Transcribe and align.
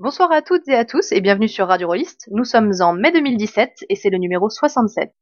Bonsoir 0.00 0.30
à 0.30 0.42
toutes 0.42 0.68
et 0.68 0.76
à 0.76 0.84
tous 0.84 1.10
et 1.10 1.20
bienvenue 1.20 1.48
sur 1.48 1.66
Radio 1.66 1.88
Rolliste. 1.88 2.28
Nous 2.30 2.44
sommes 2.44 2.70
en 2.82 2.92
mai 2.92 3.10
2017 3.10 3.86
et 3.88 3.96
c'est 3.96 4.10
le 4.10 4.18
numéro 4.18 4.48
67. 4.48 5.12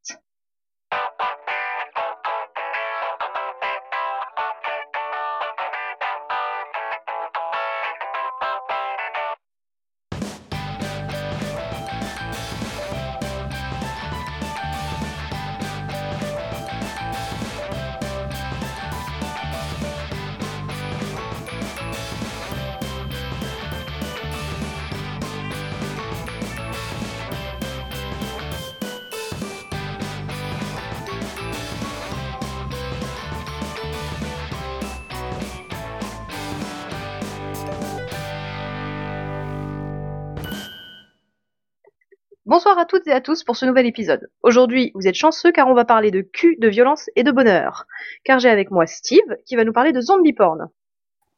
À 43.17 43.23
tous 43.23 43.45
pour 43.45 43.57
ce 43.57 43.65
nouvel 43.65 43.87
épisode. 43.87 44.29
Aujourd'hui, 44.43 44.93
vous 44.95 45.09
êtes 45.09 45.15
chanceux 45.15 45.51
car 45.51 45.69
on 45.69 45.75
va 45.75 45.87
parler 45.87 46.11
de 46.11 46.21
cul, 46.21 46.59
de 46.61 46.69
violence 46.69 47.09
et 47.17 47.23
de 47.23 47.33
bonheur. 47.33 47.87
Car 48.25 48.41
j'ai 48.41 48.51
avec 48.51 48.71
moi 48.71 48.87
Steve 48.87 49.39
qui 49.47 49.57
va 49.57 49.65
nous 49.65 49.73
parler 49.73 49.93
de 49.93 50.03
zombie 50.03 50.35
porn. 50.35 50.69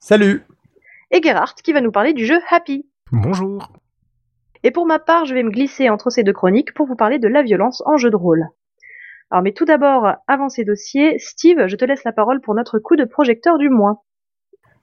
Salut 0.01 0.43
Et 1.13 1.23
Gerhardt 1.23 1.63
qui 1.63 1.73
va 1.73 1.81
nous 1.81 1.93
parler 1.93 2.15
du 2.15 2.27
jeu 2.27 2.41
Happy. 2.51 2.85
Bonjour 3.13 3.69
Et 4.65 4.73
pour 4.73 4.87
ma 4.87 4.99
part, 4.99 5.25
je 5.25 5.35
vais 5.35 5.45
me 5.45 5.53
glisser 5.53 5.89
entre 5.89 6.11
ces 6.11 6.25
deux 6.25 6.33
chroniques 6.33 6.75
pour 6.75 6.85
vous 6.85 6.97
parler 6.97 7.21
de 7.21 7.29
la 7.29 7.45
violence 7.45 7.81
en 7.87 7.97
jeu 7.97 8.11
de 8.11 8.17
rôle. 8.17 8.49
Alors 9.31 9.45
mais 9.45 9.53
tout 9.53 9.65
d'abord, 9.65 10.17
avant 10.27 10.49
ces 10.49 10.65
dossiers, 10.65 11.21
Steve, 11.21 11.69
je 11.69 11.77
te 11.77 11.85
laisse 11.85 12.03
la 12.03 12.13
parole 12.13 12.41
pour 12.41 12.57
notre 12.57 12.81
coup 12.81 12.97
de 12.97 13.05
projecteur 13.05 13.57
du 13.57 13.69
mois. 13.69 14.05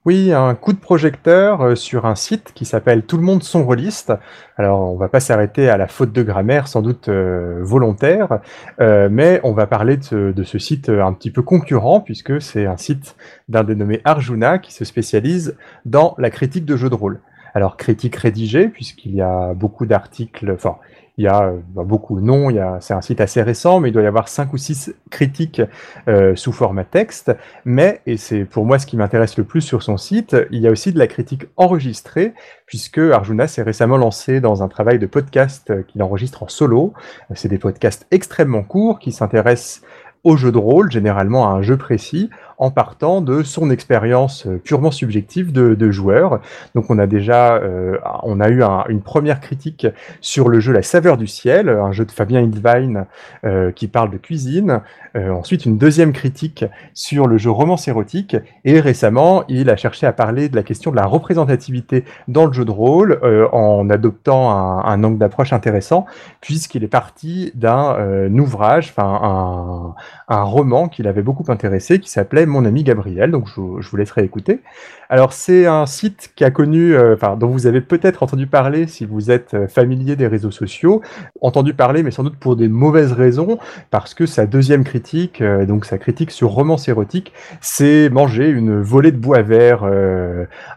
Oui, 0.05 0.31
un 0.31 0.53
coup 0.53 0.71
de 0.71 0.77
projecteur 0.77 1.61
euh, 1.61 1.73
sur 1.73 2.05
un 2.05 2.13
site 2.13 2.51
qui 2.53 2.65
s'appelle 2.65 3.07
Tout 3.07 3.17
le 3.17 3.23
monde 3.23 3.41
son 3.41 3.65
rôliste. 3.65 4.13
Alors, 4.55 4.93
on 4.93 4.97
va 4.97 5.09
pas 5.09 5.19
s'arrêter 5.19 5.67
à 5.67 5.77
la 5.77 5.87
faute 5.87 6.11
de 6.11 6.21
grammaire, 6.21 6.67
sans 6.67 6.83
doute 6.83 7.09
euh, 7.09 7.61
volontaire, 7.63 8.39
euh, 8.79 9.09
mais 9.11 9.39
on 9.43 9.53
va 9.53 9.65
parler 9.65 9.97
de 9.97 10.03
ce, 10.03 10.31
de 10.31 10.43
ce 10.43 10.59
site 10.59 10.89
un 10.89 11.11
petit 11.11 11.31
peu 11.31 11.41
concurrent, 11.41 12.01
puisque 12.01 12.39
c'est 12.39 12.67
un 12.67 12.77
site 12.77 13.15
d'un 13.49 13.63
dénommé 13.63 14.01
Arjuna 14.05 14.59
qui 14.59 14.73
se 14.73 14.85
spécialise 14.85 15.57
dans 15.85 16.13
la 16.19 16.29
critique 16.29 16.65
de 16.65 16.77
jeux 16.77 16.91
de 16.91 16.95
rôle. 16.95 17.19
Alors, 17.55 17.75
critique 17.75 18.15
rédigée, 18.17 18.67
puisqu'il 18.67 19.15
y 19.15 19.21
a 19.21 19.55
beaucoup 19.55 19.87
d'articles, 19.87 20.51
enfin, 20.51 20.77
il 21.17 21.23
y 21.23 21.27
a 21.27 21.43
euh, 21.43 21.59
beaucoup, 21.83 22.19
y 22.19 22.59
a, 22.59 22.77
c'est 22.81 22.93
un 22.93 23.01
site 23.01 23.21
assez 23.21 23.41
récent, 23.41 23.79
mais 23.79 23.89
il 23.89 23.91
doit 23.91 24.03
y 24.03 24.07
avoir 24.07 24.27
cinq 24.27 24.53
ou 24.53 24.57
six 24.57 24.93
critiques 25.09 25.61
euh, 26.07 26.35
sous 26.35 26.51
format 26.51 26.83
texte. 26.83 27.35
Mais, 27.63 28.01
et 28.05 28.17
c'est 28.17 28.43
pour 28.43 28.65
moi 28.65 28.79
ce 28.79 28.85
qui 28.85 28.97
m'intéresse 28.97 29.37
le 29.37 29.43
plus 29.43 29.61
sur 29.61 29.83
son 29.83 29.97
site, 29.97 30.35
il 30.51 30.61
y 30.61 30.67
a 30.67 30.71
aussi 30.71 30.91
de 30.91 30.99
la 30.99 31.07
critique 31.07 31.45
enregistrée, 31.55 32.33
puisque 32.65 32.97
Arjuna 32.97 33.47
s'est 33.47 33.63
récemment 33.63 33.97
lancé 33.97 34.41
dans 34.41 34.63
un 34.63 34.67
travail 34.67 34.99
de 34.99 35.05
podcast 35.05 35.69
euh, 35.69 35.83
qu'il 35.83 36.03
enregistre 36.03 36.43
en 36.43 36.47
solo. 36.47 36.93
C'est 37.33 37.49
des 37.49 37.57
podcasts 37.57 38.07
extrêmement 38.11 38.63
courts 38.63 38.99
qui 38.99 39.11
s'intéressent 39.11 39.81
au 40.25 40.35
jeu 40.35 40.51
de 40.51 40.57
rôle, 40.57 40.91
généralement 40.91 41.47
à 41.47 41.53
un 41.53 41.61
jeu 41.61 41.77
précis, 41.77 42.29
en 42.57 42.71
partant 42.71 43.21
de 43.21 43.43
son 43.43 43.69
expérience 43.69 44.45
euh, 44.47 44.57
purement 44.57 44.91
subjective 44.91 45.51
de, 45.51 45.91
joueur. 45.91 46.41
Donc 46.73 46.89
on 46.89 46.97
a 46.97 47.05
déjà 47.05 47.55
euh, 47.55 47.97
on 48.23 48.39
a 48.39 48.49
eu 48.49 48.63
un, 48.63 48.85
une 48.89 49.01
première 49.01 49.39
critique 49.39 49.85
sur 50.19 50.49
le 50.49 50.59
jeu 50.59 50.73
La 50.73 50.81
saveur 50.81 51.15
du 51.15 51.27
ciel, 51.27 51.69
un 51.69 51.91
jeu 51.91 52.05
de 52.05 52.11
Fabien 52.11 52.41
Hildwein 52.41 53.05
euh, 53.45 53.71
qui 53.71 53.87
parle 53.87 54.09
de 54.09 54.17
cuisine. 54.17 54.81
Ensuite 55.15 55.65
une 55.65 55.77
deuxième 55.77 56.11
critique 56.11 56.65
sur 56.93 57.27
le 57.27 57.37
jeu 57.37 57.49
Romance 57.49 57.87
érotique. 57.87 58.35
Et 58.65 58.81
récemment 58.81 59.45
il 59.47 59.69
a 59.69 59.77
cherché 59.77 60.05
à 60.05 60.11
parler 60.11 60.49
de 60.49 60.57
la 60.57 60.63
question 60.63 60.91
de 60.91 60.97
la 60.97 61.05
représentativité 61.05 62.03
dans 62.27 62.45
le 62.45 62.51
jeu 62.51 62.65
de 62.65 62.71
rôle 62.71 63.19
en 63.53 63.89
adoptant 63.89 64.51
un, 64.51 65.03
angle 65.05 65.17
d'approche 65.17 65.53
intéressant 65.53 66.05
puisqu'il 66.41 66.83
est 66.83 66.89
parti 66.89 67.53
d'un 67.55 68.29
ouvrage, 68.37 68.89
enfin 68.89 69.19
un, 69.23 69.95
un 70.27 70.43
roman 70.43 70.89
qui 70.89 71.01
l'avait 71.01 71.21
beaucoup 71.21 71.49
intéressé 71.49 71.99
qui 71.99 72.09
s'appelait 72.09 72.44
mon 72.49 72.65
ami 72.65 72.83
Gabriel, 72.83 73.31
donc 73.31 73.47
je, 73.47 73.61
vous 73.61 73.97
laisserai 73.97 74.23
écouter. 74.23 74.61
Alors 75.09 75.33
c'est 75.33 75.67
un 75.67 75.85
site 75.85 76.31
qui 76.35 76.43
a 76.43 76.51
connu, 76.51 76.95
euh, 76.95 77.15
dont 77.37 77.47
vous 77.47 77.67
avez 77.67 77.81
peut-être 77.81 78.23
entendu 78.23 78.47
parler 78.47 78.87
si 78.87 79.05
vous 79.05 79.29
êtes 79.29 79.53
euh, 79.53 79.67
familier 79.67 80.15
des 80.15 80.25
réseaux 80.25 80.51
sociaux, 80.51 81.01
entendu 81.41 81.73
parler 81.73 82.01
mais 82.01 82.09
sans 82.09 82.23
doute 82.23 82.37
pour 82.37 82.55
des 82.55 82.67
mauvaises 82.67 83.11
raisons, 83.11 83.59
parce 83.91 84.15
que 84.15 84.25
sa 84.25 84.47
deuxième 84.47 84.83
critique, 84.83 85.41
euh, 85.41 85.65
donc 85.65 85.85
sa 85.85 85.99
critique 85.99 86.31
sur 86.31 86.49
romance 86.49 86.87
érotique, 86.87 87.33
c'est 87.61 88.09
manger 88.09 88.49
une 88.49 88.81
volée 88.81 89.11
de 89.11 89.17
bois 89.17 89.41
vert 89.41 89.83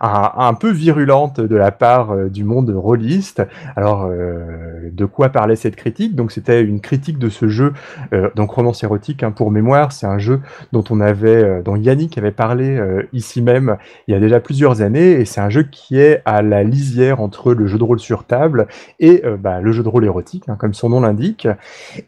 un, 0.00 0.54
peu 0.54 0.70
virulente 0.70 1.40
de 1.40 1.56
la 1.56 1.70
part 1.70 2.16
du 2.28 2.44
monde 2.44 2.70
rôliste. 2.70 3.42
Alors 3.76 4.08
de 4.08 5.04
quoi 5.04 5.28
parlait 5.30 5.56
cette 5.56 5.76
critique? 5.76 6.14
Donc 6.14 6.32
c'était 6.32 6.62
une 6.62 6.80
critique 6.80 7.18
de 7.18 7.28
ce 7.28 7.48
jeu, 7.48 7.72
donc 8.34 8.50
romance 8.50 8.82
érotique 8.82 9.22
hein, 9.22 9.30
pour 9.30 9.50
mémoire, 9.50 9.92
c'est 9.92 10.06
un 10.06 10.18
jeu 10.18 10.40
dont 10.72 10.84
on 10.90 11.00
avait, 11.00 11.57
dont 11.64 11.76
Yannick 11.76 12.18
avait 12.18 12.30
parlé 12.30 12.80
ici 13.12 13.42
même 13.42 13.76
il 14.06 14.14
y 14.14 14.16
a 14.16 14.20
déjà 14.20 14.40
plusieurs 14.40 14.82
années 14.82 15.12
et 15.12 15.24
c'est 15.24 15.40
un 15.40 15.50
jeu 15.50 15.62
qui 15.62 15.98
est 15.98 16.22
à 16.24 16.42
la 16.42 16.62
lisière 16.62 17.20
entre 17.20 17.54
le 17.54 17.66
jeu 17.66 17.78
de 17.78 17.84
rôle 17.84 18.00
sur 18.00 18.24
table 18.24 18.66
et 19.00 19.22
euh, 19.24 19.36
bah, 19.36 19.60
le 19.60 19.72
jeu 19.72 19.82
de 19.82 19.88
rôle 19.88 20.04
érotique, 20.04 20.48
hein, 20.48 20.56
comme 20.58 20.74
son 20.74 20.88
nom 20.88 21.00
l'indique. 21.00 21.48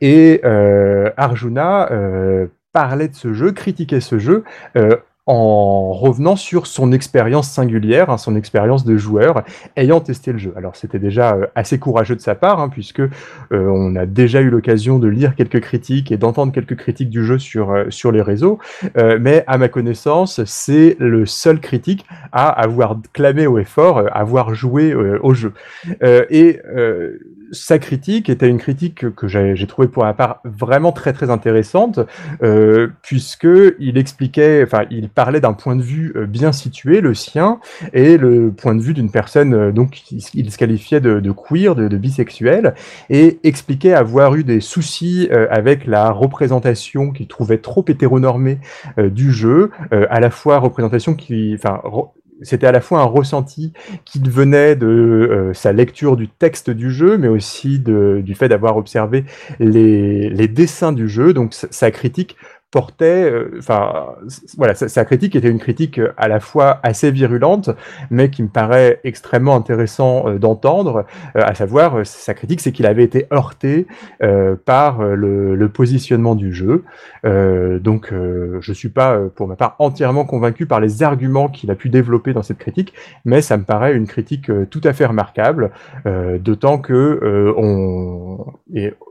Et 0.00 0.40
euh, 0.44 1.10
Arjuna 1.16 1.90
euh, 1.90 2.46
parlait 2.72 3.08
de 3.08 3.14
ce 3.14 3.32
jeu, 3.32 3.52
critiquait 3.52 4.00
ce 4.00 4.18
jeu 4.18 4.44
euh, 4.76 4.96
en 5.30 5.92
revenant 5.92 6.34
sur 6.34 6.66
son 6.66 6.90
expérience 6.90 7.48
singulière, 7.48 8.10
hein, 8.10 8.18
son 8.18 8.34
expérience 8.34 8.84
de 8.84 8.96
joueur 8.96 9.44
ayant 9.76 10.00
testé 10.00 10.32
le 10.32 10.38
jeu. 10.38 10.52
Alors 10.56 10.74
c'était 10.74 10.98
déjà 10.98 11.34
euh, 11.34 11.46
assez 11.54 11.78
courageux 11.78 12.16
de 12.16 12.20
sa 12.20 12.34
part, 12.34 12.58
hein, 12.58 12.68
puisque 12.68 12.98
euh, 12.98 13.08
on 13.52 13.94
a 13.94 14.06
déjà 14.06 14.40
eu 14.40 14.50
l'occasion 14.50 14.98
de 14.98 15.06
lire 15.06 15.36
quelques 15.36 15.60
critiques 15.60 16.10
et 16.10 16.16
d'entendre 16.16 16.52
quelques 16.52 16.74
critiques 16.74 17.10
du 17.10 17.24
jeu 17.24 17.38
sur 17.38 17.70
euh, 17.70 18.10
les 18.12 18.22
réseaux, 18.22 18.58
mais 19.20 19.44
à 19.46 19.56
ma 19.56 19.68
connaissance, 19.68 20.44
c'est 20.44 20.96
le 20.98 21.26
seul 21.26 21.60
critique 21.60 22.04
à 22.32 22.48
avoir 22.48 22.96
clamé 23.12 23.46
au 23.46 23.58
effort, 23.58 24.02
avoir 24.12 24.52
joué 24.54 24.94
au 24.94 25.32
jeu. 25.32 25.52
Sa 27.52 27.78
critique 27.78 28.28
était 28.28 28.48
une 28.48 28.58
critique 28.58 29.14
que 29.14 29.28
j'ai 29.28 29.66
trouvé 29.66 29.88
pour 29.88 30.04
ma 30.04 30.14
part 30.14 30.40
vraiment 30.44 30.92
très 30.92 31.12
très 31.12 31.30
intéressante, 31.30 32.00
euh, 32.42 32.88
puisque 33.02 33.48
il 33.78 33.98
expliquait, 33.98 34.62
enfin, 34.64 34.84
il 34.90 35.08
parlait 35.08 35.40
d'un 35.40 35.52
point 35.52 35.76
de 35.76 35.82
vue 35.82 36.12
euh, 36.16 36.26
bien 36.26 36.52
situé, 36.52 37.00
le 37.00 37.14
sien, 37.14 37.60
et 37.92 38.16
le 38.16 38.50
point 38.50 38.74
de 38.74 38.82
vue 38.82 38.94
d'une 38.94 39.10
personne, 39.10 39.54
euh, 39.54 39.72
donc, 39.72 40.10
il 40.10 40.50
se 40.50 40.58
qualifiait 40.58 41.00
de, 41.00 41.32
queer, 41.32 41.74
de, 41.74 41.88
de, 41.88 41.96
bisexuel, 41.96 42.74
et 43.08 43.40
expliquait 43.44 43.94
avoir 43.94 44.34
eu 44.34 44.44
des 44.44 44.60
soucis 44.60 45.28
euh, 45.30 45.46
avec 45.50 45.86
la 45.86 46.10
représentation 46.10 47.10
qu'il 47.10 47.28
trouvait 47.28 47.58
trop 47.58 47.84
hétéronormée 47.86 48.58
du 48.98 49.32
jeu, 49.32 49.70
à 49.90 50.20
la 50.20 50.30
fois 50.30 50.58
représentation 50.58 51.14
qui, 51.14 51.54
enfin, 51.54 51.80
c'était 52.42 52.66
à 52.66 52.72
la 52.72 52.80
fois 52.80 53.00
un 53.00 53.04
ressenti 53.04 53.72
qui 54.04 54.20
venait 54.20 54.76
de 54.76 54.86
euh, 54.86 55.54
sa 55.54 55.72
lecture 55.72 56.16
du 56.16 56.28
texte 56.28 56.70
du 56.70 56.90
jeu, 56.90 57.18
mais 57.18 57.28
aussi 57.28 57.78
du 57.78 58.34
fait 58.34 58.48
d'avoir 58.48 58.76
observé 58.76 59.24
les, 59.58 60.48
dessins 60.48 60.92
du 60.92 61.08
jeu. 61.08 61.32
Donc 61.32 61.54
sa 61.54 61.90
critique 61.90 62.36
portait, 62.70 63.28
euh, 63.28 63.56
enfin, 63.58 64.14
voilà, 64.56 64.74
sa, 64.74 65.04
critique 65.04 65.34
était 65.34 65.50
une 65.50 65.58
critique 65.58 65.98
euh, 65.98 66.12
à 66.16 66.28
la 66.28 66.38
fois 66.38 66.78
assez 66.84 67.10
virulente, 67.10 67.70
mais 68.10 68.30
qui 68.30 68.44
me 68.44 68.48
paraît 68.48 69.00
extrêmement 69.02 69.56
intéressant 69.56 70.28
euh, 70.28 70.38
d'entendre, 70.38 71.04
à 71.34 71.54
savoir, 71.54 72.06
sa 72.06 72.34
critique, 72.34 72.60
c'est 72.60 72.70
qu'il 72.70 72.86
avait 72.86 73.02
été 73.02 73.26
heurté 73.32 73.86
par 74.64 75.02
le, 75.02 75.54
le, 75.54 75.68
positionnement 75.68 76.34
du 76.34 76.52
jeu. 76.52 76.84
donc, 77.24 78.12
je 78.12 78.72
suis 78.72 78.88
pas, 78.88 79.18
pour 79.34 79.46
ma 79.46 79.56
part, 79.56 79.76
entièrement 79.78 80.24
convaincu 80.24 80.66
par 80.66 80.80
les 80.80 81.02
arguments 81.02 81.48
qu'il 81.48 81.70
a 81.70 81.74
pu 81.74 81.88
développer 81.88 82.32
dans 82.32 82.42
cette 82.42 82.58
critique, 82.58 82.92
mais 83.24 83.40
ça 83.40 83.56
me 83.56 83.64
paraît 83.64 83.94
une 83.94 84.06
critique 84.06 84.50
tout 84.70 84.80
à 84.84 84.92
fait 84.92 85.06
remarquable, 85.06 85.70
d'autant 86.40 86.78
que 86.78 87.54
on, 87.56 88.46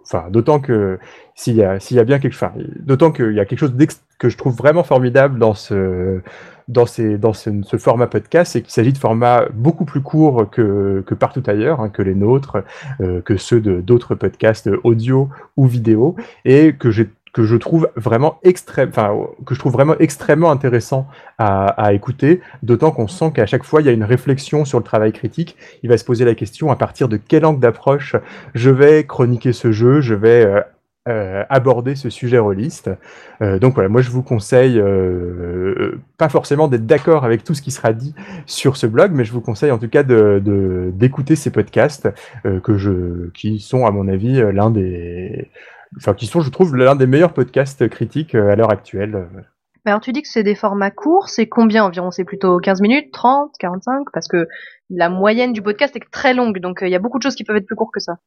enfin, 0.04 0.30
d'autant 0.30 0.60
que 0.60 1.00
s'il 1.40 1.56
y 1.56 1.96
y 1.96 2.00
a 2.00 2.04
bien 2.04 2.20
quelque 2.20 2.34
chose, 2.34 2.50
d'autant 2.82 3.14
qu'il 3.14 3.32
y 3.32 3.40
a 3.40 3.46
quelque 3.46 3.60
chose 3.60 3.74
que 4.18 4.28
je 4.28 4.38
trouve 4.38 4.58
vraiment 4.58 4.84
formidable 4.84 5.40
dans 5.40 5.54
ce, 5.54 6.20
dans, 6.68 6.86
ces, 6.86 7.18
dans 7.18 7.32
ce, 7.32 7.78
format 7.78 8.08
podcast, 8.08 8.52
c'est 8.52 8.62
qu'il 8.62 8.72
s'agit 8.72 8.92
de 8.92 8.98
formats 8.98 9.46
beaucoup 9.54 9.86
plus 9.86 10.02
courts 10.02 10.50
que, 10.50 11.02
que 11.08 11.16
partout 11.16 11.42
ailleurs, 11.48 11.80
hein, 11.80 11.88
que 11.88 12.02
les 12.02 12.14
nôtres, 12.14 12.58
euh, 13.00 13.22
que 13.22 13.38
ceux 13.38 13.62
d'autres 13.62 14.16
podcasts 14.16 14.70
audio 14.84 15.30
ou 15.56 15.66
vidéo, 15.66 16.18
et 16.44 16.74
que 16.74 16.92
j'ai 16.92 17.08
que 17.32 17.44
je 17.44 17.56
trouve 17.56 17.88
vraiment 17.96 18.40
extrême, 18.42 18.90
enfin 18.90 19.16
que 19.46 19.54
je 19.54 19.60
trouve 19.60 19.72
vraiment 19.72 19.96
extrêmement 20.00 20.50
intéressant 20.50 21.08
à, 21.38 21.68
à 21.68 21.94
écouter, 21.94 22.42
d'autant 22.64 22.90
qu'on 22.90 23.08
sent 23.08 23.32
qu'à 23.36 23.46
chaque 23.46 23.64
fois 23.64 23.82
il 23.82 23.86
y 23.86 23.90
a 23.90 23.92
une 23.94 24.04
réflexion 24.04 24.66
sur 24.66 24.80
le 24.80 24.84
travail 24.84 25.14
critique. 25.14 25.56
Il 25.84 25.90
va 25.90 25.98
se 26.00 26.04
poser 26.04 26.26
la 26.26 26.34
question 26.34 26.72
à 26.72 26.76
partir 26.76 27.08
de 27.08 27.18
quel 27.18 27.46
angle 27.46 27.60
d'approche 27.60 28.16
je 28.56 28.72
vais 28.72 29.06
chroniquer 29.06 29.54
ce 29.54 29.72
jeu, 29.72 30.02
je 30.02 30.16
vais 30.16 30.44
euh, 30.44 30.62
euh, 31.08 31.46
aborder 31.50 31.96
ce 31.96 32.10
sujet 32.10 32.40
rôliste. 32.40 32.92
Euh, 33.42 33.58
donc 33.58 33.74
voilà, 33.74 33.88
moi 33.88 34.02
je 34.02 34.12
vous 34.12 34.22
conseille, 34.22 34.78
euh, 34.78 35.98
pas 36.18 36.28
forcément 36.28 36.68
d'être 36.68 36.86
d'accord 36.86 37.24
avec 37.24 37.46
tout 37.46 37.56
ce 37.56 37.62
qui 37.62 37.72
sera 37.72 37.94
dit 37.94 38.14
sur 38.46 38.76
ce 38.76 38.86
blog, 38.86 39.14
mais 39.14 39.24
je 39.24 39.32
vous 39.32 39.40
conseille 39.40 39.72
en 39.72 39.80
tout 39.80 39.88
cas 39.88 40.04
d'écouter 40.04 41.34
de, 41.34 41.40
ces 41.40 41.52
podcasts 41.52 42.10
que 42.44 42.78
je, 42.78 43.30
qui 43.30 43.60
sont 43.60 43.86
à 43.86 43.92
mon 43.92 44.10
avis 44.10 44.42
l'un 44.52 44.72
des, 44.72 45.50
enfin 45.98 46.14
qui 46.14 46.28
sont, 46.28 46.42
je 46.42 46.52
trouve, 46.52 46.76
l'un 46.76 46.98
des 46.98 47.08
meilleurs 47.08 47.34
podcasts 47.34 47.88
critiques 47.88 48.36
à 48.36 48.56
l'heure 48.58 48.72
actuelle. 48.72 49.26
Mais 49.86 49.92
alors 49.92 50.02
tu 50.02 50.12
dis 50.12 50.22
que 50.22 50.28
c'est 50.28 50.44
des 50.44 50.54
formats 50.54 50.92
courts, 50.92 51.30
c'est 51.30 51.48
combien 51.48 51.86
environ? 51.86 52.12
C'est 52.12 52.26
plutôt 52.26 52.60
15 52.60 52.82
minutes, 52.82 53.12
30, 53.14 53.54
45 53.58 54.08
Parce 54.14 54.28
que 54.28 54.48
la 54.90 55.10
moyenne 55.10 55.54
du 55.54 55.62
podcast 55.62 55.96
est 55.96 56.12
très 56.12 56.34
longue, 56.34 56.60
donc 56.60 56.80
il 56.82 56.90
y 56.90 56.96
a 56.96 57.00
beaucoup 57.00 57.20
de 57.20 57.24
choses 57.24 57.36
qui 57.36 57.46
peuvent 57.46 57.56
être 57.56 57.66
plus 57.66 57.78
courtes 57.78 57.94
que 57.94 58.02
ça. 58.02 58.18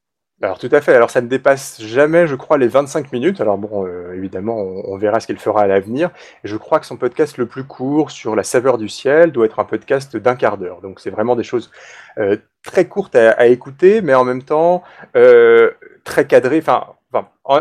Alors 0.43 0.59
tout 0.59 0.69
à 0.73 0.81
fait. 0.81 0.93
Alors 0.93 1.11
ça 1.11 1.21
ne 1.21 1.29
dépasse 1.29 1.81
jamais, 1.81 2.27
je 2.27 2.35
crois, 2.35 2.59
les 2.59 2.67
25 2.67 3.13
minutes. 3.13 3.41
Alors 3.41 3.59
bon, 3.59 3.87
euh, 3.87 4.13
évidemment, 4.13 4.59
on, 4.59 4.97
verra 4.97 5.21
ce 5.21 5.27
qu'il 5.29 5.39
fera 5.39 5.63
à 5.63 5.67
l'avenir. 5.69 6.11
Je 6.43 6.57
crois 6.57 6.81
que 6.81 6.87
son 6.87 6.97
podcast 6.97 7.39
le 7.39 7.47
plus 7.47 7.63
court 7.63 8.11
sur 8.11 8.35
la 8.35 8.43
saveur 8.43 8.77
du 8.77 8.89
ciel 8.89 9.31
doit 9.31 9.47
être 9.47 9.61
un 9.61 9.65
podcast 9.65 10.17
d'un 10.17 10.35
quart 10.35 10.59
d'heure. 10.59 10.81
Donc 10.81 10.99
c'est 10.99 11.11
vraiment 11.11 11.37
des 11.37 11.45
choses 11.45 11.71
euh, 12.19 12.37
très 12.65 12.89
courtes 12.89 13.15
à, 13.15 13.47
écouter, 13.47 14.03
mais 14.03 14.15
en 14.15 14.25
même 14.25 14.43
temps 14.43 14.83
euh, 15.15 15.71
très 16.03 16.27
cadrées. 16.27 16.59
Enfin, 16.59 16.87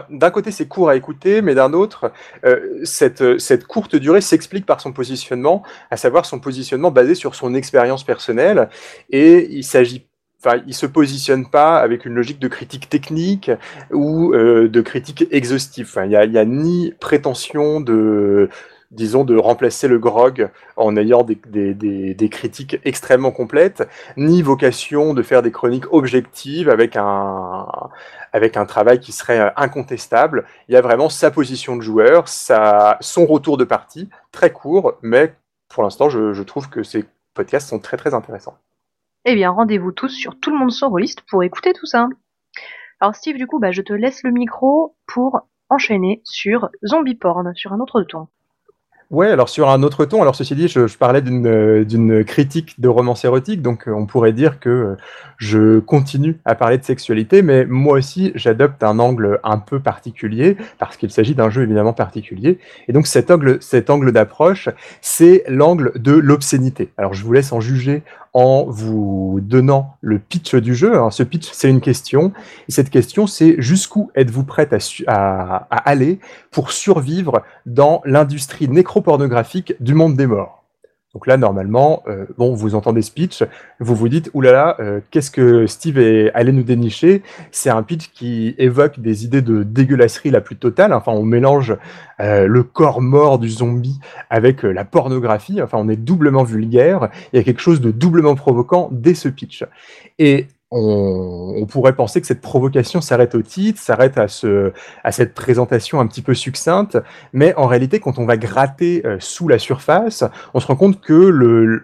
d'un 0.09 0.31
côté 0.31 0.49
c'est 0.49 0.67
court 0.67 0.89
à 0.89 0.95
écouter, 0.95 1.43
mais 1.43 1.53
d'un 1.53 1.73
autre, 1.73 2.11
cette, 2.83 3.37
cette 3.37 3.67
courte 3.67 3.95
durée 3.97 4.21
s'explique 4.21 4.65
par 4.65 4.79
son 4.79 4.93
positionnement, 4.93 5.61
à 5.91 5.97
savoir 5.97 6.25
son 6.25 6.39
positionnement 6.39 6.89
basé 6.89 7.13
sur 7.13 7.35
son 7.35 7.53
expérience 7.53 8.05
personnelle. 8.05 8.69
Et 9.09 9.49
il 9.51 9.65
s'agit 9.65 10.07
enfin, 10.43 10.61
il 10.67 10.73
se 10.73 10.85
positionne 10.85 11.49
pas 11.49 11.79
avec 11.79 12.05
une 12.05 12.13
logique 12.13 12.39
de 12.39 12.47
critique 12.47 12.89
technique 12.89 13.51
ou 13.91 14.33
euh, 14.33 14.67
de 14.67 14.81
critique 14.81 15.27
exhaustive. 15.31 15.87
Enfin, 15.89 16.05
il 16.05 16.31
n'y 16.31 16.37
a, 16.37 16.45
ni 16.45 16.93
prétention 16.99 17.79
de 17.79 18.49
disons, 18.91 19.23
de 19.23 19.37
remplacer 19.37 19.87
le 19.87 19.99
grog 19.99 20.49
en 20.75 20.97
ayant 20.97 21.23
des, 21.23 22.29
critiques 22.29 22.77
extrêmement 22.83 23.31
complètes, 23.31 23.87
ni 24.17 24.41
vocation 24.41 25.13
de 25.13 25.23
faire 25.23 25.41
des 25.41 25.51
chroniques 25.51 25.91
objectives 25.93 26.69
avec 26.69 26.97
un, 26.97 27.67
avec 28.33 28.57
un 28.57 28.65
travail 28.65 28.99
qui 28.99 29.13
serait 29.13 29.53
incontestable. 29.55 30.45
Il 30.67 30.73
y 30.73 30.77
a 30.77 30.81
vraiment 30.81 31.07
sa 31.07 31.31
position 31.31 31.77
de 31.77 31.81
joueur, 31.81 32.27
son 32.27 33.25
retour 33.25 33.57
de 33.57 33.63
partie, 33.63 34.09
très 34.33 34.51
court, 34.51 34.97
mais 35.01 35.33
pour 35.69 35.83
l'instant, 35.83 36.09
je, 36.09 36.33
je 36.33 36.43
trouve 36.43 36.69
que 36.69 36.83
ces 36.83 37.05
podcasts 37.33 37.69
sont 37.69 37.79
très 37.79 37.95
très 37.95 38.13
intéressants. 38.13 38.57
Eh 39.23 39.35
bien, 39.35 39.51
rendez-vous 39.51 39.91
tous 39.91 40.09
sur 40.09 40.39
Tout 40.39 40.49
le 40.49 40.57
monde 40.57 40.71
sans 40.71 40.89
rôliste 40.89 41.21
pour 41.29 41.43
écouter 41.43 41.73
tout 41.73 41.85
ça. 41.85 42.09
Alors 42.99 43.15
Steve, 43.15 43.37
du 43.37 43.45
coup, 43.45 43.59
bah, 43.59 43.71
je 43.71 43.83
te 43.83 43.93
laisse 43.93 44.23
le 44.23 44.31
micro 44.31 44.95
pour 45.05 45.41
enchaîner 45.69 46.21
sur 46.25 46.69
Zombie 46.83 47.15
Porn, 47.15 47.53
sur 47.53 47.71
un 47.71 47.79
autre 47.79 48.01
ton. 48.01 48.27
Ouais, 49.11 49.27
alors 49.27 49.49
sur 49.49 49.69
un 49.69 49.83
autre 49.83 50.05
ton, 50.05 50.21
alors 50.21 50.35
ceci 50.35 50.55
dit, 50.55 50.69
je, 50.69 50.97
parlais 50.97 51.21
d'une 51.21 51.83
d'une 51.83 52.23
critique 52.23 52.79
de 52.79 52.87
romance 52.87 53.25
érotique, 53.25 53.61
donc 53.61 53.83
on 53.87 54.05
pourrait 54.05 54.31
dire 54.31 54.61
que 54.61 54.95
je 55.35 55.79
continue 55.79 56.39
à 56.45 56.55
parler 56.55 56.77
de 56.77 56.85
sexualité, 56.85 57.41
mais 57.41 57.65
moi 57.65 57.97
aussi 57.97 58.31
j'adopte 58.35 58.81
un 58.83 58.99
angle 58.99 59.41
un 59.43 59.57
peu 59.57 59.81
particulier, 59.81 60.55
parce 60.79 60.95
qu'il 60.95 61.11
s'agit 61.11 61.35
d'un 61.35 61.49
jeu 61.49 61.63
évidemment 61.63 61.91
particulier, 61.91 62.59
et 62.87 62.93
donc 62.93 63.05
cet 63.05 63.31
angle, 63.31 63.61
cet 63.61 63.89
angle 63.89 64.13
d'approche, 64.13 64.69
c'est 65.01 65.43
l'angle 65.49 65.91
de 65.95 66.13
l'obscénité. 66.13 66.93
Alors 66.95 67.13
je 67.13 67.25
vous 67.25 67.33
laisse 67.33 67.51
en 67.51 67.59
juger 67.59 68.03
en 68.33 68.65
vous 68.65 69.39
donnant 69.41 69.97
le 70.01 70.19
pitch 70.19 70.55
du 70.55 70.73
jeu. 70.75 70.93
Ce 71.09 71.23
pitch, 71.23 71.49
c'est 71.51 71.69
une 71.69 71.81
question. 71.81 72.31
Et 72.69 72.71
cette 72.71 72.89
question, 72.89 73.27
c'est 73.27 73.55
jusqu'où 73.61 74.09
êtes-vous 74.15 74.43
prête 74.43 74.73
à, 75.07 75.67
à, 75.69 75.89
aller 75.89 76.19
pour 76.49 76.71
survivre 76.71 77.43
dans 77.65 78.01
l'industrie 78.05 78.69
nécropornographique 78.69 79.73
du 79.81 79.93
monde 79.93 80.15
des 80.15 80.27
morts? 80.27 80.60
Donc 81.13 81.27
là, 81.27 81.35
normalement, 81.35 82.03
euh, 82.07 82.25
bon, 82.37 82.53
vous 82.53 82.73
entendez 82.73 83.01
ce 83.01 83.11
pitch, 83.11 83.43
vous 83.81 83.95
vous 83.95 84.07
dites, 84.07 84.29
oulala, 84.33 84.77
euh, 84.79 85.01
qu'est-ce 85.11 85.29
que 85.29 85.67
Steve 85.67 85.99
est 85.99 86.31
allé 86.33 86.53
nous 86.53 86.63
dénicher? 86.63 87.21
C'est 87.51 87.69
un 87.69 87.83
pitch 87.83 88.11
qui 88.13 88.55
évoque 88.57 88.97
des 88.99 89.25
idées 89.25 89.41
de 89.41 89.63
dégueulasserie 89.63 90.31
la 90.31 90.39
plus 90.39 90.55
totale. 90.55 90.93
Enfin, 90.93 91.11
on 91.11 91.23
mélange 91.23 91.75
euh, 92.21 92.47
le 92.47 92.63
corps 92.63 93.01
mort 93.01 93.39
du 93.39 93.49
zombie 93.49 93.99
avec 94.29 94.63
la 94.63 94.85
pornographie. 94.85 95.61
Enfin, 95.61 95.79
on 95.81 95.89
est 95.89 95.97
doublement 95.97 96.43
vulgaire. 96.43 97.09
Il 97.33 97.37
y 97.37 97.39
a 97.39 97.43
quelque 97.43 97.61
chose 97.61 97.81
de 97.81 97.91
doublement 97.91 98.35
provoquant 98.35 98.87
dès 98.93 99.13
ce 99.13 99.27
pitch. 99.27 99.65
Et 100.17 100.47
on, 100.71 101.65
pourrait 101.65 101.95
penser 101.95 102.21
que 102.21 102.27
cette 102.27 102.41
provocation 102.41 103.01
s'arrête 103.01 103.35
au 103.35 103.41
titre, 103.41 103.79
s'arrête 103.79 104.17
à, 104.17 104.27
ce, 104.27 104.71
à 105.03 105.11
cette 105.11 105.33
présentation 105.33 105.99
un 105.99 106.07
petit 106.07 106.21
peu 106.21 106.33
succincte, 106.33 106.97
mais 107.33 107.53
en 107.55 107.67
réalité, 107.67 107.99
quand 107.99 108.19
on 108.19 108.25
va 108.25 108.37
gratter 108.37 109.05
euh, 109.05 109.17
sous 109.19 109.47
la 109.47 109.59
surface, 109.59 110.23
on 110.53 110.59
se 110.59 110.67
rend 110.67 110.75
compte 110.75 111.01
que 111.01 111.13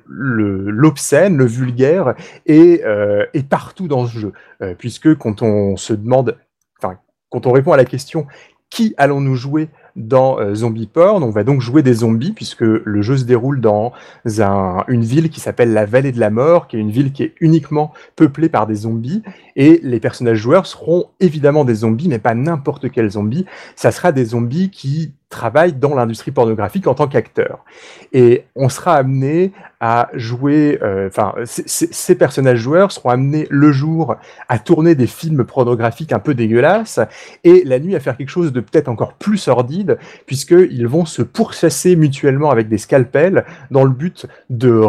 l'obscène, 0.08 1.38
le, 1.38 1.44
le, 1.44 1.50
vulgaire 1.50 2.16
est, 2.46 2.84
euh, 2.86 3.26
est 3.34 3.48
partout 3.48 3.88
dans 3.88 4.08
ce 4.08 4.18
jeu, 4.18 4.34
euh, 4.62 4.74
puisque 4.78 5.16
quand 5.18 5.42
on 5.42 5.76
se 5.76 5.94
demande, 5.94 6.38
enfin, 6.82 6.98
quand 7.30 7.46
on 7.46 7.52
répond 7.52 7.74
à 7.74 7.78
la 7.78 7.86
question 7.86 8.26
qui 8.70 8.94
allons-nous 8.98 9.36
jouer 9.36 9.70
dans 9.98 10.40
euh, 10.40 10.56
Zombie 10.56 10.88
Porn. 10.88 11.24
On 11.24 11.32
va 11.32 11.44
donc 11.44 11.60
jouer 11.60 11.84
des 11.84 11.96
zombies 11.96 12.32
puisque 12.32 12.62
le 12.62 13.02
jeu 13.02 13.18
se 13.18 13.26
déroule 13.26 13.60
dans 13.60 13.92
un, 14.40 14.84
une 14.88 15.04
ville 15.04 15.30
qui 15.30 15.40
s'appelle 15.40 15.74
la 15.74 15.86
Vallée 15.86 16.12
de 16.12 16.20
la 16.20 16.30
Mort, 16.30 16.68
qui 16.68 16.78
est 16.78 16.80
une 16.80 16.92
ville 16.92 17.12
qui 17.12 17.24
est 17.24 17.34
uniquement 17.42 17.92
peuplée 18.16 18.48
par 18.48 18.68
des 18.68 18.76
zombies. 18.76 19.24
Et 19.56 19.80
les 19.84 20.00
personnages 20.00 20.38
joueurs 20.38 20.68
seront 20.68 21.08
évidemment 21.20 21.66
des 21.66 21.76
zombies, 21.76 22.08
mais 22.08 22.20
pas 22.20 22.36
n'importe 22.36 22.90
quel 22.92 23.10
zombie. 23.10 23.46
Ça 23.76 23.92
sera 23.92 24.12
des 24.12 24.26
zombies 24.26 24.70
qui 24.70 25.14
travaille 25.30 25.74
dans 25.74 25.94
l'industrie 25.94 26.32
pornographique 26.32 26.88
en 26.88 26.94
tant 26.94 27.08
qu'acteur. 27.08 27.66
Et 28.14 28.46
on 28.56 28.70
sera 28.70 28.96
amené 28.96 29.52
à 29.80 30.10
jouer, 30.14 30.80
euh, 30.82 31.08
enfin, 31.08 31.36
ces 31.46 32.16
personnages 32.16 32.60
joueurs 32.60 32.92
seront 32.92 33.10
amenés 33.10 33.46
le 33.50 33.72
jour 33.72 34.16
à 34.48 34.58
tourner 34.58 34.96
des 34.96 35.06
films 35.06 35.44
pornographiques 35.44 36.14
un 36.14 36.20
peu 36.20 36.34
dégueulasses 36.34 37.00
et 37.44 37.64
la 37.66 37.80
nuit 37.80 37.96
à 37.96 38.00
faire 38.00 38.18
quelque 38.18 38.30
chose 38.30 38.54
de 38.54 38.60
peut-être 38.60 38.88
encore 38.88 39.14
plus 39.14 39.38
sordide 39.38 40.00
puisqu'ils 40.26 40.88
vont 40.88 41.06
se 41.06 41.22
pourchasser 41.22 41.96
mutuellement 41.96 42.50
avec 42.50 42.70
des 42.70 42.78
scalpels 42.78 43.46
dans 43.70 43.84
le 43.84 43.92
but 43.92 44.26
de 44.50 44.82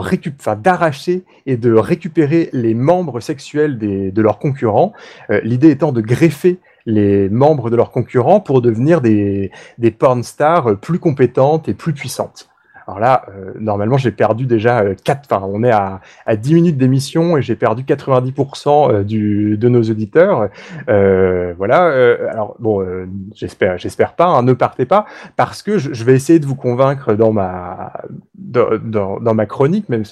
d'arracher 0.55 1.25
et 1.46 1.56
de 1.56 1.73
récupérer 1.75 2.49
les 2.52 2.75
membres 2.75 3.20
sexuels 3.20 3.79
des, 3.79 4.11
de 4.11 4.23
leurs 4.23 4.38
concurrents. 4.38 4.93
Euh, 5.31 5.40
L'idée 5.43 5.70
étant 5.70 5.92
de 5.92 6.00
greffer 6.00 6.59
les 6.88 7.28
membres 7.28 7.71
de 7.71 7.76
leurs 7.76 7.92
concurrents 7.92 8.40
pour 8.40 8.62
devenir 8.62 9.00
des, 9.00 9.52
des 9.76 9.90
porn 9.90 10.23
stars 10.23 10.78
plus 10.80 10.99
compétentes 10.99 11.68
et 11.68 11.75
plus 11.75 11.92
puissantes. 11.92 12.49
Alors 12.88 13.00
là, 13.00 13.26
euh, 13.28 13.52
normalement, 13.61 13.99
j'ai 13.99 14.11
perdu 14.11 14.47
déjà 14.47 14.80
euh, 14.80 14.95
4, 15.04 15.28
enfin, 15.30 15.47
on 15.47 15.62
est 15.62 15.71
à, 15.71 16.00
à 16.25 16.37
10 16.37 16.54
minutes 16.54 16.78
d'émission 16.78 17.37
et 17.37 17.42
j'ai 17.42 17.54
perdu 17.54 17.83
90% 17.83 18.90
euh, 18.90 19.02
du, 19.04 19.59
de 19.59 19.68
nos 19.68 19.83
auditeurs. 19.83 20.49
Euh, 20.88 21.52
voilà. 21.59 21.83
Alors 22.30 22.57
bon, 22.59 22.83
j'espère, 23.35 23.76
j'espère 23.76 24.14
pas. 24.14 24.25
Hein, 24.25 24.42
ne 24.42 24.54
partez 24.54 24.87
pas 24.87 25.04
parce 25.37 25.62
que 25.62 25.76
je, 25.76 26.02
vais 26.02 26.14
essayer 26.14 26.38
de 26.38 26.47
vous 26.47 26.57
convaincre 26.57 27.12
dans 27.12 27.30
ma 27.30 27.92
dans, 28.35 29.21
dans 29.21 29.35
ma 29.35 29.45
chronique, 29.45 29.90
même 29.90 30.04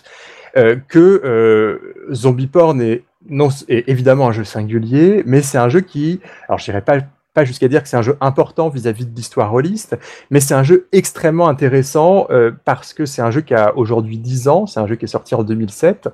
que 0.89 1.81
Zombie 2.13 2.47
Porn 2.47 2.83
est 2.83 3.05
non, 3.29 3.49
évidemment 3.69 4.29
un 4.29 4.33
jeu 4.33 4.45
singulier, 4.45 5.23
mais 5.27 5.43
c'est 5.43 5.59
un 5.59 5.69
jeu 5.69 5.81
qui, 5.81 6.21
alors 6.49 6.59
je 6.59 6.65
dirais 6.65 6.83
pas 6.83 7.01
jusqu'à 7.45 7.69
dire 7.69 7.83
que 7.83 7.89
c'est 7.89 7.97
un 7.97 8.03
jeu 8.03 8.17
important 8.21 8.69
vis-à-vis 8.71 9.05
-vis 9.05 9.11
de 9.11 9.17
l'histoire 9.17 9.51
rôliste, 9.51 9.99
mais 10.31 10.41
c'est 10.41 10.55
un 10.55 10.63
jeu 10.63 10.89
extrêmement 10.93 11.49
intéressant 11.49 12.27
euh, 12.31 12.51
parce 12.65 12.95
que 12.95 13.05
c'est 13.05 13.23
un 13.23 13.31
jeu 13.31 13.43
qui 13.43 13.55
a 13.55 13.77
aujourd'hui 13.77 14.19
10 14.19 14.49
ans, 14.49 14.67
c'est 14.67 14.81
un 14.81 14.87
jeu 14.87 14.97
qui 14.97 15.05
est 15.05 15.09
sorti 15.09 15.35
en 15.35 15.43
2007, 15.43 16.09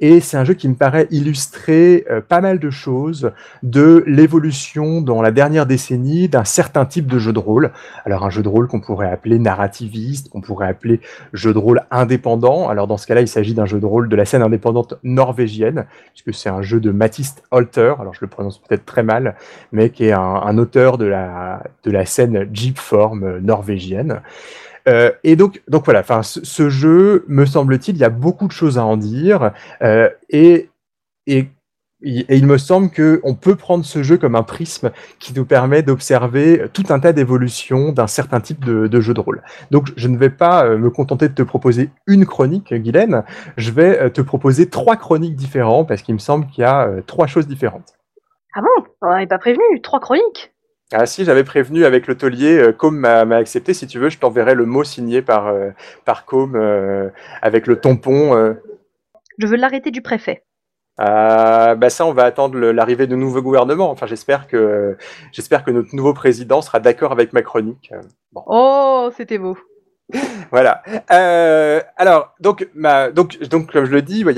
et 0.00 0.20
c'est 0.20 0.36
un 0.36 0.44
jeu 0.44 0.54
qui 0.54 0.68
me 0.68 0.74
paraît 0.74 1.06
illustrer 1.10 2.06
euh, 2.10 2.20
pas 2.20 2.40
mal 2.40 2.58
de 2.58 2.70
choses 2.70 3.32
de 3.62 4.02
l'évolution 4.06 5.02
dans 5.02 5.20
la 5.20 5.30
dernière 5.30 5.66
décennie 5.66 6.28
d'un 6.28 6.44
certain 6.44 6.86
type 6.86 7.06
de 7.06 7.18
jeu 7.18 7.32
de 7.32 7.38
rôle. 7.38 7.70
Alors 8.06 8.24
un 8.24 8.30
jeu 8.30 8.42
de 8.42 8.48
rôle 8.48 8.66
qu'on 8.66 8.80
pourrait 8.80 9.10
appeler 9.10 9.38
narrativiste, 9.38 10.30
qu'on 10.30 10.40
pourrait 10.40 10.68
appeler 10.68 11.00
jeu 11.32 11.52
de 11.52 11.58
rôle 11.58 11.82
indépendant. 11.90 12.68
Alors 12.68 12.86
dans 12.86 12.96
ce 12.96 13.06
cas-là, 13.06 13.20
il 13.20 13.28
s'agit 13.28 13.54
d'un 13.54 13.66
jeu 13.66 13.78
de 13.78 13.86
rôle 13.86 14.08
de 14.08 14.16
la 14.16 14.24
scène 14.24 14.42
indépendante 14.42 14.94
norvégienne, 15.02 15.86
puisque 16.14 16.34
c'est 16.34 16.48
un 16.48 16.62
jeu 16.62 16.80
de 16.80 16.90
Mathis 16.90 17.36
Holter, 17.50 17.94
alors 18.00 18.14
je 18.14 18.20
le 18.22 18.28
prononce 18.28 18.58
peut-être 18.58 18.86
très 18.86 19.02
mal, 19.02 19.36
mais 19.72 19.90
qui 19.90 20.06
est 20.06 20.12
un, 20.12 20.58
auteur 20.58 20.98
de 20.98 21.04
la, 21.04 21.62
de 21.84 21.90
la 21.90 22.06
scène 22.06 22.48
Jeep 22.52 22.78
Form 22.78 23.38
norvégienne. 23.38 24.20
Euh, 24.88 25.10
et 25.24 25.36
donc, 25.36 25.62
donc 25.68 25.84
voilà, 25.84 26.02
ce, 26.22 26.68
jeu, 26.68 27.24
me 27.28 27.44
semble-t-il, 27.46 27.96
il 27.96 28.00
y 28.00 28.04
a 28.04 28.10
beaucoup 28.10 28.46
de 28.46 28.52
choses 28.52 28.78
à 28.78 28.84
en 28.84 28.96
dire. 28.96 29.52
Euh, 29.82 30.08
et, 30.28 30.70
et 31.26 31.48
et 32.02 32.38
il 32.38 32.46
me 32.46 32.56
semble 32.56 32.90
qu'on 32.90 33.34
peut 33.34 33.56
prendre 33.56 33.84
ce 33.84 34.02
jeu 34.02 34.16
comme 34.16 34.34
un 34.34 34.42
prisme 34.42 34.90
qui 35.18 35.34
nous 35.34 35.44
permet 35.44 35.82
d'observer 35.82 36.64
tout 36.72 36.84
un 36.88 36.98
tas 36.98 37.12
d'évolutions 37.12 37.92
d'un 37.92 38.06
certain 38.06 38.40
type 38.40 38.64
de, 38.64 39.00
jeu 39.02 39.12
de 39.12 39.20
rôle. 39.20 39.42
Donc 39.70 39.88
je 39.96 40.08
ne 40.08 40.16
vais 40.16 40.30
pas 40.30 40.64
euh, 40.64 40.78
me 40.78 40.88
contenter 40.88 41.28
de 41.28 41.34
te 41.34 41.42
proposer 41.42 41.90
une 42.06 42.24
chronique, 42.24 42.72
Guylaine, 42.72 43.22
je 43.58 43.70
vais 43.70 44.10
te 44.10 44.22
proposer 44.22 44.70
trois 44.70 44.96
chroniques 44.96 45.36
différentes 45.36 45.88
parce 45.88 46.00
qu'il 46.00 46.14
me 46.14 46.20
semble 46.20 46.46
qu'il 46.46 46.62
y 46.62 46.66
a 46.66 46.88
trois 47.06 47.26
choses 47.26 47.46
différentes. 47.46 47.92
Ah 48.54 48.62
bon? 48.62 48.86
On 49.02 49.16
n'est 49.16 49.26
pas 49.26 49.38
prévenu, 49.38 49.82
trois 49.82 50.00
chroniques? 50.00 50.52
Ah 50.92 51.06
si, 51.06 51.24
j'avais 51.24 51.44
prévenu 51.44 51.84
avec 51.84 52.06
le 52.06 52.16
taulier, 52.16 52.72
Com 52.76 52.96
m'a 52.96 53.36
accepté. 53.36 53.74
Si 53.74 53.86
tu 53.86 53.98
veux, 53.98 54.08
je 54.08 54.18
t'enverrai 54.18 54.54
le 54.54 54.66
mot 54.66 54.84
signé 54.84 55.22
par, 55.22 55.54
par 56.04 56.24
Com 56.24 56.54
avec 57.42 57.66
le 57.66 57.76
tampon. 57.76 58.56
Je 59.38 59.46
veux 59.46 59.56
l'arrêter 59.56 59.90
du 59.90 60.02
préfet. 60.02 60.42
Euh, 61.00 61.74
bah 61.76 61.88
ça, 61.88 62.04
on 62.04 62.12
va 62.12 62.24
attendre 62.24 62.58
l'arrivée 62.58 63.06
de 63.06 63.16
nouveaux 63.16 63.40
gouvernements. 63.40 63.90
Enfin, 63.90 64.06
j'espère 64.06 64.46
que 64.46 64.98
j'espère 65.32 65.64
que 65.64 65.70
notre 65.70 65.94
nouveau 65.96 66.12
président 66.12 66.60
sera 66.60 66.78
d'accord 66.78 67.12
avec 67.12 67.32
ma 67.32 67.42
chronique. 67.42 67.92
Oh, 68.34 69.10
c'était 69.16 69.38
beau. 69.38 69.56
voilà. 70.50 70.82
Euh, 71.10 71.80
alors, 71.96 72.34
donc, 72.40 72.68
donc, 73.14 73.38
donc, 73.40 73.72
comme 73.72 73.84
je 73.84 73.90
le 73.90 74.02
dis, 74.02 74.20
il 74.20 74.36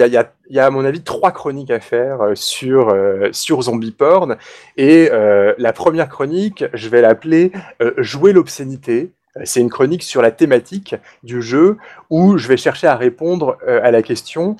y 0.50 0.58
a, 0.58 0.64
à 0.64 0.70
mon 0.70 0.84
avis 0.84 1.02
trois 1.02 1.32
chroniques 1.32 1.70
à 1.70 1.80
faire 1.80 2.20
euh, 2.22 2.34
sur 2.34 2.90
euh, 2.90 3.28
sur 3.32 3.62
zombie 3.62 3.92
porn. 3.92 4.36
Et 4.76 5.08
euh, 5.12 5.54
la 5.58 5.72
première 5.72 6.08
chronique, 6.08 6.64
je 6.74 6.88
vais 6.88 7.00
l'appeler 7.00 7.52
jouer 7.98 8.32
l'obscénité. 8.32 9.12
C'est 9.44 9.60
une 9.60 9.70
chronique 9.70 10.02
sur 10.02 10.20
la 10.20 10.30
thématique 10.30 10.94
du 11.22 11.40
jeu 11.40 11.78
où 12.10 12.36
je 12.36 12.48
vais 12.48 12.58
chercher 12.58 12.86
à 12.86 12.96
répondre 12.96 13.56
à 13.66 13.90
la 13.90 14.02
question 14.02 14.56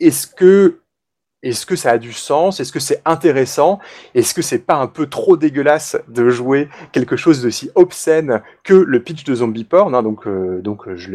est-ce 0.00 0.26
que 0.26 0.79
est-ce 1.42 1.64
que 1.64 1.74
ça 1.74 1.92
a 1.92 1.98
du 1.98 2.12
sens? 2.12 2.60
Est-ce 2.60 2.70
que 2.70 2.80
c'est 2.80 3.00
intéressant? 3.06 3.78
Est-ce 4.14 4.34
que 4.34 4.42
c'est 4.42 4.58
pas 4.58 4.74
un 4.74 4.86
peu 4.86 5.06
trop 5.06 5.38
dégueulasse 5.38 5.96
de 6.08 6.28
jouer 6.28 6.68
quelque 6.92 7.16
chose 7.16 7.40
de 7.40 7.48
si 7.48 7.70
obscène 7.76 8.42
que 8.62 8.74
le 8.74 9.02
pitch 9.02 9.24
de 9.24 9.34
zombie 9.34 9.64
porn 9.64 9.94
hein? 9.94 10.02
Donc, 10.02 10.26
euh, 10.26 10.60
donc 10.60 10.86
euh, 10.86 10.96
je 10.96 11.10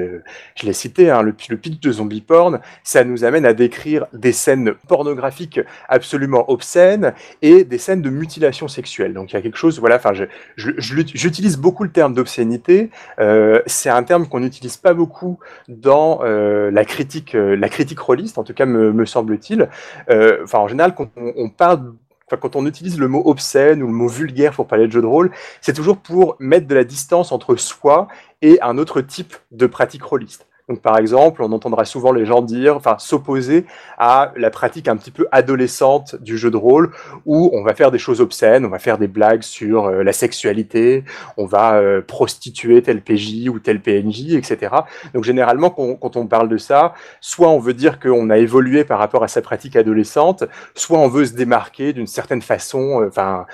l'ai 0.65 0.73
cité, 0.73 1.11
hein, 1.11 1.21
le, 1.21 1.31
pitch 1.33 1.79
de 1.79 1.91
zombie 1.91 2.21
porn, 2.21 2.59
ça 2.83 3.03
nous 3.03 3.23
amène 3.23 3.45
à 3.45 3.53
décrire 3.53 4.07
des 4.13 4.31
scènes 4.31 4.73
pornographiques 4.87 5.59
absolument 5.89 6.49
obscènes 6.49 7.13
et 7.43 7.63
des 7.63 7.77
scènes 7.77 8.01
de 8.01 8.09
mutilation 8.09 8.67
sexuelle. 8.67 9.13
Donc 9.13 9.31
il 9.31 9.35
y 9.35 9.37
a 9.37 9.43
quelque 9.43 9.57
chose, 9.57 9.79
voilà, 9.79 9.97
enfin, 9.97 10.13
j'utilise 10.57 11.57
beaucoup 11.57 11.83
le 11.83 11.91
terme 11.91 12.15
d'obscénité. 12.15 12.89
Euh, 13.19 13.61
c'est 13.67 13.89
un 13.89 14.01
terme 14.01 14.27
qu'on 14.27 14.39
n'utilise 14.39 14.77
pas 14.77 14.95
beaucoup 14.95 15.37
dans 15.67 16.21
la 16.23 16.85
critique, 16.85 17.33
la 17.33 17.69
critique 17.69 17.99
rôliste, 17.99 18.39
en 18.39 18.43
tout 18.43 18.53
cas 18.53 18.65
me 18.65 19.05
semble-t-il. 19.05 19.69
Euh, 20.15 20.45
en 20.53 20.67
général, 20.67 20.95
quand 20.95 21.09
on, 21.17 21.49
parle 21.49 21.93
quand 22.29 22.55
on 22.55 22.65
utilise 22.65 22.97
le 22.97 23.07
mot 23.07 23.21
obscène 23.25 23.83
ou 23.83 23.87
le 23.87 23.93
mot 23.93 24.07
vulgaire 24.07 24.53
pour 24.53 24.67
parler 24.67 24.87
de 24.87 24.91
jeu 24.91 25.01
de 25.01 25.07
rôle, 25.07 25.31
c'est 25.61 25.73
toujours 25.73 25.97
pour 25.97 26.35
mettre 26.39 26.67
de 26.67 26.75
la 26.75 26.83
distance 26.83 27.31
entre 27.31 27.55
soi 27.55 28.07
et 28.41 28.59
un 28.61 28.77
autre 28.77 29.01
type 29.01 29.35
de 29.51 29.67
pratique 29.67 30.03
rôliste. 30.03 30.47
Donc, 30.67 30.81
par 30.81 30.97
exemple, 30.97 31.43
on 31.43 31.51
entendra 31.51 31.85
souvent 31.85 32.11
les 32.11 32.25
gens 32.25 32.41
dire, 32.41 32.75
enfin, 32.75 32.95
s'opposer 32.97 33.65
à 33.99 34.31
la 34.35 34.49
pratique 34.49 34.87
un 34.87 34.97
petit 34.97 35.11
peu 35.11 35.27
adolescente 35.31 36.15
du 36.15 36.39
jeu 36.39 36.49
de 36.49 36.57
rôle, 36.57 36.91
où 37.25 37.51
on 37.53 37.63
va 37.63 37.75
faire 37.75 37.91
des 37.91 37.99
choses 37.99 38.19
obscènes, 38.19 38.65
on 38.65 38.69
va 38.69 38.79
faire 38.79 38.97
des 38.97 39.07
blagues 39.07 39.43
sur 39.43 39.85
euh, 39.85 40.03
la 40.03 40.11
sexualité, 40.11 41.03
on 41.37 41.45
va 41.45 41.75
euh, 41.75 42.01
prostituer 42.01 42.81
tel 42.81 43.01
PJ 43.01 43.47
ou 43.47 43.59
tel 43.59 43.79
PNJ, 43.79 44.33
etc. 44.33 44.75
Donc, 45.13 45.23
généralement, 45.23 45.69
quand, 45.69 46.15
on 46.15 46.25
parle 46.25 46.49
de 46.49 46.57
ça, 46.57 46.95
soit 47.21 47.49
on 47.49 47.59
veut 47.59 47.75
dire 47.75 47.99
qu'on 47.99 48.31
a 48.31 48.37
évolué 48.37 48.85
par 48.85 48.97
rapport 48.97 49.23
à 49.23 49.27
sa 49.27 49.43
pratique 49.43 49.75
adolescente, 49.75 50.45
soit 50.73 50.97
on 50.97 51.09
veut 51.09 51.25
se 51.25 51.33
démarquer 51.33 51.93
d'une 51.93 52.07
certaine 52.07 52.41
façon, 52.41 53.01
euh, 53.01 53.07
enfin, 53.07 53.45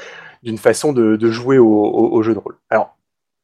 d'une 0.43 0.57
façon 0.57 0.93
de, 0.93 1.17
jouer 1.29 1.57
au, 1.57 1.67
au, 1.67 2.23
jeu 2.23 2.33
de 2.33 2.39
rôle. 2.39 2.55
Alors, 2.69 2.95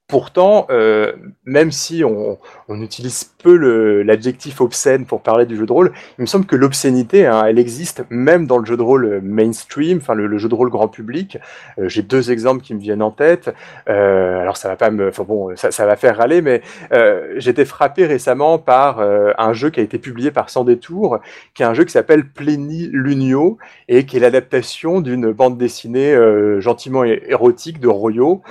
Pourtant, 0.07 0.67
euh, 0.69 1.13
même 1.43 1.71
si 1.71 2.03
on, 2.05 2.37
utilise 2.69 3.25
peu 3.43 3.55
l'adjectif 4.03 4.61
obscène 4.61 5.05
pour 5.05 5.21
parler 5.21 5.45
du 5.45 5.57
jeu 5.57 5.65
de 5.65 5.71
rôle, 5.71 5.91
il 6.17 6.21
me 6.21 6.25
semble 6.25 6.45
que 6.45 6.55
l'obscénité, 6.55 7.25
hein, 7.25 7.43
elle 7.45 7.59
existe 7.59 8.03
même 8.09 8.47
dans 8.47 8.57
le 8.57 8.65
jeu 8.65 8.77
de 8.77 8.81
rôle 8.81 9.19
mainstream, 9.21 9.97
enfin 9.97 10.13
le, 10.13 10.37
jeu 10.37 10.47
de 10.47 10.55
rôle 10.55 10.69
grand 10.69 10.87
public. 10.87 11.37
Euh, 11.77 11.89
J'ai 11.89 12.03
deux 12.03 12.31
exemples 12.31 12.63
qui 12.63 12.73
me 12.73 12.79
viennent 12.79 13.01
en 13.01 13.11
tête. 13.11 13.53
Euh, 13.89 14.39
alors 14.39 14.55
ça 14.55 14.69
va 14.69 14.77
pas 14.77 14.91
me, 14.91 15.09
enfin 15.09 15.23
bon, 15.23 15.55
ça, 15.55 15.85
va 15.85 15.95
faire 15.95 16.17
râler, 16.17 16.41
mais 16.41 16.61
euh, 16.93 17.33
j'étais 17.37 17.65
frappé 17.65 18.05
récemment 18.05 18.59
par 18.59 18.99
euh, 18.99 19.31
un 19.37 19.53
jeu 19.53 19.69
qui 19.69 19.79
a 19.79 19.83
été 19.83 19.97
publié 19.99 20.31
par 20.31 20.49
Sans 20.49 20.63
détour, 20.63 21.19
qui 21.53 21.63
est 21.63 21.65
un 21.65 21.73
jeu 21.73 21.83
qui 21.83 21.91
s'appelle 21.91 22.23
Lunio 22.39 23.57
et 23.89 24.05
qui 24.05 24.17
est 24.17 24.19
l'adaptation 24.19 25.01
d'une 25.01 25.31
bande 25.31 25.57
dessinée 25.57 26.13
euh, 26.13 26.61
gentiment 26.61 27.03
érotique 27.03 27.79
de 27.79 27.87
Royo. 27.87 28.41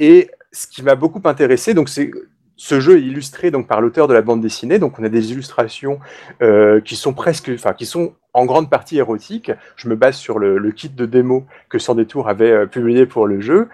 Et 0.00 0.30
ce 0.52 0.66
qui 0.66 0.82
m'a 0.82 0.94
beaucoup 0.94 1.20
intéressé, 1.24 1.74
donc 1.74 1.88
c'est 1.88 2.10
ce 2.56 2.80
jeu 2.80 2.98
est 2.98 3.02
illustré 3.02 3.52
donc 3.52 3.68
par 3.68 3.80
l'auteur 3.80 4.08
de 4.08 4.14
la 4.14 4.20
bande 4.20 4.40
dessinée, 4.40 4.80
donc 4.80 4.98
on 4.98 5.04
a 5.04 5.08
des 5.08 5.30
illustrations 5.30 6.00
euh, 6.42 6.80
qui 6.80 6.96
sont 6.96 7.14
presque, 7.14 7.50
enfin 7.54 7.72
qui 7.72 7.86
sont 7.86 8.14
en 8.34 8.46
grande 8.46 8.68
partie 8.68 8.98
érotiques. 8.98 9.52
Je 9.76 9.88
me 9.88 9.94
base 9.94 10.16
sur 10.16 10.40
le, 10.40 10.72
kit 10.72 10.88
de 10.88 11.06
démo 11.06 11.46
que 11.68 11.78
Sans 11.78 11.94
détour 11.94 12.28
avait 12.28 12.50
euh, 12.50 12.66
publié 12.66 13.06
pour 13.06 13.26
le 13.26 13.40
jeu, 13.40 13.68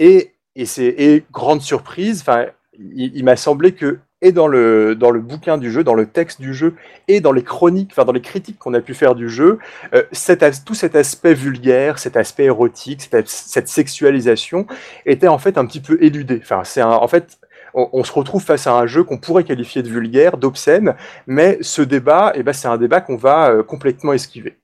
et, 0.00 0.32
et 0.56 0.66
c'est 0.66 1.24
grande 1.32 1.62
surprise, 1.62 2.20
enfin 2.20 2.46
il 2.76 3.24
m'a 3.24 3.36
semblé 3.36 3.72
que 3.72 4.00
et 4.24 4.32
dans 4.32 4.48
le, 4.48 4.96
dans 4.96 5.10
le 5.10 5.20
bouquin 5.20 5.58
du 5.58 5.70
jeu, 5.70 5.84
dans 5.84 5.94
le 5.94 6.06
texte 6.06 6.40
du 6.40 6.54
jeu, 6.54 6.74
et 7.06 7.20
dans 7.20 7.30
les 7.30 7.44
chroniques, 7.44 7.90
enfin 7.92 8.06
dans 8.06 8.12
les 8.12 8.22
critiques 8.22 8.58
qu'on 8.58 8.72
a 8.72 8.80
pu 8.80 8.94
faire 8.94 9.14
du 9.14 9.28
jeu, 9.28 9.58
euh, 9.94 10.02
tout 10.64 10.74
cet 10.74 10.96
aspect 10.96 11.34
vulgaire, 11.34 11.98
cet 11.98 12.16
aspect 12.16 12.44
érotique, 12.44 13.02
cette, 13.02 13.28
cette, 13.28 13.68
sexualisation 13.68 14.66
était 15.04 15.28
en 15.28 15.38
fait 15.38 15.58
un 15.58 15.66
petit 15.66 15.80
peu 15.80 15.98
éludé. 16.02 16.40
Enfin, 16.42 16.62
c'est 16.64 16.82
en 16.82 17.06
fait, 17.06 17.38
on, 17.74 18.02
se 18.02 18.12
retrouve 18.12 18.42
face 18.42 18.66
à 18.66 18.74
un 18.74 18.86
jeu 18.86 19.04
qu'on 19.04 19.18
pourrait 19.18 19.44
qualifier 19.44 19.82
de 19.82 19.88
vulgaire, 19.88 20.38
d'obscène, 20.38 20.94
mais 21.26 21.58
ce 21.60 21.82
débat, 21.82 22.32
eh 22.34 22.42
ben, 22.42 22.54
c'est 22.54 22.68
un 22.68 22.78
débat 22.78 23.02
qu'on 23.02 23.16
va 23.16 23.50
euh, 23.50 23.62
complètement 23.62 24.14
esquiver. 24.14 24.56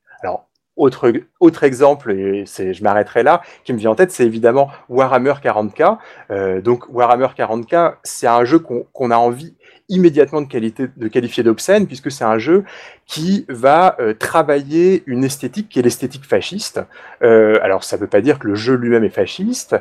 Autre, 0.77 1.63
exemple, 1.63 2.11
et 2.11 2.45
je 2.45 2.83
m'arrêterai 2.83 3.23
là, 3.23 3.41
qui 3.65 3.73
me 3.73 3.77
vient 3.77 3.91
en 3.91 3.95
tête, 3.95 4.11
c'est 4.11 4.25
évidemment 4.25 4.69
Warhammer 4.87 5.33
40K. 5.43 5.97
Euh, 6.31 6.61
donc 6.61 6.85
Warhammer 6.89 7.27
40K, 7.37 7.95
c'est 8.03 8.25
un 8.25 8.45
jeu 8.45 8.57
qu'on 8.59 9.11
a 9.11 9.17
envie 9.17 9.53
immédiatement 9.89 10.41
de, 10.41 11.07
qualifier 11.09 11.43
d'obscène, 11.43 11.85
puisque 11.87 12.09
c'est 12.09 12.23
un 12.23 12.37
jeu 12.37 12.63
qui 13.05 13.45
va 13.49 13.97
euh, 13.99 14.13
travailler 14.13 15.03
une 15.07 15.25
esthétique 15.25 15.67
qui 15.67 15.79
est 15.79 15.81
l'esthétique 15.81 16.25
fasciste. 16.25 16.81
Euh, 17.21 17.59
alors 17.61 17.83
ça 17.83 17.97
ne 17.97 18.01
veut 18.01 18.07
pas 18.07 18.21
dire 18.21 18.39
que 18.39 18.47
le 18.47 18.55
jeu 18.55 18.75
lui-même 18.75 19.03
est 19.03 19.09
fasciste, 19.09 19.75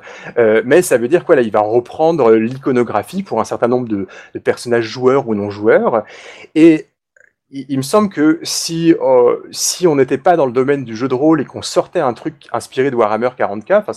mais 0.65 0.83
ça 0.83 0.99
veut 0.99 1.09
dire 1.09 1.25
quoi 1.25 1.37
là, 1.37 1.43
il 1.43 1.53
va 1.53 1.61
reprendre 1.61 2.33
l'iconographie 2.33 3.23
pour 3.23 3.41
un 3.41 3.45
certain 3.45 3.69
nombre 3.69 3.89
de, 3.89 4.09
de 4.35 4.39
personnages 4.41 4.85
joueurs 4.85 5.29
ou 5.29 5.37
non 5.37 5.51
joueurs, 5.51 6.03
et 6.57 6.90
il, 7.52 7.76
me 7.76 7.83
semble 7.83 8.11
que 8.11 8.38
si, 8.45 8.95
euh, 8.95 9.38
si 9.50 9.88
on 9.88 9.97
n'était 9.97 10.19
pas 10.19 10.37
dans 10.37 10.47
le 10.47 10.52
domaine 10.52 10.85
du 10.85 10.95
jeu 10.95 11.09
de 11.09 11.14
rôle 11.14 11.40
et 11.40 11.45
qu'on 11.45 11.62
sortait 11.62 11.99
un 11.99 12.12
truc 12.12 12.47
inspiré 12.52 12.90
de 12.92 12.97
Warhammer 12.97 13.30
40K, 13.37 13.78
enfin, 13.78 13.92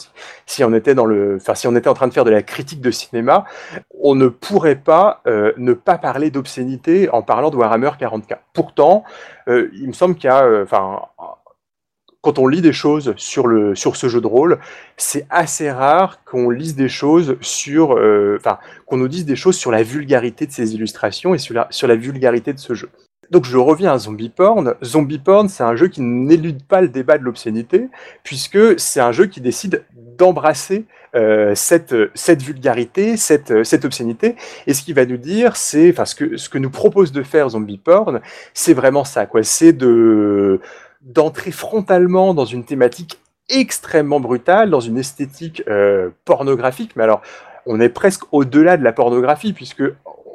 si, 0.47 0.63
on 0.63 0.73
était 0.73 0.95
dans 0.95 1.05
le, 1.05 1.37
si 1.53 1.67
on 1.67 1.75
était 1.75 1.87
en 1.87 1.93
train 1.93 2.07
de 2.07 2.13
faire 2.13 2.25
de 2.25 2.31
la 2.31 2.41
critique 2.41 2.81
de 2.81 2.89
cinéma, 2.89 3.45
on 3.99 4.15
ne 4.15 4.27
pourrait 4.27 4.75
pas 4.75 5.21
euh, 5.27 5.53
ne 5.57 5.73
pas 5.73 5.99
parler 5.99 6.31
d'obscénité 6.31 7.09
en 7.09 7.21
parlant 7.21 7.51
de 7.51 7.55
Warhammer 7.55 7.91
40K. 7.99 8.37
Pourtant, 8.53 9.03
euh, 9.47 9.69
il 9.73 9.87
me 9.87 9.93
semble 9.93 10.15
qu'il 10.15 10.29
y 10.29 10.33
a, 10.33 10.65
quand 12.21 12.39
on 12.39 12.47
lit 12.47 12.61
des 12.61 12.73
choses 12.73 13.13
sur, 13.17 13.45
le, 13.45 13.75
sur 13.75 13.97
ce 13.97 14.07
jeu 14.07 14.21
de 14.21 14.27
rôle, 14.27 14.59
c'est 14.97 15.27
assez 15.29 15.69
rare 15.69 16.23
qu'on 16.23 16.49
lise 16.49 16.75
des 16.75 16.89
choses 16.89 17.37
sur, 17.41 17.91
enfin, 18.37 18.57
qu'on 18.87 18.97
nous 18.97 19.09
dise 19.09 19.25
des 19.25 19.35
choses 19.35 19.57
sur 19.57 19.69
la 19.69 19.83
vulgarité 19.83 20.47
de 20.47 20.51
ces 20.51 20.73
illustrations 20.73 21.35
et 21.35 21.37
sur 21.37 21.53
la, 21.53 21.67
sur 21.69 21.87
la 21.87 21.95
vulgarité 21.95 22.53
de 22.53 22.59
ce 22.59 22.73
jeu. 22.73 22.89
Donc 23.33 23.45
je 23.45 23.57
reviens 23.57 23.91
à 23.93 23.97
Zombie 23.97 24.29
Porn. 24.29 24.75
Zombie 24.83 25.17
Porn, 25.17 25.49
c'est 25.49 25.63
un 25.63 25.75
jeu 25.75 25.87
qui 25.87 26.01
n'élude 26.01 26.63
pas 26.63 26.81
le 26.81 26.87
débat 26.87 27.17
de 27.17 27.23
l'obscénité, 27.23 27.89
puisque 28.23 28.79
c'est 28.79 28.99
un 28.99 29.11
jeu 29.11 29.25
qui 29.25 29.41
décide 29.41 29.83
d'embrasser 30.19 30.85
euh, 31.15 31.55
cette, 31.55 31.95
cette 32.13 32.43
vulgarité, 32.43 33.17
cette, 33.17 33.63
cette 33.63 33.85
obscénité. 33.85 34.35
Et 34.67 34.75
ce 34.75 34.83
qu'il 34.83 34.93
va 34.93 35.07
nous 35.07 35.17
dire, 35.17 35.55
c'est, 35.55 35.89
enfin, 35.89 36.05
ce 36.05 36.13
que, 36.13 36.37
ce 36.37 36.47
que 36.47 36.59
nous 36.59 36.69
propose 36.69 37.11
de 37.11 37.23
faire 37.23 37.49
Zombie 37.49 37.79
Porn, 37.79 38.21
c'est 38.53 38.75
vraiment 38.75 39.03
ça, 39.03 39.25
quoi. 39.25 39.41
C'est 39.41 39.73
de, 39.73 40.61
d'entrer 41.01 41.49
frontalement 41.49 42.35
dans 42.35 42.45
une 42.45 42.65
thématique 42.65 43.19
extrêmement 43.49 44.19
brutale, 44.19 44.69
dans 44.69 44.79
une 44.79 44.99
esthétique 44.99 45.63
euh, 45.67 46.11
pornographique. 46.23 46.91
Mais 46.95 47.03
alors, 47.03 47.23
on 47.65 47.79
est 47.79 47.89
presque 47.89 48.25
au-delà 48.31 48.77
de 48.77 48.83
la 48.83 48.93
pornographie, 48.93 49.53
puisque 49.53 49.81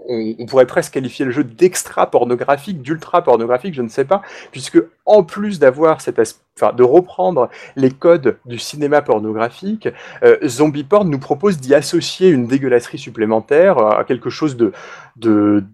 on, 0.09 0.47
pourrait 0.47 0.67
presque 0.67 0.95
qualifier 0.95 1.25
le 1.25 1.31
jeu 1.31 1.45
d'extra 1.45 2.11
pornographique, 2.11 2.83
d'ultra 2.83 3.23
pornographique, 3.23 3.75
je 3.75 3.83
ne 3.83 3.89
sais 3.89 4.05
pas, 4.05 4.23
puisque 4.51 4.83
en 5.05 5.23
plus 5.23 5.59
d'avoir 5.59 6.01
cette 6.01 6.19
enfin, 6.57 6.73
de 6.73 6.83
reprendre 6.83 7.51
les 7.77 7.91
codes 7.91 8.39
du 8.47 8.59
cinéma 8.59 9.03
pornographique, 9.03 9.89
euh, 10.23 10.39
Zombie 10.47 10.85
Porn 10.85 11.09
nous 11.09 11.19
propose 11.19 11.59
d'y 11.59 11.75
associer 11.75 12.31
une 12.31 12.47
dégueulasserie 12.47 12.99
supplémentaire 12.99 13.79
à 13.79 14.05
quelque 14.05 14.31
chose 14.31 14.57
de, 14.57 14.73
de 15.17 15.65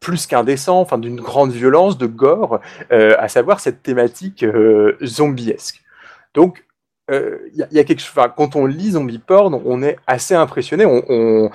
plus 0.00 0.26
qu'indécent, 0.26 0.80
enfin 0.80 0.98
d'une 0.98 1.20
grande 1.20 1.50
violence, 1.50 1.98
de 1.98 2.06
gore, 2.06 2.60
à 2.90 3.28
savoir 3.28 3.58
cette 3.58 3.82
thématique 3.82 4.44
zombiesque. 5.02 5.82
Donc, 6.34 6.64
il 7.10 7.66
y. 7.72 7.96
Quand 8.36 8.56
on 8.56 8.66
lit 8.66 8.92
zombie 8.92 9.18
porn, 9.18 9.60
on 9.64 9.82
est 9.82 9.98
assez 10.06 10.34
impressionné. 10.34 10.86
On, 10.86 11.02
on, 11.08 11.50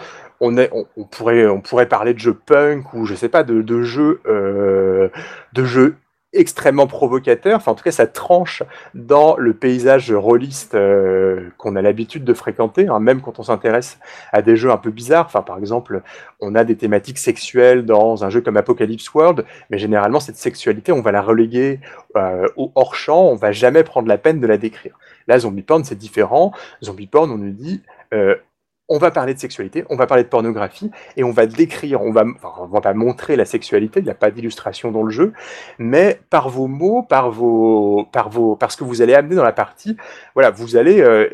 est, 0.57 0.71
on, 0.71 1.03
pourrait, 1.03 1.47
on 1.47 1.61
pourrait 1.61 1.87
parler 1.87 2.13
de 2.13 2.19
jeux 2.19 2.33
punk 2.33 2.93
ou 2.93 3.05
je 3.05 3.15
sais 3.15 3.29
pas 3.29 3.43
de, 3.43 3.61
de 3.61 3.81
jeux, 3.83 4.21
de 4.25 5.63
jeux 5.65 5.95
extrêmement 6.33 6.87
provocateur. 6.87 7.57
Enfin, 7.57 7.71
en 7.71 7.75
tout 7.75 7.83
cas, 7.83 7.91
ça 7.91 8.07
tranche 8.07 8.63
dans 8.93 9.37
le 9.37 9.53
paysage 9.53 10.11
rôliste 10.11 10.75
euh, 10.75 11.49
qu'on 11.57 11.75
a 11.75 11.81
l'habitude 11.81 12.23
de 12.23 12.33
fréquenter, 12.33 12.87
hein, 12.87 12.99
même 12.99 13.21
quand 13.21 13.39
on 13.39 13.43
s'intéresse 13.43 13.99
à 14.31 14.41
des 14.41 14.55
jeux 14.55 14.71
un 14.71 14.77
peu 14.77 14.91
bizarres. 14.91 15.25
Enfin, 15.25 15.41
par 15.41 15.57
exemple, 15.57 16.01
on 16.39 16.55
a 16.55 16.63
des 16.63 16.75
thématiques 16.75 17.17
sexuelles 17.17 17.85
dans 17.85 18.23
un 18.23 18.29
jeu 18.29 18.41
comme 18.41 18.57
Apocalypse 18.57 19.13
World, 19.13 19.45
mais 19.69 19.77
généralement, 19.77 20.19
cette 20.19 20.37
sexualité, 20.37 20.91
on 20.91 21.01
va 21.01 21.11
la 21.11 21.21
reléguer 21.21 21.79
euh, 22.15 22.47
au 22.55 22.71
hors-champ, 22.75 23.23
on 23.23 23.35
va 23.35 23.51
jamais 23.51 23.83
prendre 23.83 24.07
la 24.07 24.17
peine 24.17 24.39
de 24.39 24.47
la 24.47 24.57
décrire. 24.57 24.97
Là, 25.27 25.39
Zombie 25.39 25.63
Porn, 25.63 25.83
c'est 25.83 25.97
différent. 25.97 26.51
Zombie 26.83 27.07
Porn, 27.07 27.31
on 27.31 27.37
nous 27.37 27.51
dit, 27.51 27.83
euh, 28.13 28.35
on 28.89 28.97
va 28.97 29.11
parler 29.11 29.33
de 29.33 29.39
sexualité, 29.39 29.85
on 29.89 29.95
va 29.95 30.07
parler 30.07 30.23
de 30.23 30.29
pornographie, 30.29 30.91
et 31.17 31.23
on 31.23 31.31
va 31.31 31.45
décrire, 31.45 32.01
on 32.01 32.11
va, 32.11 32.23
va 32.71 32.81
pas 32.81 32.93
montrer 32.93 33.35
la 33.35 33.45
sexualité, 33.45 33.99
il 33.99 34.03
n'y 34.03 34.11
a 34.11 34.15
pas 34.15 34.31
d'illustration 34.31 34.91
dans 34.91 35.03
le 35.03 35.11
jeu, 35.11 35.33
mais 35.77 36.19
par 36.29 36.49
vos 36.49 36.67
mots, 36.67 37.03
par 37.03 37.31
vos, 37.31 38.07
par 38.11 38.29
vos, 38.29 38.55
parce 38.55 38.75
que 38.75 38.83
vous 38.83 39.01
allez 39.01 39.13
amener 39.13 39.35
dans 39.35 39.43
la 39.43 39.51
partie, 39.51 39.97
voilà, 40.33 40.51
vous 40.51 40.77
allez 40.77 41.01
euh, 41.01 41.27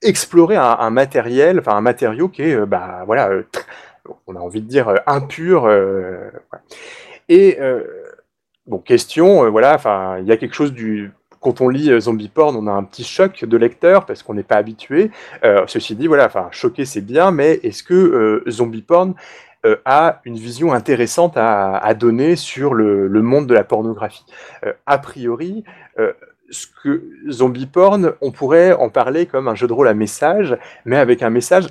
explorer 0.00 0.56
un, 0.56 0.90
matériel, 0.90 1.58
enfin 1.58 1.76
un 1.76 1.80
matériau 1.80 2.28
qui 2.28 2.42
est, 2.42 2.54
euh, 2.54 2.66
bah 2.66 3.02
voilà, 3.06 3.30
euh, 3.30 3.42
on 4.26 4.36
a 4.36 4.40
envie 4.40 4.62
de 4.62 4.68
dire 4.68 4.94
impur, 5.06 5.68
et 7.28 7.58
bon, 8.66 8.78
question, 8.78 9.50
voilà, 9.50 9.74
enfin, 9.74 10.18
il 10.18 10.26
y 10.26 10.32
a 10.32 10.36
quelque 10.36 10.54
chose 10.54 10.72
du 10.72 11.12
quand 11.42 11.60
on 11.60 11.68
lit 11.68 11.90
euh, 11.90 12.00
Zombie 12.00 12.28
Porn, 12.28 12.56
on 12.56 12.66
a 12.66 12.72
un 12.72 12.84
petit 12.84 13.04
choc 13.04 13.44
de 13.44 13.56
lecteur 13.56 14.06
parce 14.06 14.22
qu'on 14.22 14.34
n'est 14.34 14.42
pas 14.42 14.56
habitué. 14.56 15.10
Euh, 15.44 15.64
ceci 15.66 15.94
dit, 15.94 16.06
voilà, 16.06 16.26
enfin, 16.26 16.48
choquer 16.52 16.84
c'est 16.86 17.02
bien, 17.02 17.30
mais 17.30 17.60
est-ce 17.62 17.82
que 17.82 17.94
euh, 17.94 18.44
Zombie 18.48 18.82
Porn 18.82 19.14
a 19.84 20.20
une 20.24 20.34
vision 20.34 20.72
intéressante 20.72 21.34
à, 21.36 21.94
donner 21.94 22.34
sur 22.34 22.74
le, 22.74 23.08
monde 23.22 23.46
de 23.46 23.54
la 23.54 23.62
pornographie? 23.62 24.24
A 24.86 24.98
priori, 24.98 25.62
ce 26.50 26.66
que 26.82 27.04
Zombie 27.30 27.66
Porn, 27.66 28.14
on 28.20 28.32
pourrait 28.32 28.72
en 28.72 28.88
parler 28.88 29.26
comme 29.26 29.46
un 29.46 29.54
jeu 29.54 29.68
de 29.68 29.72
rôle 29.72 29.86
à 29.86 29.94
message, 29.94 30.58
mais 30.84 30.96
avec 30.96 31.22
un 31.22 31.30
message 31.30 31.68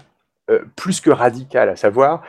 plus 0.75 1.01
que 1.01 1.10
radical, 1.10 1.70
à 1.70 1.75
savoir 1.75 2.24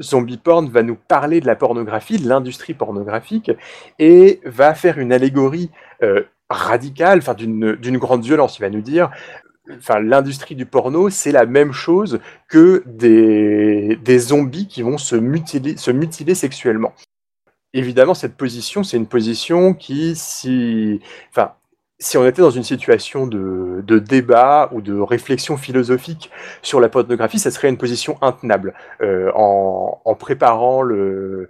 Zombie 0.00 0.36
Porn 0.36 0.68
va 0.68 0.82
nous 0.82 0.96
parler 0.96 1.40
de 1.40 1.46
la 1.46 1.56
pornographie, 1.56 2.18
de 2.18 2.28
l'industrie 2.28 2.74
pornographique, 2.74 3.50
et 3.98 4.40
va 4.44 4.74
faire 4.74 4.98
une 4.98 5.12
allégorie 5.12 5.70
euh, 6.02 6.22
radicale, 6.50 7.18
enfin 7.18 7.34
d'une 7.34 7.98
grande 7.98 8.24
violence. 8.24 8.58
Il 8.58 8.62
va 8.62 8.70
nous 8.70 8.80
dire, 8.80 9.10
enfin 9.76 10.00
l'industrie 10.00 10.54
du 10.54 10.64
porno, 10.64 11.10
c'est 11.10 11.32
la 11.32 11.44
même 11.44 11.72
chose 11.72 12.20
que 12.48 12.82
des, 12.86 14.18
zombies 14.18 14.66
qui 14.66 14.82
vont 14.82 14.96
se 14.96 15.14
mutiler, 15.14 15.76
se 15.76 15.90
mutiler 15.90 16.34
sexuellement. 16.34 16.94
Évidemment, 17.74 18.14
cette 18.14 18.34
position, 18.34 18.82
c'est 18.82 18.96
une 18.96 19.06
position 19.06 19.74
qui, 19.74 20.16
si, 20.16 21.00
si 22.00 22.16
on 22.16 22.24
était 22.24 22.42
dans 22.42 22.50
une 22.50 22.62
situation 22.62 23.26
de, 23.26 23.98
débat 23.98 24.68
ou 24.72 24.80
de 24.80 24.96
réflexion 24.98 25.56
philosophique 25.56 26.30
sur 26.62 26.80
la 26.80 26.88
pornographie, 26.88 27.40
ça 27.40 27.50
serait 27.50 27.68
une 27.68 27.76
position 27.76 28.18
intenable. 28.22 28.74
Euh, 29.02 29.32
en, 29.34 30.14
préparant 30.14 30.82
le, 30.82 31.48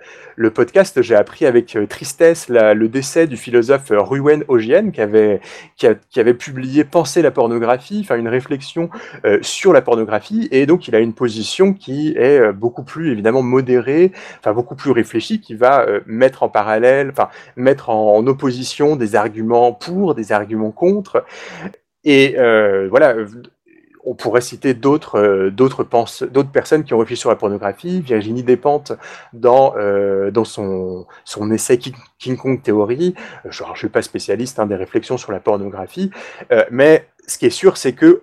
podcast, 0.55 1.02
j'ai 1.02 1.14
appris 1.14 1.45
avec 1.45 1.76
euh, 1.76 1.87
tristesse 1.87 2.49
le 2.49 2.88
décès 2.88 3.26
du 3.26 3.37
philosophe 3.37 3.90
Ruwen 3.90 4.45
Ogien, 4.49 4.90
qui 4.90 5.00
avait, 5.02 5.40
qui, 5.76 5.87
avait 6.21 6.35
publié 6.35 6.85
Penser 6.85 7.21
la 7.21 7.31
pornographie, 7.31 8.00
enfin 8.02 8.17
une 8.17 8.28
réflexion 8.28 8.88
euh, 9.26 9.38
sur 9.43 9.73
la 9.75 9.83
pornographie, 9.83 10.49
et 10.50 10.64
donc 10.64 10.88
il 10.88 10.95
a 10.95 11.00
une 11.00 11.12
position 11.12 11.75
qui 11.75 12.14
est 12.17 12.52
beaucoup 12.52 12.85
plus 12.85 13.12
évidemment 13.12 13.43
modérée, 13.43 14.12
enfin 14.38 14.55
beaucoup 14.55 14.76
plus 14.76 14.93
réfléchie, 14.93 15.40
qui 15.40 15.55
va 15.55 15.87
mettre 16.07 16.43
en 16.43 16.49
parallèle, 16.49 17.11
enfin 17.11 17.28
mettre 17.57 17.90
en, 17.90 18.17
en 18.17 18.26
opposition 18.26 18.97
des 18.97 19.14
arguments 19.14 19.73
pour, 19.73 20.14
des 20.14 20.33
arguments 20.33 20.38
arguments 20.38 20.71
contre. 20.71 21.25
Et 22.04 22.37
euh, 22.38 22.88
voilà, 22.88 23.16
on 24.04 24.14
pourrait 24.14 24.40
citer 24.40 24.72
d'autres 24.72 25.18
euh, 25.18 25.51
d'autres 25.51 25.85
personnes 25.85 26.85
qui 26.85 26.94
ont 26.94 26.98
réfléchi 26.98 27.20
sur 27.20 27.31
la 27.31 27.37
pornographie. 27.37 28.01
Virginie 28.01 28.42
Despentes 28.42 28.92
dans 29.33 29.74
euh, 29.77 30.31
dans 30.31 30.44
son 30.44 31.07
son 31.24 31.51
essai 31.51 31.79
King, 31.79 32.37
Kong 32.37 32.62
Theory. 32.62 33.14
Je 33.44 33.64
ne 33.64 33.77
suis 33.77 33.88
pas 33.88 34.03
spécialiste 34.03 34.59
hein, 34.59 34.66
des 34.66 34.77
réflexions 34.77 35.18
sur 35.18 35.33
la 35.33 35.40
pornographie, 35.40 36.11
mais 36.70 37.07
ce 37.27 37.37
qui 37.38 37.46
est 37.46 37.51
sûr, 37.51 37.77
c'est 37.77 37.92
que 37.92 38.22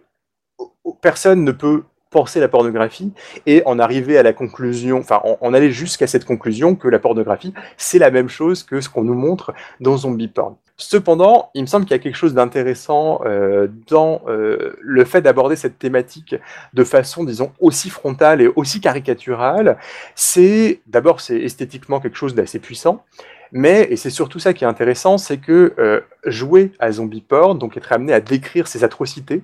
personne 1.02 1.44
ne 1.44 1.52
peut 1.52 1.84
penser 2.10 2.40
la 2.40 2.48
pornographie 2.48 3.12
et 3.46 3.62
en 3.66 3.78
arriver 3.78 4.18
à 4.18 4.24
la 4.24 4.32
conclusion, 4.32 5.00
enfin 5.00 5.22
en, 5.42 5.54
aller 5.54 5.70
jusqu'à 5.70 6.08
cette 6.08 6.24
conclusion 6.24 6.76
que 6.76 6.88
la 6.88 6.98
pornographie 6.98 7.54
c'est 7.76 8.00
la 8.00 8.10
même 8.10 8.30
chose 8.30 8.64
que 8.64 8.80
ce 8.80 8.88
qu'on 8.88 9.04
nous 9.04 9.14
montre 9.14 9.54
dans 9.82 9.98
Zombie 9.98 10.30
Porn. 10.30 10.56
Cependant, 10.78 11.52
il 11.54 11.62
me 11.62 11.68
semble 11.68 11.86
qu'il 11.86 11.96
y 11.96 12.00
a 12.00 12.04
quelque 12.04 12.18
chose 12.18 12.34
d'intéressant 12.34 13.22
euh, 13.26 13.70
dans 13.88 14.22
euh, 14.28 14.76
le 14.82 15.06
fait 15.06 15.22
d'aborder 15.22 15.56
cette 15.56 15.80
thématique 15.80 16.36
de 16.74 16.84
façon, 16.84 17.24
disons, 17.24 17.54
aussi 17.62 17.90
frontale 17.90 18.42
et 18.42 18.50
aussi 18.58 18.82
caricaturale. 18.82 19.78
C'est 20.16 20.82
d'abord, 20.88 21.22
c'est 21.22 21.40
esthétiquement 21.40 22.02
quelque 22.02 22.18
chose 22.18 22.36
d'assez 22.36 22.60
puissant. 22.60 23.06
Mais, 23.54 23.88
et 23.90 23.96
c'est 23.96 24.10
surtout 24.10 24.40
ça 24.40 24.54
qui 24.54 24.66
est 24.66 24.68
intéressant, 24.68 25.18
c'est 25.18 25.38
que 25.38 25.74
euh, 25.80 26.02
jouer 26.26 26.74
à 26.80 26.92
zombie 26.92 27.22
porn, 27.22 27.58
donc 27.58 27.78
être 27.78 27.94
amené 27.94 28.12
à 28.12 28.20
décrire 28.20 28.68
ces 28.68 28.84
atrocités, 28.84 29.44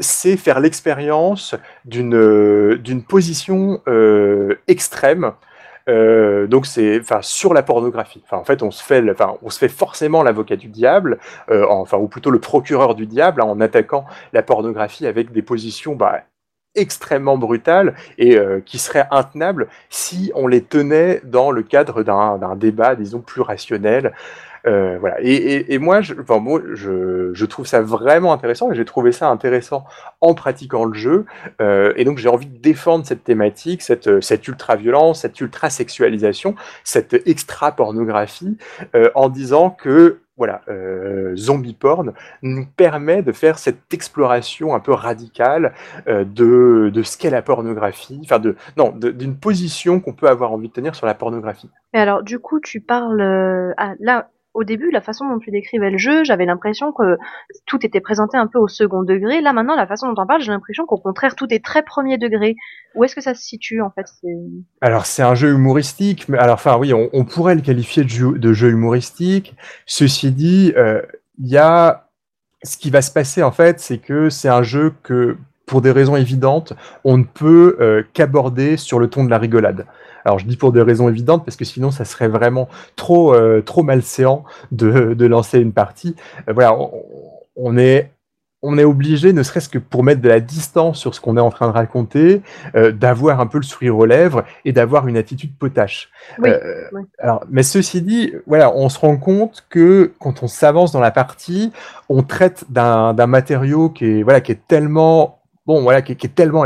c'est 0.00 0.38
faire 0.38 0.60
l'expérience 0.60 1.54
d'une 1.84 3.04
position 3.06 3.82
extrême. 4.66 5.32
Donc 5.86 6.66
c'est 6.66 7.00
enfin 7.00 7.20
sur 7.22 7.54
la 7.54 7.62
pornographie. 7.62 8.22
En 8.30 8.44
fait 8.44 8.62
on 8.62 8.70
se 8.70 8.82
fait 8.82 9.02
enfin 9.10 9.36
on 9.42 9.50
se 9.50 9.58
fait 9.58 9.68
forcément 9.68 10.22
l'avocat 10.22 10.56
du 10.56 10.68
diable, 10.68 11.18
enfin 11.50 11.98
ou 11.98 12.08
plutôt 12.08 12.30
le 12.30 12.40
procureur 12.40 12.94
du 12.94 13.06
diable 13.06 13.42
hein, 13.42 13.46
en 13.46 13.60
attaquant 13.60 14.06
la 14.32 14.42
pornographie 14.42 15.06
avec 15.06 15.32
des 15.32 15.42
positions 15.42 15.94
bah, 15.94 16.22
extrêmement 16.74 17.38
brutales 17.38 17.94
et 18.18 18.36
euh, 18.36 18.60
qui 18.60 18.78
seraient 18.78 19.06
intenables 19.10 19.68
si 19.90 20.32
on 20.34 20.46
les 20.46 20.62
tenait 20.62 21.20
dans 21.24 21.50
le 21.50 21.62
cadre 21.62 22.02
d'un 22.02 22.56
débat, 22.56 22.94
disons, 22.94 23.20
plus 23.20 23.42
rationnel. 23.42 24.12
Euh, 24.66 24.96
voilà. 24.98 25.16
Et, 25.20 25.78
moi, 25.78 26.00
je, 26.00 26.14
enfin, 26.20 26.42
je, 26.72 27.44
trouve 27.44 27.66
ça 27.66 27.80
vraiment 27.80 28.32
intéressant 28.32 28.70
et 28.72 28.74
j'ai 28.74 28.84
trouvé 28.84 29.12
ça 29.12 29.28
intéressant 29.28 29.84
en 30.20 30.34
pratiquant 30.34 30.84
le 30.84 30.94
jeu. 30.94 31.26
Euh, 31.60 31.92
et 31.96 32.04
donc, 32.04 32.18
j'ai 32.18 32.28
envie 32.28 32.46
de 32.46 32.58
défendre 32.58 33.06
cette 33.06 33.24
thématique, 33.24 33.82
cette, 33.82 34.22
cette 34.22 34.48
ultra-violence, 34.48 35.20
cette 35.20 35.40
ultra-sexualisation, 35.40 36.54
cette 36.82 37.14
extra-pornographie, 37.26 38.56
en 39.14 39.28
disant 39.28 39.70
que 39.70 40.20
voilà, 40.36 40.62
euh, 40.68 41.36
zombie 41.36 41.74
porn 41.74 42.12
nous 42.42 42.66
permet 42.66 43.22
de 43.22 43.30
faire 43.30 43.58
cette 43.58 43.92
exploration 43.92 44.74
un 44.74 44.80
peu 44.80 44.92
radicale 44.92 45.74
euh, 46.08 46.24
de, 46.24 46.90
ce 47.02 47.16
qu'est 47.16 47.30
la 47.30 47.42
pornographie, 47.42 48.20
de 48.40 48.56
non, 48.76 48.90
d'une 48.90 49.36
position 49.36 50.00
qu'on 50.00 50.12
peut 50.12 50.28
avoir 50.28 50.52
envie 50.52 50.68
de 50.68 50.72
tenir 50.72 50.94
sur 50.96 51.06
la 51.06 51.14
pornographie. 51.14 51.70
Mais 51.92 52.00
alors, 52.00 52.22
du 52.24 52.40
coup, 52.40 52.58
tu 52.58 52.80
parles 52.80 53.20
euh, 53.20 53.72
là 54.00 54.28
au 54.54 54.62
début, 54.62 54.90
la 54.92 55.00
façon 55.00 55.28
dont 55.28 55.40
tu 55.40 55.50
décrivais 55.50 55.90
le 55.90 55.98
jeu, 55.98 56.22
j'avais 56.22 56.46
l'impression 56.46 56.92
que 56.92 57.18
tout 57.66 57.84
était 57.84 58.00
présenté 58.00 58.36
un 58.36 58.46
peu 58.46 58.58
au 58.58 58.68
second 58.68 59.02
degré. 59.02 59.40
Là, 59.40 59.52
maintenant, 59.52 59.74
la 59.74 59.86
façon 59.86 60.06
dont 60.12 60.22
on 60.22 60.26
parle, 60.26 60.42
j'ai 60.42 60.52
l'impression 60.52 60.86
qu'au 60.86 60.96
contraire, 60.96 61.34
tout 61.34 61.52
est 61.52 61.62
très 61.62 61.82
premier 61.82 62.18
degré. 62.18 62.54
Où 62.94 63.02
est-ce 63.02 63.16
que 63.16 63.20
ça 63.20 63.34
se 63.34 63.42
situe, 63.42 63.82
en 63.82 63.90
fait 63.90 64.06
Alors, 64.80 65.06
c'est 65.06 65.22
un 65.22 65.34
jeu 65.34 65.50
humoristique, 65.50 66.28
mais 66.28 66.38
alors, 66.38 66.54
enfin, 66.54 66.78
oui, 66.78 66.92
on, 66.94 67.24
pourrait 67.24 67.56
le 67.56 67.62
qualifier 67.62 68.04
de 68.04 68.52
jeu, 68.52 68.70
humoristique. 68.70 69.56
Ceci 69.86 70.30
dit, 70.30 70.72
euh, 70.76 71.02
il 71.38 71.48
y 71.48 71.58
a 71.58 72.08
ce 72.62 72.76
qui 72.76 72.90
va 72.90 73.02
se 73.02 73.10
passer, 73.10 73.42
en 73.42 73.52
fait, 73.52 73.80
c'est 73.80 73.98
que 73.98 74.30
c'est 74.30 74.48
un 74.48 74.62
jeu 74.62 74.94
que, 75.02 75.36
pour 75.66 75.80
des 75.80 75.90
raisons 75.90 76.16
évidentes, 76.16 76.74
on 77.04 77.18
ne 77.18 77.24
peut 77.24 77.76
euh, 77.80 78.02
qu'aborder 78.12 78.76
sur 78.76 78.98
le 78.98 79.08
ton 79.08 79.24
de 79.24 79.30
la 79.30 79.38
rigolade. 79.38 79.86
Alors 80.24 80.38
je 80.38 80.46
dis 80.46 80.56
pour 80.56 80.72
des 80.72 80.82
raisons 80.82 81.08
évidentes 81.08 81.44
parce 81.44 81.56
que 81.56 81.64
sinon 81.64 81.90
ça 81.90 82.04
serait 82.04 82.28
vraiment 82.28 82.68
trop 82.96 83.34
euh, 83.34 83.60
trop 83.60 83.82
malséant 83.82 84.44
de, 84.72 85.14
de 85.14 85.26
lancer 85.26 85.58
une 85.58 85.72
partie. 85.72 86.16
Euh, 86.48 86.52
voilà, 86.54 86.76
on, 87.56 87.76
est 87.76 88.10
on 88.62 88.78
est 88.78 88.84
obligé, 88.84 89.34
ne 89.34 89.42
serait-ce 89.42 89.68
que 89.68 89.78
pour 89.78 90.02
mettre 90.02 90.22
de 90.22 90.28
la 90.28 90.40
distance 90.40 90.98
sur 90.98 91.14
ce 91.14 91.20
qu'on 91.20 91.36
est 91.36 91.40
en 91.40 91.50
train 91.50 91.68
de 91.68 91.72
raconter, 91.72 92.40
euh, 92.74 92.90
d'avoir 92.90 93.40
un 93.40 93.46
peu 93.46 93.58
le 93.58 93.64
sourire 93.64 93.98
aux 93.98 94.06
lèvres 94.06 94.44
et 94.64 94.72
d'avoir 94.72 95.06
une 95.06 95.18
attitude 95.18 95.54
potache. 95.58 96.08
Alors, 97.18 97.44
mais 97.50 97.62
ceci 97.62 98.00
dit, 98.00 98.32
voilà, 98.46 98.74
on 98.74 98.88
se 98.88 98.98
rend 98.98 99.18
compte 99.18 99.66
que 99.68 100.12
quand 100.18 100.42
on 100.42 100.46
s'avance 100.46 100.92
dans 100.92 101.00
la 101.00 101.10
partie, 101.10 101.70
on 102.08 102.22
traite 102.22 102.64
d'un 102.70 103.26
matériau 103.26 103.90
qui 103.90 104.06
est 104.06 104.22
voilà 104.22 104.40
qui 104.40 104.52
est 104.52 104.66
tellement 104.66 105.43
bon 105.66 105.82
voilà 105.82 106.02
qui, 106.02 106.12
est 106.12 106.34
tellement 106.34 106.64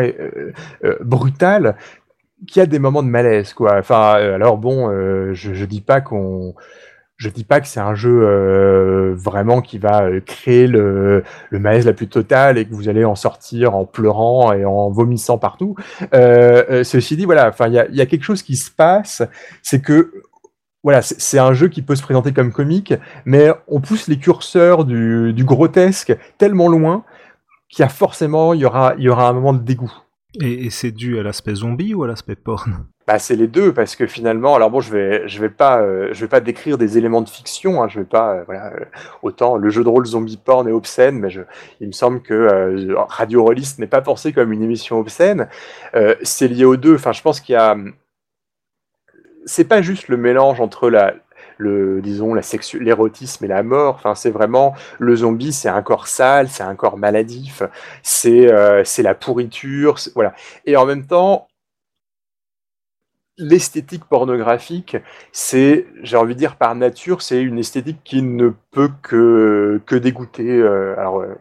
brutal 1.00 1.76
qui 2.46 2.60
a 2.60 2.66
des 2.66 2.78
moments 2.78 3.02
de 3.02 3.08
malaise, 3.08 3.52
quoi. 3.52 3.78
Enfin, 3.78 4.12
alors 4.12 4.58
bon, 4.58 4.88
je, 5.34 5.54
je 5.54 5.64
dis 5.64 5.80
pas 5.80 6.00
qu'on 6.00 6.54
je 7.18 7.28
dis 7.28 7.44
pas 7.44 7.60
que 7.60 7.66
c'est 7.66 7.80
un 7.80 7.96
jeu 7.96 8.22
euh, 8.22 9.12
vraiment 9.16 9.60
qui 9.60 9.78
va 9.78 10.04
euh, 10.04 10.20
créer 10.20 10.68
le, 10.68 11.24
malaise 11.50 11.84
la 11.84 11.92
plus 11.92 12.06
totale 12.06 12.58
et 12.58 12.64
que 12.64 12.72
vous 12.72 12.88
allez 12.88 13.04
en 13.04 13.16
sortir 13.16 13.74
en 13.74 13.84
pleurant 13.84 14.52
et 14.52 14.64
en 14.64 14.88
vomissant 14.90 15.36
partout. 15.36 15.74
Euh, 16.14 16.64
euh 16.70 16.84
ceci 16.84 17.16
dit, 17.16 17.24
voilà, 17.24 17.48
enfin, 17.48 17.66
il 17.66 17.74
y 17.74 17.78
a, 17.78 17.88
y 17.90 18.00
a, 18.00 18.06
quelque 18.06 18.22
chose 18.22 18.42
qui 18.42 18.54
se 18.54 18.70
passe, 18.70 19.22
c'est 19.62 19.82
que 19.82 20.12
voilà, 20.84 21.02
c'est 21.02 21.40
un 21.40 21.52
jeu 21.54 21.66
qui 21.66 21.82
peut 21.82 21.96
se 21.96 22.02
présenter 22.02 22.32
comme 22.32 22.52
comique, 22.52 22.94
mais 23.24 23.50
on 23.66 23.80
pousse 23.80 24.06
les 24.06 24.16
curseurs 24.16 24.84
du, 24.84 25.32
du 25.32 25.44
grotesque 25.44 26.16
tellement 26.38 26.68
loin 26.68 27.04
qu'il 27.68 27.82
y 27.82 27.86
a 27.86 27.88
forcément, 27.88 28.54
il 28.54 28.60
y 28.60 28.64
aura, 28.64 28.94
il 28.98 29.04
y 29.04 29.08
aura 29.08 29.28
un 29.28 29.32
moment 29.32 29.52
de 29.52 29.62
dégoût. 29.62 29.92
Et, 30.40 30.66
et 30.66 30.70
c'est 30.70 30.92
dû 30.92 31.18
à 31.18 31.22
l'aspect 31.22 31.54
zombie 31.54 31.94
ou 31.94 32.04
à 32.04 32.06
l'aspect 32.06 32.36
porn? 32.36 32.86
Bah, 33.08 33.18
c'est 33.18 33.36
les 33.36 33.46
deux 33.46 33.72
parce 33.72 33.96
que 33.96 34.06
finalement, 34.06 34.54
alors 34.54 34.70
bon, 34.70 34.80
je 34.80 34.92
vais, 34.92 35.26
je 35.26 35.40
vais 35.40 35.48
pas, 35.48 35.80
euh, 35.80 36.10
je 36.12 36.20
vais 36.20 36.28
pas 36.28 36.40
décrire 36.40 36.76
des 36.76 36.98
éléments 36.98 37.22
de 37.22 37.28
fiction. 37.30 37.82
Hein, 37.82 37.88
je 37.88 38.00
vais 38.00 38.04
pas, 38.04 38.34
euh, 38.34 38.42
voilà, 38.44 38.66
euh, 38.74 38.84
autant 39.22 39.56
le 39.56 39.70
jeu 39.70 39.82
de 39.82 39.88
rôle 39.88 40.04
zombie 40.04 40.36
porn 40.36 40.68
est 40.68 40.72
obscène, 40.72 41.18
mais 41.18 41.30
je, 41.30 41.40
il 41.80 41.86
me 41.86 41.92
semble 41.92 42.20
que 42.20 42.94
Radio 43.08 43.42
Rollist 43.42 43.78
n'est 43.78 43.86
pas 43.86 44.02
pensé 44.02 44.34
comme 44.34 44.52
une 44.52 44.62
émission 44.62 44.98
obscène. 44.98 45.48
c'est 46.22 46.48
lié 46.48 46.66
aux 46.66 46.76
deux. 46.76 46.96
Enfin, 46.96 47.12
je 47.12 47.22
pense 47.22 47.40
qu'il 47.40 47.54
y 47.54 47.56
a, 47.56 47.76
c'est 49.46 49.64
pas 49.64 49.80
juste 49.80 50.08
le 50.08 50.18
mélange 50.18 50.60
entre 50.60 50.90
la, 50.90 51.14
le 51.58 52.00
disons 52.00 52.34
la 52.34 52.42
l'érotisme 52.80 53.44
et 53.44 53.48
la 53.48 53.62
mort. 53.62 53.96
Enfin 53.96 54.14
c'est 54.14 54.30
vraiment 54.30 54.74
le 54.98 55.16
zombie 55.16 55.52
c'est 55.52 55.68
un 55.68 55.82
corps 55.82 56.06
sale 56.06 56.48
c'est 56.48 56.62
un 56.62 56.74
corps 56.74 56.96
maladif. 56.96 57.62
C'est 58.02 58.48
c'est 58.84 59.02
la 59.02 59.14
pourriture 59.14 59.96
voilà. 60.14 60.34
Et 60.64 60.76
en 60.76 60.86
même 60.86 61.04
temps 61.04 61.47
l'esthétique 63.38 64.04
pornographique, 64.04 64.96
c'est, 65.32 65.86
j'ai 66.02 66.16
envie 66.16 66.34
de 66.34 66.38
dire 66.38 66.56
par 66.56 66.74
nature, 66.74 67.22
c'est 67.22 67.40
une 67.40 67.58
esthétique 67.58 68.00
qui 68.04 68.22
ne 68.22 68.52
peut 68.70 68.90
que, 69.02 69.80
que 69.86 69.94
dégoûter. 69.94 70.58
Euh, 70.60 70.94
alors, 70.98 71.20
euh, 71.20 71.34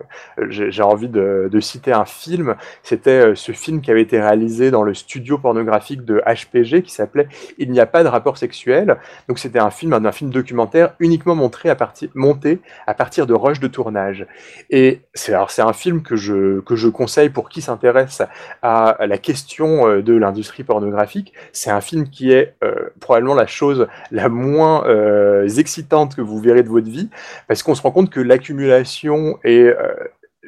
j'ai 0.50 0.82
envie 0.84 1.10
de, 1.10 1.50
citer 1.60 1.92
un 1.92 2.06
film. 2.06 2.56
C'était 2.84 3.30
euh, 3.32 3.36
ce 3.36 3.52
film 3.52 3.82
qui 3.82 3.92
avait 3.92 4.02
été 4.02 4.20
réalisé 4.20 4.72
dans 4.72 4.84
le 4.84 4.94
studio 4.94 5.38
pornographique 5.38 6.06
de 6.06 6.22
HPG 6.26 6.84
qui 6.84 6.92
s'appelait 6.92 7.28
Il 7.58 7.72
n'y 7.72 7.80
a 7.80 7.86
pas 7.86 8.04
de 8.04 8.08
rapport 8.08 8.38
sexuel. 8.38 8.98
Donc, 9.28 9.40
c'était 9.40 9.60
un 9.60 9.72
film, 9.72 9.94
un, 9.94 10.12
film 10.12 10.30
documentaire 10.30 10.94
uniquement 11.00 11.36
montré 11.36 11.70
à 11.70 11.76
partir, 11.76 12.10
monté 12.14 12.60
à 12.86 12.94
partir 12.94 13.26
de 13.26 13.34
rushs 13.34 13.60
de 13.60 13.68
tournage. 13.68 14.28
Et 14.70 15.02
c'est 15.14 15.34
un 15.34 15.74
film 15.74 16.04
que 16.04 16.16
je 16.16 16.60
que 16.62 16.76
je 16.76 16.88
conseille 16.88 17.30
pour 17.30 17.50
qui 17.50 17.62
s'intéresse 17.62 18.22
à 18.62 18.98
la 19.00 19.18
question 19.18 20.00
de 20.00 20.14
l'industrie 20.14 20.64
pornographique. 20.64 21.34
C'est 21.52 21.72
un 21.72 21.82
film 21.88 22.10
qui 22.10 22.32
est 22.32 22.56
euh, 22.64 22.90
probablement 23.00 23.34
la 23.34 23.48
chose 23.48 23.88
la 24.12 24.30
moins 24.30 24.86
euh, 24.86 25.48
excitante 25.48 26.16
que 26.16 26.22
vous 26.22 26.40
verrez 26.40 26.64
de 26.64 26.70
votre 26.70 26.90
vie, 26.90 27.10
parce 27.48 27.64
qu'on 27.64 27.76
se 27.76 27.82
rend 27.82 27.92
compte 27.92 28.10
que 28.10 28.20
l'accumulation 28.20 29.40
et 29.44 29.62
euh, 29.62 29.94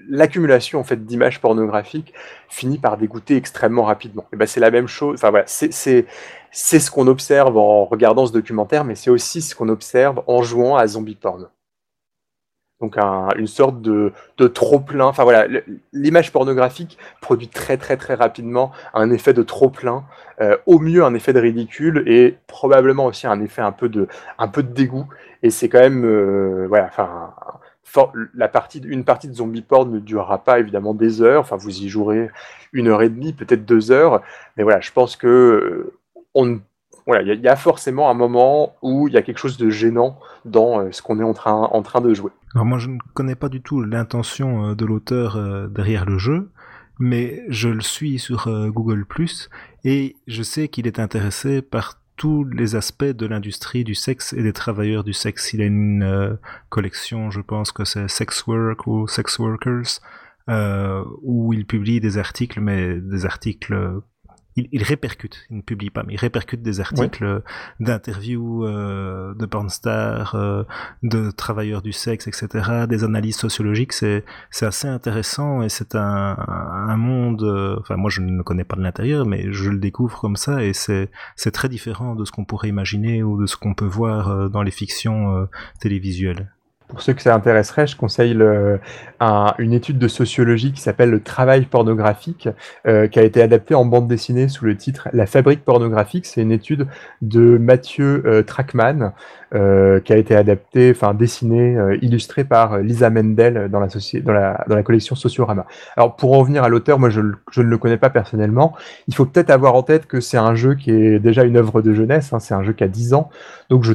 l'accumulation 0.08 0.80
en 0.80 0.84
fait 0.84 1.06
d'images 1.06 1.40
pornographiques 1.40 2.14
finit 2.50 2.78
par 2.78 2.98
dégoûter 2.98 3.36
extrêmement 3.36 3.84
rapidement. 3.84 4.26
Et 4.34 4.36
ben 4.36 4.48
c'est 4.48 4.60
la 4.60 4.72
même 4.72 4.88
chose. 4.88 5.16
Enfin 5.16 5.30
voilà, 5.30 5.46
c'est 5.48 5.72
c'est 6.52 6.80
ce 6.80 6.92
qu'on 6.92 7.08
observe 7.08 7.58
en 7.58 7.86
regardant 7.86 8.26
ce 8.26 8.34
documentaire, 8.34 8.84
mais 8.84 8.96
c'est 8.96 9.12
aussi 9.12 9.42
ce 9.42 9.56
qu'on 9.56 9.70
observe 9.70 10.24
en 10.28 10.42
jouant 10.42 10.76
à 10.76 10.88
zombie 10.88 11.16
porn 11.16 11.50
donc 12.82 12.98
un, 12.98 13.30
une 13.38 13.48
sorte 13.48 13.82
de, 13.82 14.14
trop 14.48 14.80
plein. 14.80 15.06
Enfin 15.06 15.24
voilà, 15.24 15.48
l'image 15.92 16.32
pornographique 16.32 16.98
produit 17.22 17.48
très 17.48 17.78
très 17.78 17.98
très 17.98 18.14
rapidement 18.14 18.72
un 18.94 19.12
effet 19.12 19.34
de 19.34 19.44
trop 19.44 19.70
plein, 19.70 20.06
euh, 20.42 20.58
au 20.66 20.80
mieux 20.80 21.04
un 21.04 21.14
effet 21.14 21.34
de 21.34 21.40
ridicule 21.40 22.04
et 22.08 22.38
probablement 22.48 23.06
aussi 23.06 23.28
un 23.28 23.42
effet 23.42 23.62
un 23.62 23.72
peu 23.72 23.90
de 23.90 24.08
dégoût. 24.62 25.08
Et 25.44 25.50
c'est 25.50 25.70
quand 25.70 25.80
même 25.80 26.06
euh, 26.06 26.68
la 28.34 28.48
partie, 28.48 28.80
une 28.80 29.04
partie 29.04 29.28
de 29.28 29.34
zombie 29.34 29.62
porn 29.62 29.92
ne 29.92 30.00
durera 30.00 30.44
pas 30.44 30.60
évidemment 30.60 30.94
des 30.94 31.22
heures. 31.22 31.42
Enfin 31.42 31.58
vous 31.58 31.82
y 31.82 31.90
jouerez 31.90 32.30
une 32.72 32.88
heure 32.88 33.02
et 33.02 33.10
demie, 33.10 33.34
peut-être 33.34 33.66
deux 33.66 33.92
heures. 33.92 34.22
Mais 34.58 34.64
voilà, 34.64 34.80
je 34.80 34.92
pense 34.92 35.16
que 35.16 35.28
euh, 35.28 35.94
on 36.34 36.60
voilà, 37.10 37.34
il 37.34 37.42
y, 37.42 37.48
a 37.48 37.56
forcément 37.56 38.12
un 38.12 38.14
moment 38.14 38.76
où 38.84 39.08
il 39.08 39.16
y 39.16 39.18
a 39.18 39.24
quelque 39.24 39.40
chose 39.40 39.58
de 39.58 39.72
gênant 39.72 40.20
dans 40.46 40.80
euh, 40.80 40.92
ce 40.92 41.02
qu'on 41.02 41.20
est 41.20 41.24
en 41.24 41.34
train, 41.34 42.02
de 42.02 42.14
jouer. 42.14 42.30
Alors 42.54 42.68
moi, 42.68 42.78
je 42.78 42.88
ne 42.88 43.00
connais 43.16 43.34
pas 43.34 43.50
du 43.50 43.64
tout 43.64 43.82
l'intention 43.82 44.64
euh, 44.64 44.76
de 44.76 44.86
l'auteur 44.86 45.36
euh, 45.36 45.68
derrière 45.70 46.06
le 46.06 46.20
jeu, 46.20 46.52
mais 47.00 47.44
je 47.48 47.68
le 47.68 47.82
suis 47.82 48.20
sur 48.20 48.48
Google 48.70 49.08
et 49.86 50.18
je 50.28 50.44
sais 50.44 50.68
qu'il 50.68 50.86
est 50.86 51.00
intéressé 51.00 51.64
par 51.64 51.96
tous 52.16 52.44
les 52.44 52.76
aspects 52.76 53.06
de 53.06 53.26
l'industrie 53.26 53.84
du 53.84 53.96
sexe 53.96 54.34
et 54.34 54.44
des 54.44 54.54
travailleurs 54.54 55.04
du 55.04 55.14
sexe. 55.14 55.52
Il 55.54 55.64
a 55.64 55.66
une 55.66 56.38
collection, 56.70 57.32
je 57.32 57.42
pense 57.42 57.72
que 57.72 57.86
c'est 57.86 58.08
Sex 58.08 58.46
Work 58.46 58.86
ou 58.86 59.08
Sex 59.08 59.40
Workers, 59.40 60.00
où 61.24 61.54
il 61.54 61.66
publie 61.66 62.02
des 62.02 62.20
articles, 62.20 62.60
mais 62.60 63.00
des 63.00 63.26
articles 63.26 63.74
il, 64.72 64.84
répercute, 64.84 65.46
il 65.50 65.58
ne 65.58 65.62
publie 65.62 65.90
pas, 65.90 66.04
mais 66.04 66.14
il 66.14 66.20
répercute 66.20 66.62
des 66.62 66.80
articles 66.80 67.42
d'interviews 67.80 68.66
euh, 68.66 69.34
de 69.36 69.46
pornstars, 69.46 70.36
euh, 70.36 70.64
de 71.04 71.32
travailleurs 71.32 71.82
du 71.82 71.92
sexe, 71.92 72.28
etc., 72.28 72.86
des 72.88 73.04
analyses 73.04 73.38
sociologiques. 73.38 73.94
C'est 73.94 74.24
assez 74.62 74.88
intéressant 74.88 75.62
et 75.62 75.70
c'est 75.70 75.96
un, 75.96 76.38
un 76.38 76.98
monde. 76.98 77.44
Euh, 77.44 77.78
enfin, 77.80 77.96
moi, 77.96 78.10
je 78.10 78.22
ne 78.22 78.38
le 78.38 78.44
connais 78.44 78.64
pas 78.64 78.76
de 78.76 78.82
l'intérieur, 78.82 79.26
mais 79.26 79.52
je 79.52 79.70
le 79.70 79.80
découvre 79.80 80.20
comme 80.20 80.36
ça 80.36 80.64
et 80.64 80.74
c'est 80.74 81.10
c'est 81.36 81.52
très 81.52 81.70
différent 81.70 82.16
de 82.16 82.26
ce 82.26 82.32
qu'on 82.32 82.46
pourrait 82.46 82.70
imaginer 82.70 83.24
ou 83.24 83.40
de 83.40 83.46
ce 83.46 83.56
qu'on 83.56 83.74
peut 83.74 83.86
voir 83.86 84.30
euh, 84.30 84.50
dans 84.50 84.64
les 84.64 84.72
fictions 84.72 85.36
euh, 85.36 85.46
télévisuelles. 85.80 86.52
Pour 86.90 87.04
ceux 87.04 87.14
que 87.14 87.22
ça 87.22 87.36
intéresserait, 87.36 87.86
je 87.86 87.96
conseille 87.96 88.34
le, 88.34 88.80
un, 89.20 89.54
une 89.60 89.74
étude 89.74 90.00
de 90.00 90.08
sociologie 90.08 90.74
qui 90.74 90.82
s'appelle 90.82 91.12
Le 91.12 91.22
travail 91.22 91.66
pornographique, 91.66 92.50
euh, 92.88 93.08
qui 93.08 93.20
a 93.20 93.24
été 93.24 93.44
adaptée 93.44 93.76
en 93.76 93.86
bande 93.86 94.08
dessinée 94.08 94.48
sous 94.48 94.66
le 94.66 94.76
titre 94.76 95.08
La 95.14 95.28
fabrique 95.28 95.64
pornographique. 95.64 96.26
C'est 96.26 96.42
une 96.42 96.52
étude 96.52 96.88
de 97.22 97.60
Mathieu 97.60 98.24
euh, 98.26 98.42
Trackman, 98.42 99.14
euh, 99.56 100.00
qui 100.00 100.14
a 100.14 100.18
été 100.18 100.36
adaptée, 100.36 100.92
enfin 100.96 101.14
dessinée, 101.14 101.78
euh, 101.78 101.98
illustrée 102.02 102.44
par 102.44 102.80
Lisa 102.80 103.10
Mendel 103.10 103.70
dans 103.70 103.80
la, 103.80 104.84
collection 104.84 105.16
Sociorama. 105.16 105.66
Alors 105.98 106.16
pour 106.16 106.38
en 106.38 106.44
venir 106.44 106.64
à 106.64 106.70
l'auteur, 106.70 107.00
moi 107.00 107.10
je, 107.10 107.22
ne 107.22 107.64
le 107.64 107.78
connais 107.78 107.98
pas 107.98 108.10
personnellement. 108.10 108.76
Il 109.08 109.16
faut 109.16 109.26
peut-être 109.26 109.50
avoir 109.50 109.76
en 109.76 109.84
tête 109.84 110.06
que 110.06 110.22
c'est 110.22 110.38
un 110.38 110.56
jeu 110.56 110.76
qui 110.76 110.92
est 110.92 111.20
déjà 111.20 111.44
une 111.44 111.58
œuvre 111.58 111.82
de 111.82 111.94
jeunesse, 111.94 112.34
hein, 112.34 112.40
c'est 112.40 112.54
un 112.54 112.64
jeu 112.64 112.74
qui 112.74 112.84
a 112.84 112.88
10 112.88 113.14
ans, 113.14 113.30
donc 113.70 113.86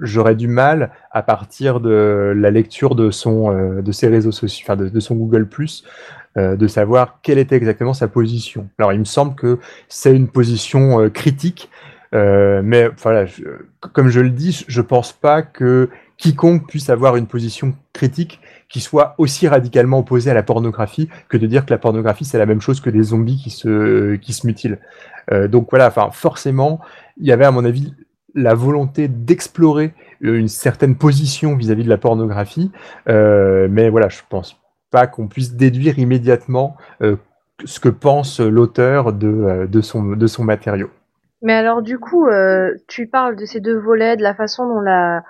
j'aurais 0.00 0.34
du 0.34 0.48
mal 0.48 0.90
à 1.10 1.22
partir 1.22 1.80
de 1.80 2.32
la 2.36 2.50
lecture 2.50 2.94
de 2.94 3.10
son 3.10 3.52
euh, 3.52 3.82
de 3.82 3.92
ses 3.92 4.08
réseaux 4.08 4.32
sociaux, 4.32 4.64
enfin 4.66 4.76
de, 4.76 4.88
de 4.88 5.00
son 5.00 5.14
Google 5.14 5.48
euh, 6.36 6.56
de 6.56 6.66
savoir 6.66 7.20
quelle 7.22 7.38
était 7.38 7.56
exactement 7.56 7.94
sa 7.94 8.08
position. 8.08 8.68
Alors 8.78 8.92
il 8.92 8.98
me 8.98 9.04
semble 9.04 9.34
que 9.34 9.58
c'est 9.88 10.14
une 10.14 10.28
position 10.28 11.00
euh, 11.00 11.08
critique, 11.08 11.70
euh, 12.14 12.60
mais 12.64 12.88
voilà, 13.02 13.26
comme 13.92 14.08
je 14.08 14.20
le 14.20 14.30
dis, 14.30 14.64
je 14.66 14.80
pense 14.80 15.12
pas 15.12 15.42
que 15.42 15.88
quiconque 16.16 16.66
puisse 16.68 16.88
avoir 16.88 17.16
une 17.16 17.26
position 17.26 17.74
critique 17.92 18.40
qui 18.68 18.80
soit 18.80 19.14
aussi 19.18 19.48
radicalement 19.48 19.98
opposée 19.98 20.30
à 20.30 20.34
la 20.34 20.42
pornographie 20.42 21.08
que 21.28 21.36
de 21.36 21.46
dire 21.46 21.66
que 21.66 21.70
la 21.70 21.78
pornographie 21.78 22.24
c'est 22.24 22.38
la 22.38 22.46
même 22.46 22.60
chose 22.60 22.80
que 22.80 22.90
des 22.90 23.02
zombies 23.02 23.36
qui 23.36 23.50
se 23.50 24.16
qui 24.16 24.32
se 24.32 24.46
mutilent. 24.46 24.78
Euh, 25.32 25.48
donc 25.48 25.68
voilà, 25.70 25.90
forcément, 26.12 26.80
il 27.16 27.26
y 27.26 27.32
avait 27.32 27.44
à 27.44 27.50
mon 27.50 27.64
avis 27.64 27.94
la 28.34 28.54
volonté 28.54 29.08
d'explorer 29.08 29.94
euh, 30.24 30.38
une 30.38 30.48
certaine 30.48 30.96
position 30.96 31.56
vis-à-vis 31.56 31.84
de 31.84 31.88
la 31.88 31.98
pornographie, 31.98 32.70
mais 33.06 33.88
voilà, 33.90 34.08
je 34.08 34.20
pense 34.28 34.56
pas 34.90 35.06
qu'on 35.06 35.26
puisse 35.26 35.54
déduire 35.54 35.98
immédiatement 35.98 36.76
ce 37.64 37.80
que 37.80 37.88
pense 37.88 38.40
l'auteur 38.40 39.12
de, 39.12 39.66
de, 39.70 39.80
son, 39.80 40.02
de 40.02 40.26
son 40.26 40.44
matériau. 40.44 40.90
Mais 41.46 41.52
alors 41.52 41.80
du 41.80 42.00
coup, 42.00 42.26
euh, 42.26 42.74
tu 42.88 43.06
parles 43.06 43.36
de 43.36 43.44
ces 43.44 43.60
deux 43.60 43.78
volets, 43.78 44.16
de 44.16 44.22
la 44.24 44.34
façon 44.34 44.66
dont 44.66 44.80
la, 44.80 45.22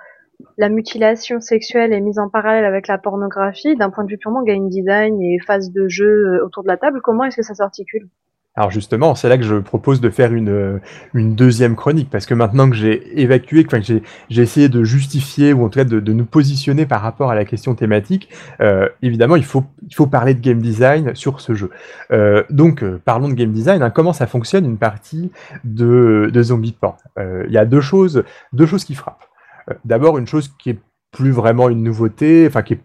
la 0.57 0.67
mutilation 0.67 1.39
sexuelle 1.39 1.93
est 1.93 2.01
mise 2.01 2.17
en 2.17 2.27
parallèle 2.27 2.65
avec 2.65 2.87
la 2.87 2.97
pornographie, 2.97 3.75
d'un 3.75 3.91
point 3.91 4.03
de 4.03 4.09
vue 4.09 4.17
purement 4.17 4.41
game 4.41 4.67
design 4.67 5.21
et 5.21 5.37
phase 5.45 5.71
de 5.71 5.87
jeu 5.87 6.43
autour 6.43 6.63
de 6.63 6.69
la 6.69 6.77
table, 6.77 7.01
comment 7.03 7.25
est-ce 7.25 7.37
que 7.37 7.43
ça 7.43 7.53
s'articule? 7.53 8.09
Alors 8.57 8.71
justement, 8.71 9.13
c'est 9.13 9.29
là 9.29 9.37
que 9.37 9.43
je 9.43 9.55
propose 9.55 10.01
de 10.01 10.09
faire 10.09 10.33
une, 10.33 10.81
une 11.13 11.35
deuxième 11.35 11.75
chronique, 11.75 12.09
parce 12.09 12.25
que 12.25 12.33
maintenant 12.33 12.69
que 12.69 12.75
j'ai 12.75 13.21
évacué, 13.21 13.63
que 13.63 13.79
j'ai, 13.79 14.01
essayé 14.29 14.67
de 14.67 14.83
justifier, 14.83 15.53
ou 15.53 15.63
en 15.63 15.69
tout 15.69 15.77
cas 15.77 15.85
de, 15.85 16.11
nous 16.11 16.25
positionner 16.25 16.87
par 16.87 17.01
rapport 17.01 17.29
à 17.29 17.35
la 17.35 17.45
question 17.45 17.75
thématique, 17.75 18.29
euh, 18.59 18.89
évidemment, 19.03 19.35
il 19.35 19.45
faut, 19.45 19.63
parler 20.09 20.33
de 20.33 20.41
game 20.41 20.59
design 20.59 21.13
sur 21.13 21.39
ce 21.39 21.53
jeu. 21.53 21.69
Euh, 22.11 22.43
donc, 22.49 22.83
euh, 22.83 22.99
parlons 23.03 23.29
de 23.29 23.35
game 23.35 23.51
design. 23.51 23.83
Hein, 23.83 23.91
comment 23.91 24.13
ça 24.13 24.25
fonctionne 24.25 24.65
une 24.65 24.77
partie 24.77 25.31
de, 25.63 26.29
de 26.33 26.43
Zombie 26.43 26.75
euh, 27.19 27.43
Il 27.47 27.53
y 27.53 27.57
a 27.57 27.65
deux 27.65 27.81
choses, 27.81 28.23
deux 28.53 28.65
choses 28.65 28.85
qui 28.85 28.95
frappent. 28.95 29.27
Euh, 29.69 29.73
d'abord, 29.85 30.17
une 30.17 30.27
chose 30.27 30.51
qui 30.57 30.71
est 30.71 30.79
plus 31.11 31.31
vraiment 31.31 31.69
une 31.69 31.83
nouveauté, 31.83 32.45
enfin 32.47 32.61
qui 32.61 32.73
est 32.73 32.81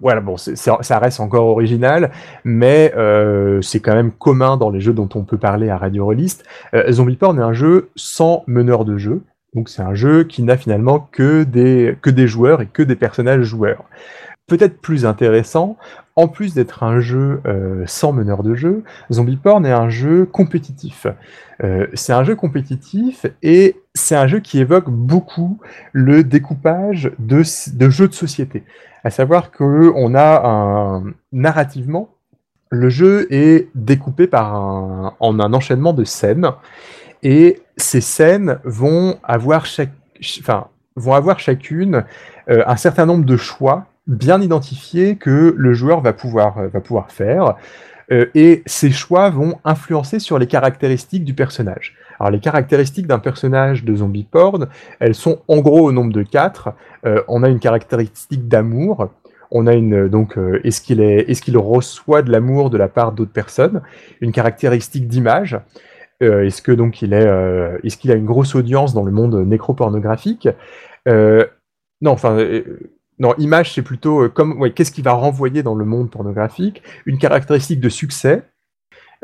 voilà, 0.00 0.20
bon, 0.20 0.36
ça 0.36 0.98
reste 0.98 1.20
encore 1.20 1.46
original, 1.46 2.10
mais 2.44 2.92
euh, 2.96 3.60
c'est 3.60 3.80
quand 3.80 3.94
même 3.94 4.12
commun 4.12 4.56
dans 4.56 4.70
les 4.70 4.80
jeux 4.80 4.92
dont 4.92 5.08
on 5.14 5.22
peut 5.24 5.38
parler 5.38 5.68
à 5.68 5.76
Radio 5.76 6.04
Rollist. 6.04 6.44
Euh, 6.74 6.90
Zombie 6.92 7.16
Porn 7.16 7.38
est 7.38 7.42
un 7.42 7.52
jeu 7.52 7.90
sans 7.96 8.44
meneur 8.46 8.84
de 8.84 8.98
jeu, 8.98 9.22
donc 9.54 9.68
c'est 9.68 9.82
un 9.82 9.94
jeu 9.94 10.24
qui 10.24 10.42
n'a 10.42 10.56
finalement 10.56 11.08
que 11.12 11.42
des, 11.44 11.96
que 12.00 12.10
des 12.10 12.26
joueurs 12.26 12.62
et 12.62 12.66
que 12.66 12.82
des 12.82 12.96
personnages 12.96 13.42
joueurs. 13.42 13.84
Peut-être 14.52 14.82
plus 14.82 15.06
intéressant, 15.06 15.78
en 16.14 16.28
plus 16.28 16.52
d'être 16.52 16.82
un 16.82 17.00
jeu 17.00 17.40
euh, 17.46 17.84
sans 17.86 18.12
meneur 18.12 18.42
de 18.42 18.54
jeu, 18.54 18.84
Zombie 19.10 19.38
Porn 19.38 19.64
est 19.64 19.72
un 19.72 19.88
jeu 19.88 20.26
compétitif. 20.26 21.06
Euh, 21.64 21.86
c'est 21.94 22.12
un 22.12 22.22
jeu 22.22 22.36
compétitif 22.36 23.24
et 23.42 23.80
c'est 23.94 24.14
un 24.14 24.26
jeu 24.26 24.40
qui 24.40 24.58
évoque 24.58 24.90
beaucoup 24.90 25.58
le 25.92 26.22
découpage 26.22 27.12
de, 27.18 27.42
jeux 27.42 28.08
de 28.08 28.12
société. 28.12 28.62
À 29.04 29.08
savoir 29.08 29.52
qu'on 29.52 30.14
a 30.14 30.46
un 30.46 31.04
narrativement, 31.32 32.10
le 32.68 32.90
jeu 32.90 33.26
est 33.30 33.70
découpé 33.74 34.26
par 34.26 34.54
un, 34.54 35.14
en 35.18 35.40
un 35.40 35.54
enchaînement 35.54 35.94
de 35.94 36.04
scènes 36.04 36.50
et 37.22 37.62
ces 37.78 38.02
scènes 38.02 38.58
vont 38.64 39.18
avoir 39.22 39.64
chaque, 39.64 39.94
enfin, 40.40 40.66
vont 40.94 41.14
avoir 41.14 41.38
chacune 41.40 42.04
euh, 42.50 42.62
un 42.66 42.76
certain 42.76 43.06
nombre 43.06 43.24
de 43.24 43.38
choix 43.38 43.86
bien 44.06 44.40
identifiés 44.40 45.16
que 45.16 45.54
le 45.56 45.72
joueur 45.72 46.00
va 46.00 46.12
pouvoir, 46.12 46.58
euh, 46.58 46.68
va 46.68 46.80
pouvoir 46.80 47.10
faire. 47.10 47.56
Euh, 48.10 48.26
et 48.34 48.62
ces 48.66 48.90
choix 48.90 49.30
vont 49.30 49.58
influencer 49.64 50.18
sur 50.18 50.38
les 50.38 50.46
caractéristiques 50.46 51.24
du 51.24 51.34
personnage. 51.34 51.94
Alors 52.18 52.30
les 52.30 52.40
caractéristiques 52.40 53.06
d'un 53.06 53.18
personnage 53.18 53.84
de 53.84 53.96
zombie 53.96 54.26
porn, 54.28 54.68
elles 55.00 55.14
sont 55.14 55.40
en 55.48 55.60
gros 55.60 55.88
au 55.88 55.92
nombre 55.92 56.12
de 56.12 56.22
quatre. 56.22 56.70
Euh, 57.06 57.22
on 57.28 57.42
a 57.42 57.48
une 57.48 57.60
caractéristique 57.60 58.48
d'amour. 58.48 59.10
On 59.50 59.66
a 59.66 59.74
une 59.74 60.08
donc 60.08 60.38
est-ce 60.64 60.80
qu'il 60.80 61.02
est 61.02 61.30
est-ce 61.30 61.58
reçoit 61.58 62.22
de 62.22 62.32
l'amour 62.32 62.70
de 62.70 62.78
la 62.78 62.88
part 62.88 63.12
d'autres 63.12 63.34
personnes? 63.34 63.82
Une 64.22 64.32
caractéristique 64.32 65.08
d'image. 65.08 65.60
est-ce 66.22 66.62
que 66.62 66.72
donc 66.72 67.02
il 67.02 67.12
est 67.12 67.28
est-ce 67.84 67.98
qu'il 67.98 68.10
a 68.12 68.14
une 68.14 68.24
grosse 68.24 68.54
audience 68.54 68.94
dans 68.94 69.04
le 69.04 69.12
monde 69.12 69.34
nécropornographique? 69.46 70.48
Non, 71.06 72.12
enfin 72.12 72.38
non, 73.22 73.36
image, 73.38 73.72
c'est 73.72 73.82
plutôt 73.82 74.24
euh, 74.24 74.28
comme 74.28 74.68
qu'est-ce 74.72 74.90
qui 74.90 75.00
va 75.00 75.12
renvoyer 75.12 75.62
dans 75.62 75.76
le 75.76 75.84
monde 75.84 76.10
pornographique, 76.10 76.82
une 77.06 77.18
caractéristique 77.18 77.78
de 77.78 77.88
succès 77.88 78.42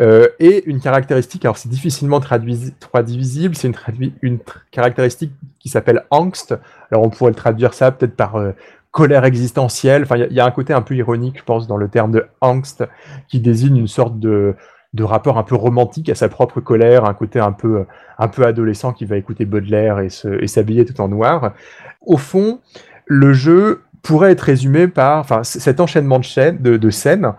euh, 0.01 0.29
et 0.39 0.63
une 0.71 0.79
caractéristique, 0.79 1.45
alors 1.45 1.59
c'est 1.59 1.69
difficilement 1.69 2.21
traduisible, 2.21 3.57
c'est 3.57 3.67
une, 3.67 4.13
une 4.23 4.39
caractéristique 4.71 5.33
qui 5.59 5.69
s'appelle 5.69 6.05
angst. 6.11 6.57
Alors 6.93 7.03
on 7.03 7.11
pourrait 7.11 7.33
le 7.33 7.37
traduire 7.37 7.75
ça 7.75 7.91
peut-être 7.91 8.15
par 8.15 8.37
euh, 8.37 8.53
colère 8.93 9.25
existentielle. 9.25 10.05
Enfin, 10.05 10.17
il 10.17 10.33
y, 10.33 10.39
a 10.39 10.47
un 10.47 10.53
côté 10.53 10.73
un 10.73 10.83
peu 10.83 10.95
ironique, 10.95 11.39
je 11.39 11.43
pense, 11.43 11.67
dans 11.67 11.77
le 11.77 11.89
terme 11.89 12.13
de 12.13 12.25
angst, 12.41 12.85
qui 13.27 13.41
désigne 13.41 13.79
une 13.79 13.89
sorte 13.89 14.21
de, 14.21 14.55
de 14.95 15.03
rapport 15.03 15.39
un 15.39 15.43
peu 15.43 15.57
romantique 15.57 16.09
à 16.09 16.15
sa 16.15 16.29
propre 16.29 16.61
colère, 16.61 17.05
un 17.05 17.15
côté 17.15 17.41
un 17.41 17.53
peu, 17.53 17.85
un 18.17 18.29
peu 18.29 18.47
adolescent 18.47 18.93
qui 18.93 19.07
va 19.07 19.17
écouter 19.17 19.45
Baudelaire 19.45 19.99
et 19.99 20.47
s'habiller 20.47 20.85
tout 20.85 21.01
en 21.01 21.09
noir. 21.09 21.53
Au 22.01 22.17
fond, 22.17 22.61
le 23.09 23.33
jeu 23.33 23.83
pourrait 24.03 24.33
être 24.33 24.43
résumé 24.43 24.89
par, 24.89 25.45
cet 25.45 25.81
enchaînement 25.81 26.21
de, 26.21 26.91
scènes 26.91 27.33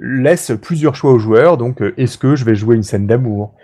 laisse 0.00 0.52
plusieurs 0.60 0.94
choix 0.94 1.12
aux 1.12 1.18
joueurs. 1.18 1.56
Donc, 1.56 1.82
euh, 1.82 1.94
est-ce 1.96 2.18
que 2.18 2.36
je 2.36 2.44
vais 2.44 2.54
jouer 2.54 2.76
une 2.76 2.82
scène 2.82 3.06
d'amour 3.06 3.54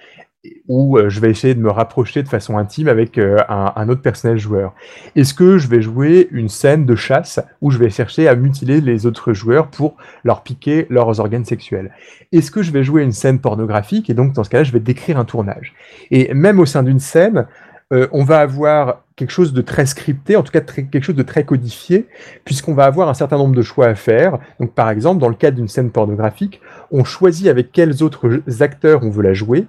ou 0.68 0.96
euh, 0.96 1.10
je 1.10 1.20
vais 1.20 1.30
essayer 1.30 1.54
de 1.54 1.60
me 1.60 1.70
rapprocher 1.70 2.22
de 2.22 2.28
façon 2.28 2.56
intime 2.56 2.88
avec 2.88 3.18
euh, 3.18 3.36
un, 3.48 3.88
autre 3.88 4.00
personnage 4.00 4.40
joueur? 4.40 4.74
Est-ce 5.16 5.34
que 5.34 5.58
je 5.58 5.68
vais 5.68 5.82
jouer 5.82 6.28
une 6.30 6.48
scène 6.48 6.86
de 6.86 6.94
chasse 6.94 7.40
où 7.60 7.70
je 7.70 7.78
vais 7.78 7.90
chercher 7.90 8.28
à 8.28 8.34
mutiler 8.34 8.80
les 8.80 9.04
autres 9.04 9.32
joueurs 9.32 9.68
pour 9.68 9.96
leur 10.24 10.42
piquer 10.42 10.86
leurs 10.88 11.20
organes 11.20 11.44
sexuels? 11.44 11.92
Est-ce 12.32 12.50
que 12.50 12.62
je 12.62 12.70
vais 12.70 12.84
jouer 12.84 13.02
une 13.02 13.12
scène 13.12 13.40
pornographique 13.40 14.08
et 14.08 14.14
donc 14.14 14.32
dans 14.32 14.44
ce 14.44 14.50
cas-là 14.50 14.64
je 14.64 14.72
vais 14.72 14.80
décrire 14.80 15.18
un 15.18 15.24
tournage? 15.24 15.74
Et 16.10 16.32
même 16.32 16.58
au 16.58 16.66
sein 16.66 16.82
d'une 16.82 17.00
scène, 17.00 17.46
euh, 17.92 18.06
on 18.12 18.24
va 18.24 18.38
avoir 18.38 19.02
quelque 19.16 19.30
chose 19.30 19.52
de 19.52 19.60
très 19.60 19.84
scripté, 19.84 20.36
en 20.36 20.42
tout 20.42 20.52
cas 20.52 20.60
quelque 20.60 21.02
chose 21.02 21.16
de 21.16 21.22
très 21.22 21.44
codifié, 21.44 22.06
puisqu'on 22.44 22.74
va 22.74 22.84
avoir 22.84 23.08
un 23.08 23.14
certain 23.14 23.36
nombre 23.36 23.54
de 23.54 23.62
choix 23.62 23.86
à 23.86 23.94
faire. 23.94 24.38
Donc 24.58 24.72
par 24.72 24.88
exemple, 24.90 25.20
dans 25.20 25.28
le 25.28 25.34
cadre 25.34 25.56
d'une 25.56 25.68
scène 25.68 25.90
pornographique, 25.90 26.60
on 26.90 27.04
choisit 27.04 27.48
avec 27.48 27.72
quels 27.72 28.02
autres 28.02 28.40
acteurs 28.60 29.02
on 29.02 29.10
veut 29.10 29.22
la 29.22 29.34
jouer, 29.34 29.66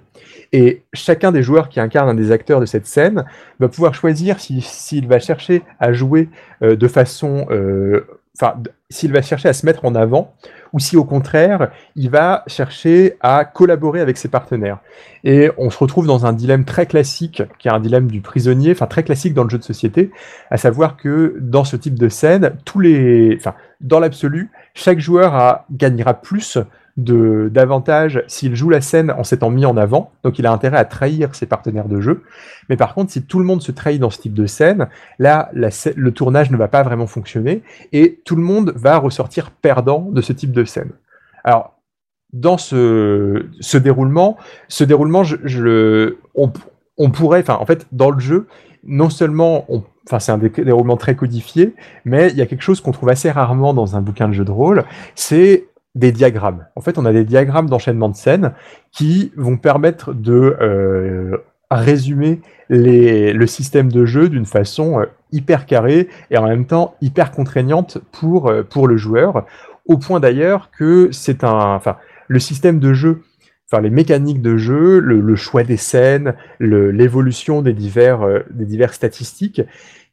et 0.52 0.82
chacun 0.92 1.32
des 1.32 1.42
joueurs 1.42 1.68
qui 1.68 1.80
incarne 1.80 2.08
un 2.08 2.14
des 2.14 2.30
acteurs 2.30 2.60
de 2.60 2.66
cette 2.66 2.86
scène 2.86 3.24
va 3.58 3.68
pouvoir 3.68 3.94
choisir 3.94 4.38
s'il 4.38 5.08
va 5.08 5.18
chercher 5.18 5.62
à 5.80 5.92
jouer 5.92 6.28
euh, 6.62 6.76
de 6.76 6.88
façon... 6.88 7.46
Euh, 7.50 8.06
enfin, 8.40 8.54
s'il 8.92 9.12
va 9.12 9.22
chercher 9.22 9.48
à 9.48 9.52
se 9.52 9.66
mettre 9.66 9.84
en 9.84 9.94
avant, 9.94 10.34
ou 10.72 10.78
si 10.78 10.96
au 10.96 11.04
contraire, 11.04 11.70
il 11.96 12.10
va 12.10 12.44
chercher 12.46 13.16
à 13.20 13.44
collaborer 13.44 14.00
avec 14.00 14.16
ses 14.16 14.28
partenaires. 14.28 14.78
Et 15.24 15.50
on 15.58 15.70
se 15.70 15.78
retrouve 15.78 16.06
dans 16.06 16.26
un 16.26 16.32
dilemme 16.32 16.64
très 16.64 16.86
classique, 16.86 17.42
qui 17.58 17.68
est 17.68 17.72
un 17.72 17.80
dilemme 17.80 18.10
du 18.10 18.20
prisonnier, 18.20 18.72
enfin 18.72 18.86
très 18.86 19.02
classique 19.02 19.34
dans 19.34 19.44
le 19.44 19.50
jeu 19.50 19.58
de 19.58 19.64
société, 19.64 20.10
à 20.50 20.56
savoir 20.56 20.96
que 20.96 21.36
dans 21.40 21.64
ce 21.64 21.76
type 21.76 21.98
de 21.98 22.08
scène, 22.08 22.52
tous 22.64 22.80
les, 22.80 23.36
enfin, 23.36 23.54
dans 23.80 24.00
l'absolu, 24.00 24.50
chaque 24.74 25.00
joueur 25.00 25.64
gagnera 25.70 26.14
plus 26.14 26.58
de 26.96 27.48
d'avantage 27.52 28.22
s'il 28.26 28.54
joue 28.54 28.68
la 28.68 28.80
scène 28.80 29.10
en 29.10 29.24
s'étant 29.24 29.50
mis 29.50 29.64
en 29.64 29.76
avant, 29.76 30.12
donc 30.22 30.38
il 30.38 30.46
a 30.46 30.52
intérêt 30.52 30.76
à 30.76 30.84
trahir 30.84 31.34
ses 31.34 31.46
partenaires 31.46 31.88
de 31.88 32.00
jeu. 32.00 32.22
Mais 32.68 32.76
par 32.76 32.94
contre, 32.94 33.12
si 33.12 33.22
tout 33.22 33.38
le 33.38 33.44
monde 33.44 33.62
se 33.62 33.72
trahit 33.72 34.00
dans 34.00 34.10
ce 34.10 34.20
type 34.20 34.34
de 34.34 34.46
scène, 34.46 34.88
là, 35.18 35.50
le 35.54 36.10
tournage 36.10 36.50
ne 36.50 36.56
va 36.56 36.68
pas 36.68 36.82
vraiment 36.82 37.06
fonctionner 37.06 37.62
et 37.92 38.20
tout 38.24 38.36
le 38.36 38.42
monde 38.42 38.72
va 38.76 38.98
ressortir 38.98 39.50
perdant 39.50 40.08
de 40.10 40.20
ce 40.20 40.32
type 40.32 40.52
de 40.52 40.64
scène. 40.64 40.90
Alors, 41.44 41.78
dans 42.32 42.56
ce, 42.58 43.46
déroulement, 43.76 44.36
ce 44.68 44.84
déroulement, 44.84 45.22
on, 46.34 47.10
pourrait, 47.10 47.40
enfin, 47.40 47.58
en 47.60 47.66
fait, 47.66 47.86
dans 47.92 48.10
le 48.10 48.20
jeu, 48.20 48.46
non 48.84 49.10
seulement 49.10 49.64
on 49.68 49.84
Enfin, 50.08 50.18
c'est 50.18 50.32
un 50.32 50.38
déroulement 50.38 50.96
très 50.96 51.14
codifié, 51.14 51.74
mais 52.04 52.30
il 52.30 52.36
y 52.36 52.42
a 52.42 52.46
quelque 52.46 52.62
chose 52.62 52.80
qu'on 52.80 52.90
trouve 52.90 53.08
assez 53.08 53.30
rarement 53.30 53.72
dans 53.72 53.94
un 53.94 54.00
bouquin 54.00 54.26
de 54.26 54.32
jeu 54.32 54.44
de 54.44 54.50
rôle, 54.50 54.84
c'est 55.14 55.68
des 55.94 56.12
diagrammes. 56.12 56.66
En 56.74 56.80
fait, 56.80 56.98
on 56.98 57.04
a 57.04 57.12
des 57.12 57.24
diagrammes 57.24 57.68
d'enchaînement 57.68 58.08
de 58.08 58.16
scènes 58.16 58.52
qui 58.90 59.32
vont 59.36 59.58
permettre 59.58 60.14
de 60.14 60.56
euh, 60.60 61.36
résumer 61.70 62.40
le 62.68 63.46
système 63.46 63.92
de 63.92 64.06
jeu 64.06 64.28
d'une 64.28 64.46
façon 64.46 65.00
euh, 65.00 65.06
hyper 65.32 65.66
carrée 65.66 66.08
et 66.30 66.38
en 66.38 66.46
même 66.46 66.66
temps 66.66 66.94
hyper 67.02 67.30
contraignante 67.30 67.98
pour, 68.10 68.48
euh, 68.48 68.62
pour 68.62 68.88
le 68.88 68.96
joueur, 68.96 69.46
au 69.86 69.98
point 69.98 70.20
d'ailleurs 70.20 70.70
que 70.70 71.10
c'est 71.12 71.44
un, 71.44 71.74
enfin, 71.74 71.96
le 72.28 72.38
système 72.38 72.78
de 72.78 72.94
jeu, 72.94 73.22
enfin 73.70 73.82
les 73.82 73.90
mécaniques 73.90 74.40
de 74.40 74.56
jeu, 74.56 74.98
le, 74.98 75.36
choix 75.36 75.64
des 75.64 75.76
scènes, 75.76 76.34
l'évolution 76.60 77.60
des 77.60 77.72
divers, 77.74 78.20
des 78.50 78.64
divers 78.64 78.94
statistiques, 78.94 79.60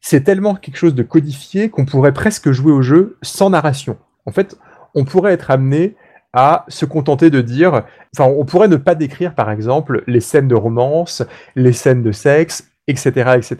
c'est 0.00 0.24
tellement 0.24 0.54
quelque 0.54 0.76
chose 0.76 0.94
de 0.94 1.02
codifié 1.02 1.68
qu'on 1.68 1.84
pourrait 1.84 2.12
presque 2.12 2.50
jouer 2.50 2.72
au 2.72 2.82
jeu 2.82 3.16
sans 3.22 3.50
narration. 3.50 3.96
En 4.26 4.32
fait, 4.32 4.58
on 4.94 5.04
pourrait 5.04 5.32
être 5.32 5.50
amené 5.50 5.96
à 6.32 6.64
se 6.68 6.84
contenter 6.84 7.30
de 7.30 7.40
dire, 7.40 7.82
enfin, 8.16 8.30
on 8.30 8.44
pourrait 8.44 8.68
ne 8.68 8.76
pas 8.76 8.94
décrire, 8.94 9.34
par 9.34 9.50
exemple, 9.50 10.04
les 10.06 10.20
scènes 10.20 10.48
de 10.48 10.54
romance, 10.54 11.22
les 11.56 11.72
scènes 11.72 12.02
de 12.02 12.12
sexe, 12.12 12.70
etc., 12.86 13.32
etc. 13.36 13.56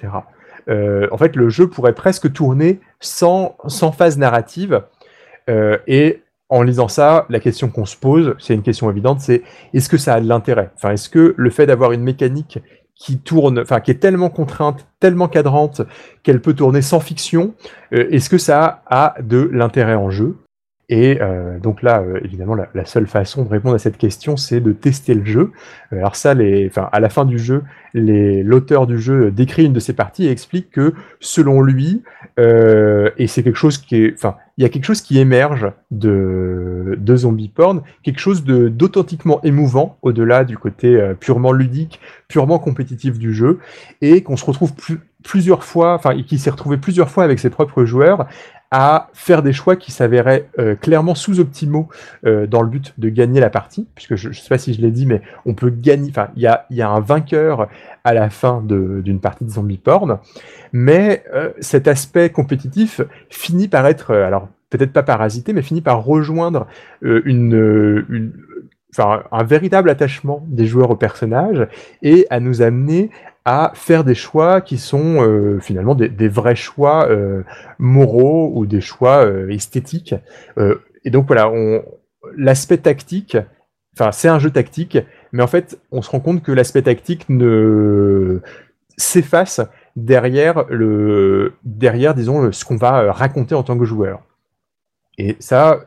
Euh, 0.68 1.08
en 1.10 1.18
fait, 1.18 1.36
le 1.36 1.48
jeu 1.48 1.68
pourrait 1.68 1.94
presque 1.94 2.32
tourner 2.32 2.80
sans, 3.00 3.56
sans 3.66 3.92
phase 3.92 4.18
narrative. 4.18 4.82
Euh, 5.48 5.78
et 5.86 6.22
en 6.48 6.62
lisant 6.62 6.88
ça, 6.88 7.26
la 7.28 7.40
question 7.40 7.70
qu'on 7.70 7.86
se 7.86 7.96
pose, 7.96 8.34
c'est 8.38 8.54
une 8.54 8.62
question 8.62 8.90
évidente, 8.90 9.20
c'est 9.20 9.42
est-ce 9.72 9.88
que 9.88 9.96
ça 9.96 10.14
a 10.14 10.20
de 10.20 10.28
l'intérêt? 10.28 10.70
Est-ce 10.84 11.08
que 11.08 11.34
le 11.36 11.50
fait 11.50 11.66
d'avoir 11.66 11.92
une 11.92 12.02
mécanique 12.02 12.58
qui 12.94 13.18
tourne, 13.18 13.60
enfin, 13.60 13.80
qui 13.80 13.90
est 13.90 14.00
tellement 14.00 14.28
contrainte, 14.28 14.86
tellement 15.00 15.28
cadrante, 15.28 15.80
qu'elle 16.22 16.40
peut 16.40 16.54
tourner 16.54 16.82
sans 16.82 17.00
fiction, 17.00 17.54
euh, 17.94 18.08
est-ce 18.10 18.28
que 18.28 18.38
ça 18.38 18.82
a 18.86 19.14
de 19.22 19.48
l'intérêt 19.52 19.94
en 19.94 20.10
jeu? 20.10 20.36
Et 20.90 21.18
euh, 21.22 21.60
donc 21.60 21.82
là, 21.82 22.00
euh, 22.00 22.18
évidemment, 22.24 22.56
la, 22.56 22.84
seule 22.84 23.06
façon 23.06 23.44
de 23.44 23.48
répondre 23.48 23.76
à 23.76 23.78
cette 23.78 23.96
question, 23.96 24.36
c'est 24.36 24.60
de 24.60 24.72
tester 24.72 25.14
le 25.14 25.24
jeu. 25.24 25.52
Euh, 25.92 25.98
alors 25.98 26.16
ça, 26.16 26.32
à 26.32 27.00
la 27.00 27.08
fin 27.08 27.24
du 27.24 27.38
jeu, 27.38 27.62
l'auteur 27.94 28.88
du 28.88 28.98
jeu 28.98 29.30
décrit 29.30 29.66
une 29.66 29.72
de 29.72 29.78
ses 29.78 29.92
parties 29.92 30.26
et 30.26 30.32
explique 30.32 30.72
que, 30.72 30.92
selon 31.20 31.62
lui, 31.62 32.02
et 32.38 33.26
c'est 33.26 33.42
quelque 33.42 33.56
chose 33.56 33.78
qui 33.78 34.10
enfin, 34.14 34.36
il 34.56 34.62
y 34.62 34.64
a 34.64 34.68
quelque 34.68 34.84
chose 34.84 35.02
qui 35.02 35.18
émerge 35.18 35.70
de, 35.90 36.98
zombie 37.16 37.48
porn, 37.48 37.82
quelque 38.02 38.20
chose 38.20 38.44
d'authentiquement 38.44 39.40
émouvant 39.42 39.98
au-delà 40.02 40.44
du 40.44 40.56
côté 40.56 41.12
purement 41.20 41.52
ludique, 41.52 42.00
purement 42.28 42.58
compétitif 42.58 43.18
du 43.18 43.34
jeu, 43.34 43.58
et 44.00 44.22
qu'on 44.22 44.36
se 44.36 44.44
retrouve 44.44 44.74
plus, 44.74 45.00
plusieurs 45.22 45.64
fois, 45.64 45.94
enfin, 45.94 46.20
qui 46.22 46.38
s'est 46.38 46.50
retrouvé 46.50 46.76
plusieurs 46.76 47.10
fois 47.10 47.24
avec 47.24 47.38
ses 47.38 47.50
propres 47.50 47.84
joueurs 47.84 48.26
à 48.70 49.08
faire 49.12 49.42
des 49.42 49.52
choix 49.52 49.74
qui 49.74 49.90
s'avéraient 49.90 50.48
euh, 50.58 50.76
clairement 50.76 51.16
sous-optimaux 51.16 51.88
euh, 52.24 52.46
dans 52.46 52.62
le 52.62 52.68
but 52.68 52.94
de 52.98 53.08
gagner 53.08 53.40
la 53.40 53.50
partie, 53.50 53.88
puisque 53.94 54.14
je 54.14 54.28
ne 54.28 54.32
sais 54.32 54.48
pas 54.48 54.58
si 54.58 54.74
je 54.74 54.80
l'ai 54.80 54.92
dit, 54.92 55.06
mais 55.06 55.22
on 55.44 55.54
peut 55.54 55.70
gagner, 55.70 56.10
enfin, 56.10 56.28
il 56.36 56.42
y 56.42 56.46
a, 56.46 56.66
y 56.70 56.80
a, 56.80 56.88
un 56.88 57.00
vainqueur 57.00 57.68
à 58.04 58.14
la 58.14 58.30
fin 58.30 58.62
d'une 58.64 59.20
partie 59.20 59.44
de 59.44 59.50
zombie 59.50 59.78
porn, 59.78 60.18
mais 60.72 61.24
euh, 61.34 61.50
cet 61.60 61.88
aspect 61.88 62.30
compétitif 62.30 63.00
finit 63.28 63.68
par 63.68 63.86
être, 63.86 64.14
alors 64.14 64.48
peut-être 64.70 64.92
pas 64.92 65.02
parasiter, 65.02 65.52
mais 65.52 65.62
finit 65.62 65.80
par 65.80 66.04
rejoindre 66.04 66.68
une, 67.02 68.04
une 68.08 68.32
un 68.98 69.44
véritable 69.44 69.90
attachement 69.90 70.44
des 70.48 70.66
joueurs 70.66 70.90
au 70.90 70.96
personnage 70.96 71.68
et 72.02 72.26
à 72.30 72.40
nous 72.40 72.62
amener 72.62 73.10
à 73.44 73.72
faire 73.74 74.04
des 74.04 74.14
choix 74.14 74.60
qui 74.60 74.78
sont 74.78 75.22
euh, 75.22 75.60
finalement 75.60 75.94
des, 75.94 76.28
vrais 76.28 76.56
choix 76.56 77.08
euh, 77.08 77.42
moraux 77.78 78.52
ou 78.54 78.66
des 78.66 78.80
choix 78.80 79.24
euh, 79.24 79.48
esthétiques. 79.50 80.14
et 81.04 81.10
donc 81.10 81.26
voilà, 81.26 81.50
l'aspect 82.36 82.78
tactique, 82.78 83.36
enfin 83.94 84.12
c'est 84.12 84.28
un 84.28 84.38
jeu 84.38 84.50
tactique, 84.50 84.98
mais 85.32 85.42
en 85.42 85.46
fait 85.46 85.80
on 85.90 86.02
se 86.02 86.10
rend 86.10 86.20
compte 86.20 86.42
que 86.42 86.52
l'aspect 86.52 86.82
tactique 86.82 87.28
ne 87.28 88.40
s'efface 88.96 89.60
derrière 89.96 90.66
le 90.68 91.54
derrière 91.64 92.14
disons 92.14 92.52
ce 92.52 92.64
qu'on 92.64 92.76
va 92.76 93.10
raconter 93.12 93.54
en 93.54 93.62
tant 93.62 93.78
que 93.78 93.86
joueur. 93.86 94.22
Et 95.18 95.36
ça, 95.38 95.80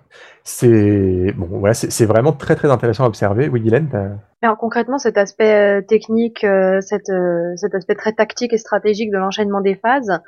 c'est 0.43 1.31
bon, 1.37 1.47
voilà, 1.49 1.73
c'est 1.73 2.05
vraiment 2.05 2.33
très 2.33 2.55
très 2.55 2.69
intéressant 2.69 3.05
à 3.05 3.07
observer. 3.07 3.47
Oui, 3.47 3.61
Guylaine 3.61 4.19
Alors 4.41 4.57
concrètement, 4.57 4.97
cet 4.97 5.17
aspect 5.17 5.79
euh, 5.79 5.81
technique, 5.81 6.43
euh, 6.43 6.81
cet, 6.81 7.09
euh, 7.09 7.55
cet 7.55 7.73
aspect 7.75 7.95
très 7.95 8.11
tactique 8.11 8.51
et 8.51 8.57
stratégique 8.57 9.09
de 9.09 9.17
l'enchaînement 9.17 9.61
des 9.61 9.75
phases, 9.75 10.19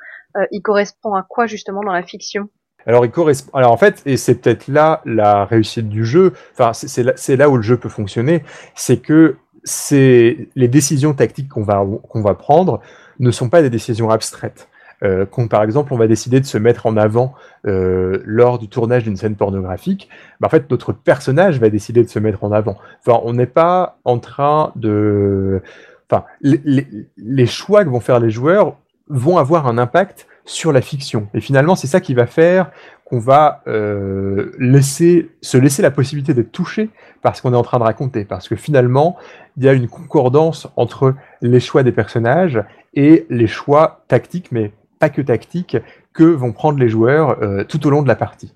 il 0.50 0.60
correspond 0.60 1.14
à 1.14 1.24
quoi 1.26 1.46
justement 1.46 1.80
dans 1.82 1.94
la 1.94 2.02
fiction? 2.02 2.50
Alors, 2.86 3.06
il 3.06 3.10
correspond. 3.10 3.56
Alors, 3.56 3.72
en 3.72 3.78
fait, 3.78 4.02
et 4.04 4.18
c'est 4.18 4.34
peut-être 4.34 4.68
là 4.68 5.00
la 5.06 5.46
réussite 5.46 5.88
du 5.88 6.04
jeu. 6.04 6.34
Enfin, 6.52 6.74
c'est 6.74 7.02
là, 7.02 7.14
là, 7.36 7.48
où 7.48 7.56
le 7.56 7.62
jeu 7.62 7.78
peut 7.78 7.88
fonctionner, 7.88 8.44
c'est 8.74 8.98
que 8.98 9.36
c'est 9.64 10.48
les 10.54 10.68
décisions 10.68 11.14
tactiques 11.14 11.48
qu'on 11.48 11.62
va 11.62 11.84
qu'on 12.08 12.20
va 12.20 12.34
prendre 12.34 12.80
ne 13.18 13.30
sont 13.30 13.48
pas 13.48 13.62
des 13.62 13.70
décisions 13.70 14.10
abstraites. 14.10 14.68
Euh, 15.02 15.26
quand 15.26 15.46
par 15.48 15.62
exemple 15.62 15.92
on 15.92 15.98
va 15.98 16.06
décider 16.06 16.40
de 16.40 16.46
se 16.46 16.56
mettre 16.56 16.86
en 16.86 16.96
avant 16.96 17.34
euh, 17.66 18.22
lors 18.24 18.58
du 18.58 18.68
tournage 18.68 19.04
d'une 19.04 19.16
scène 19.16 19.36
pornographique, 19.36 20.08
bah, 20.40 20.46
en 20.46 20.50
fait 20.50 20.70
notre 20.70 20.92
personnage 20.92 21.60
va 21.60 21.68
décider 21.68 22.02
de 22.02 22.08
se 22.08 22.18
mettre 22.18 22.44
en 22.44 22.52
avant. 22.52 22.76
Enfin, 23.06 23.20
on 23.24 23.34
n'est 23.34 23.46
pas 23.46 23.98
en 24.04 24.18
train 24.18 24.72
de, 24.76 25.62
enfin, 26.10 26.24
les, 26.40 27.46
choix 27.46 27.84
que 27.84 27.90
vont 27.90 28.00
faire 28.00 28.20
les 28.20 28.30
joueurs 28.30 28.76
vont 29.08 29.38
avoir 29.38 29.66
un 29.66 29.78
impact 29.78 30.26
sur 30.44 30.72
la 30.72 30.80
fiction. 30.80 31.28
Et 31.34 31.40
finalement, 31.40 31.74
c'est 31.74 31.86
ça 31.86 32.00
qui 32.00 32.14
va 32.14 32.26
faire 32.26 32.70
qu'on 33.04 33.18
va 33.18 33.62
euh, 33.68 34.52
laisser, 34.58 35.30
se 35.40 35.56
laisser 35.56 35.80
la 35.80 35.92
possibilité 35.92 36.34
d'être 36.34 36.50
touché 36.50 36.90
par 37.22 37.36
ce 37.36 37.42
qu'on 37.42 37.52
est 37.52 37.56
en 37.56 37.62
train 37.62 37.78
de 37.78 37.84
raconter. 37.84 38.24
Parce 38.24 38.48
que 38.48 38.56
finalement, 38.56 39.16
il 39.56 39.64
y 39.64 39.68
a 39.68 39.72
une 39.72 39.88
concordance 39.88 40.68
entre 40.76 41.14
les 41.40 41.60
choix 41.60 41.84
des 41.84 41.92
personnages 41.92 42.62
et 42.94 43.26
les 43.30 43.46
choix 43.46 44.04
tactiques, 44.08 44.50
mais 44.50 44.72
pas 44.98 45.10
que 45.10 45.22
tactique 45.22 45.76
que 46.12 46.24
vont 46.24 46.52
prendre 46.52 46.78
les 46.78 46.88
joueurs 46.88 47.42
euh, 47.42 47.64
tout 47.64 47.86
au 47.86 47.90
long 47.90 48.02
de 48.02 48.08
la 48.08 48.16
partie. 48.16 48.52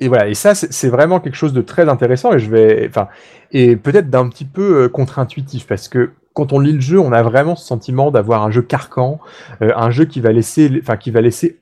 Et 0.00 0.08
voilà, 0.08 0.28
et 0.28 0.34
ça 0.34 0.54
c'est 0.54 0.88
vraiment 0.88 1.20
quelque 1.20 1.36
chose 1.36 1.52
de 1.52 1.62
très 1.62 1.88
intéressant 1.88 2.32
et 2.32 2.40
je 2.40 2.50
vais, 2.50 2.86
enfin, 2.88 3.08
et 3.52 3.76
peut-être 3.76 4.10
d'un 4.10 4.28
petit 4.28 4.44
peu 4.44 4.84
euh, 4.84 4.88
contre-intuitif 4.88 5.66
parce 5.66 5.88
que 5.88 6.10
quand 6.32 6.52
on 6.52 6.58
lit 6.58 6.72
le 6.72 6.80
jeu, 6.80 6.98
on 6.98 7.12
a 7.12 7.22
vraiment 7.22 7.54
ce 7.54 7.64
sentiment 7.64 8.10
d'avoir 8.10 8.42
un 8.42 8.50
jeu 8.50 8.62
carcan, 8.62 9.20
euh, 9.62 9.70
un 9.76 9.90
jeu 9.90 10.04
qui 10.04 10.20
va 10.20 10.32
laisser, 10.32 10.80
enfin, 10.82 10.96
qui 10.96 11.12
va 11.12 11.20
laisser 11.20 11.60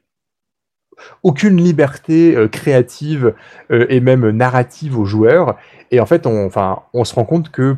aucune 1.22 1.56
liberté 1.56 2.36
créative 2.52 3.34
et 3.70 3.98
même 3.98 4.30
narrative 4.30 4.96
aux 4.96 5.04
joueurs. 5.04 5.56
Et 5.90 5.98
en 5.98 6.06
fait, 6.06 6.26
enfin, 6.26 6.80
on 6.92 7.02
se 7.02 7.14
rend 7.14 7.24
compte 7.24 7.50
que, 7.50 7.76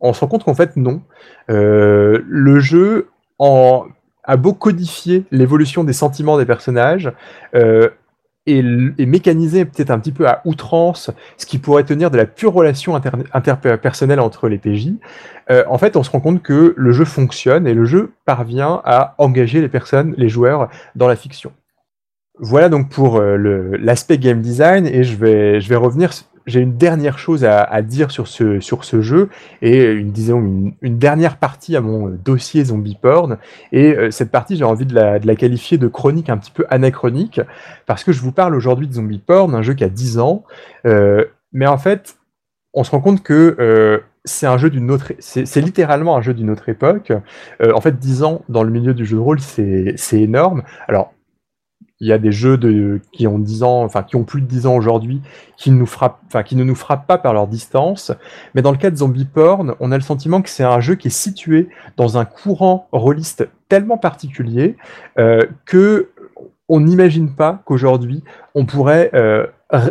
on 0.00 0.14
se 0.14 0.20
rend 0.20 0.28
compte 0.28 0.44
qu'en 0.44 0.54
fait 0.54 0.76
non, 0.76 1.02
le 1.48 2.60
jeu 2.60 3.08
en 3.38 3.84
a 4.24 4.36
beau 4.36 4.52
codifier 4.52 5.24
l'évolution 5.30 5.84
des 5.84 5.92
sentiments 5.92 6.38
des 6.38 6.46
personnages 6.46 7.12
euh, 7.54 7.88
et, 8.46 8.62
mécaniser 9.06 9.64
peut-être 9.64 9.90
un 9.90 9.98
petit 9.98 10.12
peu 10.12 10.28
à 10.28 10.42
outrance 10.44 11.10
ce 11.38 11.46
qui 11.46 11.58
pourrait 11.58 11.84
tenir 11.84 12.10
de 12.10 12.16
la 12.16 12.26
pure 12.26 12.52
relation 12.52 12.94
interpersonnelle 12.94 14.20
entre 14.20 14.48
les 14.48 14.58
PJ, 14.58 14.92
euh, 15.50 15.64
en 15.68 15.78
fait 15.78 15.96
on 15.96 16.02
se 16.02 16.10
rend 16.10 16.20
compte 16.20 16.42
que 16.42 16.74
le 16.76 16.92
jeu 16.92 17.04
fonctionne 17.04 17.66
et 17.66 17.74
le 17.74 17.84
jeu 17.84 18.12
parvient 18.24 18.82
à 18.84 19.14
engager 19.18 19.60
les 19.60 19.68
personnes, 19.68 20.14
les 20.18 20.28
joueurs 20.28 20.68
dans 20.94 21.08
la 21.08 21.16
fiction. 21.16 21.52
Voilà 22.38 22.68
donc 22.68 22.90
pour 22.90 23.16
euh, 23.16 23.76
l'aspect 23.78 24.18
game 24.18 24.40
design 24.40 24.86
et 24.86 25.04
je 25.04 25.16
vais, 25.16 25.60
je 25.60 25.68
vais 25.68 25.76
revenir 25.76 26.12
j'ai 26.46 26.60
une 26.60 26.76
dernière 26.76 27.18
chose 27.18 27.44
à, 27.44 27.82
dire 27.82 28.10
sur 28.10 28.28
ce, 28.28 28.60
sur 28.60 28.84
ce 28.84 29.00
jeu 29.00 29.28
et 29.62 29.84
une, 29.84 30.10
disons, 30.10 30.74
une, 30.82 30.98
dernière 30.98 31.38
partie 31.38 31.76
à 31.76 31.80
mon 31.80 32.08
dossier 32.08 32.64
zombie 32.64 32.98
porn. 33.00 33.38
Et 33.72 33.96
euh, 33.96 34.10
cette 34.10 34.30
partie, 34.30 34.56
j'ai 34.56 34.64
envie 34.64 34.86
de 34.86 34.94
la, 34.94 35.18
de 35.18 35.26
la, 35.26 35.36
qualifier 35.36 35.78
de 35.78 35.88
chronique 35.88 36.28
un 36.28 36.36
petit 36.36 36.50
peu 36.50 36.66
anachronique 36.70 37.40
parce 37.86 38.04
que 38.04 38.12
je 38.12 38.20
vous 38.20 38.32
parle 38.32 38.54
aujourd'hui 38.54 38.88
de 38.88 38.94
zombie 38.94 39.18
porn, 39.18 39.54
un 39.54 39.62
jeu 39.62 39.74
qui 39.74 39.84
a 39.84 39.88
10 39.88 40.18
ans. 40.18 40.44
Euh, 40.86 41.24
mais 41.52 41.66
en 41.66 41.78
fait, 41.78 42.16
on 42.74 42.84
se 42.84 42.90
rend 42.90 43.00
compte 43.00 43.22
que 43.22 43.56
euh, 43.58 44.00
c'est 44.24 44.46
un 44.46 44.58
jeu 44.58 44.68
d'une 44.68 44.90
autre, 44.90 45.12
c'est 45.18 45.60
littéralement 45.60 46.16
un 46.16 46.20
jeu 46.20 46.34
d'une 46.34 46.50
autre 46.50 46.68
époque. 46.68 47.12
Euh, 47.62 47.72
en 47.72 47.80
fait, 47.80 47.98
10 47.98 48.22
ans 48.24 48.42
dans 48.48 48.62
le 48.62 48.70
milieu 48.70 48.92
du 48.92 49.06
jeu 49.06 49.16
de 49.16 49.22
rôle, 49.22 49.40
c'est 49.40 49.96
énorme. 50.12 50.62
Alors, 50.88 51.13
il 52.00 52.08
y 52.08 52.12
a 52.12 52.18
des 52.18 52.32
jeux 52.32 53.00
qui 53.12 53.26
ont 53.26 53.38
10 53.38 53.62
ans, 53.62 53.84
enfin 53.84 54.02
qui 54.02 54.16
ont 54.16 54.24
plus 54.24 54.40
de 54.40 54.46
10 54.46 54.66
ans 54.66 54.76
aujourd'hui, 54.76 55.22
qui, 55.56 55.70
qui 56.44 56.56
ne 56.56 56.64
nous 56.64 56.74
frappent 56.74 57.06
pas 57.06 57.18
par 57.18 57.32
leur 57.32 57.46
distance. 57.46 58.12
Mais 58.54 58.62
dans 58.62 58.72
le 58.72 58.76
cas 58.76 58.90
de 58.90 58.96
Zombie 58.96 59.24
Porn, 59.24 59.74
on 59.80 59.92
a 59.92 59.96
le 59.96 60.02
sentiment 60.02 60.42
que 60.42 60.50
c'est 60.50 60.64
un 60.64 60.80
jeu 60.80 60.96
qui 60.96 61.08
est 61.08 61.10
situé 61.10 61.68
dans 61.96 62.18
un 62.18 62.24
courant 62.24 62.88
rôliste 62.92 63.48
tellement 63.68 63.98
particulier 63.98 64.76
euh, 65.18 65.42
que 65.66 66.10
on 66.68 66.80
n'imagine 66.80 67.34
pas 67.34 67.62
qu'aujourd'hui 67.66 68.24
on 68.54 68.64
pourrait 68.64 69.10
euh, 69.14 69.46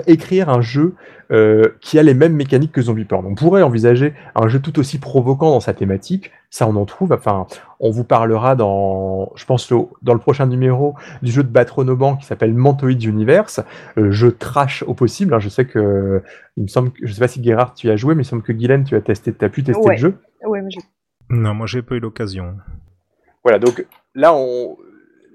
écrire 0.08 0.50
un 0.50 0.62
jeu 0.62 0.96
euh, 1.32 1.70
qui 1.82 1.98
a 1.98 2.04
les 2.04 2.14
mêmes 2.14 2.34
mécaniques 2.34 2.72
que 2.72 2.82
Zombie 2.82 3.06
Porn. 3.06 3.26
On 3.26 3.34
pourrait 3.34 3.64
envisager 3.64 4.14
un 4.36 4.48
jeu 4.48 4.60
tout 4.60 4.78
aussi 4.78 5.00
provoquant 5.00 5.52
dans 5.52 5.60
sa 5.62 5.74
thématique, 5.74 6.32
ça 6.50 6.68
on 6.68 6.76
en 6.76 6.86
trouve, 6.86 7.12
enfin 7.14 7.48
on 7.80 7.92
vous 7.92 8.04
parlera 8.04 8.56
dans, 8.56 9.32
je 9.36 9.46
pense 9.46 9.72
dans 10.02 10.14
le 10.14 10.20
prochain 10.20 10.46
numéro 10.46 10.96
du 11.22 11.32
jeu 11.32 11.42
de 11.44 11.48
Batronoban 11.48 12.18
qui 12.18 12.26
s'appelle 12.26 12.54
Mantoid 12.54 13.04
Universe, 13.04 13.62
euh, 13.98 14.12
jeu 14.12 14.32
trash 14.32 14.84
au 14.84 14.94
possible, 14.94 15.34
hein. 15.34 15.40
je 15.40 15.50
sais 15.50 15.66
que, 15.66 16.22
il 16.58 16.64
me 16.64 16.68
semble, 16.68 16.92
que, 16.92 17.08
je 17.08 17.14
sais 17.14 17.20
pas 17.20 17.28
si 17.28 17.44
Gerard 17.44 17.74
tu 17.74 17.90
as 17.90 17.96
joué, 17.96 18.16
mais 18.16 18.22
il 18.22 18.26
me 18.26 18.30
semble 18.30 18.44
que 18.44 18.52
Guylaine 18.52 18.84
tu 18.84 18.96
as 18.96 19.02
testé, 19.02 19.34
as 19.42 19.50
pu 19.50 19.64
tester 19.64 19.90
le 19.90 19.98
jeu. 19.98 20.18
Ouais, 20.46 20.62
mais 20.62 20.70
non, 21.30 21.54
moi 21.54 21.68
j'ai 21.68 21.82
pas 21.82 21.96
eu 21.96 22.00
l'occasion. 22.00 22.56
Voilà, 23.44 23.60
donc 23.60 23.86
là 24.14 24.34
on 24.36 24.78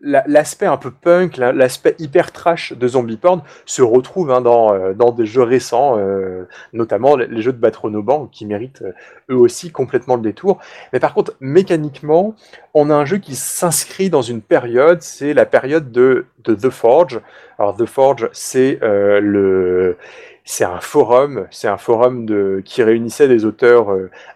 l'aspect 0.02 0.66
un 0.66 0.76
peu 0.76 0.90
punk, 0.90 1.36
l'aspect 1.36 1.94
hyper 1.98 2.32
trash 2.32 2.72
de 2.72 2.88
Zombie 2.88 3.16
Porn 3.16 3.42
se 3.66 3.82
retrouve 3.82 4.30
hein, 4.30 4.40
dans, 4.40 4.72
euh, 4.72 4.92
dans 4.94 5.12
des 5.12 5.26
jeux 5.26 5.42
récents, 5.42 5.98
euh, 5.98 6.44
notamment 6.72 7.16
les 7.16 7.42
jeux 7.42 7.52
de 7.52 7.58
Batronoban, 7.58 8.26
qui 8.26 8.46
méritent 8.46 8.82
euh, 8.82 8.92
eux 9.30 9.36
aussi 9.36 9.70
complètement 9.70 10.16
le 10.16 10.22
détour. 10.22 10.58
Mais 10.92 11.00
par 11.00 11.14
contre, 11.14 11.34
mécaniquement, 11.40 12.34
on 12.74 12.90
a 12.90 12.94
un 12.94 13.04
jeu 13.04 13.18
qui 13.18 13.34
s'inscrit 13.34 14.10
dans 14.10 14.22
une 14.22 14.40
période, 14.40 15.02
c'est 15.02 15.34
la 15.34 15.46
période 15.46 15.90
de, 15.90 16.26
de, 16.44 16.54
The 16.54 16.70
Forge. 16.70 17.20
Alors 17.58 17.76
The 17.76 17.86
Forge, 17.86 18.28
c'est 18.32 18.78
le 18.82 19.96
c'est 20.44 20.64
un 20.64 20.80
forum, 20.80 21.46
c'est 21.50 21.68
un 21.68 21.76
forum 21.76 22.24
de, 22.24 22.62
qui 22.64 22.82
réunissait 22.82 23.28
des 23.28 23.44
auteurs 23.44 23.94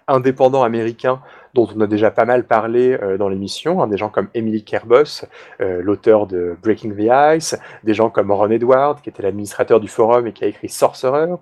indépendants 0.08 0.62
américains 0.62 1.22
dont 1.54 1.68
on 1.76 1.80
a 1.80 1.86
déjà 1.86 2.10
pas 2.10 2.24
mal 2.24 2.44
parlé 2.44 2.98
euh, 3.02 3.18
dans 3.18 3.28
l'émission, 3.28 3.82
hein, 3.82 3.86
des 3.86 3.96
gens 3.96 4.08
comme 4.08 4.28
Emily 4.34 4.64
Kerbos, 4.64 5.26
euh, 5.60 5.82
l'auteur 5.82 6.26
de 6.26 6.56
Breaking 6.62 6.90
the 6.90 7.36
Ice, 7.36 7.58
des 7.84 7.94
gens 7.94 8.10
comme 8.10 8.30
Ron 8.30 8.50
Edward, 8.50 9.02
qui 9.02 9.10
était 9.10 9.22
l'administrateur 9.22 9.80
du 9.80 9.88
forum 9.88 10.26
et 10.26 10.32
qui 10.32 10.44
a 10.44 10.46
écrit 10.46 10.68
Sorcerer, 10.68 11.34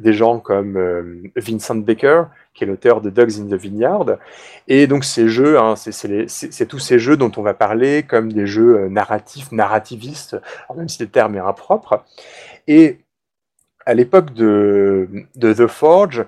des 0.00 0.12
gens 0.12 0.40
comme 0.40 0.76
euh, 0.76 1.22
Vincent 1.36 1.76
Baker, 1.76 2.24
qui 2.54 2.64
est 2.64 2.66
l'auteur 2.66 3.00
de 3.00 3.10
Dogs 3.10 3.38
in 3.38 3.46
the 3.46 3.60
Vineyard. 3.60 4.18
Et 4.66 4.86
donc 4.86 5.04
ces 5.04 5.28
jeux, 5.28 5.58
hein, 5.58 5.74
c'est 5.76 6.66
tous 6.66 6.78
ces 6.78 6.98
jeux 6.98 7.16
dont 7.16 7.32
on 7.36 7.42
va 7.42 7.54
parler 7.54 8.02
comme 8.02 8.32
des 8.32 8.46
jeux 8.46 8.88
narratifs, 8.88 9.52
narrativistes, 9.52 10.36
même 10.76 10.88
si 10.88 11.02
le 11.02 11.08
terme 11.08 11.36
est 11.36 11.40
impropre. 11.40 12.04
Et 12.66 12.98
à 13.86 13.94
l'époque 13.94 14.34
de, 14.34 15.08
de, 15.34 15.52
The 15.52 15.66
Forge, 15.66 16.24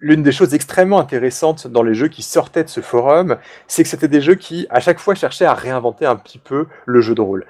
l'une 0.00 0.22
des 0.22 0.32
choses 0.32 0.54
extrêmement 0.54 0.98
intéressantes 0.98 1.66
dans 1.66 1.82
les 1.82 1.94
jeux 1.94 2.08
qui 2.08 2.22
sortaient 2.22 2.64
de 2.64 2.68
ce 2.68 2.80
forum, 2.80 3.36
c'est 3.66 3.82
que 3.82 3.88
c'était 3.88 4.08
des 4.08 4.20
jeux 4.20 4.34
qui, 4.34 4.66
à 4.70 4.80
chaque 4.80 4.98
fois, 4.98 5.14
cherchaient 5.14 5.44
à 5.44 5.54
réinventer 5.54 6.06
un 6.06 6.16
petit 6.16 6.38
peu 6.38 6.66
le 6.86 7.00
jeu 7.00 7.14
de 7.14 7.20
rôle. 7.20 7.46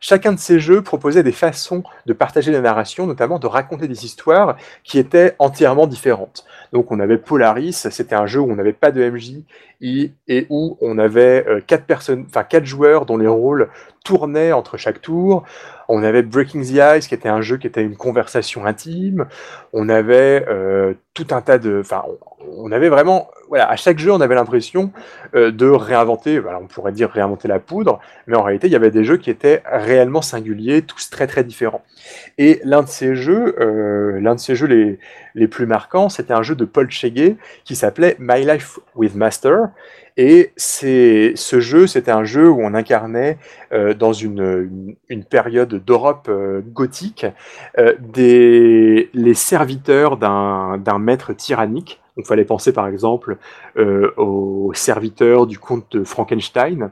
Chacun 0.00 0.32
de 0.32 0.38
ces 0.38 0.58
jeux 0.58 0.82
proposait 0.82 1.22
des 1.22 1.32
façons 1.32 1.82
de 2.06 2.12
partager 2.12 2.50
la 2.52 2.60
narration, 2.60 3.06
notamment 3.06 3.38
de 3.38 3.46
raconter 3.46 3.88
des 3.88 4.04
histoires 4.04 4.56
qui 4.84 4.98
étaient 4.98 5.36
entièrement 5.38 5.86
différentes. 5.86 6.44
Donc, 6.72 6.92
on 6.92 7.00
avait 7.00 7.18
Polaris, 7.18 7.88
c'était 7.90 8.14
un 8.14 8.26
jeu 8.26 8.40
où 8.40 8.50
on 8.50 8.56
n'avait 8.56 8.72
pas 8.72 8.90
de 8.90 9.08
MJ 9.08 9.42
et, 9.80 10.46
où 10.50 10.76
on 10.80 10.98
avait 10.98 11.44
euh, 11.48 11.60
quatre 11.66 11.84
personnes, 11.84 12.24
enfin 12.28 12.44
quatre 12.44 12.66
joueurs 12.66 13.06
dont 13.06 13.16
les 13.16 13.26
rôles 13.26 13.68
tournaient 14.04 14.52
entre 14.52 14.76
chaque 14.76 15.00
tour. 15.00 15.44
On 15.88 16.02
avait 16.02 16.22
Breaking 16.22 16.62
the 16.62 16.98
Ice, 16.98 17.08
qui 17.08 17.14
était 17.14 17.28
un 17.28 17.40
jeu 17.40 17.56
qui 17.56 17.66
était 17.66 17.82
une 17.82 17.96
conversation 17.96 18.64
intime. 18.64 19.26
On 19.72 19.88
avait 19.88 20.46
euh, 20.48 20.94
tout 21.14 21.26
un 21.30 21.40
tas 21.40 21.58
de, 21.58 21.80
enfin, 21.80 22.04
on, 22.56 22.70
avait 22.70 22.88
vraiment 22.88 23.28
à 23.58 23.76
chaque 23.76 23.98
jeu, 23.98 24.12
on 24.12 24.20
avait 24.20 24.34
l'impression 24.34 24.92
euh, 25.34 25.50
de 25.50 25.66
réinventer, 25.66 26.40
on 26.60 26.66
pourrait 26.66 26.92
dire 26.92 27.10
réinventer 27.10 27.48
la 27.48 27.58
poudre, 27.58 28.00
mais 28.26 28.36
en 28.36 28.42
réalité, 28.42 28.68
il 28.68 28.72
y 28.72 28.76
avait 28.76 28.90
des 28.90 29.04
jeux 29.04 29.16
qui 29.16 29.30
étaient 29.30 29.62
réellement 29.70 30.22
singuliers, 30.22 30.82
tous 30.82 31.10
très 31.10 31.26
très 31.26 31.42
différents. 31.44 31.82
Et 32.38 32.60
l'un 32.64 32.82
de 32.82 32.88
ces 32.88 33.14
jeux, 33.14 33.56
euh, 33.60 34.20
l'un 34.20 34.34
de 34.34 34.40
ces 34.40 34.54
jeux 34.54 34.98
les, 35.34 35.48
plus 35.48 35.66
marquants, 35.66 36.08
c'était 36.08 36.32
un 36.32 36.42
jeu 36.42 36.54
de 36.54 36.64
Paul 36.64 36.90
Cheguet 36.90 37.36
qui 37.64 37.74
s'appelait 37.74 38.16
My 38.18 38.44
Life 38.44 38.78
with 38.94 39.14
Master. 39.14 39.70
Et 40.16 40.52
ce 40.56 41.60
jeu, 41.60 41.86
c'était 41.86 42.10
un 42.10 42.24
jeu 42.24 42.48
où 42.48 42.60
on 42.60 42.74
incarnait 42.74 43.38
euh, 43.72 43.94
dans 43.94 44.12
une, 44.12 44.96
période 45.30 45.82
d'Europe 45.84 46.30
gothique 46.72 47.26
les 47.76 49.34
serviteurs 49.34 50.16
d'un 50.16 50.98
maître 50.98 51.32
tyrannique. 51.32 52.00
Il 52.20 52.26
fallait 52.26 52.44
penser 52.44 52.72
par 52.72 52.86
exemple 52.86 53.36
aux 54.16 54.72
serviteurs 54.74 55.46
du 55.46 55.58
comte 55.58 55.86
de 55.92 56.04
Frankenstein. 56.04 56.90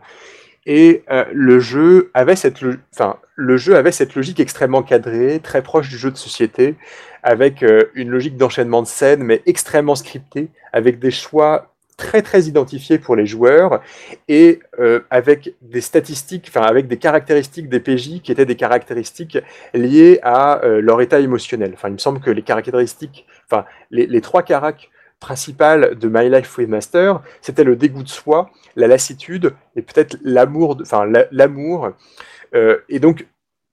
Et 0.67 1.03
le 1.33 1.61
jeu 1.61 2.11
avait 2.15 2.37
cette, 2.37 2.59
enfin, 2.95 3.17
le 3.37 3.57
jeu 3.57 3.77
avait 3.77 3.93
cette 3.93 4.15
logique 4.15 4.41
extrêmement 4.41 4.83
cadrée, 4.83 5.41
très 5.43 5.63
proche 5.63 5.89
du 5.89 5.97
jeu 5.97 6.11
de 6.11 6.17
société, 6.17 6.75
avec 7.23 7.65
une 7.95 8.11
logique 8.11 8.37
d'enchaînement 8.37 8.83
de 8.83 8.87
scènes, 8.87 9.23
mais 9.23 9.43
extrêmement 9.47 9.95
scriptée, 9.95 10.49
avec 10.73 10.99
des 10.99 11.11
choix 11.11 11.73
très 11.99 12.23
très 12.23 12.43
identifiés 12.45 12.99
pour 12.99 13.17
les 13.17 13.27
joueurs 13.27 13.83
et 14.29 14.61
euh, 14.79 15.01
avec 15.11 15.55
des 15.61 15.83
statistiques, 15.83 16.47
enfin 16.49 16.63
avec 16.63 16.87
des 16.87 16.97
caractéristiques 16.97 17.69
des 17.69 17.81
PJ 17.81 18.23
qui 18.23 18.33
étaient 18.33 18.47
des 18.47 18.57
caractéristiques 18.57 19.37
liées 19.75 20.21
à 20.23 20.65
euh, 20.65 20.81
leur 20.81 21.03
état 21.03 21.19
émotionnel. 21.19 21.73
Enfin, 21.75 21.89
il 21.89 21.95
me 21.95 21.99
semble 21.99 22.21
que 22.21 22.31
les 22.31 22.43
caractéristiques, 22.43 23.27
enfin 23.51 23.67
les, 23.91 24.07
les 24.07 24.21
trois 24.23 24.43
caracs 24.43 24.91
principales 25.21 25.97
de 25.99 26.09
My 26.09 26.29
Life 26.29 26.57
with 26.59 26.69
Master, 26.69 27.21
c'était 27.41 27.65
le 27.65 27.77
dégoût 27.77 28.03
de 28.03 28.09
soi, 28.09 28.51
la 28.77 28.87
lassitude 28.87 29.55
et 29.77 29.83
peut-être 29.83 30.17
l'amour, 30.23 30.79
enfin 30.81 31.05
l'amour. 31.31 31.91
Euh, 32.55 32.79
et 32.89 33.01
donc 33.01 33.27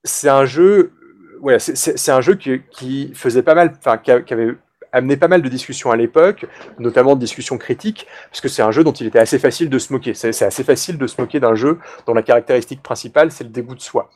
c'est 0.04 0.28
un 0.28 0.44
jeu, 0.44 0.92
voilà, 1.40 1.58
c'est 1.58 2.10
un 2.10 2.20
jeu 2.20 2.34
qui, 2.34 2.60
qui 2.70 3.12
faisait 3.14 3.42
pas 3.42 3.54
mal, 3.54 3.72
enfin 3.78 3.98
qui, 3.98 4.10
avait 4.10 4.54
amené 4.92 5.16
pas 5.16 5.28
mal 5.28 5.42
de 5.42 5.48
discussions 5.48 5.90
à 5.90 5.96
l'époque, 5.96 6.46
notamment 6.78 7.14
de 7.14 7.20
discussions 7.20 7.58
critiques, 7.58 8.06
parce 8.30 8.40
que 8.40 8.48
c'est 8.48 8.62
un 8.62 8.70
jeu 8.70 8.82
dont 8.82 8.92
il 8.92 9.06
était 9.06 9.18
assez 9.18 9.38
facile 9.38 9.68
de 9.68 9.78
se 9.78 9.92
moquer. 9.92 10.14
C'est 10.14 10.42
assez 10.42 10.64
facile 10.64 10.96
de 10.98 11.06
se 11.06 11.20
moquer 11.20 11.38
d'un 11.38 11.54
jeu 11.54 11.78
dont 12.06 12.14
la 12.14 12.22
caractéristique 12.22 12.82
principale, 12.82 13.30
c'est 13.30 13.44
le 13.44 13.50
dégoût 13.50 13.74
de 13.74 13.80
soi. 13.80 14.10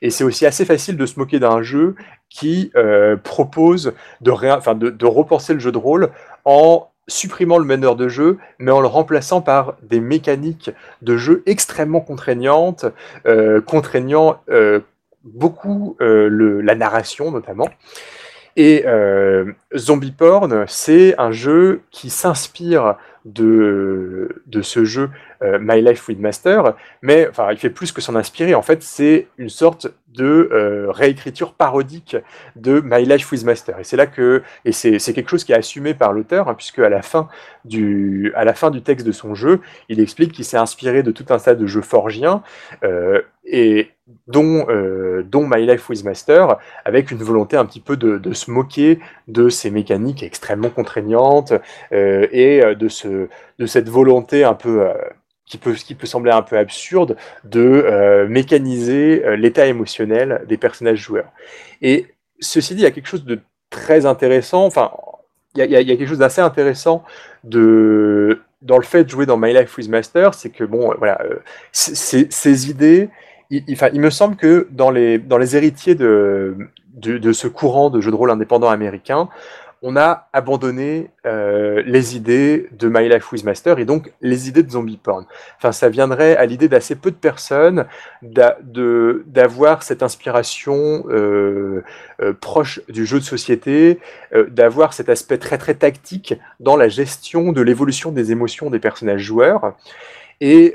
Et 0.00 0.10
c'est 0.10 0.24
aussi 0.24 0.46
assez 0.46 0.64
facile 0.64 0.96
de 0.96 1.06
se 1.06 1.18
moquer 1.18 1.38
d'un 1.38 1.62
jeu 1.62 1.94
qui 2.28 2.72
euh, 2.76 3.16
propose 3.16 3.92
de, 4.20 4.32
de, 4.32 4.90
de 4.90 5.06
repenser 5.06 5.54
le 5.54 5.60
jeu 5.60 5.70
de 5.70 5.78
rôle 5.78 6.10
en 6.44 6.88
supprimant 7.08 7.58
le 7.58 7.64
meneur 7.64 7.96
de 7.96 8.08
jeu, 8.08 8.38
mais 8.58 8.70
en 8.70 8.80
le 8.80 8.86
remplaçant 8.86 9.40
par 9.40 9.76
des 9.82 10.00
mécaniques 10.00 10.70
de 11.02 11.16
jeu 11.16 11.42
extrêmement 11.46 12.00
contraignantes, 12.00 12.86
euh, 13.26 13.60
contraignant 13.60 14.40
euh, 14.50 14.80
beaucoup 15.24 15.96
euh, 16.00 16.60
la 16.62 16.74
narration 16.74 17.30
notamment. 17.30 17.68
Et 18.56 18.84
Zombie 19.74 20.12
Porn, 20.12 20.66
c'est 20.68 21.14
un 21.18 21.32
jeu 21.32 21.80
qui 21.90 22.10
s'inspire 22.10 22.96
de 23.24 24.28
ce 24.60 24.84
jeu 24.84 25.08
euh, 25.42 25.58
My 25.60 25.80
Life 25.82 26.08
with 26.08 26.20
Master, 26.20 26.74
mais 27.02 27.28
enfin, 27.28 27.48
il 27.50 27.58
fait 27.58 27.70
plus 27.70 27.92
que 27.92 28.00
s'en 28.00 28.14
inspirer. 28.14 28.54
En 28.54 28.62
fait, 28.62 28.82
c'est 28.82 29.28
une 29.38 29.48
sorte 29.48 29.88
de 30.08 30.50
euh, 30.52 30.90
réécriture 30.90 31.54
parodique 31.54 32.16
de 32.54 32.80
My 32.84 33.04
Life 33.04 33.32
with 33.32 33.44
Master. 33.44 33.78
Et 33.80 33.84
c'est 33.84 33.96
là 33.96 34.06
que, 34.06 34.42
et 34.64 34.72
c'est 34.72 34.98
quelque 35.12 35.30
chose 35.30 35.44
qui 35.44 35.52
est 35.52 35.56
assumé 35.56 35.94
par 35.94 36.12
l'auteur, 36.12 36.48
hein, 36.48 36.54
puisque 36.54 36.78
à 36.80 36.88
la 36.88 37.02
fin 37.02 37.28
du, 37.64 38.32
à 38.36 38.44
la 38.44 38.54
fin 38.54 38.70
du 38.70 38.82
texte 38.82 39.06
de 39.06 39.12
son 39.12 39.34
jeu, 39.34 39.60
il 39.88 40.00
explique 40.00 40.32
qu'il 40.32 40.44
s'est 40.44 40.58
inspiré 40.58 41.02
de 41.02 41.10
tout 41.10 41.26
un 41.30 41.38
tas 41.38 41.54
de 41.54 41.66
jeux 41.66 41.82
forgiens. 41.82 42.42
Euh, 42.84 43.22
et 43.44 43.90
dont, 44.28 44.66
dont 45.24 45.46
My 45.48 45.66
Life 45.66 45.88
with 45.88 46.04
Master, 46.04 46.58
avec 46.84 47.10
une 47.10 47.18
volonté 47.18 47.56
un 47.56 47.64
petit 47.64 47.80
peu 47.80 47.96
de, 47.96 48.16
de 48.16 48.32
se 48.34 48.52
moquer 48.52 49.00
de 49.26 49.48
ces 49.48 49.70
mécaniques 49.70 50.22
extrêmement 50.22 50.70
contraignantes 50.70 51.52
et 51.90 52.62
de, 52.78 52.88
ce, 52.88 53.28
de 53.58 53.66
cette 53.66 53.88
volonté 53.88 54.44
un 54.44 54.54
peu 54.54 54.86
qui 55.52 55.58
peut, 55.58 55.74
qui 55.74 55.94
peut 55.94 56.06
sembler 56.06 56.32
un 56.32 56.40
peu 56.40 56.56
absurde 56.56 57.18
de 57.44 57.60
euh, 57.60 58.26
mécaniser 58.26 59.22
euh, 59.22 59.36
l'état 59.36 59.66
émotionnel 59.66 60.46
des 60.48 60.56
personnages 60.56 60.98
joueurs. 60.98 61.30
Et 61.82 62.06
ceci 62.40 62.74
dit, 62.74 62.80
il 62.80 62.84
y 62.84 62.86
a 62.86 62.90
quelque 62.90 63.06
chose 63.06 63.26
de 63.26 63.38
très 63.68 64.06
intéressant, 64.06 64.64
enfin, 64.64 64.92
il 65.54 65.62
y 65.62 65.76
a, 65.76 65.84
quelque 65.84 66.06
chose 66.06 66.20
d'assez 66.20 66.40
intéressant 66.40 67.04
de, 67.44 68.40
dans 68.62 68.78
le 68.78 68.82
fait 68.82 69.04
de 69.04 69.10
jouer 69.10 69.26
dans 69.26 69.36
My 69.36 69.52
Life 69.52 69.76
with 69.76 69.90
Master, 69.90 70.32
c'est 70.32 70.48
que, 70.48 70.64
bon, 70.64 70.94
voilà, 70.96 71.20
ces 71.72 72.70
idées, 72.70 73.10
il, 73.50 73.62
il, 73.68 74.00
me 74.00 74.08
semble 74.08 74.36
que 74.36 74.68
dans 74.70 74.90
les, 74.90 75.18
dans 75.18 75.36
les 75.36 75.54
héritiers 75.54 75.94
de, 75.94 76.56
de, 76.94 77.18
de, 77.18 77.32
ce 77.34 77.46
courant 77.46 77.90
de 77.90 78.00
jeux 78.00 78.10
de 78.10 78.16
rôle 78.16 78.30
indépendant 78.30 78.70
américain, 78.70 79.28
on 79.82 79.96
a 79.96 80.28
abandonné 80.32 81.10
euh, 81.26 81.82
les 81.84 82.16
idées 82.16 82.68
de 82.72 82.88
My 82.88 83.08
Life 83.08 83.32
with 83.32 83.44
Master 83.44 83.80
et 83.80 83.84
donc 83.84 84.12
les 84.20 84.48
idées 84.48 84.62
de 84.62 84.70
zombie 84.70 84.96
porn. 84.96 85.26
Enfin, 85.58 85.72
ça 85.72 85.88
viendrait 85.88 86.36
à 86.36 86.46
l'idée 86.46 86.68
d'assez 86.68 86.94
peu 86.94 87.10
de 87.10 87.16
personnes 87.16 87.86
d'avoir 88.22 89.82
cette 89.82 90.04
inspiration 90.04 91.04
euh, 91.08 91.82
euh, 92.20 92.32
proche 92.32 92.80
du 92.88 93.04
jeu 93.04 93.18
de 93.18 93.24
société, 93.24 93.98
d'avoir 94.48 94.92
cet 94.92 95.08
aspect 95.08 95.38
très 95.38 95.58
très 95.58 95.74
tactique 95.74 96.34
dans 96.60 96.76
la 96.76 96.88
gestion 96.88 97.52
de 97.52 97.60
l'évolution 97.60 98.12
des 98.12 98.30
émotions 98.30 98.70
des 98.70 98.78
personnages 98.78 99.22
joueurs. 99.22 99.74
Et 100.40 100.74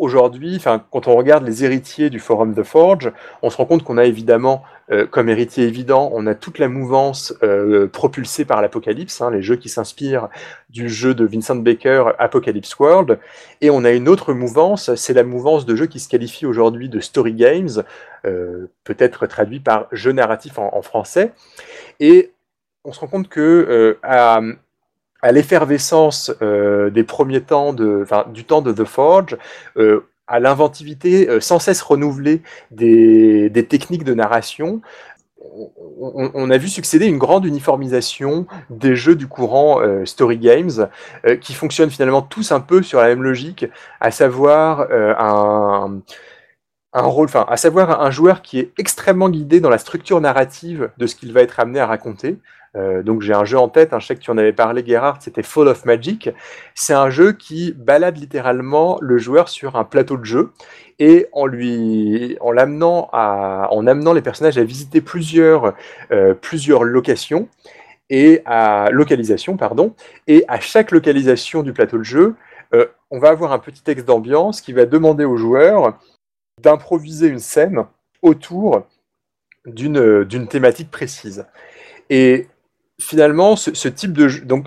aujourd'hui, 0.00 0.56
enfin, 0.56 0.82
quand 0.90 1.06
on 1.08 1.14
regarde 1.14 1.46
les 1.46 1.62
héritiers 1.62 2.08
du 2.08 2.18
forum 2.18 2.54
The 2.54 2.62
Forge, 2.62 3.12
on 3.42 3.50
se 3.50 3.56
rend 3.58 3.66
compte 3.66 3.84
qu'on 3.84 3.98
a 3.98 4.04
évidemment, 4.04 4.62
euh, 4.90 5.06
comme 5.06 5.28
héritier 5.28 5.64
évident, 5.64 6.10
on 6.14 6.26
a 6.26 6.34
toute 6.34 6.58
la 6.58 6.68
mouvance 6.68 7.34
euh, 7.42 7.86
propulsée 7.86 8.46
par 8.46 8.62
l'Apocalypse, 8.62 9.20
hein, 9.20 9.30
les 9.30 9.42
jeux 9.42 9.56
qui 9.56 9.68
s'inspirent 9.68 10.28
du 10.70 10.88
jeu 10.88 11.14
de 11.14 11.26
Vincent 11.26 11.56
Baker, 11.56 12.12
Apocalypse 12.18 12.76
World, 12.78 13.18
et 13.60 13.68
on 13.68 13.84
a 13.84 13.90
une 13.90 14.08
autre 14.08 14.32
mouvance, 14.32 14.94
c'est 14.94 15.12
la 15.12 15.22
mouvance 15.22 15.66
de 15.66 15.76
jeux 15.76 15.86
qui 15.86 16.00
se 16.00 16.08
qualifie 16.08 16.46
aujourd'hui 16.46 16.88
de 16.88 16.98
story 17.00 17.34
games, 17.34 17.84
euh, 18.24 18.70
peut-être 18.84 19.26
traduit 19.26 19.60
par 19.60 19.86
jeu 19.92 20.12
narratif 20.12 20.58
en, 20.58 20.70
en, 20.74 20.80
français, 20.80 21.32
et 22.00 22.32
on 22.84 22.92
se 22.92 23.00
rend 23.00 23.08
compte 23.08 23.28
que 23.28 23.98
à, 24.02 24.40
à 25.22 25.32
l'effervescence 25.32 26.32
euh, 26.42 26.90
des 26.90 27.04
premiers 27.04 27.42
temps 27.42 27.72
du 27.72 28.44
temps 28.44 28.62
de 28.62 28.72
The 28.72 28.84
Forge, 28.84 29.36
euh, 29.76 30.06
à 30.26 30.40
l'inventivité 30.40 31.28
euh, 31.28 31.40
sans 31.40 31.58
cesse 31.58 31.82
renouvelée 31.82 32.42
des, 32.70 33.66
techniques 33.68 34.04
de 34.04 34.14
narration, 34.14 34.80
on, 35.98 36.50
a 36.50 36.58
vu 36.58 36.68
succéder 36.68 37.06
une 37.06 37.18
grande 37.18 37.46
uniformisation 37.46 38.46
des 38.68 38.94
jeux 38.94 39.16
du 39.16 39.26
courant 39.26 39.80
Story 40.04 40.36
Games, 40.36 40.88
qui 41.40 41.54
fonctionnent 41.54 41.90
finalement 41.90 42.20
tous 42.20 42.52
un 42.52 42.60
peu 42.60 42.82
sur 42.82 43.00
la 43.00 43.08
même 43.08 43.22
logique, 43.22 43.66
à 44.00 44.10
savoir 44.10 44.86
un 44.90 46.02
un 46.92 47.02
rôle, 47.02 47.26
enfin, 47.26 47.46
à 47.48 47.56
savoir 47.56 48.00
un 48.02 48.10
joueur 48.10 48.42
qui 48.42 48.58
est 48.58 48.72
extrêmement 48.78 49.28
guidé 49.28 49.60
dans 49.60 49.70
la 49.70 49.78
structure 49.78 50.20
narrative 50.20 50.90
de 50.98 51.06
ce 51.06 51.14
qu'il 51.14 51.32
va 51.32 51.42
être 51.42 51.60
amené 51.60 51.78
à 51.78 51.86
raconter. 51.86 52.38
Euh, 52.76 53.02
donc 53.02 53.20
j'ai 53.20 53.34
un 53.34 53.44
jeu 53.44 53.58
en 53.58 53.68
tête, 53.68 53.92
un 53.92 53.98
je 53.98 54.06
sais 54.06 54.14
que 54.14 54.20
tu 54.20 54.30
en 54.30 54.38
avais 54.38 54.52
parlé 54.52 54.84
Gerhard, 54.86 55.18
c'était 55.20 55.42
Fall 55.42 55.68
of 55.68 55.84
Magic. 55.84 56.30
C'est 56.74 56.94
un 56.94 57.10
jeu 57.10 57.32
qui 57.32 57.72
balade 57.72 58.16
littéralement 58.16 58.98
le 59.00 59.18
joueur 59.18 59.48
sur 59.48 59.76
un 59.76 59.84
plateau 59.84 60.16
de 60.16 60.24
jeu 60.24 60.52
et 60.98 61.26
en 61.32 61.46
lui, 61.46 62.36
en 62.40 62.52
l'amenant 62.52 63.08
à, 63.12 63.68
en 63.72 63.86
amenant 63.86 64.12
les 64.12 64.22
personnages 64.22 64.58
à 64.58 64.64
visiter 64.64 65.00
plusieurs, 65.00 65.74
euh, 66.12 66.34
plusieurs 66.34 66.84
locations 66.84 67.48
et 68.08 68.42
à 68.44 68.90
pardon, 69.58 69.94
et 70.26 70.44
à 70.48 70.58
chaque 70.60 70.90
localisation 70.90 71.62
du 71.62 71.72
plateau 71.72 71.98
de 71.98 72.02
jeu, 72.02 72.34
euh, 72.74 72.86
on 73.10 73.18
va 73.18 73.30
avoir 73.30 73.52
un 73.52 73.58
petit 73.58 73.82
texte 73.82 74.06
d'ambiance 74.06 74.60
qui 74.60 74.72
va 74.72 74.84
demander 74.84 75.24
aux 75.24 75.36
joueurs 75.36 75.98
d'improviser 76.60 77.28
une 77.28 77.38
scène 77.38 77.84
autour 78.22 78.86
d'une 79.64 80.24
d'une 80.24 80.48
thématique 80.48 80.90
précise. 80.90 81.46
Et 82.10 82.48
finalement, 83.00 83.56
ce, 83.56 83.88
type 83.88 84.12
de 84.12 84.28
donc 84.44 84.66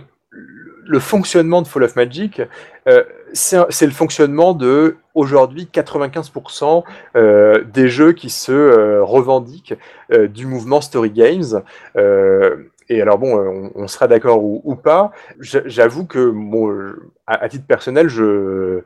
le 0.86 1.00
fonctionnement 1.00 1.62
de 1.62 1.68
Fall 1.68 1.84
of 1.84 1.96
Magic, 1.96 2.42
euh, 2.88 3.04
c'est 3.34 3.86
le 3.86 3.92
fonctionnement 3.92 4.54
de 4.54 4.98
aujourd'hui 5.16 5.68
95% 5.72 6.84
euh, 7.16 7.64
des 7.64 7.88
jeux 7.88 8.14
qui 8.14 8.30
se 8.30 8.52
euh, 8.52 9.04
revendiquent 9.04 9.76
euh, 10.12 10.28
du 10.28 10.46
mouvement 10.46 10.82
Story 10.82 11.12
Games. 11.12 11.62
Euh, 11.98 12.70
et 12.90 13.02
alors 13.02 13.18
bon, 13.18 13.72
on, 13.76 13.88
sera 13.88 14.08
d'accord 14.08 14.44
ou, 14.44 14.76
pas. 14.76 15.12
J'avoue 15.40 16.06
que 16.06 16.30
bon, 16.30 16.94
à, 17.26 17.48
titre 17.48 17.66
personnel, 17.66 18.10
je 18.10 18.82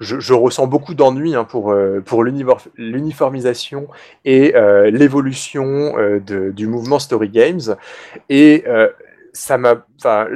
je, 0.00 0.32
ressens 0.32 0.66
beaucoup 0.66 0.94
d'ennui 0.94 1.34
hein, 1.34 1.44
pour, 1.44 1.74
pour 2.04 2.24
l'uniformisation 2.24 3.88
et 4.24 4.56
euh, 4.56 4.90
l'évolution 4.90 5.98
euh, 5.98 6.20
du 6.20 6.66
mouvement 6.66 6.98
Story 6.98 7.28
Games. 7.28 7.76
Et 8.28 8.64
euh, 8.66 8.88
ça 9.32 9.58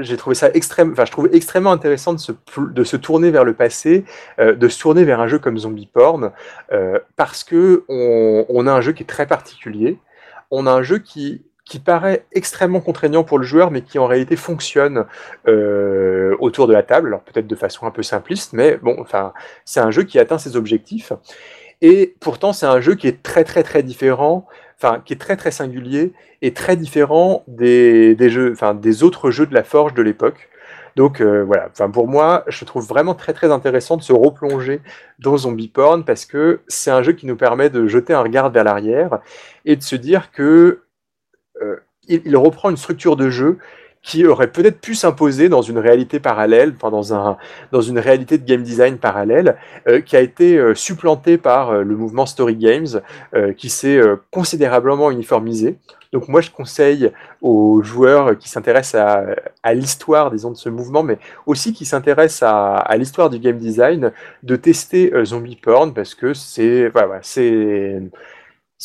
j'ai 0.00 0.16
trouvé 0.16 0.34
ça 0.34 0.50
extrême, 0.54 0.94
je 0.96 1.10
trouvais 1.10 1.30
extrêmement 1.32 1.72
intéressant 1.72 2.12
de 2.12 2.18
se, 2.18 2.32
de 2.58 2.84
se 2.84 2.96
tourner 2.96 3.30
vers 3.30 3.44
le 3.44 3.54
passé, 3.54 4.04
euh, 4.38 4.54
de 4.54 4.68
se 4.68 4.80
tourner 4.80 5.04
vers 5.04 5.20
un 5.20 5.26
jeu 5.26 5.38
comme 5.38 5.58
Zombie 5.58 5.88
Porn, 5.92 6.30
euh, 6.72 6.98
parce 7.16 7.42
que 7.42 7.84
on, 7.88 8.46
on, 8.48 8.66
a 8.66 8.72
un 8.72 8.80
jeu 8.80 8.92
qui 8.92 9.02
est 9.02 9.06
très 9.06 9.26
particulier. 9.26 9.98
On 10.50 10.66
a 10.66 10.70
un 10.70 10.82
jeu 10.82 10.98
qui, 10.98 11.42
qui 11.64 11.78
paraît 11.78 12.26
extrêmement 12.32 12.80
contraignant 12.80 13.24
pour 13.24 13.38
le 13.38 13.44
joueur, 13.44 13.70
mais 13.70 13.82
qui 13.82 13.98
en 13.98 14.06
réalité 14.06 14.36
fonctionne 14.36 15.06
euh, 15.48 16.36
autour 16.38 16.66
de 16.66 16.72
la 16.72 16.82
table, 16.82 17.08
alors 17.08 17.22
peut-être 17.22 17.46
de 17.46 17.54
façon 17.54 17.86
un 17.86 17.90
peu 17.90 18.02
simpliste, 18.02 18.52
mais 18.52 18.76
bon, 18.76 18.96
enfin, 19.00 19.32
c'est 19.64 19.80
un 19.80 19.90
jeu 19.90 20.02
qui 20.02 20.18
atteint 20.18 20.38
ses 20.38 20.56
objectifs. 20.56 21.12
Et 21.80 22.14
pourtant, 22.20 22.52
c'est 22.52 22.66
un 22.66 22.80
jeu 22.80 22.94
qui 22.94 23.08
est 23.08 23.22
très 23.22 23.44
très 23.44 23.62
très 23.62 23.82
différent 23.82 24.46
enfin, 24.78 25.02
qui 25.04 25.12
est 25.12 25.16
très 25.16 25.36
très 25.36 25.50
singulier 25.50 26.12
et 26.42 26.52
très 26.52 26.76
différent 26.76 27.44
des, 27.48 28.14
des 28.14 28.30
jeux, 28.30 28.52
enfin, 28.52 28.74
des 28.74 29.02
autres 29.02 29.30
jeux 29.30 29.46
de 29.46 29.54
la 29.54 29.64
Forge 29.64 29.94
de 29.94 30.02
l'époque. 30.02 30.48
Donc 30.96 31.20
euh, 31.20 31.42
voilà, 31.42 31.68
enfin 31.72 31.90
pour 31.90 32.06
moi, 32.06 32.44
je 32.46 32.64
trouve 32.64 32.86
vraiment 32.86 33.14
très 33.14 33.32
très 33.32 33.50
intéressant 33.50 33.96
de 33.96 34.02
se 34.02 34.12
replonger 34.12 34.80
dans 35.18 35.36
Zombie 35.36 35.68
Porn 35.68 36.04
parce 36.04 36.24
que 36.24 36.60
c'est 36.68 36.90
un 36.90 37.02
jeu 37.02 37.12
qui 37.12 37.26
nous 37.26 37.36
permet 37.36 37.68
de 37.68 37.88
jeter 37.88 38.12
un 38.12 38.20
regard 38.20 38.50
vers 38.50 38.62
l'arrière 38.62 39.18
et 39.64 39.74
de 39.74 39.82
se 39.82 39.96
dire 39.96 40.30
que 40.30 40.84
euh, 41.62 41.76
il, 42.09 42.36
reprend 42.36 42.70
une 42.70 42.76
structure 42.76 43.16
de 43.16 43.30
jeu 43.30 43.59
qui 44.02 44.26
aurait 44.26 44.52
peut-être 44.52 44.80
pu 44.80 44.94
s'imposer 44.94 45.48
dans 45.48 45.62
une 45.62 45.78
réalité 45.78 46.20
parallèle, 46.20 46.74
enfin 46.76 46.90
dans, 46.90 47.14
un, 47.14 47.38
dans 47.72 47.80
une 47.80 47.98
réalité 47.98 48.36
de 48.36 48.44
game 48.44 48.62
design 48.62 48.98
parallèle, 48.98 49.57
euh, 49.88 50.02
qui 50.02 50.14
a 50.14 50.20
été 50.20 50.59
euh, 50.59 50.74
supplantée 50.74 51.38
par 51.38 51.72
le 51.72 51.96
mouvement 51.96 52.26
Story 52.26 52.57
Games, 52.57 53.00
qui 53.57 53.70
s'est 53.70 54.00
considérablement 54.30 55.11
uniformisé. 55.11 55.78
Donc 56.12 56.28
moi, 56.28 56.40
je 56.42 56.50
conseille 56.50 57.11
aux 57.40 57.82
joueurs 57.82 58.38
qui 58.38 58.48
s'intéressent 58.48 59.00
à, 59.00 59.24
à 59.62 59.74
l'histoire, 59.74 60.30
disons, 60.30 60.50
de 60.50 60.57
ce 60.57 60.68
mouvement, 60.68 61.02
mais 61.02 61.18
aussi 61.46 61.72
qui 61.72 61.86
s'intéressent 61.86 62.42
à, 62.42 62.76
à 62.76 62.96
l'histoire 62.98 63.30
du 63.30 63.38
game 63.38 63.59
design, 63.59 64.12
de 64.42 64.57
tester 64.57 65.12
Zombie 65.24 65.57
Porn, 65.57 65.94
parce 65.94 66.14
que 66.14 66.34
c'est 66.34 66.88
voilà, 66.90 67.18
c'est 67.22 68.00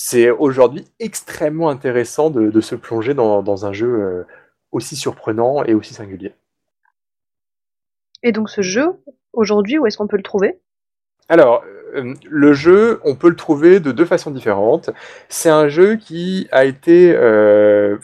c'est 0.02 0.30
aujourd'hui 0.30 0.86
extrêmement 1.00 1.70
intéressant 1.70 2.30
de, 2.30 2.50
de, 2.50 2.62
se 2.62 2.76
plonger 2.76 3.14
dans, 3.14 3.43
dans 3.43 3.66
un 3.66 3.74
jeu 3.74 4.26
aussi 4.72 4.95
surprenant 4.95 5.66
et 5.66 5.74
aussi 5.74 5.93
singulier. 5.93 6.34
Et 8.24 8.32
donc 8.32 8.50
ce 8.50 8.62
jeu, 8.62 8.88
aujourd'hui, 9.34 9.78
où 9.78 9.86
est-ce 9.86 9.97
qu'on 9.97 10.08
peut 10.08 10.16
le 10.16 10.24
trouver? 10.24 10.58
Alors, 11.28 11.64
euh, 11.95 12.14
le 12.30 12.54
jeu, 12.54 13.02
on 13.04 13.16
peut 13.16 13.30
le 13.30 13.36
trouver 13.36 13.82
de 13.82 13.91
deux 13.91 14.06
façons 14.06 14.32
différentes. 14.32 14.89
C'est 15.28 15.50
un 15.50 15.68
jeu 15.68 15.95
qui 15.95 16.47
a 16.52 16.64
été... 16.64 17.14
Euh, 17.14 17.97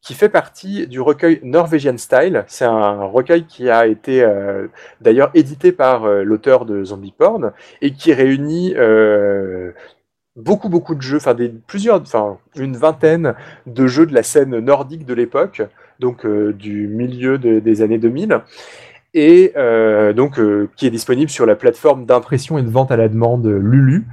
qui 0.00 0.14
fait 0.14 0.28
partie 0.28 0.86
du 0.86 1.00
recueil 1.00 1.40
Norwegian 1.42 1.98
Style. 1.98 2.44
C'est 2.46 2.64
un 2.64 3.04
recueil 3.04 3.44
qui 3.44 3.68
a 3.68 3.86
été 3.86 4.22
euh, 4.22 4.68
d'ailleurs 5.00 5.30
édité 5.34 5.72
par 5.72 6.04
euh, 6.04 6.22
l'auteur 6.22 6.64
de 6.64 6.84
Zombie 6.84 7.12
Porn 7.16 7.52
et 7.82 7.92
qui 7.92 8.12
réunit 8.12 8.74
euh, 8.76 9.72
beaucoup 10.38 10.68
beaucoup 10.68 10.94
de 10.94 11.02
jeux, 11.02 11.18
enfin 11.18 11.36
plusieurs, 11.66 12.00
enfin 12.00 12.38
une 12.56 12.76
vingtaine 12.76 13.34
de 13.66 13.86
jeux 13.86 14.06
de 14.06 14.14
la 14.14 14.22
scène 14.22 14.58
nordique 14.60 15.04
de 15.04 15.12
l'époque, 15.12 15.62
donc 15.98 16.24
euh, 16.24 16.52
du 16.52 16.86
milieu 16.86 17.38
de, 17.38 17.58
des 17.58 17.82
années 17.82 17.98
2000, 17.98 18.40
et 19.14 19.52
euh, 19.56 20.12
donc 20.12 20.38
euh, 20.38 20.70
qui 20.76 20.86
est 20.86 20.90
disponible 20.90 21.30
sur 21.30 21.44
la 21.44 21.56
plateforme 21.56 22.06
d'impression 22.06 22.56
et 22.56 22.62
de 22.62 22.70
vente 22.70 22.90
à 22.92 22.96
la 22.96 23.08
demande 23.08 23.46
Lulu. 23.46 24.06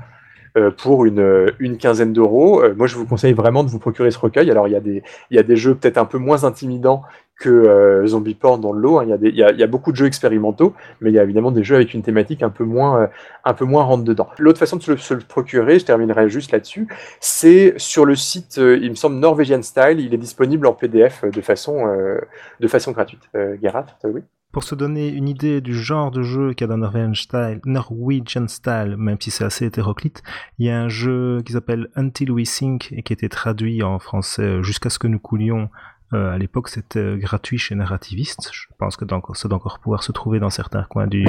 Euh, 0.57 0.71
pour 0.71 1.03
une, 1.03 1.51
une 1.59 1.77
quinzaine 1.77 2.13
d'euros. 2.13 2.63
Euh, 2.63 2.73
moi, 2.75 2.87
je 2.87 2.95
vous 2.95 3.05
conseille 3.05 3.33
vraiment 3.33 3.65
de 3.65 3.69
vous 3.69 3.79
procurer 3.79 4.09
ce 4.09 4.19
recueil. 4.19 4.49
Alors, 4.49 4.69
il 4.69 4.71
y 4.71 4.77
a 4.77 4.79
des, 4.79 5.03
y 5.29 5.37
a 5.37 5.43
des 5.43 5.57
jeux 5.57 5.75
peut-être 5.75 5.97
un 5.97 6.05
peu 6.05 6.17
moins 6.17 6.45
intimidants 6.45 7.03
que 7.39 7.49
euh, 7.49 8.07
Zombie 8.07 8.35
Porn 8.35 8.61
dans 8.61 8.71
le 8.71 8.79
lot. 8.79 8.99
Hein. 8.99 9.17
Il, 9.21 9.35
y 9.35 9.43
a 9.43 9.51
y 9.51 9.67
beaucoup 9.67 9.91
de 9.91 9.97
jeux 9.97 10.05
expérimentaux, 10.05 10.73
mais 11.01 11.11
il 11.11 11.13
y 11.13 11.19
a 11.19 11.23
évidemment 11.23 11.51
des 11.51 11.63
jeux 11.63 11.75
avec 11.75 11.93
une 11.93 12.01
thématique 12.01 12.43
un 12.43 12.49
peu 12.49 12.63
moins, 12.63 13.01
euh, 13.01 13.07
un 13.43 13.53
peu 13.53 13.65
moins 13.65 13.83
rentre 13.83 14.03
dedans. 14.03 14.29
L'autre 14.39 14.59
façon 14.59 14.77
de 14.77 14.81
se, 14.81 15.13
le 15.13 15.19
procurer, 15.19 15.79
je 15.79 15.85
terminerai 15.85 16.29
juste 16.29 16.51
là-dessus, 16.51 16.87
c'est 17.19 17.73
sur 17.77 18.05
le 18.05 18.15
site, 18.15 18.57
euh, 18.57 18.79
il 18.81 18.89
me 18.89 18.95
semble 18.95 19.17
Norwegian 19.17 19.61
Style. 19.61 19.99
Il 19.99 20.13
est 20.13 20.17
disponible 20.17 20.67
en 20.67 20.73
PDF 20.73 21.25
de 21.25 21.41
façon, 21.41 21.85
de 22.59 22.67
façon 22.67 22.91
gratuite. 22.91 23.21
Euh, 23.35 23.57
Gerard, 23.61 23.97
oui? 24.05 24.21
Pour 24.55 24.63
se 24.63 24.73
donner 24.73 25.09
une 25.09 25.27
idée 25.27 25.59
du 25.59 25.73
genre 25.73 26.11
de 26.11 26.23
jeu 26.23 26.53
qu'il 26.53 26.65
y 26.65 26.71
a 26.71 26.73
dans 26.73 26.77
Norwegian 26.77 27.13
Style, 27.13 27.59
Norwegian 27.65 28.47
Style, 28.47 28.95
même 28.97 29.17
si 29.19 29.29
c'est 29.29 29.43
assez 29.43 29.65
hétéroclite, 29.65 30.23
il 30.59 30.67
y 30.67 30.69
a 30.69 30.81
un 30.81 30.87
jeu 30.87 31.41
qui 31.45 31.51
s'appelle 31.51 31.89
Until 31.97 32.31
We 32.31 32.47
Sink 32.47 32.93
et 32.93 33.03
qui 33.03 33.11
était 33.11 33.27
traduit 33.27 33.83
en 33.83 33.99
français 33.99 34.63
jusqu'à 34.63 34.89
ce 34.89 34.97
que 34.97 35.07
nous 35.07 35.19
coulions. 35.19 35.69
Euh, 36.13 36.31
à 36.31 36.37
l'époque, 36.37 36.69
c'était 36.69 37.17
gratuit 37.17 37.57
chez 37.57 37.75
Narrativist. 37.75 38.49
Je 38.53 38.67
pense 38.77 38.95
que 38.95 39.05
ça 39.33 39.49
doit 39.49 39.57
encore 39.57 39.79
pouvoir 39.79 40.03
se 40.03 40.13
trouver 40.13 40.39
dans 40.39 40.49
certains 40.49 40.83
coins 40.83 41.07
du, 41.07 41.25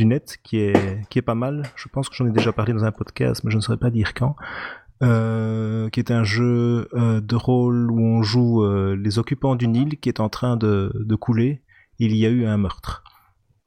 net, 0.00 0.38
qui 0.42 0.58
est, 0.58 1.22
pas 1.24 1.36
mal. 1.36 1.62
Je 1.76 1.86
pense 1.86 2.08
que 2.08 2.16
j'en 2.16 2.26
ai 2.26 2.32
déjà 2.32 2.50
parlé 2.50 2.72
dans 2.72 2.84
un 2.84 2.90
podcast, 2.90 3.44
mais 3.44 3.52
je 3.52 3.58
ne 3.58 3.62
saurais 3.62 3.78
pas 3.78 3.90
dire 3.90 4.12
quand. 4.12 4.34
Euh, 5.04 5.88
qui 5.90 6.00
est 6.00 6.10
un 6.10 6.24
jeu 6.24 6.88
euh, 6.94 7.20
de 7.20 7.36
rôle 7.36 7.92
où 7.92 8.00
on 8.00 8.22
joue 8.22 8.64
euh, 8.64 8.96
les 8.96 9.20
occupants 9.20 9.54
d'une 9.54 9.76
île 9.76 10.00
qui 10.00 10.08
est 10.08 10.18
en 10.18 10.30
train 10.30 10.56
de 10.56 11.14
couler 11.14 11.62
il 11.98 12.16
y 12.16 12.26
a 12.26 12.28
eu 12.28 12.46
un 12.46 12.56
meurtre. 12.56 13.02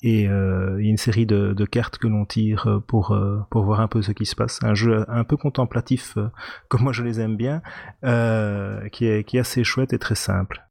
Et 0.02 0.30
euh, 0.30 0.78
il 0.80 0.86
y 0.86 0.88
a 0.88 0.92
une 0.92 0.98
série 0.98 1.26
de, 1.26 1.54
de 1.54 1.66
cartes 1.66 1.98
que 1.98 2.08
l'on 2.08 2.26
tire 2.26 2.68
euh, 2.68 2.80
pour, 2.80 3.12
euh, 3.12 3.40
pour 3.52 3.66
voir 3.66 3.82
un 3.82 3.90
peu 3.90 4.02
ce 4.02 4.14
qui 4.14 4.26
se 4.26 4.36
passe. 4.36 4.60
Un 4.64 4.74
jeu 4.74 5.04
un 5.10 5.26
peu 5.26 5.36
contemplatif, 5.36 6.14
euh, 6.16 6.30
comme 6.70 6.84
moi 6.84 6.94
je 6.94 7.04
les 7.04 7.20
aime 7.20 7.36
bien, 7.36 7.62
euh, 8.06 8.88
qui, 8.90 9.08
est, 9.08 9.26
qui 9.26 9.36
est 9.36 9.42
assez 9.42 9.66
chouette 9.66 9.92
et 9.92 10.00
très 10.00 10.16
simple. 10.16 10.64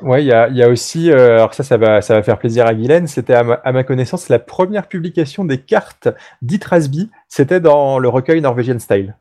Ouais, 0.00 0.22
il 0.22 0.26
y 0.26 0.32
a, 0.32 0.48
y 0.48 0.62
a, 0.62 0.68
aussi, 0.68 1.10
euh, 1.10 1.34
alors 1.34 1.54
ça, 1.54 1.64
ça 1.64 1.76
va, 1.76 2.00
ça 2.02 2.14
va 2.14 2.22
faire 2.22 2.38
plaisir 2.38 2.66
à 2.66 2.74
Guylaine, 2.74 3.08
c'était 3.08 3.34
à, 3.34 3.40
à, 3.40 3.72
ma 3.72 3.84
connaissance 3.84 4.28
la 4.28 4.38
première 4.38 4.88
publication 4.88 5.44
des 5.44 5.58
cartes 5.58 6.08
d'Itrasby, 6.40 7.10
c'était 7.28 7.60
dans 7.60 7.98
le 7.98 8.08
recueil 8.08 8.40
Norwegian 8.40 8.78
Style. 8.78 9.16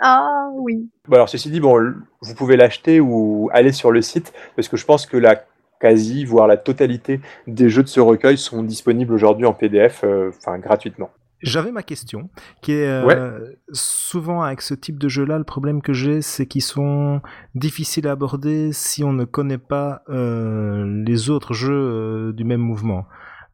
Ah 0.00 0.48
oui. 0.54 0.90
Bon, 1.08 1.14
alors 1.14 1.28
ceci 1.28 1.50
dit, 1.50 1.60
bon, 1.60 1.94
vous 2.20 2.34
pouvez 2.34 2.56
l'acheter 2.56 3.00
ou 3.00 3.50
aller 3.52 3.72
sur 3.72 3.90
le 3.90 4.02
site, 4.02 4.32
parce 4.54 4.68
que 4.68 4.76
je 4.76 4.84
pense 4.84 5.06
que 5.06 5.16
la 5.16 5.44
quasi, 5.82 6.24
voire 6.24 6.46
la 6.46 6.56
totalité 6.56 7.20
des 7.48 7.68
jeux 7.68 7.82
de 7.82 7.88
ce 7.88 8.00
recueil 8.00 8.38
sont 8.38 8.62
disponibles 8.62 9.12
aujourd'hui 9.12 9.46
en 9.46 9.52
PDF, 9.52 10.04
euh, 10.04 10.30
enfin 10.38 10.58
gratuitement. 10.58 11.10
J'avais 11.42 11.72
ma 11.72 11.82
question, 11.82 12.30
qui 12.60 12.70
est 12.70 12.86
euh, 12.86 13.04
ouais. 13.04 13.56
souvent 13.72 14.42
avec 14.42 14.62
ce 14.62 14.74
type 14.74 15.00
de 15.00 15.08
jeu-là, 15.08 15.38
le 15.38 15.44
problème 15.44 15.82
que 15.82 15.92
j'ai, 15.92 16.22
c'est 16.22 16.46
qu'ils 16.46 16.62
sont 16.62 17.20
difficiles 17.56 18.06
à 18.06 18.12
aborder 18.12 18.72
si 18.72 19.02
on 19.02 19.12
ne 19.12 19.24
connaît 19.24 19.58
pas 19.58 20.02
euh, 20.08 21.02
les 21.04 21.30
autres 21.30 21.52
jeux 21.52 21.72
euh, 21.72 22.32
du 22.32 22.44
même 22.44 22.60
mouvement. 22.60 23.06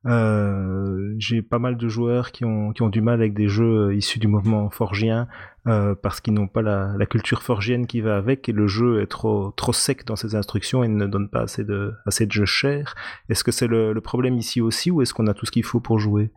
J'ai 0.04 1.42
pas 1.42 1.58
mal 1.58 1.76
de 1.76 1.88
joueurs 1.88 2.30
qui 2.30 2.44
ont, 2.44 2.72
qui 2.72 2.82
ont 2.82 2.88
du 2.88 3.00
mal 3.00 3.20
avec 3.20 3.34
des 3.34 3.48
jeux 3.48 3.94
issus 3.94 4.18
du 4.18 4.26
mouvement 4.26 4.70
forgien 4.70 5.26
euh, 5.68 5.94
parce 6.00 6.20
qu'ils 6.20 6.34
n'ont 6.34 6.46
pas 6.46 6.62
la, 6.62 6.94
culture 7.06 7.42
forgienne 7.42 7.86
qui 7.86 8.00
va 8.00 8.16
avec 8.16 8.48
et 8.48 8.52
le 8.52 8.66
jeu 8.66 9.02
est 9.02 9.06
trop, 9.06 9.52
trop 9.56 9.72
sec 9.72 10.06
dans 10.06 10.16
ses 10.16 10.34
instructions 10.34 10.82
et 10.82 10.88
ne 10.88 11.06
donne 11.06 11.28
pas 11.28 11.42
assez 11.42 11.64
de, 11.64 11.92
assez 12.06 12.26
de 12.26 12.32
jeux 12.32 12.46
chers. 12.46 12.94
Est-ce 13.28 13.44
que 13.44 13.52
c'est 13.52 13.66
le, 13.66 13.98
problème 14.00 14.36
ici 14.36 14.60
aussi 14.60 14.90
ou 14.90 15.02
est-ce 15.02 15.12
qu'on 15.12 15.26
a 15.26 15.34
tout 15.34 15.46
ce 15.46 15.50
qu'il 15.50 15.64
faut 15.64 15.80
pour 15.80 15.98
jouer? 15.98 16.30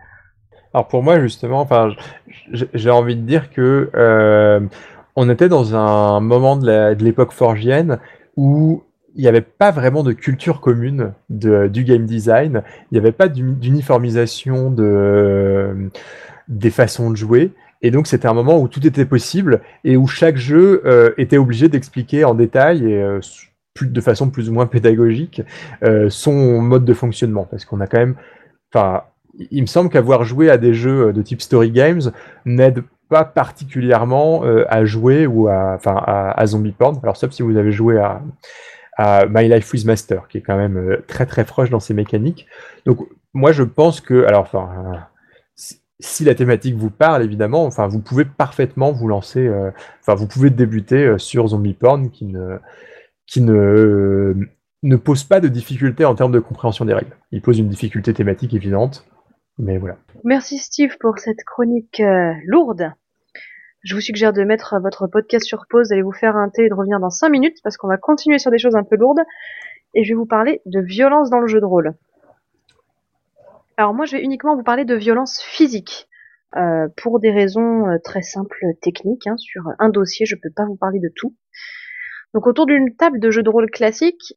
Alors 0.73 0.87
pour 0.87 1.03
moi 1.03 1.19
justement, 1.19 1.67
j'ai 2.51 2.89
envie 2.89 3.15
de 3.15 3.21
dire 3.21 3.51
que 3.51 3.89
euh, 3.95 4.61
on 5.15 5.29
était 5.29 5.49
dans 5.49 5.75
un 5.75 6.19
moment 6.19 6.57
de 6.57 7.03
l'époque 7.03 7.31
forgienne 7.31 7.99
où 8.35 8.83
il 9.15 9.21
n'y 9.21 9.27
avait 9.27 9.41
pas 9.41 9.71
vraiment 9.71 10.03
de 10.03 10.13
culture 10.13 10.61
commune 10.61 11.13
de, 11.29 11.67
du 11.67 11.83
game 11.83 12.05
design, 12.05 12.63
il 12.91 12.93
n'y 12.93 12.97
avait 12.97 13.11
pas 13.11 13.27
d'uniformisation 13.27 14.71
de, 14.71 15.89
des 16.47 16.69
façons 16.69 17.11
de 17.11 17.15
jouer, 17.15 17.51
et 17.81 17.91
donc 17.91 18.07
c'était 18.07 18.27
un 18.27 18.33
moment 18.33 18.59
où 18.59 18.67
tout 18.67 18.85
était 18.85 19.05
possible 19.05 19.61
et 19.83 19.97
où 19.97 20.07
chaque 20.07 20.37
jeu 20.37 20.81
euh, 20.85 21.11
était 21.17 21.37
obligé 21.37 21.67
d'expliquer 21.67 22.23
en 22.23 22.33
détail 22.33 22.85
et 22.85 23.01
euh, 23.01 23.19
de 23.81 24.01
façon 24.01 24.29
plus 24.29 24.49
ou 24.49 24.53
moins 24.53 24.67
pédagogique 24.67 25.41
euh, 25.83 26.09
son 26.09 26.61
mode 26.61 26.85
de 26.85 26.93
fonctionnement, 26.93 27.47
parce 27.49 27.65
qu'on 27.65 27.79
a 27.81 27.87
quand 27.87 27.97
même, 27.99 28.15
enfin, 28.73 29.03
il 29.49 29.61
me 29.61 29.67
semble 29.67 29.89
qu'avoir 29.89 30.23
joué 30.23 30.49
à 30.49 30.57
des 30.57 30.73
jeux 30.73 31.13
de 31.13 31.21
type 31.21 31.41
story 31.41 31.71
games 31.71 32.11
n'aide 32.45 32.83
pas 33.09 33.23
particulièrement 33.25 34.43
à 34.43 34.85
jouer 34.85 35.25
ou 35.25 35.47
à, 35.47 35.73
enfin, 35.75 35.95
à, 36.05 36.45
zombie 36.45 36.71
porn. 36.71 36.99
Alors 37.03 37.17
sauf 37.17 37.31
si 37.31 37.41
vous 37.41 37.57
avez 37.57 37.71
joué 37.71 37.97
à 37.97 38.21
à 38.97 39.25
My 39.25 39.47
Life 39.47 39.71
with 39.73 39.85
Master, 39.85 40.27
qui 40.27 40.37
est 40.37 40.41
quand 40.41 40.57
même 40.57 40.97
très 41.07 41.25
très 41.25 41.43
proche 41.45 41.69
dans 41.69 41.79
ses 41.79 41.93
mécaniques. 41.93 42.47
Donc 42.85 42.99
moi 43.33 43.51
je 43.51 43.63
pense 43.63 43.99
que, 44.01 44.25
alors 44.25 44.41
enfin, 44.41 44.69
si 46.01 46.23
la 46.23 46.35
thématique 46.35 46.75
vous 46.75 46.89
parle 46.89 47.23
évidemment, 47.23 47.65
enfin 47.65 47.87
vous 47.87 47.99
pouvez 47.99 48.25
parfaitement 48.25 48.91
vous 48.91 49.07
lancer, 49.07 49.47
euh, 49.47 49.71
enfin 50.01 50.15
vous 50.15 50.27
pouvez 50.27 50.49
débuter 50.49 51.05
euh, 51.05 51.17
sur 51.17 51.47
Zombie 51.47 51.73
Porn 51.73 52.09
qui 52.11 52.25
ne 52.25 52.57
qui 53.27 53.41
ne 53.41 54.35
ne 54.83 54.95
pose 54.95 55.23
pas 55.23 55.39
de 55.39 55.47
difficulté 55.47 56.05
en 56.05 56.15
termes 56.15 56.31
de 56.31 56.39
compréhension 56.39 56.85
des 56.85 56.93
règles. 56.93 57.15
Il 57.31 57.41
pose 57.41 57.59
une 57.59 57.69
difficulté 57.69 58.13
thématique 58.13 58.53
évidente, 58.53 59.05
mais 59.57 59.77
voilà. 59.77 59.97
Merci 60.23 60.57
Steve 60.57 60.97
pour 60.99 61.19
cette 61.19 61.43
chronique 61.45 62.01
lourde. 62.45 62.91
Je 63.83 63.95
vous 63.95 64.01
suggère 64.01 64.33
de 64.33 64.43
mettre 64.43 64.79
votre 64.79 65.07
podcast 65.07 65.45
sur 65.45 65.65
pause, 65.69 65.89
d'aller 65.89 66.01
vous 66.01 66.11
faire 66.11 66.35
un 66.35 66.49
thé 66.49 66.65
et 66.65 66.69
de 66.69 66.73
revenir 66.73 66.99
dans 66.99 67.09
5 67.09 67.29
minutes 67.29 67.57
parce 67.63 67.77
qu'on 67.77 67.87
va 67.87 67.97
continuer 67.97 68.37
sur 68.37 68.51
des 68.51 68.59
choses 68.59 68.75
un 68.75 68.83
peu 68.83 68.95
lourdes. 68.95 69.21
et 69.93 70.03
je 70.03 70.09
vais 70.09 70.17
vous 70.17 70.25
parler 70.25 70.61
de 70.65 70.79
violence 70.79 71.29
dans 71.29 71.39
le 71.39 71.47
jeu 71.47 71.59
de 71.59 71.65
rôle. 71.65 71.93
Alors 73.77 73.93
moi, 73.93 74.05
je 74.05 74.17
vais 74.17 74.23
uniquement 74.23 74.55
vous 74.55 74.63
parler 74.63 74.85
de 74.85 74.95
violence 74.95 75.41
physique. 75.41 76.07
Euh, 76.57 76.89
pour 76.97 77.21
des 77.21 77.31
raisons 77.31 77.87
euh, 77.87 77.97
très 78.03 78.21
simples 78.21 78.65
techniques. 78.81 79.25
Hein, 79.25 79.37
sur 79.37 79.63
un 79.79 79.89
dossier, 79.89 80.25
je 80.25 80.35
ne 80.35 80.41
peux 80.41 80.53
pas 80.53 80.65
vous 80.65 80.75
parler 80.75 80.99
de 80.99 81.09
tout. 81.15 81.35
Donc 82.33 82.45
autour 82.45 82.65
d'une 82.65 82.95
table 82.95 83.19
de 83.19 83.31
jeu 83.31 83.41
de 83.41 83.49
rôle 83.49 83.69
classique, 83.71 84.33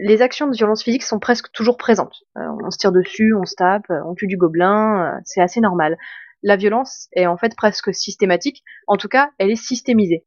les 0.00 0.20
actions 0.20 0.48
de 0.48 0.56
violence 0.56 0.82
physique 0.82 1.04
sont 1.04 1.20
presque 1.20 1.52
toujours 1.52 1.76
présentes. 1.76 2.16
Euh, 2.36 2.42
on 2.64 2.70
se 2.70 2.78
tire 2.78 2.90
dessus, 2.90 3.34
on 3.34 3.44
se 3.44 3.54
tape, 3.54 3.86
on 3.88 4.14
tue 4.14 4.26
du 4.26 4.36
gobelin, 4.36 5.20
c'est 5.24 5.40
assez 5.40 5.60
normal. 5.60 5.96
La 6.42 6.56
violence 6.56 7.08
est 7.12 7.26
en 7.26 7.36
fait 7.36 7.54
presque 7.56 7.94
systématique, 7.94 8.64
en 8.88 8.96
tout 8.96 9.08
cas 9.08 9.30
elle 9.38 9.50
est 9.50 9.56
systémisée. 9.56 10.26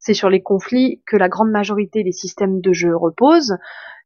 C'est 0.00 0.14
sur 0.14 0.28
les 0.28 0.42
conflits 0.42 1.02
que 1.06 1.16
la 1.16 1.28
grande 1.28 1.50
majorité 1.50 2.02
des 2.02 2.12
systèmes 2.12 2.60
de 2.60 2.72
jeu 2.72 2.96
reposent. 2.96 3.56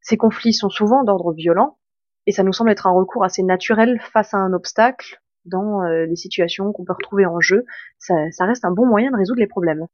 Ces 0.03 0.19
conflits 0.19 0.53
sont 0.53 0.71
souvent 0.71 1.03
d'ordre 1.05 1.33
violent, 1.33 1.79
et 2.27 2.33
ça 2.33 2.43
nous 2.43 2.53
semble 2.53 2.71
être 2.71 2.87
un 2.87 2.93
recours 2.93 3.25
assez 3.25 3.43
naturel 3.43 4.01
face 4.13 4.35
à 4.35 4.39
un 4.39 4.53
obstacle 4.53 5.21
dans 5.45 5.83
euh, 5.83 6.07
les 6.07 6.17
situations 6.17 6.73
qu'on 6.73 6.85
peut 6.85 6.93
retrouver 6.93 7.27
en 7.27 7.41
jeu. 7.41 7.65
Ça, 7.99 8.15
reste 8.41 8.65
un 8.65 8.71
bon 8.71 8.87
moyen 8.87 9.11
de 9.11 9.17
résoudre 9.17 9.41
les 9.41 9.47
problèmes. 9.47 9.87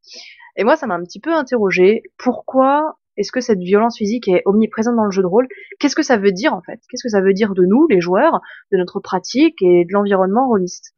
Et 0.56 0.64
moi, 0.64 0.76
ça 0.76 0.86
m'a 0.86 0.94
un 0.94 1.02
petit 1.02 1.20
peu 1.20 1.32
interrogé. 1.32 2.02
Pourquoi 2.18 2.98
est-ce 3.16 3.32
que 3.32 3.40
cette 3.40 3.58
violence 3.58 3.96
physique 3.98 4.28
est 4.28 4.42
omniprésente 4.44 4.96
dans 4.96 5.04
le 5.04 5.10
jeu 5.10 5.22
de 5.22 5.26
rôle? 5.26 5.48
Qu'est-ce 5.80 5.96
que 5.96 6.02
ça 6.02 6.18
veut 6.18 6.32
dire 6.32 6.54
en 6.54 6.62
fait? 6.62 6.80
Qu'est-ce 6.88 7.02
que 7.02 7.08
ça 7.08 7.20
veut 7.20 7.32
dire 7.32 7.54
de 7.54 7.64
nous, 7.64 7.86
les 7.88 8.00
joueurs, 8.00 8.40
de 8.72 8.76
notre 8.76 9.00
pratique 9.00 9.60
et 9.62 9.84
de 9.84 9.92
l'environnement 9.92 10.46
rôliste? 10.46 10.94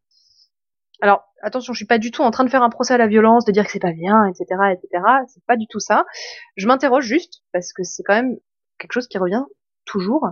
Alors, 1.00 1.24
attention, 1.42 1.72
je 1.72 1.78
suis 1.78 1.86
pas 1.86 1.98
du 1.98 2.10
tout 2.10 2.22
en 2.22 2.30
train 2.30 2.44
de 2.44 2.50
faire 2.50 2.62
un 2.62 2.68
procès 2.68 2.92
à 2.92 2.98
la 2.98 3.06
violence, 3.06 3.46
de 3.46 3.52
dire 3.52 3.64
que 3.64 3.70
c'est 3.70 3.78
pas 3.78 3.92
bien, 3.92 4.26
etc., 4.26 4.44
etc. 4.72 5.02
C'est 5.28 5.44
pas 5.46 5.56
du 5.56 5.66
tout 5.66 5.80
ça. 5.80 6.04
Je 6.56 6.66
m'interroge 6.66 7.04
juste 7.04 7.42
parce 7.52 7.72
que 7.72 7.82
c'est 7.84 8.02
quand 8.02 8.14
même 8.14 8.36
quelque 8.78 8.92
chose 8.92 9.08
qui 9.08 9.16
revient 9.16 9.44
toujours. 9.86 10.26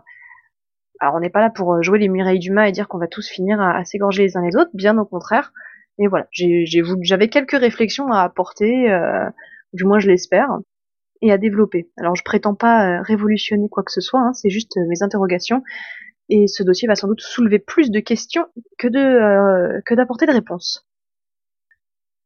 Alors 1.00 1.14
on 1.14 1.20
n'est 1.20 1.30
pas 1.30 1.40
là 1.40 1.50
pour 1.50 1.74
euh, 1.74 1.82
jouer 1.82 1.98
les 1.98 2.08
Mireilles 2.08 2.38
Dumas 2.38 2.68
et 2.68 2.72
dire 2.72 2.88
qu'on 2.88 2.98
va 2.98 3.06
tous 3.06 3.28
finir 3.28 3.60
à, 3.60 3.84
s'égorger 3.84 4.24
les 4.24 4.36
uns 4.36 4.42
les 4.42 4.56
autres, 4.56 4.70
bien 4.74 4.98
au 4.98 5.04
contraire. 5.04 5.52
Mais 5.98 6.06
voilà, 6.06 6.26
j'avais 6.32 7.28
quelques 7.28 7.58
réflexions 7.58 8.12
à 8.12 8.22
apporter, 8.22 8.90
euh, 8.90 9.28
du 9.72 9.84
moins 9.84 9.98
je 9.98 10.08
l'espère, 10.08 10.48
et 11.22 11.32
à 11.32 11.38
développer. 11.38 11.90
Alors 11.96 12.14
je 12.14 12.22
prétends 12.22 12.54
pas 12.54 12.98
euh, 12.98 13.02
révolutionner 13.02 13.68
quoi 13.68 13.82
que 13.82 13.90
ce 13.90 14.00
soit, 14.00 14.20
hein, 14.20 14.32
c'est 14.32 14.50
juste 14.50 14.76
mes 14.88 15.02
interrogations, 15.02 15.62
et 16.28 16.46
ce 16.46 16.62
dossier 16.62 16.86
va 16.86 16.94
sans 16.94 17.08
doute 17.08 17.20
soulever 17.20 17.58
plus 17.58 17.90
de 17.90 17.98
questions 18.00 18.46
que 18.78 18.86
de 18.86 19.80
que 19.86 19.94
d'apporter 19.94 20.26
de 20.26 20.32
réponses. 20.32 20.86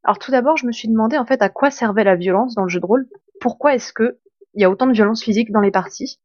Alors 0.05 0.19
tout 0.19 0.33
d'abord, 0.33 0.57
je 0.57 0.67
me 0.67 0.73
suis 0.73 0.89
demandé 0.89 1.17
en 1.17 1.25
fait 1.25 1.41
à 1.41 1.49
quoi 1.49 1.71
servait 1.71 2.05
la 2.05 2.17
violence 2.17 2.55
dans 2.55 2.65
le 2.65 2.69
jeu 2.69 2.81
de 2.81 2.87
rôle? 2.87 3.07
Pourquoi 3.41 3.75
est-ce 3.75 3.93
que 3.93 4.19
il 4.55 4.61
y 4.61 4.65
a 4.65 4.71
autant 4.71 4.87
de 4.87 4.93
violence 4.93 5.23
physique 5.23 5.51
dans 5.51 5.61
les 5.61 5.71
parties? 5.71 6.21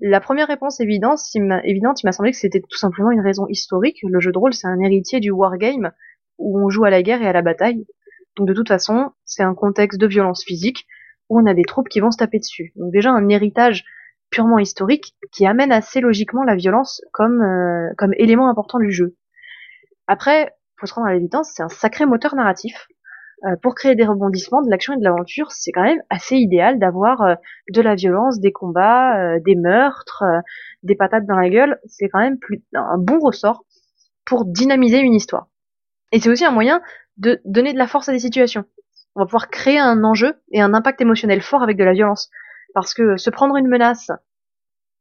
La 0.00 0.20
première 0.20 0.48
réponse 0.48 0.80
évidente, 0.80 1.20
il 1.34 1.44
m'a 1.44 2.12
semblé 2.12 2.30
que 2.30 2.36
c'était 2.36 2.60
tout 2.60 2.78
simplement 2.78 3.10
une 3.10 3.20
raison 3.20 3.46
historique. 3.48 3.98
Le 4.02 4.20
jeu 4.20 4.32
de 4.32 4.38
rôle, 4.38 4.54
c'est 4.54 4.66
un 4.66 4.80
héritier 4.80 5.20
du 5.20 5.30
wargame, 5.30 5.92
où 6.38 6.58
on 6.58 6.70
joue 6.70 6.84
à 6.84 6.90
la 6.90 7.02
guerre 7.02 7.22
et 7.22 7.26
à 7.26 7.32
la 7.32 7.42
bataille. 7.42 7.86
Donc 8.36 8.48
de 8.48 8.54
toute 8.54 8.68
façon, 8.68 9.10
c'est 9.24 9.42
un 9.42 9.54
contexte 9.54 10.00
de 10.00 10.06
violence 10.06 10.44
physique, 10.44 10.86
où 11.28 11.38
on 11.40 11.46
a 11.46 11.54
des 11.54 11.64
troupes 11.64 11.88
qui 11.88 12.00
vont 12.00 12.10
se 12.10 12.16
taper 12.16 12.38
dessus. 12.38 12.72
Donc 12.76 12.92
déjà 12.92 13.10
un 13.10 13.28
héritage 13.28 13.84
purement 14.30 14.58
historique 14.58 15.14
qui 15.32 15.46
amène 15.46 15.72
assez 15.72 16.00
logiquement 16.00 16.44
la 16.44 16.54
violence 16.54 17.02
comme, 17.12 17.42
euh, 17.42 17.92
comme 17.98 18.14
élément 18.16 18.48
important 18.48 18.78
du 18.78 18.90
jeu. 18.90 19.16
Après, 20.06 20.54
faut 20.78 20.86
se 20.86 20.94
rendre 20.94 21.08
à 21.08 21.12
l'évidence, 21.12 21.52
c'est 21.54 21.62
un 21.62 21.68
sacré 21.68 22.06
moteur 22.06 22.34
narratif. 22.34 22.88
Euh, 23.46 23.56
pour 23.62 23.74
créer 23.74 23.94
des 23.94 24.04
rebondissements, 24.04 24.60
de 24.60 24.68
l'action 24.68 24.92
et 24.92 24.98
de 24.98 25.04
l'aventure, 25.04 25.50
c'est 25.50 25.72
quand 25.72 25.82
même 25.82 26.02
assez 26.10 26.36
idéal 26.36 26.78
d'avoir 26.78 27.22
euh, 27.22 27.34
de 27.72 27.80
la 27.80 27.94
violence, 27.94 28.38
des 28.38 28.52
combats, 28.52 29.18
euh, 29.18 29.40
des 29.40 29.54
meurtres, 29.54 30.24
des 30.82 30.94
patates 30.94 31.24
dans 31.26 31.36
la 31.36 31.48
gueule. 31.48 31.80
C'est 31.86 32.08
quand 32.10 32.18
même 32.18 32.38
plus, 32.38 32.62
un 32.74 32.98
bon 32.98 33.18
ressort 33.18 33.64
pour 34.26 34.44
dynamiser 34.44 34.98
une 34.98 35.14
histoire. 35.14 35.48
Et 36.12 36.20
c'est 36.20 36.28
aussi 36.28 36.44
un 36.44 36.50
moyen 36.50 36.82
de 37.16 37.40
donner 37.46 37.72
de 37.72 37.78
la 37.78 37.86
force 37.86 38.08
à 38.10 38.12
des 38.12 38.18
situations. 38.18 38.64
On 39.14 39.20
va 39.20 39.26
pouvoir 39.26 39.48
créer 39.48 39.78
un 39.78 40.04
enjeu 40.04 40.34
et 40.52 40.60
un 40.60 40.74
impact 40.74 41.00
émotionnel 41.00 41.40
fort 41.40 41.62
avec 41.62 41.78
de 41.78 41.84
la 41.84 41.92
violence. 41.92 42.30
Parce 42.74 42.94
que 42.94 43.16
se 43.16 43.30
prendre 43.30 43.56
une 43.56 43.68
menace 43.68 44.10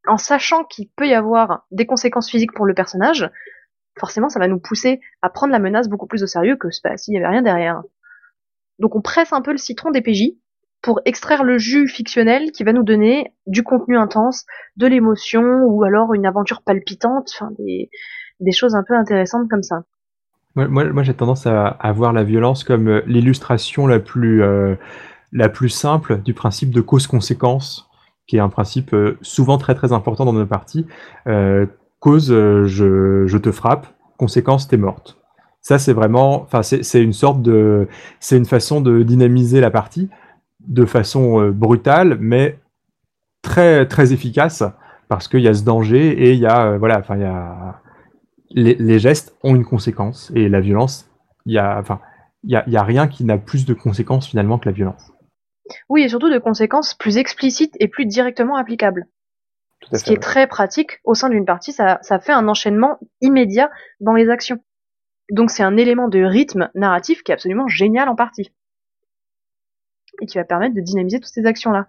en 0.07 0.17
sachant 0.17 0.63
qu'il 0.63 0.89
peut 0.89 1.07
y 1.07 1.13
avoir 1.13 1.65
des 1.71 1.85
conséquences 1.85 2.29
physiques 2.29 2.53
pour 2.53 2.65
le 2.65 2.73
personnage, 2.73 3.29
forcément 3.99 4.29
ça 4.29 4.39
va 4.39 4.47
nous 4.47 4.59
pousser 4.59 5.01
à 5.21 5.29
prendre 5.29 5.51
la 5.51 5.59
menace 5.59 5.89
beaucoup 5.89 6.07
plus 6.07 6.23
au 6.23 6.27
sérieux 6.27 6.55
que 6.55 6.69
s'il 6.71 7.11
n'y 7.11 7.17
avait 7.17 7.27
rien 7.27 7.41
derrière. 7.41 7.83
Donc 8.79 8.95
on 8.95 9.01
presse 9.01 9.33
un 9.33 9.41
peu 9.41 9.51
le 9.51 9.57
citron 9.57 9.91
des 9.91 10.01
PJ 10.01 10.33
pour 10.81 11.01
extraire 11.05 11.43
le 11.43 11.57
jus 11.57 11.87
fictionnel 11.87 12.51
qui 12.51 12.63
va 12.63 12.73
nous 12.73 12.83
donner 12.83 13.33
du 13.47 13.63
contenu 13.63 13.97
intense, 13.97 14.45
de 14.77 14.87
l'émotion 14.87 15.63
ou 15.65 15.83
alors 15.83 16.13
une 16.13 16.25
aventure 16.25 16.61
palpitante, 16.61 17.29
enfin 17.35 17.51
des, 17.59 18.51
choses 18.51 18.75
un 18.75 18.83
peu 18.87 18.95
intéressantes 18.95 19.49
comme 19.49 19.63
ça. 19.63 19.83
Moi, 20.55 21.03
j'ai 21.03 21.13
tendance 21.13 21.45
à, 21.45 21.91
voir 21.93 22.11
la 22.11 22.23
violence 22.23 22.63
comme 22.63 22.87
euh, 22.87 23.01
l'illustration 23.05 23.87
la 23.87 23.99
plus 23.99 24.41
euh, 24.41 24.75
la 25.31 25.47
plus 25.47 25.69
simple 25.69 26.21
du 26.21 26.33
principe 26.33 26.71
de 26.71 26.81
cause-conséquence, 26.81 27.87
qui 28.27 28.37
est 28.37 28.41
un 28.41 28.49
principe 28.49 28.93
euh, 28.93 29.17
souvent 29.21 29.57
très 29.57 29.75
très 29.75 29.93
important 29.93 30.25
dans 30.25 30.33
nos 30.33 30.47
parties. 30.47 30.87
cause, 31.99 32.29
je, 32.29 33.25
je 33.27 33.37
te 33.37 33.51
frappe, 33.51 33.87
conséquence, 34.17 34.67
t'es 34.67 34.77
morte. 34.77 35.18
Ça, 35.61 35.77
c'est 35.77 35.93
vraiment, 35.93 36.41
enfin, 36.41 36.63
c'est 36.63 37.01
une 37.01 37.13
sorte 37.13 37.41
de, 37.41 37.87
c'est 38.19 38.37
une 38.37 38.45
façon 38.45 38.81
de 38.81 39.03
dynamiser 39.03 39.59
la 39.59 39.71
partie 39.71 40.09
de 40.67 40.85
façon 40.85 41.41
euh, 41.41 41.51
brutale, 41.51 42.17
mais 42.19 42.59
très 43.41 43.85
très 43.87 44.13
efficace 44.13 44.63
parce 45.07 45.27
qu'il 45.27 45.41
y 45.41 45.47
a 45.47 45.53
ce 45.53 45.63
danger 45.63 46.09
et 46.09 46.33
il 46.33 46.39
y 46.39 46.45
a, 46.45 46.67
euh, 46.67 46.77
voilà, 46.77 46.99
enfin, 46.99 47.15
il 47.15 47.21
y 47.21 47.25
a 47.25 47.81
les, 48.51 48.99
gestes 48.99 49.35
ont 49.43 49.55
une 49.55 49.65
conséquence 49.65 50.31
et 50.35 50.49
la 50.49 50.59
violence, 50.59 51.09
il 51.45 51.53
y 51.53 51.59
a, 51.59 51.77
enfin, 51.79 51.99
il 52.43 52.51
y 52.51 52.55
a, 52.55 52.63
y 52.67 52.77
a 52.77 52.83
rien 52.83 53.07
qui 53.07 53.23
n'a 53.23 53.37
plus 53.37 53.65
de 53.65 53.73
conséquences 53.73 54.27
finalement 54.27 54.57
que 54.57 54.67
la 54.67 54.71
violence. 54.71 55.11
Oui, 55.87 56.03
et 56.03 56.09
surtout 56.09 56.31
de 56.31 56.39
conséquences 56.39 56.95
plus 56.95 57.17
explicites 57.17 57.75
et 57.79 57.87
plus 57.87 58.05
directement 58.05 58.55
applicables. 58.55 59.07
Ce 59.93 60.03
qui 60.03 60.13
est 60.13 60.21
très 60.21 60.47
pratique 60.47 60.99
au 61.03 61.13
sein 61.13 61.29
d'une 61.29 61.45
partie, 61.45 61.71
ça, 61.71 61.99
ça 62.01 62.19
fait 62.19 62.33
un 62.33 62.47
enchaînement 62.47 62.99
immédiat 63.21 63.69
dans 64.01 64.13
les 64.13 64.29
actions. 64.29 64.59
Donc 65.31 65.51
c'est 65.51 65.63
un 65.63 65.77
élément 65.77 66.07
de 66.07 66.23
rythme 66.23 66.69
narratif 66.75 67.23
qui 67.23 67.31
est 67.31 67.33
absolument 67.33 67.67
génial 67.67 68.09
en 68.09 68.15
partie. 68.15 68.51
Et 70.21 70.25
qui 70.25 70.37
va 70.37 70.43
permettre 70.43 70.75
de 70.75 70.81
dynamiser 70.81 71.19
toutes 71.19 71.31
ces 71.31 71.45
actions-là. 71.45 71.87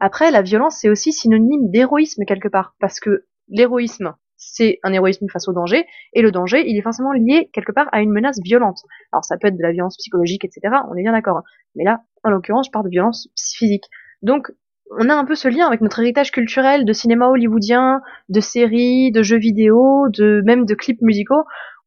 Après, 0.00 0.30
la 0.30 0.42
violence, 0.42 0.78
c'est 0.80 0.88
aussi 0.88 1.12
synonyme 1.12 1.70
d'héroïsme 1.70 2.24
quelque 2.24 2.48
part. 2.48 2.74
Parce 2.80 2.98
que 2.98 3.26
l'héroïsme, 3.48 4.14
c'est 4.36 4.78
un 4.82 4.92
héroïsme 4.92 5.26
face 5.28 5.48
au 5.48 5.52
danger, 5.52 5.86
et 6.12 6.22
le 6.22 6.32
danger, 6.32 6.64
il 6.66 6.76
est 6.76 6.82
forcément 6.82 7.12
lié 7.12 7.48
quelque 7.52 7.72
part 7.72 7.88
à 7.92 8.00
une 8.00 8.10
menace 8.10 8.40
violente. 8.42 8.80
Alors 9.12 9.24
ça 9.24 9.36
peut 9.38 9.48
être 9.48 9.56
de 9.56 9.62
la 9.62 9.72
violence 9.72 9.96
psychologique, 9.96 10.44
etc., 10.44 10.74
on 10.90 10.96
est 10.96 11.02
bien 11.02 11.12
d'accord. 11.12 11.42
Mais 11.76 11.84
là, 11.84 12.02
en 12.24 12.30
l'occurrence, 12.30 12.66
je 12.66 12.70
parle 12.72 12.86
de 12.86 12.90
violence 12.90 13.28
physique. 13.36 13.84
Donc, 14.22 14.50
on 14.90 15.08
a 15.08 15.14
un 15.14 15.24
peu 15.24 15.34
ce 15.34 15.48
lien 15.48 15.66
avec 15.66 15.80
notre 15.80 16.00
héritage 16.00 16.30
culturel 16.30 16.84
de 16.84 16.92
cinéma 16.92 17.28
hollywoodien, 17.28 18.02
de 18.28 18.40
séries, 18.40 19.12
de 19.12 19.22
jeux 19.22 19.38
vidéo, 19.38 20.08
de 20.10 20.42
même 20.44 20.66
de 20.66 20.74
clips 20.74 21.00
musicaux, 21.00 21.44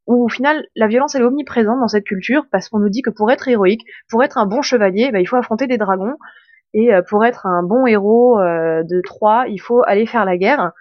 où 0.08 0.26
au 0.26 0.30
final 0.30 0.66
la 0.76 0.88
violence 0.88 1.16
elle 1.16 1.22
est 1.22 1.26
omniprésente 1.26 1.80
dans 1.80 1.88
cette 1.88 2.06
culture 2.06 2.46
parce 2.52 2.70
qu'on 2.70 2.80
nous 2.80 2.90
dit 2.90 3.02
que 3.02 3.10
pour 3.10 3.30
être 3.32 3.48
héroïque, 3.48 3.86
pour 4.10 4.24
être 4.24 4.38
un 4.38 4.46
bon 4.46 4.62
chevalier, 4.62 5.12
bah, 5.12 5.20
il 5.20 5.28
faut 5.28 5.36
affronter 5.36 5.68
des 5.68 5.78
dragons 5.78 6.16
et 6.74 6.94
euh, 6.94 7.02
pour 7.02 7.26
être 7.26 7.46
un 7.46 7.64
bon 7.64 7.86
héros 7.86 8.40
euh, 8.40 8.84
de 8.84 9.02
Troie, 9.02 9.46
il 9.48 9.60
faut 9.60 9.84
aller 9.86 10.06
faire 10.06 10.26
la 10.26 10.38
guerre. 10.38 10.72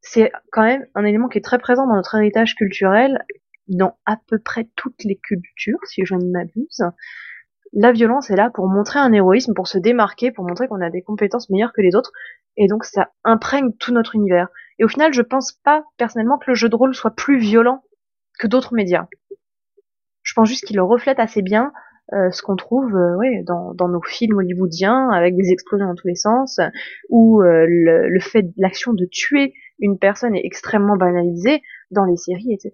C'est 0.00 0.32
quand 0.52 0.62
même 0.62 0.86
un 0.94 1.04
élément 1.04 1.28
qui 1.28 1.38
est 1.38 1.44
très 1.44 1.58
présent 1.58 1.86
dans 1.86 1.96
notre 1.96 2.14
héritage 2.14 2.54
culturel 2.54 3.24
dans 3.68 3.98
à 4.06 4.16
peu 4.28 4.38
près 4.38 4.68
toutes 4.76 5.04
les 5.04 5.16
cultures, 5.16 5.78
si 5.84 6.04
je 6.04 6.14
ne 6.14 6.30
m'abuse. 6.30 6.82
La 7.74 7.92
violence 7.92 8.30
est 8.30 8.36
là 8.36 8.50
pour 8.50 8.66
montrer 8.68 8.98
un 8.98 9.12
héroïsme, 9.12 9.52
pour 9.52 9.68
se 9.68 9.76
démarquer, 9.76 10.30
pour 10.30 10.44
montrer 10.44 10.68
qu'on 10.68 10.80
a 10.80 10.88
des 10.88 11.02
compétences 11.02 11.50
meilleures 11.50 11.74
que 11.74 11.82
les 11.82 11.94
autres, 11.94 12.12
et 12.56 12.66
donc 12.66 12.84
ça 12.84 13.10
imprègne 13.24 13.72
tout 13.78 13.92
notre 13.92 14.14
univers. 14.14 14.48
Et 14.78 14.84
au 14.84 14.88
final, 14.88 15.12
je 15.12 15.22
pense 15.22 15.52
pas 15.52 15.84
personnellement 15.98 16.38
que 16.38 16.50
le 16.50 16.54
jeu 16.54 16.68
de 16.68 16.76
rôle 16.76 16.94
soit 16.94 17.14
plus 17.14 17.38
violent 17.38 17.82
que 18.38 18.46
d'autres 18.46 18.74
médias. 18.74 19.06
Je 20.22 20.34
pense 20.34 20.48
juste 20.48 20.64
qu'il 20.64 20.80
reflète 20.80 21.18
assez 21.18 21.42
bien 21.42 21.72
euh, 22.14 22.30
ce 22.30 22.40
qu'on 22.40 22.56
trouve 22.56 22.96
euh, 22.96 23.42
dans, 23.44 23.88
nos 23.88 24.00
films 24.02 24.38
hollywoodiens 24.38 25.10
avec 25.10 25.36
des 25.36 25.50
explosions 25.50 25.86
dans 25.86 25.94
tous 25.94 26.08
les 26.08 26.14
sens, 26.14 26.58
où 27.10 27.42
euh, 27.42 27.66
l'action 28.56 28.94
de 28.94 29.06
tuer 29.10 29.52
une 29.78 29.98
personne 29.98 30.34
est 30.34 30.44
extrêmement 30.44 30.96
banalisée 30.96 31.62
dans 31.90 32.04
les 32.04 32.16
séries, 32.16 32.52
etc. 32.52 32.72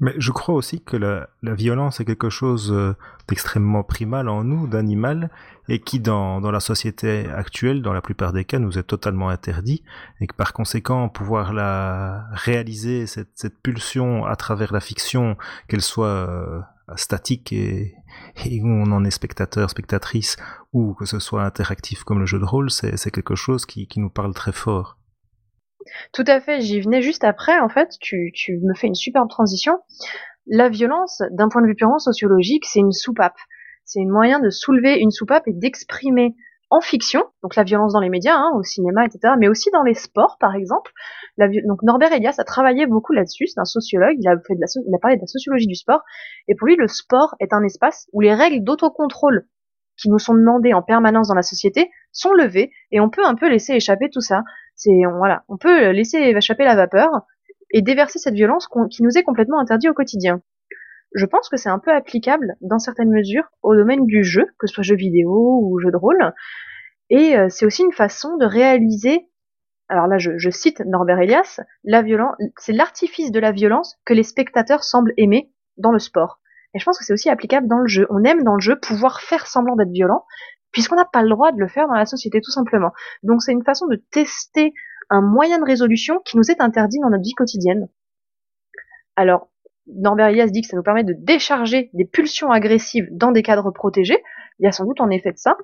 Mais 0.00 0.14
je 0.18 0.32
crois 0.32 0.54
aussi 0.54 0.82
que 0.82 0.96
la, 0.96 1.28
violence 1.42 2.00
est 2.00 2.04
quelque 2.04 2.30
chose 2.30 2.72
euh, 2.72 2.96
d'extrêmement 3.28 3.84
primal 3.84 4.28
en 4.28 4.42
nous, 4.42 4.66
d'animal, 4.66 5.30
et 5.68 5.78
qui 5.78 6.00
dans, 6.00 6.40
dans 6.40 6.50
la 6.50 6.60
société 6.60 7.28
actuelle, 7.28 7.82
dans 7.82 7.92
la 7.92 8.00
plupart 8.00 8.32
des 8.32 8.44
cas, 8.44 8.58
nous 8.58 8.78
est 8.78 8.82
totalement 8.82 9.28
interdit, 9.28 9.84
et 10.20 10.26
que 10.26 10.34
par 10.34 10.52
conséquent, 10.52 11.08
pouvoir 11.08 11.52
la 11.52 12.26
réaliser, 12.32 13.06
cette, 13.06 13.30
cette 13.34 13.62
pulsion 13.62 14.26
à 14.26 14.34
travers 14.34 14.72
la 14.72 14.80
fiction, 14.80 15.36
qu'elle 15.68 15.82
soit 15.82 16.06
euh, 16.06 16.60
statique 16.96 17.52
et, 17.52 17.94
où 18.62 18.68
on 18.68 18.90
en 18.92 19.04
est 19.04 19.10
spectateur, 19.10 19.70
spectatrice, 19.70 20.36
ou 20.72 20.94
que 20.94 21.04
ce 21.04 21.18
soit 21.18 21.44
interactif 21.44 22.04
comme 22.04 22.18
le 22.18 22.26
jeu 22.26 22.38
de 22.38 22.44
rôle, 22.44 22.70
c'est 22.70 23.10
quelque 23.10 23.34
chose 23.34 23.66
qui, 23.66 23.88
nous 23.96 24.10
parle 24.10 24.34
très 24.34 24.52
fort. 24.52 24.98
Tout 26.12 26.24
à 26.26 26.40
fait, 26.40 26.60
j'y 26.60 26.80
venais 26.80 27.02
juste 27.02 27.24
après, 27.24 27.58
en 27.58 27.68
fait, 27.68 27.90
tu, 28.00 28.32
me 28.62 28.74
fais 28.74 28.86
une 28.86 28.94
superbe 28.94 29.28
transition. 29.28 29.78
La 30.46 30.68
violence, 30.68 31.22
d'un 31.30 31.48
point 31.48 31.62
de 31.62 31.66
vue 31.66 31.74
purement 31.74 31.98
sociologique, 31.98 32.64
c'est 32.66 32.80
une 32.80 32.92
soupape. 32.92 33.36
C'est 33.84 34.00
un 34.00 34.10
moyen 34.10 34.40
de 34.40 34.50
soulever 34.50 34.98
une 34.98 35.10
soupape 35.10 35.46
et 35.46 35.52
d'exprimer 35.52 36.34
en 36.70 36.80
fiction, 36.80 37.22
donc 37.42 37.54
la 37.54 37.64
violence 37.64 37.92
dans 37.92 38.00
les 38.00 38.08
médias, 38.08 38.34
hein, 38.34 38.50
au 38.54 38.62
cinéma, 38.62 39.04
etc., 39.04 39.34
mais 39.38 39.46
aussi 39.46 39.70
dans 39.72 39.82
les 39.82 39.92
sports, 39.92 40.38
par 40.40 40.54
exemple. 40.54 40.90
donc 41.36 41.82
Norbert 41.82 42.12
Elias 42.14 42.36
a 42.38 42.44
travaillé 42.44 42.86
beaucoup 42.86 43.12
là-dessus, 43.12 43.46
c'est 43.46 43.60
un 43.60 43.66
sociologue, 43.66 44.16
il 44.18 44.26
a, 44.26 44.36
il 44.48 44.94
a 44.94 44.98
parlé 44.98 45.16
de 45.16 45.20
la 45.20 45.26
sociologie 45.26 45.66
du 45.66 45.74
sport, 45.74 46.00
et 46.48 46.54
pour 46.54 46.66
lui, 46.66 46.76
le 46.76 46.88
sport 46.88 47.34
est 47.40 47.52
un 47.52 47.62
espace 47.62 48.08
où 48.14 48.22
les 48.22 48.32
règles 48.32 48.64
d'autocontrôle 48.64 49.46
qui 49.98 50.08
nous 50.08 50.18
sont 50.18 50.34
demandées 50.34 50.72
en 50.72 50.80
permanence 50.80 51.28
dans 51.28 51.34
la 51.34 51.42
société 51.42 51.90
sont 52.10 52.32
levées, 52.32 52.70
et 52.90 53.00
on 53.00 53.10
peut 53.10 53.24
un 53.24 53.34
peu 53.34 53.50
laisser 53.50 53.74
échapper 53.74 54.08
tout 54.10 54.22
ça. 54.22 54.42
On 55.48 55.56
peut 55.56 55.90
laisser 55.90 56.18
échapper 56.18 56.64
la 56.64 56.76
vapeur 56.76 57.08
et 57.70 57.82
déverser 57.82 58.18
cette 58.18 58.34
violence 58.34 58.68
qui 58.90 59.02
nous 59.02 59.16
est 59.16 59.22
complètement 59.22 59.60
interdite 59.60 59.90
au 59.90 59.94
quotidien 59.94 60.42
je 61.14 61.26
pense 61.26 61.48
que 61.48 61.56
c'est 61.56 61.68
un 61.68 61.78
peu 61.78 61.92
applicable 61.92 62.56
dans 62.60 62.78
certaines 62.78 63.10
mesures 63.10 63.50
au 63.62 63.74
domaine 63.74 64.06
du 64.06 64.24
jeu, 64.24 64.46
que 64.58 64.66
ce 64.66 64.74
soit 64.74 64.82
jeu 64.82 64.96
vidéo 64.96 65.60
ou 65.62 65.78
jeu 65.78 65.90
de 65.90 65.96
rôle. 65.96 66.32
Et 67.10 67.36
euh, 67.36 67.48
c'est 67.48 67.66
aussi 67.66 67.82
une 67.82 67.92
façon 67.92 68.36
de 68.36 68.46
réaliser, 68.46 69.28
alors 69.88 70.06
là 70.06 70.18
je, 70.18 70.50
cite 70.50 70.80
Norbert 70.86 71.20
Elias, 71.20 71.60
la 71.84 72.02
c'est 72.58 72.72
l'artifice 72.72 73.30
de 73.30 73.40
la 73.40 73.52
violence 73.52 73.96
que 74.04 74.14
les 74.14 74.22
spectateurs 74.22 74.84
semblent 74.84 75.12
aimer 75.16 75.52
dans 75.76 75.92
le 75.92 75.98
sport. 75.98 76.40
Et 76.74 76.78
je 76.78 76.84
pense 76.84 76.98
que 76.98 77.04
c'est 77.04 77.12
aussi 77.12 77.28
applicable 77.28 77.68
dans 77.68 77.78
le 77.78 77.86
jeu. 77.86 78.06
On 78.08 78.24
aime 78.24 78.42
dans 78.44 78.54
le 78.54 78.60
jeu 78.60 78.78
pouvoir 78.80 79.20
faire 79.20 79.46
semblant 79.46 79.76
d'être 79.76 79.90
violent, 79.90 80.24
puisqu'on 80.72 80.96
n'a 80.96 81.04
pas 81.04 81.22
le 81.22 81.28
droit 81.28 81.52
de 81.52 81.58
le 81.58 81.68
faire 81.68 81.86
dans 81.86 81.94
la 81.94 82.06
société 82.06 82.40
tout 82.40 82.50
simplement. 82.50 82.92
Donc 83.22 83.42
c'est 83.42 83.52
une 83.52 83.64
façon 83.64 83.86
de 83.86 83.96
tester 84.10 84.72
un 85.10 85.20
moyen 85.20 85.58
de 85.58 85.64
résolution 85.64 86.20
qui 86.24 86.36
nous 86.36 86.50
est 86.50 86.60
interdit 86.60 86.98
dans 86.98 87.10
notre 87.10 87.22
vie 87.22 87.34
quotidienne. 87.34 87.88
Alors, 89.14 89.48
Norbert 89.86 90.28
Elias 90.28 90.46
dit 90.46 90.62
que 90.62 90.68
ça 90.68 90.76
nous 90.76 90.82
permet 90.82 91.04
de 91.04 91.14
décharger 91.16 91.90
des 91.92 92.04
pulsions 92.04 92.50
agressives 92.50 93.08
dans 93.10 93.32
des 93.32 93.42
cadres 93.42 93.70
protégés. 93.70 94.22
Il 94.58 94.64
y 94.64 94.66
a 94.66 94.72
sans 94.72 94.84
doute 94.84 95.00
en 95.00 95.10
effet 95.10 95.32
de 95.32 95.38
ça. 95.38 95.56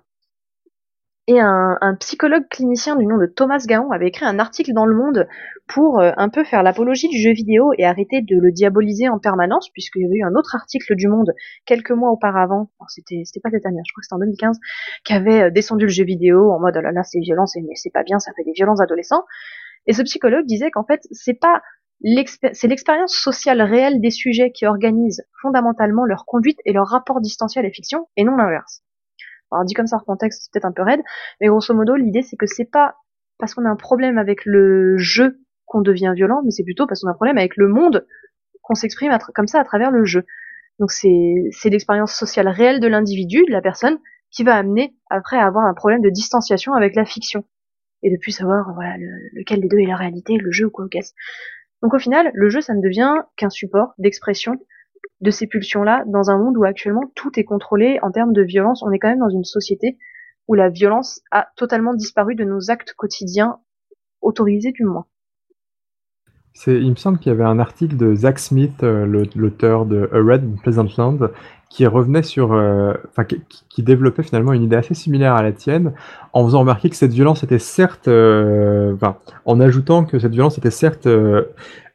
Et 1.31 1.41
un, 1.41 1.77
psychologue 2.01 2.49
clinicien 2.49 2.97
du 2.97 3.05
nom 3.05 3.19
de 3.19 3.27
Thomas 3.27 3.63
Gaon 3.69 3.91
avait 3.91 4.09
écrit 4.09 4.25
un 4.25 4.39
article 4.39 4.73
dans 4.73 4.87
Le 4.87 4.97
Monde 4.97 5.29
pour 5.67 6.01
euh, 6.01 6.11
un 6.17 6.31
peu 6.31 6.43
faire 6.43 6.63
l'apologie 6.63 7.11
du 7.11 7.19
jeu 7.19 7.33
vidéo 7.33 7.73
et 7.77 7.85
arrêter 7.85 8.23
de 8.23 8.41
le 8.41 8.51
diaboliser 8.51 9.11
en 9.11 9.19
permanence, 9.19 9.69
puisqu'il 9.69 10.01
y 10.01 10.07
avait 10.07 10.17
eu 10.17 10.25
un 10.25 10.35
autre 10.35 10.55
article 10.57 10.97
du 10.97 11.07
Monde 11.07 11.35
quelques 11.67 11.91
mois 11.91 12.11
auparavant, 12.13 12.71
c'était 12.89 13.25
c'était 13.27 13.41
pas 13.41 13.51
cette 13.51 13.67
année, 13.67 13.83
je 13.87 13.93
crois 13.93 14.01
que 14.01 14.07
c'était 14.07 14.15
en 14.15 14.21
2015, 14.21 14.59
qui 15.05 15.13
avait 15.13 15.43
euh, 15.43 15.51
descendu 15.51 15.85
le 15.85 15.91
jeu 15.91 16.05
vidéo 16.05 16.51
en 16.51 16.61
mode 16.61 16.77
oh 16.79 16.81
là 16.81 16.93
là 16.93 17.03
c'est 17.03 17.21
violent, 17.21 17.45
c'est 17.45 17.93
pas 17.93 18.05
bien, 18.05 18.19
ça 18.19 18.33
fait 18.35 18.45
des 18.45 18.53
violences 18.53 18.81
adolescents. 18.81 19.25
Et 19.87 19.93
ce 19.93 20.01
psychologue 20.05 20.47
disait 20.47 20.71
qu'en 20.71 20.85
fait 20.87 21.03
c'est 21.11 21.39
pas 21.39 21.61
c'est 22.55 22.69
l'expérience 22.69 23.13
sociale 23.13 23.61
réelle 23.61 24.01
des 24.01 24.11
sujets 24.11 24.51
qui 24.51 24.65
organisent 24.65 25.27
fondamentalement 25.43 26.07
leur 26.07 26.25
conduite 26.25 26.59
et 26.65 26.73
leur 26.73 26.87
rapport 26.87 27.21
distanciel 27.21 27.67
à 27.67 27.69
la 27.69 27.73
fiction, 27.73 28.09
et 28.17 28.25
non 28.25 28.37
l'inverse. 28.37 28.83
Alors 29.51 29.65
dit 29.65 29.75
comme 29.75 29.87
ça 29.87 29.97
en 29.97 30.01
contexte, 30.01 30.43
c'est 30.43 30.53
peut-être 30.53 30.67
un 30.67 30.73
peu 30.73 30.83
raide, 30.83 31.01
mais 31.41 31.49
grosso 31.49 31.75
modo, 31.75 31.97
l'idée 31.97 32.23
c'est 32.23 32.37
que 32.37 32.47
c'est 32.47 32.71
pas 32.71 32.97
parce 33.39 33.55
qu'on 33.55 33.65
a 33.65 33.71
un 33.71 33.77
problème 33.77 34.19
avec 34.19 34.45
le 34.45 34.97
jeu 34.99 35.41
qu'on 35.65 35.81
devient 35.81 36.13
violent, 36.15 36.43
mais 36.45 36.51
c'est 36.51 36.65
plutôt 36.65 36.87
parce 36.87 37.03
qu'on 37.03 37.09
a 37.09 37.13
un 37.13 37.15
problème 37.15 37.39
avec 37.39 37.57
le 37.57 37.69
monde 37.69 38.07
qu'on 38.63 38.75
s'exprime 38.75 39.17
comme 39.35 39.47
ça 39.47 39.61
à 39.61 39.65
travers 39.65 39.91
le 39.91 40.05
jeu. 40.05 40.25
Donc 40.79 40.91
c'est 40.93 41.71
l'expérience 41.71 42.15
sociale 42.15 42.49
réelle 42.49 42.81
de 42.81 42.87
l'individu, 42.87 43.45
de 43.47 43.53
la 43.53 43.61
personne, 43.61 43.99
qui 44.31 44.45
va 44.45 44.57
amener 44.57 44.95
après 45.11 45.39
à 45.39 45.47
avoir 45.47 45.65
un 45.65 45.75
problème 45.75 46.03
de 46.03 46.11
distanciation 46.11 46.75
avec 46.75 46.95
la 46.95 47.05
fiction. 47.05 47.45
Et 48.03 48.11
de 48.11 48.17
plus 48.21 48.31
savoir 48.31 48.73
voilà, 48.75 48.97
lequel 49.33 49.61
des 49.61 49.69
deux 49.69 49.79
est 49.79 49.87
la 49.87 49.97
réalité, 49.97 50.37
le 50.37 50.53
jeu 50.53 50.67
ou 50.67 50.71
quoi 50.71 50.87
qu'est-ce. 50.89 51.15
Donc 51.83 51.95
au 51.95 51.99
final, 51.99 52.31
le 52.33 52.49
jeu, 52.49 52.61
ça 52.61 52.75
ne 52.75 52.81
devient 52.81 53.13
qu'un 53.37 53.51
support 53.51 53.95
d'expression 53.99 54.57
de 55.21 55.31
ces 55.31 55.47
pulsions-là 55.47 56.05
dans 56.07 56.31
un 56.31 56.39
monde 56.39 56.57
où 56.57 56.65
actuellement 56.65 57.11
tout 57.15 57.39
est 57.39 57.45
contrôlé 57.45 57.99
en 58.03 58.11
termes 58.11 58.33
de 58.33 58.43
violence. 58.43 58.83
On 58.83 58.93
est 58.93 58.99
quand 58.99 59.09
même 59.09 59.19
dans 59.19 59.29
une 59.29 59.45
société 59.45 59.99
où 60.47 60.55
la 60.55 60.69
violence 60.69 61.21
a 61.31 61.49
totalement 61.57 61.95
disparu 61.95 62.35
de 62.35 62.45
nos 62.45 62.71
actes 62.71 62.95
quotidiens 62.97 63.59
autorisés 64.23 64.73
du 64.73 64.85
moins. 64.85 65.07
Il 66.67 66.91
me 66.91 66.97
semble 66.97 67.19
qu'il 67.19 67.31
y 67.31 67.35
avait 67.35 67.45
un 67.45 67.61
article 67.61 67.97
de 67.97 68.15
Zach 68.15 68.41
Smith, 68.41 68.83
euh, 68.83 69.07
l'auteur 69.37 69.87
de 69.87 70.11
A 70.13 70.19
Red 70.19 70.61
Pleasant 70.61 70.89
Land, 70.97 71.31
qui 71.71 71.87
revenait 71.87 72.25
sur, 72.25 72.53
euh, 72.53 72.95
enfin, 73.11 73.25
qui, 73.25 73.83
développait 73.83 74.25
finalement 74.25 74.53
une 74.53 74.65
idée 74.65 74.75
assez 74.75 74.95
similaire 74.95 75.35
à 75.35 75.43
la 75.43 75.53
tienne, 75.53 75.93
en 76.33 76.45
faisant 76.45 76.61
remarquer 76.61 76.91
que 76.91 76.97
cette 76.97 77.13
violence 77.13 77.45
était 77.45 77.61
certes, 77.61 78.09
euh, 78.09 78.93
enfin, 78.95 79.19
en 79.45 79.61
ajoutant 79.61 80.05
que 80.05 80.19
cette 80.19 80.33
violence 80.33 80.59
était 80.59 80.73
certes 80.73 81.07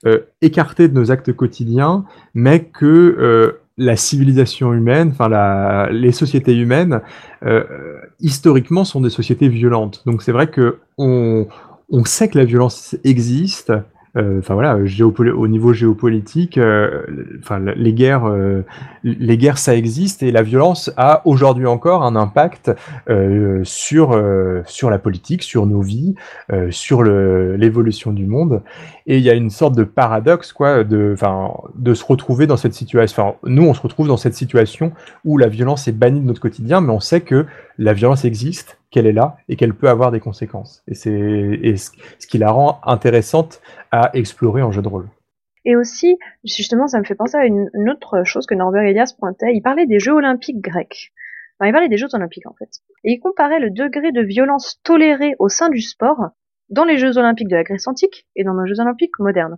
euh, 0.06 0.20
écartée 0.42 0.88
de 0.88 0.94
nos 0.94 1.12
actes 1.12 1.34
quotidiens, 1.34 2.06
mais 2.34 2.66
que 2.66 3.58
la 3.78 3.96
civilisation 3.96 4.74
humaine, 4.74 5.10
enfin 5.12 5.88
les 5.92 6.12
sociétés 6.12 6.56
humaines, 6.56 7.02
historiquement 8.20 8.84
sont 8.84 9.02
des 9.02 9.10
sociétés 9.10 9.48
violentes. 9.48 10.04
Donc 10.06 10.22
c'est 10.22 10.32
vrai 10.32 10.48
que 10.48 10.78
on, 10.98 11.48
on 11.94 12.06
sait 12.06 12.28
que 12.28 12.38
la 12.38 12.46
violence 12.46 12.96
existe, 13.04 13.70
euh, 13.70 13.82
enfin 14.16 14.54
voilà, 14.54 14.78
au 14.78 15.48
niveau 15.48 15.74
géopolitique, 15.74 16.58
euh, 16.58 17.02
enfin 17.40 17.60
les 17.60 17.94
guerres, 17.94 18.26
euh, 18.26 18.64
les 19.04 19.38
guerres 19.38 19.58
ça 19.58 19.76
existe 19.76 20.22
et 20.22 20.32
la 20.32 20.44
violence 20.44 20.92
a 20.98 21.24
aujourd'hui 21.26 21.66
encore 21.66 22.04
un 22.04 22.16
impact 22.16 22.72
sur 23.64 24.22
sur 24.66 24.90
la 24.90 25.00
politique, 25.00 25.42
sur 25.42 25.66
nos 25.66 25.82
vies, 25.82 26.16
sur 26.70 27.04
l'évolution 27.04 28.12
du 28.12 28.28
monde. 28.28 28.62
Et 29.08 29.18
il 29.18 29.24
y 29.24 29.30
a 29.30 29.34
une 29.34 29.50
sorte 29.50 29.76
de 29.76 29.84
paradoxe 29.84 30.54
quoi, 30.54 30.84
de 30.84 31.12
enfin 31.14 31.52
de 31.76 31.94
se 31.94 32.06
retrouver 32.06 32.48
dans 32.48 32.58
cette 32.58 32.74
situation. 32.74 33.24
Enfin, 33.24 33.38
nous 33.44 33.64
on 33.64 33.74
se 33.74 33.82
retrouve 33.82 34.08
dans 34.08 34.18
cette 34.18 34.36
situation 34.36 34.92
où 35.26 35.38
la 35.38 35.48
violence 35.48 35.88
est 35.88 35.92
bannie 35.92 36.22
de 36.22 36.26
notre 36.26 36.42
quotidien, 36.42 36.82
mais 36.82 36.92
on 36.92 37.00
sait 37.00 37.22
que 37.22 37.46
la 37.78 37.94
violence 37.94 38.26
existe, 38.26 38.78
qu'elle 38.94 39.08
est 39.08 39.14
là 39.14 39.38
et 39.50 39.56
qu'elle 39.56 39.74
peut 39.74 39.90
avoir 39.90 40.12
des 40.12 40.20
conséquences. 40.20 40.84
Et 40.88 40.94
c'est 40.94 41.60
ce 42.20 42.28
qui 42.28 42.38
la 42.38 42.52
rend 42.52 42.80
intéressante 42.84 43.62
à 43.92 44.12
explorer 44.14 44.62
en 44.62 44.72
jeu 44.72 44.82
de 44.82 44.88
rôle. 44.88 45.10
Et 45.66 45.76
aussi, 45.76 46.18
justement, 46.44 46.88
ça 46.88 47.00
me 47.00 47.04
fait 47.04 47.16
penser 47.16 47.38
à 47.38 47.46
une, 47.46 47.70
autre 47.90 48.24
chose 48.24 48.46
que 48.46 48.54
Norbert 48.54 48.84
Elias 48.84 49.16
pointait. 49.18 49.54
Il 49.56 49.62
parlait 49.62 49.88
des 49.88 50.00
Jeux 50.00 50.14
olympiques 50.14 50.62
grecs. 50.62 51.12
Il 51.64 51.72
parlait 51.72 51.90
des 51.90 51.98
Jeux 51.98 52.14
olympiques, 52.14 52.46
en 52.46 52.54
fait. 52.54 52.70
Et 53.04 53.14
il 53.14 53.20
comparait 53.20 53.60
le 53.60 53.72
degré 53.72 54.12
de 54.12 54.22
violence 54.22 54.80
toléré 54.84 55.36
au 55.40 55.50
sein 55.50 55.70
du 55.70 55.82
sport 55.82 56.20
dans 56.70 56.86
les 56.86 56.98
Jeux 56.98 57.18
olympiques 57.18 57.48
de 57.48 57.56
la 57.56 57.64
Grèce 57.64 57.88
antique 57.88 58.28
et 58.36 58.44
dans 58.44 58.54
nos 58.54 58.66
Jeux 58.66 58.80
olympiques 58.80 59.18
modernes. 59.20 59.58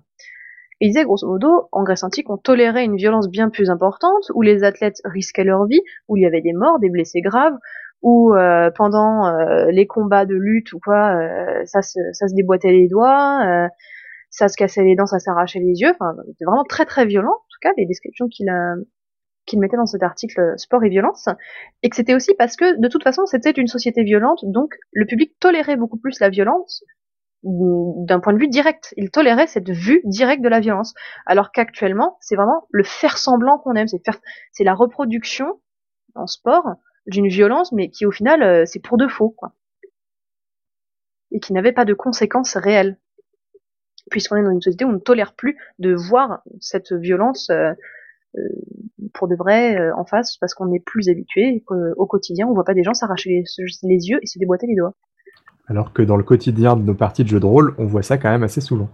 il 0.79 0.89
disait, 0.89 1.03
grosso 1.03 1.27
modo, 1.27 1.67
en 1.71 1.83
Grèce 1.83 2.03
antique, 2.03 2.29
on 2.29 2.37
tolérait 2.37 2.85
une 2.85 2.97
violence 2.97 3.27
bien 3.27 3.49
plus 3.49 3.69
importante, 3.69 4.31
où 4.35 4.43
les 4.43 4.63
athlètes 4.63 5.01
risquaient 5.03 5.43
leur 5.43 5.65
vie, 5.65 5.81
où 6.07 6.15
il 6.15 6.21
y 6.21 6.25
avait 6.27 6.41
des 6.41 6.53
morts, 6.53 6.79
des 6.79 6.89
blessés 6.89 7.21
graves, 7.21 7.57
où 8.05 8.35
euh, 8.35 8.69
pendant 8.69 9.25
euh, 9.25 9.71
les 9.71 9.87
combats 9.87 10.25
de 10.25 10.35
lutte 10.35 10.73
ou 10.73 10.79
quoi, 10.79 11.15
euh, 11.15 11.65
ça, 11.65 11.81
se, 11.81 11.97
ça 12.13 12.27
se 12.27 12.35
déboîtait 12.35 12.71
les 12.71 12.87
doigts, 12.87 13.67
ça 14.29 14.47
se 14.47 14.55
cassait 14.55 14.83
les 14.83 14.95
dents, 14.95 15.07
ça 15.07 15.17
s'arrachait 15.17 15.59
les 15.59 15.81
yeux. 15.81 15.89
Enfin, 15.89 16.15
c'était 16.27 16.45
vraiment 16.45 16.65
très 16.65 16.85
très 16.85 17.07
violent, 17.07 17.31
en 17.31 17.49
tout 17.49 17.57
cas, 17.61 17.71
les 17.77 17.87
descriptions 17.87 18.27
qu'il 18.27 18.47
a 18.47 18.75
qu'il 19.47 19.59
mettait 19.59 19.77
dans 19.77 19.85
cet 19.85 20.01
article 20.01 20.53
sport 20.57 20.83
et 20.83 20.89
violence, 20.89 21.29
et 21.83 21.89
que 21.89 21.95
c'était 21.95 22.15
aussi 22.15 22.33
parce 22.35 22.55
que 22.55 22.79
de 22.79 22.87
toute 22.87 23.03
façon 23.03 23.27
c'était 23.27 23.51
une 23.51 23.67
société 23.67 24.03
violente, 24.03 24.39
donc 24.43 24.73
le 24.91 25.05
public 25.05 25.33
tolérait 25.39 25.75
beaucoup 25.75 25.97
plus 25.99 26.19
la 26.19 26.29
violence 26.29 26.83
d'un 27.43 28.19
point 28.19 28.33
de 28.33 28.39
vue 28.39 28.47
direct. 28.47 28.95
Il 28.97 29.11
tolérait 29.11 29.45
cette 29.45 29.69
vue 29.69 30.01
directe 30.05 30.43
de 30.43 30.49
la 30.49 30.59
violence, 30.59 30.95
alors 31.27 31.51
qu'actuellement 31.51 32.17
c'est 32.21 32.35
vraiment 32.35 32.67
le 32.71 32.83
faire 32.83 33.19
semblant 33.19 33.59
qu'on 33.59 33.73
aime, 33.73 33.87
c'est 33.87 34.03
faire, 34.03 34.19
c'est 34.51 34.63
la 34.63 34.73
reproduction 34.73 35.59
en 36.15 36.25
sport 36.25 36.77
d'une 37.07 37.27
violence, 37.27 37.71
mais 37.71 37.89
qui 37.89 38.05
au 38.05 38.11
final 38.11 38.41
euh, 38.43 38.63
c'est 38.65 38.79
pour 38.79 38.97
de 38.97 39.07
faux, 39.07 39.29
quoi. 39.29 39.53
Et 41.31 41.39
qui 41.39 41.53
n'avait 41.53 41.73
pas 41.73 41.85
de 41.85 41.93
conséquences 41.93 42.55
réelles. 42.55 42.97
Puisqu'on 44.11 44.35
est 44.35 44.43
dans 44.43 44.51
une 44.51 44.61
société 44.61 44.85
où 44.85 44.89
on 44.89 44.93
ne 44.93 44.99
tolère 44.99 45.33
plus 45.33 45.57
de 45.79 45.93
voir 45.93 46.43
cette 46.59 46.93
violence 46.93 47.49
euh, 47.49 47.73
euh, 48.37 48.41
pour 49.13 49.27
de 49.27 49.35
vrai 49.35 49.91
en 49.93 50.05
face, 50.05 50.37
parce 50.37 50.53
qu'on 50.53 50.67
n'est 50.67 50.79
plus 50.79 51.09
habitué, 51.09 51.63
au 51.95 52.05
quotidien 52.05 52.47
on 52.47 52.53
voit 52.53 52.65
pas 52.65 52.73
des 52.73 52.83
gens 52.83 52.93
s'arracher 52.93 53.43
les, 53.83 54.09
yeux 54.09 54.19
et 54.21 54.27
se 54.27 54.37
déboîter 54.37 54.67
les 54.67 54.75
doigts. 54.75 54.93
Alors 55.67 55.93
que 55.93 56.01
dans 56.01 56.17
le 56.17 56.23
quotidien 56.23 56.75
de 56.75 56.83
nos 56.83 56.93
parties 56.93 57.23
de 57.23 57.29
jeux 57.29 57.39
de 57.39 57.45
rôle, 57.45 57.73
on 57.77 57.85
voit 57.85 58.03
ça 58.03 58.17
quand 58.17 58.29
même 58.29 58.43
assez 58.43 58.61
souvent. 58.61 58.89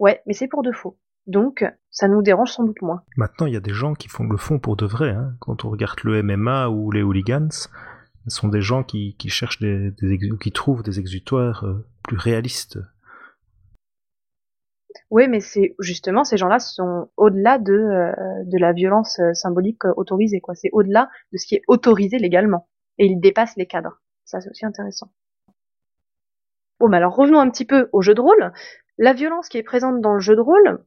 Ouais, 0.00 0.20
mais 0.26 0.32
c'est 0.32 0.48
pour 0.48 0.62
de 0.62 0.72
faux. 0.72 0.96
Donc, 1.26 1.64
ça 1.90 2.08
nous 2.08 2.22
dérange 2.22 2.52
sans 2.52 2.64
doute 2.64 2.82
moins. 2.82 3.02
Maintenant, 3.16 3.46
il 3.46 3.52
y 3.52 3.56
a 3.56 3.60
des 3.60 3.72
gens 3.72 3.94
qui 3.94 4.08
font 4.08 4.24
le 4.24 4.36
fond 4.36 4.58
pour 4.58 4.76
de 4.76 4.86
vrai. 4.86 5.10
Hein. 5.10 5.34
Quand 5.40 5.64
on 5.64 5.70
regarde 5.70 5.98
le 6.04 6.22
MMA 6.22 6.68
ou 6.68 6.90
les 6.90 7.02
hooligans, 7.02 7.68
ce 8.26 8.36
sont 8.36 8.48
des 8.48 8.62
gens 8.62 8.82
qui, 8.82 9.16
cherchent 9.28 9.60
des, 9.60 9.92
qui 10.40 10.52
trouvent 10.52 10.82
des 10.82 10.98
exutoires 10.98 11.64
euh, 11.64 11.86
plus 12.02 12.16
réalistes. 12.16 12.78
Oui, 15.10 15.28
mais 15.28 15.40
c'est 15.40 15.74
justement 15.78 16.24
ces 16.24 16.36
gens-là 16.36 16.58
sont 16.58 17.10
au-delà 17.16 17.58
de 17.58 17.72
euh, 17.72 18.44
de 18.44 18.58
la 18.58 18.72
violence 18.72 19.18
euh, 19.18 19.34
symbolique 19.34 19.84
autorisée, 19.96 20.40
quoi. 20.40 20.54
C'est 20.54 20.70
au-delà 20.72 21.10
de 21.32 21.38
ce 21.38 21.46
qui 21.46 21.54
est 21.56 21.62
autorisé 21.66 22.18
légalement, 22.18 22.68
et 22.98 23.06
ils 23.06 23.20
dépassent 23.20 23.56
les 23.56 23.66
cadres. 23.66 24.00
Ça, 24.24 24.40
c'est 24.40 24.50
aussi 24.50 24.64
intéressant. 24.64 25.12
Bon, 26.80 26.88
mais 26.88 26.96
alors 26.96 27.14
revenons 27.14 27.40
un 27.40 27.50
petit 27.50 27.66
peu 27.66 27.88
au 27.92 28.00
jeu 28.00 28.14
de 28.14 28.20
rôle. 28.20 28.52
La 28.98 29.12
violence 29.12 29.48
qui 29.48 29.58
est 29.58 29.62
présente 29.62 30.00
dans 30.00 30.14
le 30.14 30.20
jeu 30.20 30.36
de 30.36 30.40
rôle, 30.40 30.82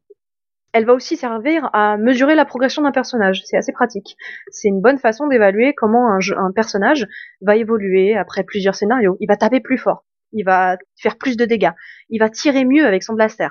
elle 0.75 0.85
va 0.85 0.93
aussi 0.93 1.15
servir 1.17 1.69
à 1.73 1.97
mesurer 1.97 2.35
la 2.35 2.45
progression 2.45 2.83
d'un 2.83 2.91
personnage. 2.91 3.41
C'est 3.45 3.57
assez 3.57 3.71
pratique. 3.71 4.17
C'est 4.51 4.67
une 4.67 4.81
bonne 4.81 4.99
façon 4.99 5.27
d'évaluer 5.27 5.73
comment 5.73 6.09
un, 6.11 6.51
personnage 6.53 7.07
va 7.41 7.55
évoluer 7.55 8.15
après 8.15 8.43
plusieurs 8.43 8.75
scénarios. 8.75 9.17
Il 9.19 9.27
va 9.27 9.37
taper 9.37 9.61
plus 9.61 9.77
fort, 9.77 10.05
il 10.33 10.43
va 10.43 10.77
faire 11.01 11.17
plus 11.17 11.37
de 11.37 11.45
dégâts, 11.45 11.71
il 12.09 12.19
va 12.19 12.29
tirer 12.29 12.65
mieux 12.65 12.85
avec 12.85 13.03
son 13.03 13.13
blaster 13.13 13.47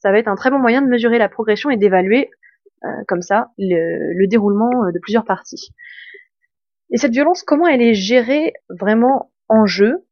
ça 0.00 0.12
va 0.12 0.18
être 0.18 0.28
un 0.28 0.36
très 0.36 0.50
bon 0.50 0.58
moyen 0.58 0.82
de 0.82 0.86
mesurer 0.86 1.18
la 1.18 1.28
progression 1.28 1.70
et 1.70 1.76
d'évaluer 1.76 2.30
euh, 2.84 2.88
comme 3.06 3.22
ça 3.22 3.50
le, 3.58 4.26
déroulement 4.26 4.84
euh, 4.84 4.92
de 4.92 4.98
plusieurs 5.00 5.24
parties. 5.24 5.74
Et 6.90 6.96
cette 6.96 7.12
violence, 7.12 7.42
comment 7.42 7.66
elle 7.66 7.82
est 7.82 7.94
gérée 7.94 8.54
vraiment 8.68 9.32
en 9.48 9.66
jeu? 9.66 10.04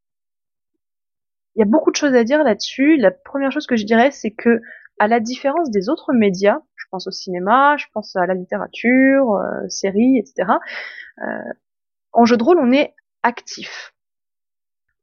Il 1.55 1.61
y 1.61 1.62
a 1.62 1.66
beaucoup 1.66 1.91
de 1.91 1.97
choses 1.97 2.14
à 2.14 2.24
dire 2.24 2.43
là-dessus. 2.43 2.97
La 2.99 3.11
première 3.11 3.51
chose 3.51 3.66
que 3.66 3.77
je 3.77 3.87
dirais, 3.87 4.11
c'est 4.11 4.33
que 4.33 4.61
à 4.99 5.09
la 5.09 5.20
différence 5.20 5.70
des 5.70 5.88
autres 5.88 6.12
médias, 6.12 6.61
je 6.76 6.84
pense 6.90 7.07
au 7.07 7.11
cinéma, 7.11 7.76
je 7.76 7.86
pense 7.92 8.16
à 8.16 8.26
la 8.26 8.34
littérature, 8.34 9.34
euh, 9.34 9.68
séries, 9.68 10.18
etc. 10.18 10.53
en 12.12 12.24
jeu 12.24 12.36
de 12.36 12.42
rôle, 12.42 12.59
on 12.59 12.72
est 12.72 12.94
actif. 13.22 13.92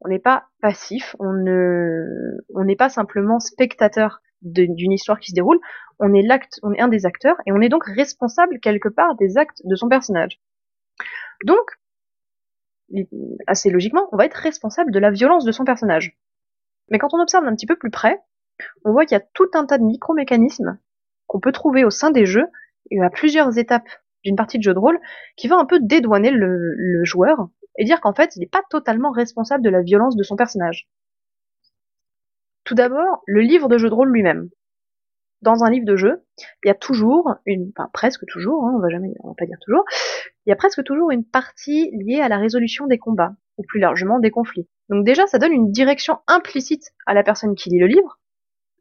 On 0.02 0.10
n'est 0.10 0.20
pas 0.20 0.48
passif, 0.62 1.16
on 1.20 1.34
n'est 1.34 2.76
pas 2.76 2.90
simplement 2.90 3.40
spectateur 3.40 4.22
d'une 4.42 4.92
histoire 4.92 5.20
qui 5.20 5.32
se 5.32 5.36
déroule, 5.36 5.60
on 6.00 6.14
est 6.14 6.22
l'acte, 6.22 6.60
on 6.64 6.74
est 6.74 6.82
un 6.82 6.88
des 6.88 7.06
acteurs 7.06 7.38
et 7.46 7.52
on 7.52 7.62
est 7.62 7.70
donc 7.70 7.86
responsable 7.86 8.60
quelque 8.60 8.90
part 8.90 9.16
des 9.16 9.38
actes 9.38 9.62
de 9.64 9.76
son 9.76 9.88
personnage. 9.88 10.42
Donc, 11.46 11.66
assez 13.48 13.70
logiquement, 13.70 14.08
on 14.12 14.18
va 14.18 14.26
être 14.26 14.36
responsable 14.36 14.92
de 14.92 15.00
la 15.00 15.12
violence 15.12 15.46
de 15.46 15.52
son 15.52 15.64
personnage. 15.64 16.18
Mais 16.90 17.00
quand 17.00 17.14
on 17.14 17.22
observe 17.22 17.46
un 17.46 17.56
petit 17.56 17.66
peu 17.66 17.76
plus 17.76 17.90
près, 17.90 18.20
on 18.86 18.92
voit 18.92 19.06
qu'il 19.06 19.18
y 19.18 19.22
a 19.22 19.26
tout 19.34 19.50
un 19.54 19.66
tas 19.66 19.78
de 19.78 19.84
micro-mécanismes 19.84 20.80
qu'on 21.28 21.40
peut 21.40 21.52
trouver 21.52 21.84
au 21.84 21.90
sein 21.90 22.12
des 22.12 22.26
jeux 22.26 22.48
et 22.92 23.02
à 23.02 23.10
plusieurs 23.10 23.58
étapes 23.58 23.90
d'une 24.24 24.36
partie 24.36 24.58
de 24.58 24.64
jeu 24.64 24.74
de 24.74 24.80
rôle 24.80 25.00
qui 25.36 25.48
va 25.48 25.58
un 25.58 25.66
peu 25.66 25.80
dédouaner 25.80 26.32
le, 26.32 27.04
joueur 27.04 27.50
et 27.78 27.86
dire 27.86 28.02
qu'en 28.02 28.14
fait, 28.14 28.36
il 28.36 28.40
n'est 28.40 28.48
pas 28.48 28.62
totalement 28.70 29.12
responsable 29.12 29.64
de 29.64 29.70
la 29.70 29.82
violence 29.82 30.16
de 30.16 30.24
son 30.24 30.36
personnage. 30.36 30.88
Tout 32.64 32.76
d'abord, 32.76 33.24
le 33.28 33.42
livre 33.42 33.68
de 33.68 33.78
jeu 33.78 33.90
de 33.90 33.94
rôle 33.94 34.12
lui-même. 34.12 34.50
Dans 35.42 35.66
un 35.66 35.70
livre 35.70 35.86
de 35.86 35.98
jeu, 35.98 36.24
il 36.64 36.68
y 36.68 36.72
a 36.72 36.76
toujours 36.76 37.36
enfin 37.48 37.90
presque 37.92 38.26
toujours, 38.28 38.66
hein, 38.66 38.74
on 38.76 38.80
va 38.80 38.88
jamais, 38.88 39.14
on 39.20 39.30
va 39.30 39.34
pas 39.38 39.46
dire 39.46 39.58
toujours, 39.60 39.84
il 40.46 40.50
y 40.50 40.54
a 40.54 40.56
presque 40.56 40.82
toujours 40.86 41.12
une 41.12 41.26
partie 41.26 41.92
liée 41.92 42.22
à 42.22 42.30
la 42.30 42.38
résolution 42.38 42.88
des 42.88 42.98
combats, 42.98 43.36
ou 43.58 43.64
plus 43.64 43.82
largement 43.82 44.20
des 44.20 44.32
conflits. 44.32 44.70
Donc 44.88 45.04
déjà, 45.06 45.28
ça 45.28 45.40
donne 45.40 45.52
une 45.52 45.72
direction 45.72 46.20
implicite 46.28 46.94
à 47.06 47.14
la 47.14 47.24
personne 47.24 47.56
qui 47.56 47.70
lit 47.70 47.80
le 47.80 47.88
livre, 47.88 48.20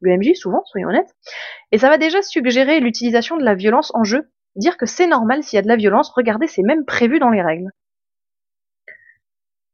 le 0.02 0.16
MJ 0.16 0.34
souvent, 0.34 0.62
soyons 0.66 0.88
honnêtes, 0.88 1.14
et 1.70 1.78
ça 1.78 1.88
va 1.88 1.98
déjà 1.98 2.22
suggérer 2.22 2.80
l'utilisation 2.80 3.36
de 3.36 3.44
la 3.44 3.54
violence 3.54 3.92
en 3.94 4.04
jeu, 4.04 4.30
dire 4.56 4.76
que 4.76 4.86
c'est 4.86 5.06
normal 5.06 5.42
s'il 5.42 5.56
y 5.56 5.60
a 5.60 5.62
de 5.62 5.68
la 5.68 5.76
violence, 5.76 6.10
regardez, 6.14 6.46
c'est 6.46 6.62
même 6.62 6.84
prévu 6.84 7.18
dans 7.18 7.30
les 7.30 7.42
règles. 7.42 7.70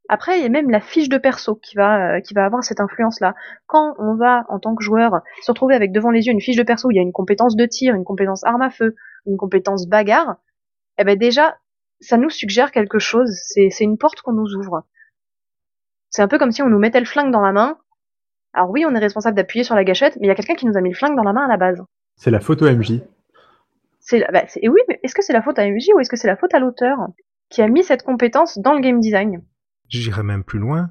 Après, 0.08 0.38
il 0.38 0.42
y 0.42 0.46
a 0.46 0.48
même 0.48 0.70
la 0.70 0.80
fiche 0.80 1.10
de 1.10 1.18
perso 1.18 1.56
qui 1.56 1.76
va, 1.76 2.16
euh, 2.16 2.20
qui 2.20 2.32
va 2.32 2.46
avoir 2.46 2.64
cette 2.64 2.80
influence-là. 2.80 3.34
Quand 3.66 3.94
on 3.98 4.14
va, 4.14 4.46
en 4.48 4.58
tant 4.58 4.74
que 4.74 4.82
joueur, 4.82 5.20
se 5.42 5.50
retrouver 5.50 5.74
avec 5.74 5.92
devant 5.92 6.10
les 6.10 6.26
yeux 6.26 6.32
une 6.32 6.40
fiche 6.40 6.56
de 6.56 6.62
perso 6.62 6.88
où 6.88 6.90
il 6.90 6.96
y 6.96 6.98
a 6.98 7.02
une 7.02 7.12
compétence 7.12 7.56
de 7.56 7.66
tir, 7.66 7.94
une 7.94 8.04
compétence 8.04 8.42
arme 8.44 8.62
à 8.62 8.70
feu, 8.70 8.96
une 9.26 9.36
compétence 9.36 9.86
bagarre, 9.86 10.36
eh 10.96 11.04
ben 11.04 11.18
déjà, 11.18 11.58
ça 12.00 12.16
nous 12.16 12.30
suggère 12.30 12.72
quelque 12.72 12.98
chose. 12.98 13.30
C'est, 13.44 13.68
c'est 13.70 13.84
une 13.84 13.98
porte 13.98 14.22
qu'on 14.22 14.32
nous 14.32 14.54
ouvre. 14.54 14.84
C'est 16.08 16.22
un 16.22 16.28
peu 16.28 16.38
comme 16.38 16.52
si 16.52 16.62
on 16.62 16.70
nous 16.70 16.78
mettait 16.78 17.00
le 17.00 17.06
flingue 17.06 17.30
dans 17.30 17.42
la 17.42 17.52
main. 17.52 17.78
Alors 18.58 18.70
oui, 18.70 18.84
on 18.84 18.92
est 18.92 18.98
responsable 18.98 19.36
d'appuyer 19.36 19.62
sur 19.62 19.76
la 19.76 19.84
gâchette, 19.84 20.16
mais 20.16 20.26
il 20.26 20.28
y 20.28 20.32
a 20.32 20.34
quelqu'un 20.34 20.56
qui 20.56 20.66
nous 20.66 20.76
a 20.76 20.80
mis 20.80 20.88
le 20.88 20.96
flingue 20.96 21.14
dans 21.14 21.22
la 21.22 21.32
main 21.32 21.44
à 21.44 21.48
la 21.48 21.56
base. 21.56 21.80
C'est 22.16 22.32
la 22.32 22.40
faute 22.40 22.60
au 22.60 22.68
MJ. 22.68 23.02
C'est, 24.00 24.26
bah, 24.32 24.42
c'est, 24.48 24.66
oui, 24.68 24.80
mais 24.88 24.98
est-ce 25.04 25.14
que 25.14 25.22
c'est 25.22 25.32
la 25.32 25.42
faute 25.42 25.60
à 25.60 25.70
MJ 25.70 25.90
ou 25.94 26.00
est-ce 26.00 26.10
que 26.10 26.16
c'est 26.16 26.26
la 26.26 26.36
faute 26.36 26.52
à 26.54 26.58
l'auteur 26.58 26.98
qui 27.50 27.62
a 27.62 27.68
mis 27.68 27.84
cette 27.84 28.02
compétence 28.02 28.58
dans 28.58 28.74
le 28.74 28.80
game 28.80 28.98
design? 28.98 29.44
J'irai 29.88 30.24
même 30.24 30.42
plus 30.42 30.58
loin. 30.58 30.90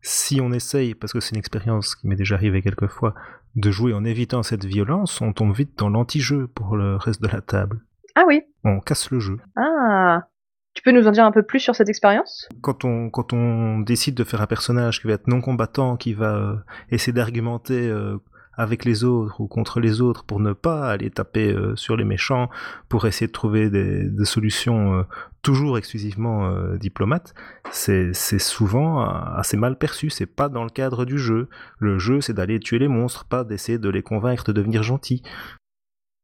Si 0.00 0.40
on 0.40 0.52
essaye, 0.52 0.94
parce 0.94 1.12
que 1.12 1.20
c'est 1.20 1.34
une 1.34 1.38
expérience 1.38 1.94
qui 1.94 2.08
m'est 2.08 2.16
déjà 2.16 2.36
arrivée 2.36 2.62
quelquefois, 2.62 3.14
de 3.56 3.70
jouer 3.70 3.92
en 3.92 4.06
évitant 4.06 4.42
cette 4.42 4.64
violence, 4.64 5.20
on 5.20 5.34
tombe 5.34 5.54
vite 5.54 5.76
dans 5.76 5.90
l'anti-jeu 5.90 6.46
pour 6.46 6.76
le 6.76 6.96
reste 6.96 7.20
de 7.20 7.28
la 7.28 7.42
table. 7.42 7.82
Ah 8.14 8.24
oui 8.26 8.40
On 8.64 8.80
casse 8.80 9.10
le 9.10 9.20
jeu. 9.20 9.36
Ah 9.54 10.28
Tu 10.74 10.82
peux 10.82 10.92
nous 10.92 11.06
en 11.06 11.10
dire 11.10 11.24
un 11.24 11.32
peu 11.32 11.42
plus 11.42 11.60
sur 11.60 11.74
cette 11.74 11.88
expérience? 11.88 12.48
Quand 12.62 12.84
on, 12.84 13.10
quand 13.10 13.32
on 13.32 13.80
décide 13.80 14.14
de 14.14 14.24
faire 14.24 14.40
un 14.40 14.46
personnage 14.46 15.00
qui 15.00 15.06
va 15.06 15.14
être 15.14 15.28
non 15.28 15.40
combattant, 15.40 15.96
qui 15.96 16.14
va 16.14 16.34
euh, 16.34 16.56
essayer 16.90 17.12
d'argumenter 17.12 17.88
euh, 17.88 18.16
avec 18.54 18.84
les 18.84 19.04
autres 19.04 19.40
ou 19.40 19.46
contre 19.46 19.80
les 19.80 20.00
autres 20.00 20.24
pour 20.24 20.40
ne 20.40 20.52
pas 20.52 20.90
aller 20.90 21.10
taper 21.10 21.52
euh, 21.52 21.74
sur 21.76 21.96
les 21.96 22.04
méchants, 22.04 22.50
pour 22.88 23.06
essayer 23.06 23.26
de 23.26 23.32
trouver 23.32 23.70
des, 23.70 24.10
solutions 24.24 24.94
euh, 24.94 25.02
toujours 25.42 25.78
exclusivement 25.78 26.48
euh, 26.48 26.76
diplomates, 26.76 27.34
c'est 27.70 28.12
souvent 28.14 29.04
assez 29.04 29.56
mal 29.56 29.76
perçu. 29.76 30.10
C'est 30.10 30.26
pas 30.26 30.48
dans 30.48 30.64
le 30.64 30.70
cadre 30.70 31.04
du 31.04 31.18
jeu. 31.18 31.48
Le 31.78 31.98
jeu, 31.98 32.20
c'est 32.20 32.34
d'aller 32.34 32.60
tuer 32.60 32.78
les 32.78 32.88
monstres, 32.88 33.24
pas 33.24 33.44
d'essayer 33.44 33.78
de 33.78 33.88
les 33.88 34.02
convaincre 34.02 34.44
de 34.44 34.52
devenir 34.52 34.82
gentils. 34.82 35.22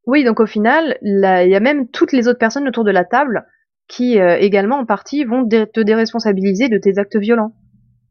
Oui, 0.07 0.25
donc 0.25 0.41
au 0.41 0.47
final, 0.47 0.99
il 1.03 1.49
y 1.49 1.57
a 1.57 1.61
même 1.61 1.89
toutes 1.89 2.13
les 2.13 2.29
autres 2.29 2.39
personnes 2.39 2.69
autour 2.69 2.85
de 2.85 2.91
la 2.91 3.05
table 3.05 3.47
qui 3.89 4.19
également 4.19 4.77
en 4.77 4.85
partie 4.85 5.25
vont 5.25 5.49
te 5.49 5.81
déresponsabiliser 5.81 6.69
de 6.69 6.79
tes 6.79 6.99
actes 6.99 7.17
violents. 7.17 7.55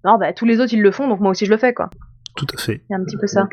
Non, 0.03 0.17
bah 0.17 0.33
tous 0.33 0.45
les 0.45 0.59
autres 0.59 0.73
ils 0.73 0.81
le 0.81 0.91
font, 0.91 1.07
donc 1.07 1.19
moi 1.19 1.31
aussi 1.31 1.45
je 1.45 1.51
le 1.51 1.57
fais 1.57 1.73
quoi. 1.73 1.89
Tout 2.35 2.47
à 2.53 2.57
fait. 2.57 2.81
Il 2.89 2.93
y 2.93 2.95
a 2.95 2.97
un 2.97 3.03
petit 3.03 3.17
peu 3.17 3.27
ça. 3.27 3.47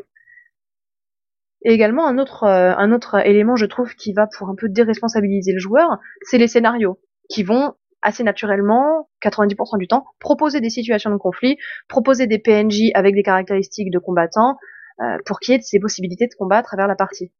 Et 1.64 1.72
également 1.72 2.07
un 2.07 2.18
autre 2.18 2.45
euh, 2.45 2.75
un 2.77 2.93
autre 2.93 3.27
élément, 3.27 3.57
je 3.57 3.66
trouve, 3.66 3.95
qui 3.95 4.12
va 4.12 4.27
pour 4.27 4.49
un 4.49 4.55
peu 4.55 4.68
déresponsabiliser 4.68 5.53
le 5.53 5.59
joueur, 5.59 5.99
c'est 6.22 6.39
les 6.39 6.49
scénarios 6.49 7.01
qui 7.31 7.43
vont 7.43 7.75
assez 8.03 8.22
naturellement, 8.22 9.09
90% 9.22 9.79
du 9.79 9.89
temps, 9.89 10.05
proposer 10.20 10.61
des 10.61 10.68
situations 10.68 11.11
de 11.11 11.16
conflit, 11.16 11.57
proposer 11.89 12.27
des 12.27 12.39
PNJ 12.39 12.91
avec 12.93 13.14
des 13.14 13.22
caractéristiques 13.22 13.91
de 13.91 13.99
combattants, 13.99 14.59
euh, 15.01 15.16
pour 15.25 15.41
qu'il 15.41 15.55
y 15.55 15.57
ait 15.57 15.61
ces 15.62 15.81
possibilités 15.81 16.27
de 16.27 16.35
combat 16.35 16.59
à 16.59 16.62
travers 16.62 16.87
la 16.87 16.97
partie. 16.97 17.33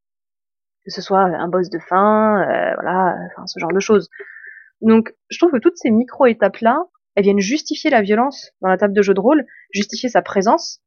Que 0.87 0.91
ce 0.91 1.03
soit 1.03 1.21
un 1.21 1.49
boss 1.49 1.69
de 1.69 1.79
fin, 1.79 2.41
euh, 2.41 2.75
voilà, 2.77 3.15
enfin 3.31 3.47
ce 3.47 3.59
genre 3.61 3.73
de 3.75 3.81
choses. 3.81 4.09
Donc, 4.85 5.15
je 5.31 5.39
trouve 5.39 5.51
que 5.51 5.59
toutes 5.59 5.77
ces 5.77 5.91
micro-étapes-là, 5.91 6.85
elles 7.15 7.25
viennent 7.25 7.41
justifier 7.41 7.91
la 7.91 8.03
violence 8.03 8.51
dans 8.61 8.69
la 8.69 8.77
table 8.77 8.95
de 8.95 9.03
jeu 9.03 9.15
de 9.15 9.21
rôle, 9.21 9.45
justifier 9.73 10.09
sa 10.09 10.23
présence, 10.23 10.81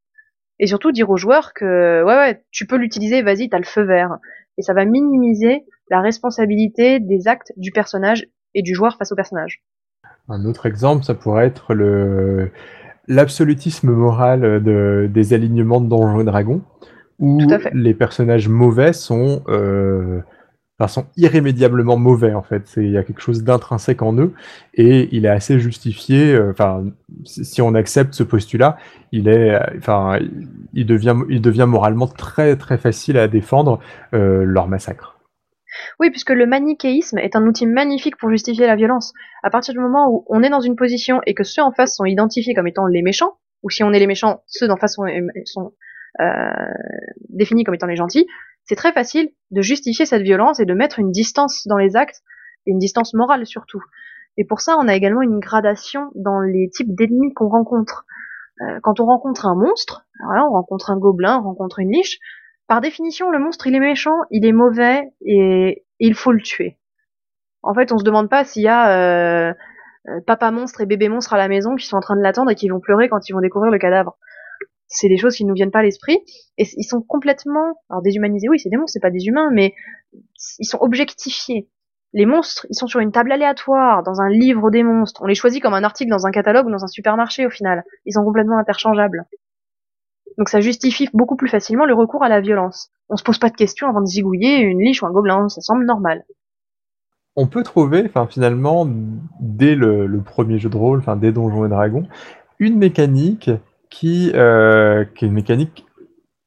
et 0.60 0.68
surtout 0.68 0.92
dire 0.92 1.10
aux 1.10 1.18
joueurs 1.18 1.54
que 1.54 2.04
ouais 2.04 2.16
ouais 2.16 2.44
tu 2.52 2.66
peux 2.66 2.78
l'utiliser 2.78 3.22
vas-y 3.22 3.48
t'as 3.48 3.60
le 3.60 3.64
feu 3.64 3.84
vert 3.84 4.18
et 4.58 4.64
ça 4.64 4.74
va 4.74 4.86
minimiser 4.86 5.66
la 5.90 6.02
responsabilité 6.02 7.00
des 7.00 7.28
actes 7.28 7.54
du 7.58 7.72
personnage 7.72 8.26
et 8.56 8.62
du 8.64 8.74
joueur 8.74 8.98
face 8.98 9.12
au 9.12 9.16
personnage. 9.16 9.62
Un 10.30 10.46
autre 10.46 10.66
exemple, 10.66 11.04
ça 11.04 11.14
pourrait 11.14 11.46
être 11.46 11.74
le 11.74 12.52
l'absolutisme 13.08 13.92
moral 13.92 14.62
de, 14.62 15.10
des 15.10 15.34
alignements 15.34 15.80
de 15.80 15.88
Donjons 15.88 16.20
et 16.20 16.26
Dragons, 16.26 16.62
où 17.20 17.40
les 17.72 17.94
personnages 17.94 18.50
mauvais 18.50 18.92
sont 18.92 19.44
euh, 19.48 20.20
sont 20.86 21.08
irrémédiablement 21.18 21.98
mauvais 21.98 22.36
en 22.36 22.44
fait. 22.44 22.72
Il 22.78 22.92
y 22.92 22.98
a 22.98 23.04
quelque 23.04 23.22
chose 23.22 23.44
d'intrinsèque 23.44 24.04
en 24.04 24.16
eux 24.18 24.34
et 24.76 25.10
il 25.12 25.26
est 25.26 25.30
assez 25.30 25.60
justifié. 25.60 26.36
Euh, 26.36 26.52
enfin, 26.52 26.86
si 27.24 27.64
on 27.64 27.74
accepte 27.74 28.14
ce 28.14 28.22
postulat, 28.22 28.78
il 29.12 29.28
est, 29.28 29.56
euh, 29.56 29.60
enfin, 29.78 30.20
il 30.74 30.86
devient, 30.86 31.16
il 31.30 31.42
devient 31.42 31.66
moralement 31.68 32.08
très 32.08 32.56
très 32.56 32.78
facile 32.78 33.18
à 33.18 33.28
défendre 33.28 33.80
leur 34.12 34.68
massacre. 34.68 35.16
Oui, 36.00 36.10
puisque 36.12 36.30
le 36.30 36.46
manichéisme 36.46 37.18
est 37.18 37.36
un 37.36 37.46
outil 37.48 37.66
magnifique 37.66 38.18
pour 38.18 38.30
justifier 38.30 38.68
la 38.68 38.76
violence. 38.76 39.14
À 39.44 39.50
partir 39.50 39.74
du 39.74 39.80
moment 39.80 40.10
où 40.12 40.26
on 40.28 40.44
est 40.44 40.50
dans 40.50 40.62
une 40.62 40.76
position 40.76 41.22
et 41.26 41.34
que 41.34 41.44
ceux 41.44 41.62
en 41.62 41.72
face 41.72 41.96
sont 41.96 42.06
identifiés 42.06 42.54
comme 42.54 42.68
étant 42.68 42.86
les 42.86 43.02
méchants, 43.02 43.38
ou 43.64 43.70
si 43.70 43.84
on 43.84 43.92
est 43.94 44.00
les 44.00 44.08
méchants, 44.08 44.44
ceux 44.48 44.68
d'en 44.68 44.78
face 44.78 44.96
sont, 44.96 45.06
sont 45.46 45.74
euh, 46.20 46.74
définis 47.30 47.64
comme 47.64 47.76
étant 47.76 47.88
les 47.88 47.96
gentils, 47.96 48.28
c'est 48.68 48.76
très 48.76 48.94
facile 48.94 49.30
de 49.52 49.62
justifier 49.62 50.06
cette 50.06 50.22
violence 50.22 50.60
et 50.60 50.66
de 50.66 50.74
mettre 50.74 51.00
une 51.00 51.12
distance 51.12 51.66
dans 51.68 51.78
les 51.78 51.96
actes, 51.96 52.22
et 52.66 52.72
une 52.72 52.80
distance 52.80 53.14
morale 53.14 53.46
surtout. 53.46 53.82
Et 54.38 54.46
pour 54.46 54.62
ça, 54.62 54.78
on 54.80 54.88
a 54.88 54.96
également 54.96 55.22
une 55.22 55.40
gradation 55.40 56.12
dans 56.16 56.42
les 56.42 56.70
types 56.70 56.94
d'ennemis 56.94 57.34
qu'on 57.34 57.50
rencontre. 57.50 58.06
Euh, 58.62 58.80
quand 58.84 59.00
on 59.00 59.06
rencontre 59.06 59.46
un 59.46 59.56
monstre, 59.56 60.06
on 60.22 60.52
rencontre 60.52 60.92
un 60.92 60.98
gobelin, 60.98 61.40
on 61.40 61.44
rencontre 61.44 61.80
une 61.80 61.92
liche, 61.92 62.20
par 62.68 62.82
définition, 62.82 63.32
le 63.32 63.40
monstre, 63.40 63.68
il 63.68 63.76
est 63.76 63.80
méchant, 63.80 64.18
il 64.30 64.46
est 64.46 64.52
mauvais, 64.52 65.14
et, 65.26 65.86
il 66.00 66.14
faut 66.14 66.34
le 66.34 66.42
tuer. 66.42 66.78
En 67.64 67.74
fait, 67.74 67.92
on 67.92 67.98
se 67.98 68.04
demande 68.04 68.30
pas 68.30 68.44
s'il 68.44 68.62
y 68.62 68.68
a 68.68 68.92
euh, 68.92 69.54
euh, 70.10 70.20
papa 70.28 70.52
monstre 70.52 70.82
et 70.82 70.86
bébé 70.86 71.10
monstre 71.10 71.34
à 71.34 71.38
la 71.38 71.48
maison 71.48 71.76
qui 71.76 71.88
sont 71.88 71.98
en 71.98 72.02
train 72.02 72.16
de 72.16 72.22
l'attendre 72.22 72.52
et 72.52 72.56
qui 72.56 72.70
vont 72.70 72.80
pleurer 72.80 73.10
quand 73.10 73.28
ils 73.28 73.34
vont 73.34 73.40
découvrir 73.40 73.72
le 73.72 73.80
cadavre. 73.80 74.18
C'est 74.88 75.10
des 75.10 75.18
choses 75.18 75.36
qui 75.36 75.46
nous 75.46 75.54
viennent 75.54 75.72
pas 75.72 75.80
à 75.80 75.84
l'esprit. 75.84 76.20
Et 76.58 76.66
ils 76.78 76.84
sont 76.84 77.02
complètement 77.02 77.76
alors 77.90 78.02
déshumanisés 78.02 78.50
oui 78.50 78.60
c'est 78.60 78.70
des 78.70 78.78
monstres 78.78 78.94
c'est 78.94 79.02
pas 79.02 79.12
des 79.12 79.26
humains 79.26 79.50
mais 79.52 79.74
ils 80.60 80.66
sont 80.66 80.80
objectifiés. 80.82 81.70
Les 82.14 82.26
monstres 82.26 82.66
ils 82.70 82.76
sont 82.76 82.88
sur 82.88 83.00
une 83.00 83.12
table 83.12 83.32
aléatoire 83.32 84.04
dans 84.04 84.22
un 84.22 84.30
livre 84.30 84.72
des 84.72 84.84
monstres. 84.84 85.22
On 85.22 85.28
les 85.28 85.36
choisit 85.36 85.62
comme 85.62 85.74
un 85.74 85.84
article 85.84 86.10
dans 86.10 86.26
un 86.26 86.32
catalogue 86.32 86.68
ou 86.68 86.72
dans 86.72 86.84
un 86.84 86.88
supermarché 86.88 87.46
au 87.46 87.50
final. 87.50 87.84
Ils 88.06 88.14
sont 88.14 88.24
complètement 88.24 88.58
interchangeables. 88.58 89.26
Donc 90.38 90.50
ça 90.50 90.62
justifie 90.62 91.10
beaucoup 91.14 91.36
plus 91.36 91.50
facilement 91.50 91.86
le 91.86 91.94
recours 91.94 92.24
à 92.24 92.30
la 92.30 92.42
violence. 92.42 92.92
On 93.10 93.18
se 93.18 93.24
pose 93.24 93.40
pas 93.40 93.50
de 93.50 93.56
questions 93.56 93.88
avant 93.88 94.02
de 94.02 94.06
zigouiller 94.06 94.60
une 94.60 94.80
liche 94.80 95.02
ou 95.02 95.08
un 95.08 95.12
gobelin 95.12 95.50
ça 95.50 95.62
semble 95.62 95.86
normal. 95.86 96.24
On 97.40 97.46
peut 97.46 97.62
trouver, 97.62 98.10
finalement, 98.32 98.88
dès 99.40 99.76
le, 99.76 100.08
le, 100.08 100.22
premier 100.22 100.58
jeu 100.58 100.70
de 100.70 100.76
rôle, 100.78 100.98
enfin 100.98 101.16
dès 101.16 101.32
Donjons 101.32 101.66
et 101.66 101.70
Dragons, 101.70 102.08
une 102.58 102.80
mécanique 102.80 103.52
qui, 103.90 104.32
euh, 104.36 105.06
qui 105.16 105.26
est 105.26 105.28
une 105.28 105.34
mécanique 105.34 105.86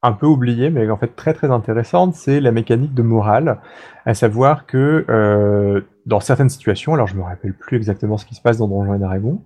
un 0.03 0.13
peu 0.13 0.27
oubliée, 0.27 0.71
mais 0.71 0.89
en 0.91 0.97
fait 0.97 1.15
très 1.15 1.35
très 1.35 1.51
intéressante, 1.51 2.15
c'est 2.15 2.41
la 2.41 2.53
mécanique 2.53 2.95
de 2.95 3.03
morale, 3.03 3.59
à 4.07 4.15
savoir 4.15 4.67
que 4.67 5.05
euh, 5.09 5.83
dans 6.07 6.21
certaines 6.21 6.49
situations, 6.49 6.95
alors 6.95 7.07
je 7.07 7.17
me 7.17 7.23
rappelle 7.23 7.53
plus 7.53 7.77
exactement 7.77 8.17
ce 8.17 8.25
qui 8.25 8.35
se 8.35 8.41
passe 8.41 8.57
dans 8.57 8.69
Donjons 8.69 8.95
et 8.95 8.99
Dragons, 8.99 9.43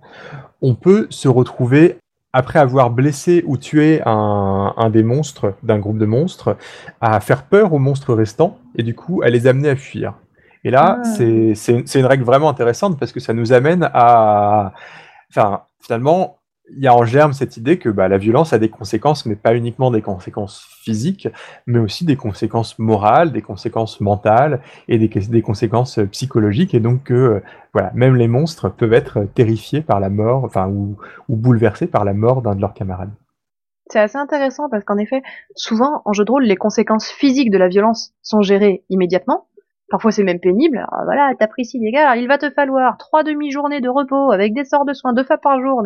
on 0.61 0.75
peut 0.75 1.07
se 1.09 1.27
retrouver 1.27 1.97
après 2.31 2.59
avoir 2.59 2.89
blessé 2.89 3.43
ou 3.47 3.57
tué 3.57 4.01
un, 4.05 4.73
un 4.77 4.89
des 4.89 5.03
monstres 5.03 5.53
d'un 5.63 5.79
groupe 5.79 5.97
de 5.97 6.05
monstres, 6.05 6.57
à 7.01 7.19
faire 7.19 7.43
peur 7.43 7.73
aux 7.73 7.79
monstres 7.79 8.13
restants 8.13 8.57
et 8.75 8.83
du 8.83 8.95
coup 8.95 9.21
à 9.23 9.29
les 9.29 9.47
amener 9.47 9.69
à 9.69 9.75
fuir. 9.75 10.13
Et 10.65 10.71
là, 10.71 10.99
ah. 10.99 11.03
c'est 11.05 11.99
une 11.99 12.05
règle 12.05 12.23
vraiment 12.23 12.49
intéressante 12.49 12.99
parce 12.99 13.11
que 13.11 13.19
ça 13.19 13.33
nous 13.33 13.53
amène 13.53 13.87
à, 13.93 14.73
enfin, 15.29 15.61
finalement, 15.79 16.39
il 16.69 16.83
y 16.83 16.87
a 16.87 16.95
en 16.95 17.05
germe 17.05 17.33
cette 17.33 17.57
idée 17.57 17.77
que 17.77 17.89
bah, 17.89 18.07
la 18.07 18.17
violence 18.17 18.53
a 18.53 18.57
des 18.57 18.69
conséquences, 18.69 19.25
mais 19.25 19.35
pas 19.35 19.55
uniquement 19.55 19.91
des 19.91 20.01
conséquences 20.01 20.65
physiques, 20.81 21.27
mais 21.67 21.79
aussi 21.79 22.05
des 22.05 22.15
conséquences 22.15 22.79
morales, 22.79 23.31
des 23.31 23.41
conséquences 23.41 24.01
mentales 24.01 24.61
et 24.87 24.97
des, 24.97 25.41
conséquences 25.41 25.99
psychologiques. 26.11 26.73
Et 26.73 26.79
donc, 26.79 27.11
euh, 27.11 27.41
voilà, 27.73 27.91
même 27.93 28.15
les 28.15 28.27
monstres 28.27 28.69
peuvent 28.69 28.93
être 28.93 29.27
terrifiés 29.35 29.81
par 29.81 29.99
la 29.99 30.09
mort, 30.09 30.43
enfin, 30.43 30.67
ou, 30.67 30.97
ou 31.29 31.35
bouleversés 31.35 31.87
par 31.87 32.03
la 32.03 32.13
mort 32.13 32.41
d'un 32.41 32.55
de 32.55 32.61
leurs 32.61 32.73
camarades. 32.73 33.11
C'est 33.87 33.99
assez 33.99 34.17
intéressant 34.17 34.67
parce 34.69 34.83
qu'en 34.83 34.97
effet, 34.97 35.21
souvent 35.55 36.01
en 36.05 36.13
jeu 36.13 36.25
de 36.25 36.31
rôle, 36.31 36.43
les 36.43 36.55
conséquences 36.55 37.09
physiques 37.09 37.51
de 37.51 37.57
la 37.57 37.67
violence 37.67 38.13
sont 38.23 38.41
gérées 38.41 38.83
immédiatement. 38.89 39.47
Parfois 39.89 40.11
c'est 40.11 40.23
même 40.23 40.39
pénible. 40.39 40.77
Alors, 40.77 41.05
voilà, 41.05 41.33
t'as 41.37 41.47
pris 41.47 41.69
les 41.75 41.91
gars, 41.91 42.15
il 42.15 42.27
va 42.27 42.39
te 42.39 42.49
falloir 42.49 42.97
trois 42.97 43.23
demi-journées 43.23 43.81
de 43.81 43.89
repos 43.89 44.31
avec 44.31 44.53
des 44.55 44.65
sorts 44.65 44.85
de 44.85 44.93
soins 44.93 45.13
deux 45.13 45.23
fois 45.23 45.37
par 45.37 45.61
jour. 45.61 45.83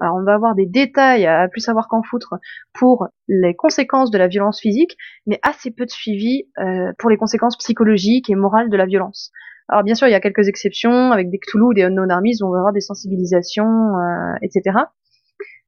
Alors 0.00 0.16
on 0.16 0.24
va 0.24 0.34
avoir 0.34 0.54
des 0.54 0.66
détails 0.66 1.26
à 1.26 1.48
plus 1.48 1.60
savoir 1.60 1.88
qu'en 1.88 2.02
foutre 2.02 2.34
pour 2.72 3.08
les 3.28 3.54
conséquences 3.54 4.10
de 4.10 4.18
la 4.18 4.26
violence 4.26 4.60
physique, 4.60 4.96
mais 5.26 5.38
assez 5.42 5.70
peu 5.70 5.84
de 5.84 5.90
suivi 5.90 6.44
euh, 6.58 6.92
pour 6.98 7.10
les 7.10 7.16
conséquences 7.16 7.56
psychologiques 7.56 8.28
et 8.28 8.34
morales 8.34 8.70
de 8.70 8.76
la 8.76 8.86
violence. 8.86 9.30
Alors 9.68 9.82
bien 9.82 9.94
sûr, 9.94 10.08
il 10.08 10.10
y 10.10 10.14
a 10.14 10.20
quelques 10.20 10.48
exceptions 10.48 11.12
avec 11.12 11.30
des 11.30 11.38
Cthulhu 11.38 11.64
ou 11.64 11.74
des 11.74 11.82
Unknown 11.82 12.10
Armies 12.10 12.36
où 12.42 12.46
on 12.46 12.50
va 12.50 12.58
avoir 12.58 12.72
des 12.72 12.80
sensibilisations, 12.80 13.98
euh, 13.98 14.34
etc. 14.42 14.78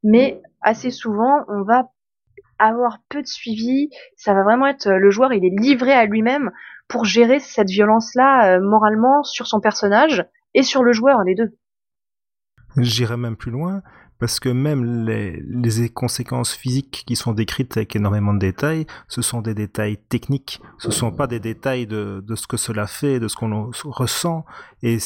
Mais 0.02 0.42
assez 0.60 0.90
souvent, 0.90 1.44
on 1.48 1.62
va 1.62 1.88
avoir 2.58 2.98
peu 3.08 3.22
de 3.22 3.26
suivi. 3.26 3.90
Ça 4.16 4.34
va 4.34 4.42
vraiment 4.42 4.66
être 4.66 4.90
le 4.90 5.10
joueur, 5.10 5.32
il 5.32 5.44
est 5.44 5.60
livré 5.60 5.92
à 5.92 6.04
lui-même 6.04 6.50
pour 6.88 7.04
gérer 7.04 7.40
cette 7.40 7.68
violence-là 7.68 8.56
euh, 8.56 8.60
moralement 8.60 9.22
sur 9.22 9.46
son 9.46 9.60
personnage 9.60 10.24
et 10.54 10.62
sur 10.62 10.82
le 10.82 10.92
joueur, 10.92 11.22
les 11.22 11.34
deux. 11.34 11.56
J'irais 12.76 13.16
même 13.16 13.36
plus 13.36 13.50
loin 13.50 13.82
parce 14.18 14.40
que 14.40 14.48
même 14.48 15.04
les, 15.06 15.42
les, 15.46 15.88
conséquences 15.88 16.54
physiques 16.54 17.04
qui 17.06 17.16
sont 17.16 17.32
décrites 17.32 17.76
avec 17.76 17.96
énormément 17.96 18.34
de 18.34 18.38
détails, 18.38 18.86
ce 19.08 19.22
sont 19.22 19.42
des 19.42 19.54
détails 19.54 19.98
techniques, 20.08 20.60
ce 20.78 20.90
sont 20.90 21.12
pas 21.12 21.26
des 21.26 21.40
détails 21.40 21.86
de, 21.86 22.22
de 22.26 22.34
ce 22.34 22.46
que 22.46 22.56
cela 22.56 22.86
fait, 22.86 23.20
de 23.20 23.28
ce 23.28 23.36
qu'on 23.36 23.70
ressent, 23.84 24.44
et 24.82 24.98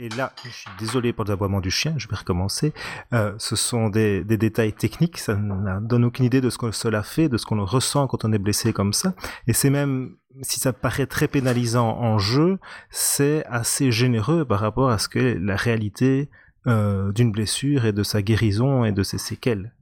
et 0.00 0.08
là, 0.10 0.32
je 0.44 0.50
suis 0.50 0.70
désolé 0.78 1.12
pour 1.12 1.24
l'aboiement 1.24 1.60
du 1.60 1.72
chien, 1.72 1.94
je 1.96 2.06
vais 2.06 2.14
recommencer. 2.14 2.72
Euh, 3.12 3.34
ce 3.38 3.56
sont 3.56 3.88
des, 3.88 4.22
des, 4.22 4.36
détails 4.36 4.72
techniques, 4.72 5.18
ça 5.18 5.34
ne 5.34 5.80
donne 5.80 6.04
aucune 6.04 6.24
idée 6.24 6.40
de 6.40 6.50
ce 6.50 6.58
que 6.58 6.70
cela 6.70 7.02
fait, 7.02 7.28
de 7.28 7.36
ce 7.36 7.44
qu'on 7.44 7.64
ressent 7.64 8.06
quand 8.06 8.24
on 8.24 8.32
est 8.32 8.38
blessé 8.38 8.72
comme 8.72 8.92
ça. 8.92 9.14
Et 9.48 9.52
c'est 9.52 9.70
même, 9.70 10.14
si 10.42 10.60
ça 10.60 10.72
paraît 10.72 11.06
très 11.06 11.26
pénalisant 11.26 11.98
en 11.98 12.16
jeu, 12.16 12.60
c'est 12.90 13.44
assez 13.46 13.90
généreux 13.90 14.44
par 14.44 14.60
rapport 14.60 14.88
à 14.88 14.98
ce 14.98 15.08
que 15.08 15.36
la 15.40 15.56
réalité 15.56 16.30
euh, 16.66 17.12
d'une 17.12 17.30
blessure 17.30 17.86
et 17.86 17.92
de 17.92 18.02
sa 18.02 18.20
guérison 18.20 18.84
et 18.84 18.92
de 18.92 19.02
ses 19.04 19.18
séquelles. 19.18 19.72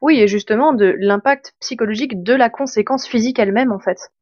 Oui, 0.00 0.20
et 0.20 0.28
justement 0.28 0.72
de 0.72 0.94
l'impact 0.98 1.54
psychologique 1.60 2.22
de 2.22 2.34
la 2.34 2.50
conséquence 2.50 3.06
physique 3.06 3.38
elle-même 3.38 3.72
en 3.72 3.80
fait. 3.80 4.12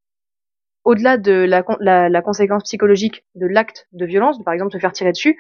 Au-delà 0.85 1.19
de 1.19 1.33
la, 1.33 2.23
conséquence 2.23 2.63
psychologique 2.63 3.27
de 3.35 3.47
l'acte 3.47 3.87
de 3.93 4.07
violence, 4.07 4.43
par 4.43 4.55
exemple 4.55 4.73
se 4.73 4.79
faire 4.79 4.93
tirer 4.93 5.13
dessus, 5.13 5.37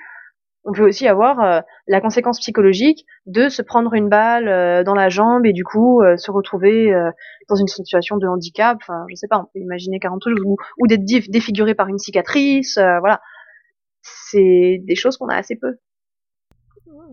on 0.65 0.73
peut 0.73 0.87
aussi 0.87 1.09
avoir 1.09 1.41
euh, 1.41 1.61
la 1.87 2.03
conséquence 2.03 2.39
psychologique 2.39 3.07
de 3.25 3.49
se 3.49 3.63
prendre 3.63 3.95
une 3.95 4.11
balle 4.11 4.49
euh, 4.49 4.85
dans 4.85 4.95
la 4.95 5.09
jambe 5.09 5.47
et 5.47 5.55
du 5.55 5.65
coup 5.65 6.03
se 6.17 6.31
retrouver 6.31 6.93
dans 7.49 7.57
une 7.57 7.67
situation 7.67 8.19
de 8.19 8.27
handicap. 8.27 8.77
Enfin, 8.83 9.07
je 9.09 9.15
sais 9.15 9.29
pas, 9.29 9.39
on 9.39 9.45
peut 9.45 9.61
imaginer 9.61 9.99
40 10.01 10.21
trucs 10.21 10.39
ou, 10.45 10.57
ou 10.79 10.87
d'être 10.87 11.05
défiguré 11.05 11.75
par 11.75 11.89
une 11.89 11.99
cicatrice. 11.99 12.75
voilà, 12.77 13.21
c'est 14.31 14.83
des 14.85 14.95
choses 14.95 15.17
qu'on 15.17 15.29
a 15.29 15.37
assez 15.37 15.57
peu. 15.57 15.77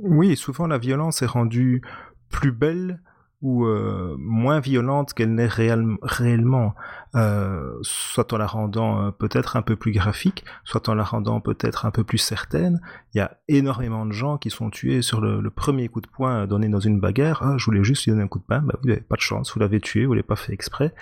Oui, 0.02 0.36
souvent 0.36 0.68
la 0.68 0.78
violence 0.78 1.22
est 1.22 1.28
rendue 1.28 1.82
plus 2.30 2.52
belle 2.52 3.00
ou 3.42 3.66
euh, 3.66 4.16
moins 4.18 4.60
violente 4.60 5.14
qu'elle 5.14 5.36
n'est 5.36 5.48
réellement, 5.48 6.74
euh, 7.14 7.78
soit 7.82 8.34
en 8.34 8.38
la 8.38 8.48
rendant 8.48 9.02
euh, 9.02 9.12
peut-être 9.12 9.56
un 9.56 9.62
peu 9.62 9.76
plus 9.76 9.92
graphique, 9.92 10.44
soit 10.64 10.90
en 10.90 10.96
la 10.96 11.04
rendant 11.04 11.42
peut-être 11.42 11.86
un 11.86 11.92
peu 11.92 12.04
plus 12.04 12.18
certaine. 12.18 12.82
Il 13.14 13.20
y 13.20 13.22
a 13.22 13.38
énormément 13.48 14.06
de 14.06 14.14
gens 14.14 14.38
qui 14.38 14.50
sont 14.50 14.70
tués 14.70 15.02
sur 15.02 15.22
le, 15.22 15.48
premier 15.52 15.90
coup 15.90 16.02
de 16.02 16.08
poing 16.08 16.48
donné 16.48 16.70
dans 16.70 16.80
une 16.80 17.00
bagarre. 17.00 17.44
Ah, 17.44 17.56
je 17.58 17.66
voulais 17.66 17.84
juste 17.84 18.06
lui 18.06 18.12
donner 18.12 18.24
un 18.24 18.28
coup 18.28 18.40
de 18.40 18.46
poing, 18.46 18.62
bah 18.62 18.78
vous 18.82 18.90
n'avez 18.90 19.02
pas 19.02 19.16
de 19.16 19.22
chance, 19.22 19.54
vous 19.54 19.60
l'avez 19.60 19.80
tué, 19.80 20.06
vous 20.06 20.14
l'avez 20.14 20.24
pas 20.24 20.36
fait 20.36 20.54
exprès. 20.54 20.94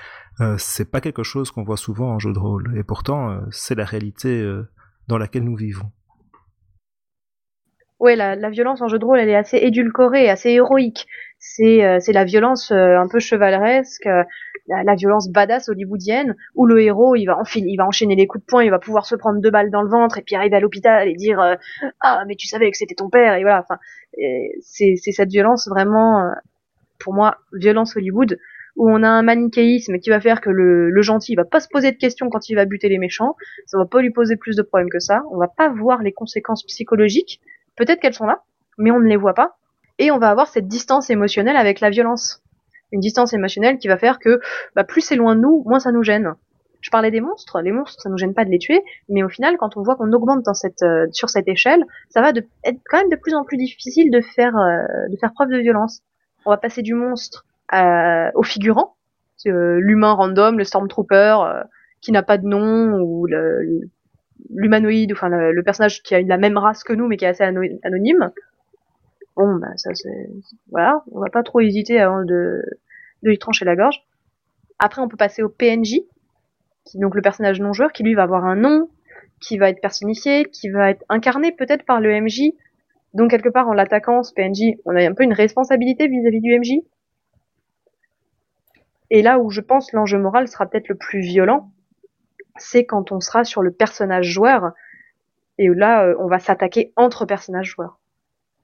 c'est 0.58 0.92
pas 0.92 1.00
quelque 1.00 1.24
chose 1.24 1.50
qu'on 1.50 1.64
voit 1.64 1.78
souvent 1.78 2.10
en 2.14 2.20
jeu 2.20 2.34
de 2.34 2.40
rôle, 2.40 2.78
et 2.78 2.84
pourtant 2.84 3.40
c'est 3.52 3.76
la 3.76 3.86
réalité 3.86 4.46
dans 5.08 5.18
laquelle 5.18 5.44
nous 5.44 5.56
vivons 5.56 5.92
ouais, 8.04 8.16
la, 8.16 8.36
la, 8.36 8.50
violence 8.50 8.82
en 8.82 8.88
jeu 8.88 9.00
de 9.00 9.06
rôle, 9.06 9.20
elle 9.20 9.30
est 9.30 9.36
assez 9.36 9.58
édulcorée, 9.58 10.30
assez 10.30 10.50
héroïque. 10.50 11.08
C'est 11.40 11.84
euh, 11.84 12.00
la 12.10 12.26
violence 12.26 12.72
euh, 12.72 12.98
un 12.98 13.08
peu 13.08 13.20
chevaleresque, 13.20 14.06
euh, 14.06 14.24
la, 14.68 14.96
violence 14.96 15.30
badass 15.30 15.70
hollywoodienne, 15.70 16.36
où 16.56 16.66
le 16.66 16.82
héros, 16.82 17.16
il 17.16 17.26
va, 17.26 17.38
enfiler, 17.38 17.68
il 17.70 17.78
va 17.78 17.86
enchaîner 17.86 18.16
les 18.16 18.28
coups 18.28 18.44
de 18.44 18.46
poing, 18.46 18.64
il 18.64 18.72
va 18.72 18.80
pouvoir 18.80 19.06
se 19.06 19.16
prendre 19.16 19.42
deux 19.42 19.52
balles 19.52 19.72
dans 19.72 19.82
le 19.82 19.90
ventre 19.90 20.18
et 20.18 20.22
puis 20.22 20.36
arriver 20.36 20.56
à 20.56 20.60
l'hôpital 20.60 21.08
et 21.08 21.16
dire 21.16 21.58
ah 22.02 22.24
mais 22.28 22.36
tu 22.36 22.48
savais 22.48 22.72
que 22.72 22.78
c'était 22.78 22.96
ton 22.96 23.10
père 23.10 23.36
et 23.36 23.42
voilà. 23.42 23.62
Enfin, 23.62 23.78
c'est 24.62 24.96
c'est 24.96 25.12
cette 25.12 25.30
violence 25.30 25.68
vraiment, 25.68 26.32
pour 27.00 27.14
moi, 27.14 27.38
violence 27.54 27.96
Hollywood 27.98 28.38
où 28.76 28.90
on 28.90 29.04
a 29.04 29.08
un 29.08 29.22
manichéisme 29.22 30.00
qui 30.00 30.10
va 30.10 30.20
faire 30.20 30.42
que 30.42 30.50
le, 30.50 30.90
le 30.90 31.02
gentil 31.02 31.36
va 31.36 31.46
pas 31.46 31.60
se 31.60 31.68
poser 31.68 31.92
de 31.92 31.98
questions 31.98 32.30
quand 32.30 32.50
il 32.50 32.56
va 32.56 32.66
buter 32.66 32.90
les 32.90 32.98
méchants, 32.98 33.36
ça 33.68 33.78
va 33.78 33.86
pas 33.86 34.02
lui 34.02 34.10
poser 34.10 34.36
plus 34.36 34.56
de 34.56 34.64
problèmes 34.64 34.90
que 34.90 35.00
ça, 35.00 35.24
on 35.32 35.38
va 35.38 35.48
pas 35.48 35.70
voir 35.70 36.02
les 36.02 36.12
conséquences 36.12 36.64
psychologiques, 36.64 37.40
Peut-être 37.76 38.00
qu'elles 38.00 38.14
sont 38.14 38.26
là, 38.26 38.44
mais 38.78 38.92
on 38.92 39.00
ne 39.00 39.08
les 39.08 39.18
voit 39.18 39.34
pas. 39.34 39.58
Et 40.00 40.12
on 40.12 40.18
va 40.18 40.30
avoir 40.30 40.48
cette 40.48 40.68
distance 40.68 41.10
émotionnelle 41.10 41.56
avec 41.56 41.80
la 41.80 41.90
violence. 41.90 42.42
Une 42.92 43.00
distance 43.00 43.34
émotionnelle 43.34 43.78
qui 43.78 43.88
va 43.88 43.98
faire 43.98 44.20
que 44.20 44.40
bah, 44.76 44.84
plus 44.84 45.02
c'est 45.02 45.16
loin 45.16 45.36
de 45.36 45.42
nous, 45.42 45.64
moins 45.66 45.80
ça 45.80 45.92
nous 45.92 46.04
gêne. 46.04 46.36
Je 46.84 46.90
parlais 46.90 47.12
des 47.12 47.22
monstres, 47.22 47.62
les 47.62 47.72
monstres, 47.72 48.02
ça 48.02 48.10
nous 48.10 48.18
gêne 48.18 48.34
pas 48.34 48.44
de 48.44 48.50
les 48.50 48.60
tuer, 48.60 48.84
mais 49.08 49.24
au 49.24 49.30
final, 49.30 49.56
quand 49.58 49.78
on 49.78 49.84
voit 49.84 49.96
qu'on 49.96 50.12
augmente 50.12 50.46
euh, 50.84 51.08
sur 51.12 51.30
cette 51.30 51.48
échelle, 51.48 51.86
ça 52.10 52.22
va 52.22 52.32
être 52.32 52.80
quand 52.90 52.98
même 52.98 53.10
de 53.10 53.16
plus 53.16 53.34
en 53.34 53.46
plus 53.46 53.56
difficile 53.56 54.12
de 54.12 54.20
faire, 54.20 54.58
euh, 54.58 55.30
preuve 55.34 55.50
de 55.50 55.60
violence. 55.60 56.02
On 56.46 56.50
va 56.50 56.58
passer 56.58 56.82
du 56.82 56.94
monstre 56.94 57.46
euh, 57.74 58.30
au 58.36 58.44
figurant, 58.44 58.98
l'humain 59.46 60.12
random, 60.12 60.58
le 60.58 60.66
stormtrooper 60.66 61.38
qui 62.02 62.12
n'a 62.12 62.22
pas 62.22 62.38
de 62.38 62.46
nom, 62.46 63.00
ou 63.00 63.28
le, 63.28 63.90
l'humanoïde, 64.50 65.12
enfin 65.14 65.30
le, 65.30 65.64
personnage 65.64 66.02
qui 66.04 66.16
a 66.16 66.22
la 66.22 66.38
même 66.38 66.58
race 66.58 66.84
que 66.84 66.94
nous 66.94 67.08
mais 67.08 67.18
qui 67.18 67.26
est 67.26 67.30
assez 67.30 67.44
anonyme. 67.44 68.32
Bon, 69.36 69.56
bah 69.56 69.76
ça 69.78 69.94
c'est 69.94 70.30
voilà, 70.70 71.04
on 71.12 71.20
va 71.20 71.30
pas 71.30 71.44
trop 71.44 71.60
hésiter 71.60 72.00
avant 72.00 72.24
de 72.24 72.62
de 73.24 73.30
lui 73.30 73.40
trancher 73.40 73.66
la 73.66 73.76
gorge. 73.76 74.04
Après, 74.80 75.02
on 75.02 75.08
peut 75.08 75.18
passer 75.18 75.42
au 75.44 75.50
PNJ, 75.50 76.02
qui 76.86 77.00
donc 77.00 77.16
le 77.16 77.22
personnage 77.22 77.60
non 77.60 77.74
joueur, 77.74 77.92
qui 77.92 78.04
lui 78.04 78.14
va 78.14 78.24
avoir 78.24 78.46
un 78.46 78.56
nom, 78.56 78.90
qui 79.42 79.58
va 79.58 79.70
être 79.70 79.82
personnifié, 79.82 80.46
qui 80.46 80.70
va 80.70 80.90
être 80.90 81.04
incarné 81.10 81.52
peut-être 81.52 81.86
par 81.86 82.02
le 82.02 82.22
MJ. 82.22 82.54
Donc 83.14 83.32
quelque 83.32 83.50
part 83.50 83.68
en 83.68 83.74
l'attaquant, 83.74 84.24
ce 84.24 84.34
PNJ, 84.34 84.78
on 84.86 84.96
a 84.96 85.08
un 85.08 85.14
peu 85.14 85.24
une 85.24 85.34
responsabilité 85.34 86.08
vis-à-vis 86.08 86.40
-vis 86.40 86.42
du 86.42 86.60
MJ. 86.60 86.84
Et 89.10 89.22
là 89.22 89.40
où 89.40 89.50
je 89.52 89.62
pense 89.62 89.94
l'enjeu 89.94 90.18
moral 90.18 90.48
sera 90.48 90.66
peut-être 90.66 90.90
le 90.90 90.96
plus 90.96 91.22
violent, 91.22 91.72
c'est 92.58 92.86
quand 92.86 93.12
on 93.12 93.20
sera 93.20 93.44
sur 93.44 93.62
le 93.62 93.72
personnage 93.72 94.28
joueur 94.28 94.72
et 95.58 95.68
là 95.68 96.06
euh, 96.06 96.16
on 96.20 96.28
va 96.28 96.40
s'attaquer 96.40 96.94
entre 96.96 97.26
personnages 97.26 97.68
joueurs. 97.68 98.00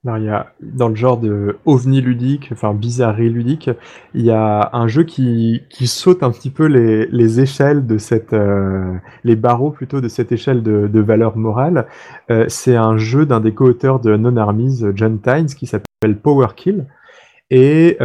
Il 0.02 0.24
y 0.24 0.30
a, 0.30 0.54
dans 0.62 0.88
le 0.88 0.94
genre 0.94 1.18
de 1.18 1.58
ovni 1.66 2.00
ludique, 2.00 2.48
enfin 2.52 2.72
bizarrerie 2.72 3.28
ludique, 3.28 3.68
il 4.14 4.22
y 4.22 4.30
a 4.30 4.70
un 4.72 4.88
jeu 4.88 5.02
qui, 5.04 5.64
qui 5.68 5.86
saute 5.86 6.22
un 6.22 6.30
petit 6.30 6.48
peu 6.48 6.64
les, 6.64 7.04
les 7.08 7.40
échelles 7.40 7.86
de 7.86 7.98
cette, 7.98 8.32
euh, 8.32 8.94
les 9.24 9.36
barreaux 9.36 9.70
plutôt 9.70 10.00
de 10.00 10.08
cette 10.08 10.32
échelle 10.32 10.62
de, 10.62 10.88
de 10.88 11.00
valeur 11.00 11.36
morale. 11.36 11.86
Euh, 12.30 12.46
c'est 12.48 12.76
un 12.76 12.96
jeu 12.96 13.26
d'un 13.26 13.40
des 13.40 13.52
co-auteurs 13.52 14.00
de 14.00 14.16
Non 14.16 14.38
Armies, 14.38 14.82
John 14.94 15.20
Tynes, 15.20 15.54
qui 15.54 15.66
s'appelle 15.66 16.16
Power 16.16 16.48
Kill. 16.56 16.86
Et 17.50 17.98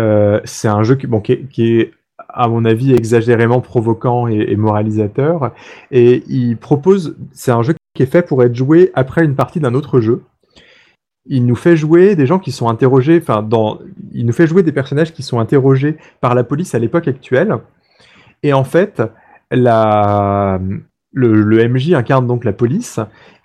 c'est 0.44 0.68
un 0.68 0.84
jeu 0.84 0.96
qui, 0.96 1.08
bon, 1.08 1.22
qui, 1.22 1.80
est, 1.80 1.94
à 2.36 2.48
mon 2.48 2.66
avis, 2.66 2.94
exagérément 2.94 3.62
provoquant 3.62 4.28
et, 4.28 4.56
moralisateur. 4.56 5.52
Et 5.92 6.24
il 6.28 6.58
propose, 6.58 7.16
c'est 7.32 7.52
un 7.52 7.64
jeu 7.64 7.74
qui 7.96 8.04
est 8.04 8.08
fait 8.08 8.22
pour 8.22 8.44
être 8.44 8.56
joué 8.56 8.92
après 8.94 9.24
une 9.24 9.36
partie 9.36 9.60
d'un 9.60 9.74
autre 9.74 10.00
jeu 10.00 10.24
il 11.28 11.46
nous 11.46 11.56
fait 11.56 11.76
jouer 11.76 12.16
des 12.16 12.26
gens 12.26 12.40
qui 12.40 12.52
sont 12.52 12.70
interrogés, 12.70 13.20
enfin, 13.22 13.42
dans, 13.42 13.80
il 14.14 14.26
nous 14.26 14.34
fait 14.34 14.48
jouer 14.48 14.64
des 14.64 14.72
personnages 14.72 15.12
qui 15.14 15.24
sont 15.24 15.40
interrogés 15.40 15.98
par 16.22 16.36
la 16.36 16.44
police 16.44 16.76
à 16.76 16.80
l'époque 16.80 17.08
actuelle. 17.08 17.58
Et 18.44 18.54
en 18.54 18.64
fait, 18.64 19.02
la, 19.50 20.60
le, 21.12 21.42
le, 21.42 21.68
MJ 21.68 21.94
incarne 21.94 22.28
donc 22.28 22.46
la 22.46 22.54
police 22.54 23.00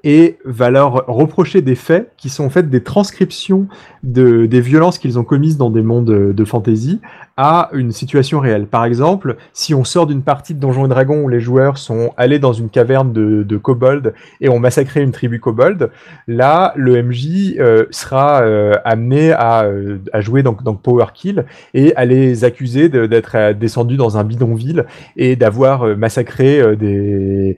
et 0.05 0.39
va 0.45 0.71
leur 0.71 1.07
reprocher 1.07 1.63
des 1.63 1.75
faits 1.75 2.13
qui 2.17 2.29
sont 2.29 2.45
en 2.45 2.51
fait 2.51 2.69
des 2.69 2.83
transcriptions 2.83 3.69
de, 4.03 4.47
des 4.47 4.61
violences 4.61 4.99
qu'ils 4.99 5.19
ont 5.19 5.25
commises 5.25 5.57
dans 5.57 5.71
des 5.71 5.83
mondes 5.83 6.07
de, 6.07 6.33
de 6.33 6.45
fantasy 6.45 7.01
à 7.43 7.71
une 7.73 7.91
situation 7.91 8.39
réelle. 8.39 8.67
Par 8.67 8.85
exemple, 8.85 9.37
si 9.55 9.73
on 9.75 9.83
sort 9.83 10.07
d'une 10.07 10.21
partie 10.21 10.53
de 10.53 10.61
Donjons 10.61 10.85
et 10.85 10.89
Dragons 10.91 11.23
où 11.23 11.29
les 11.31 11.41
joueurs 11.41 11.79
sont 11.79 12.13
allés 12.19 12.39
dans 12.39 12.53
une 12.53 12.69
caverne 12.69 13.15
de, 13.15 13.45
de 13.45 13.57
kobold 13.57 14.13
et 14.43 14.51
ont 14.51 14.59
massacré 14.59 15.01
une 15.01 15.11
tribu 15.11 15.41
kobold, 15.41 15.91
là, 16.29 16.75
le 16.77 17.03
MJ 17.03 17.55
euh, 17.59 17.87
sera 17.93 18.43
euh, 18.43 18.75
amené 18.85 19.33
à, 19.33 19.63
euh, 19.63 19.97
jouer 20.19 20.43
donc, 20.43 20.63
donc 20.63 20.83
Power 20.83 21.07
Kill 21.15 21.47
et 21.73 21.97
à 21.97 22.05
les 22.05 22.45
accuser 22.45 22.91
d'être 22.91 23.55
descendus 23.55 23.97
dans 23.97 24.19
un 24.19 24.25
bidonville 24.25 24.85
et 25.17 25.35
d'avoir 25.35 25.97
massacré 25.97 26.77
des, 26.77 27.57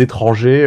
étrangers 0.00 0.66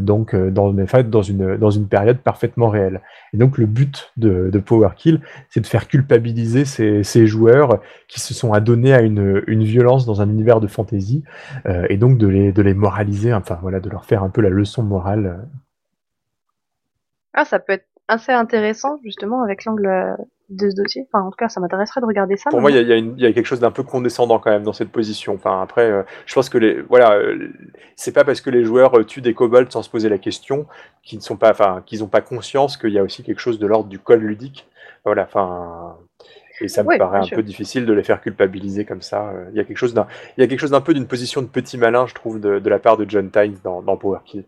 donc 0.00 0.34
dans, 0.34 0.72
dans, 0.72 1.22
une, 1.22 1.56
dans 1.58 1.70
période 1.84 2.16
parfaitement 2.16 2.70
réelle. 2.70 3.02
Et 3.34 3.36
donc 3.36 3.58
le 3.58 3.66
but 3.66 4.12
de, 4.16 4.48
de 4.50 4.58
Power 4.58 4.90
Kill, 4.96 5.20
c'est 5.50 5.60
de 5.60 5.66
faire 5.66 5.86
culpabiliser 5.86 6.64
ces, 6.64 7.26
joueurs 7.26 7.73
qui 8.08 8.20
se 8.20 8.34
sont 8.34 8.52
adonnés 8.52 8.94
à 8.94 9.02
une, 9.02 9.42
une 9.46 9.64
violence 9.64 10.06
dans 10.06 10.20
un 10.20 10.28
univers 10.28 10.60
de 10.60 10.66
fantasy, 10.66 11.22
euh, 11.66 11.86
et 11.88 11.96
donc 11.96 12.18
de 12.18 12.26
les, 12.26 12.52
de 12.52 12.62
les 12.62 12.74
moraliser, 12.74 13.32
enfin 13.32 13.58
voilà, 13.62 13.80
de 13.80 13.88
leur 13.90 14.04
faire 14.04 14.22
un 14.22 14.30
peu 14.30 14.40
la 14.40 14.50
leçon 14.50 14.82
morale. 14.82 15.46
Ah, 17.32 17.44
ça 17.44 17.58
peut 17.58 17.72
être 17.72 17.86
assez 18.08 18.32
intéressant 18.32 18.98
justement 19.02 19.42
avec 19.42 19.64
l'angle 19.64 19.86
euh, 19.86 20.14
de 20.50 20.70
ce 20.70 20.76
dossier. 20.76 21.06
Enfin, 21.12 21.24
en 21.24 21.30
tout 21.30 21.36
cas, 21.36 21.48
ça 21.48 21.60
m'intéresserait 21.60 22.00
de 22.00 22.06
regarder 22.06 22.36
ça. 22.36 22.50
Pour 22.50 22.60
moi, 22.60 22.70
il 22.70 22.76
y, 22.76 22.80
y, 22.80 23.22
y, 23.22 23.26
a 23.26 23.32
quelque 23.32 23.46
chose 23.46 23.60
d'un 23.60 23.70
peu 23.70 23.82
condescendant 23.82 24.38
quand 24.38 24.50
même 24.50 24.62
dans 24.62 24.72
cette 24.72 24.90
position. 24.90 25.34
Enfin, 25.34 25.62
après, 25.62 25.90
euh, 25.90 26.02
je 26.26 26.34
pense 26.34 26.48
que 26.48 26.58
les, 26.58 26.82
voilà, 26.82 27.14
euh, 27.14 27.48
c'est 27.96 28.12
pas 28.12 28.24
parce 28.24 28.40
que 28.40 28.50
les 28.50 28.64
joueurs 28.64 28.98
euh, 28.98 29.04
tuent 29.04 29.22
des 29.22 29.34
kobolds 29.34 29.70
sans 29.70 29.82
se 29.82 29.90
poser 29.90 30.08
la 30.08 30.18
question 30.18 30.66
qu'ils 31.02 31.18
ne 31.18 31.22
sont 31.22 31.36
pas, 31.36 31.50
enfin, 31.50 31.82
qu'ils 31.86 32.00
n'ont 32.00 32.08
pas 32.08 32.20
conscience 32.20 32.76
qu'il 32.76 32.90
y 32.90 32.98
a 32.98 33.02
aussi 33.02 33.22
quelque 33.22 33.40
chose 33.40 33.58
de 33.58 33.66
l'ordre 33.66 33.88
du 33.88 33.98
col 33.98 34.20
ludique. 34.20 34.68
Voilà, 35.04 35.24
enfin. 35.24 35.96
Et 36.60 36.68
ça 36.68 36.82
me 36.84 36.88
Oui, 36.88 36.96
paraît 36.96 37.18
un 37.18 37.22
sûr. 37.22 37.36
peu 37.36 37.42
difficile 37.42 37.86
de 37.86 37.92
les 37.92 38.02
faire 38.04 38.20
culpabiliser 38.20 38.84
comme 38.84 39.02
ça. 39.02 39.32
Il 39.50 39.56
y 39.56 39.60
a 39.60 39.64
quelque 39.64 39.76
chose 39.76 39.94
d'un, 39.94 40.06
il 40.36 40.40
y 40.40 40.44
a 40.44 40.46
quelque 40.46 40.60
chose 40.60 40.70
d'un 40.70 40.80
peu 40.80 40.94
d'une 40.94 41.08
position 41.08 41.42
de 41.42 41.46
petit 41.48 41.78
malin, 41.78 42.06
je 42.06 42.14
trouve, 42.14 42.40
de, 42.40 42.58
de 42.58 42.70
la 42.70 42.78
part 42.78 42.96
de 42.96 43.08
John 43.08 43.30
Tynes 43.30 43.58
dans, 43.64 43.82
dans 43.82 43.96
Power 43.96 44.20
Kill. 44.24 44.44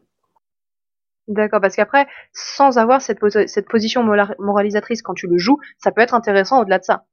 D'accord, 1.29 1.61
parce 1.61 1.75
qu'après, 1.75 2.07
sans 2.33 2.79
avoir 2.79 3.03
cette, 3.03 3.19
cette 3.49 3.69
position 3.69 4.05
moralisatrice 4.39 5.03
quand 5.03 5.15
tu 5.15 5.27
le 5.27 5.39
joues, 5.39 5.59
ça 5.79 5.91
peut 5.91 6.01
être 6.01 6.15
intéressant 6.15 6.61
au-delà 6.61 6.79
de 6.79 6.85
ça. 6.85 7.05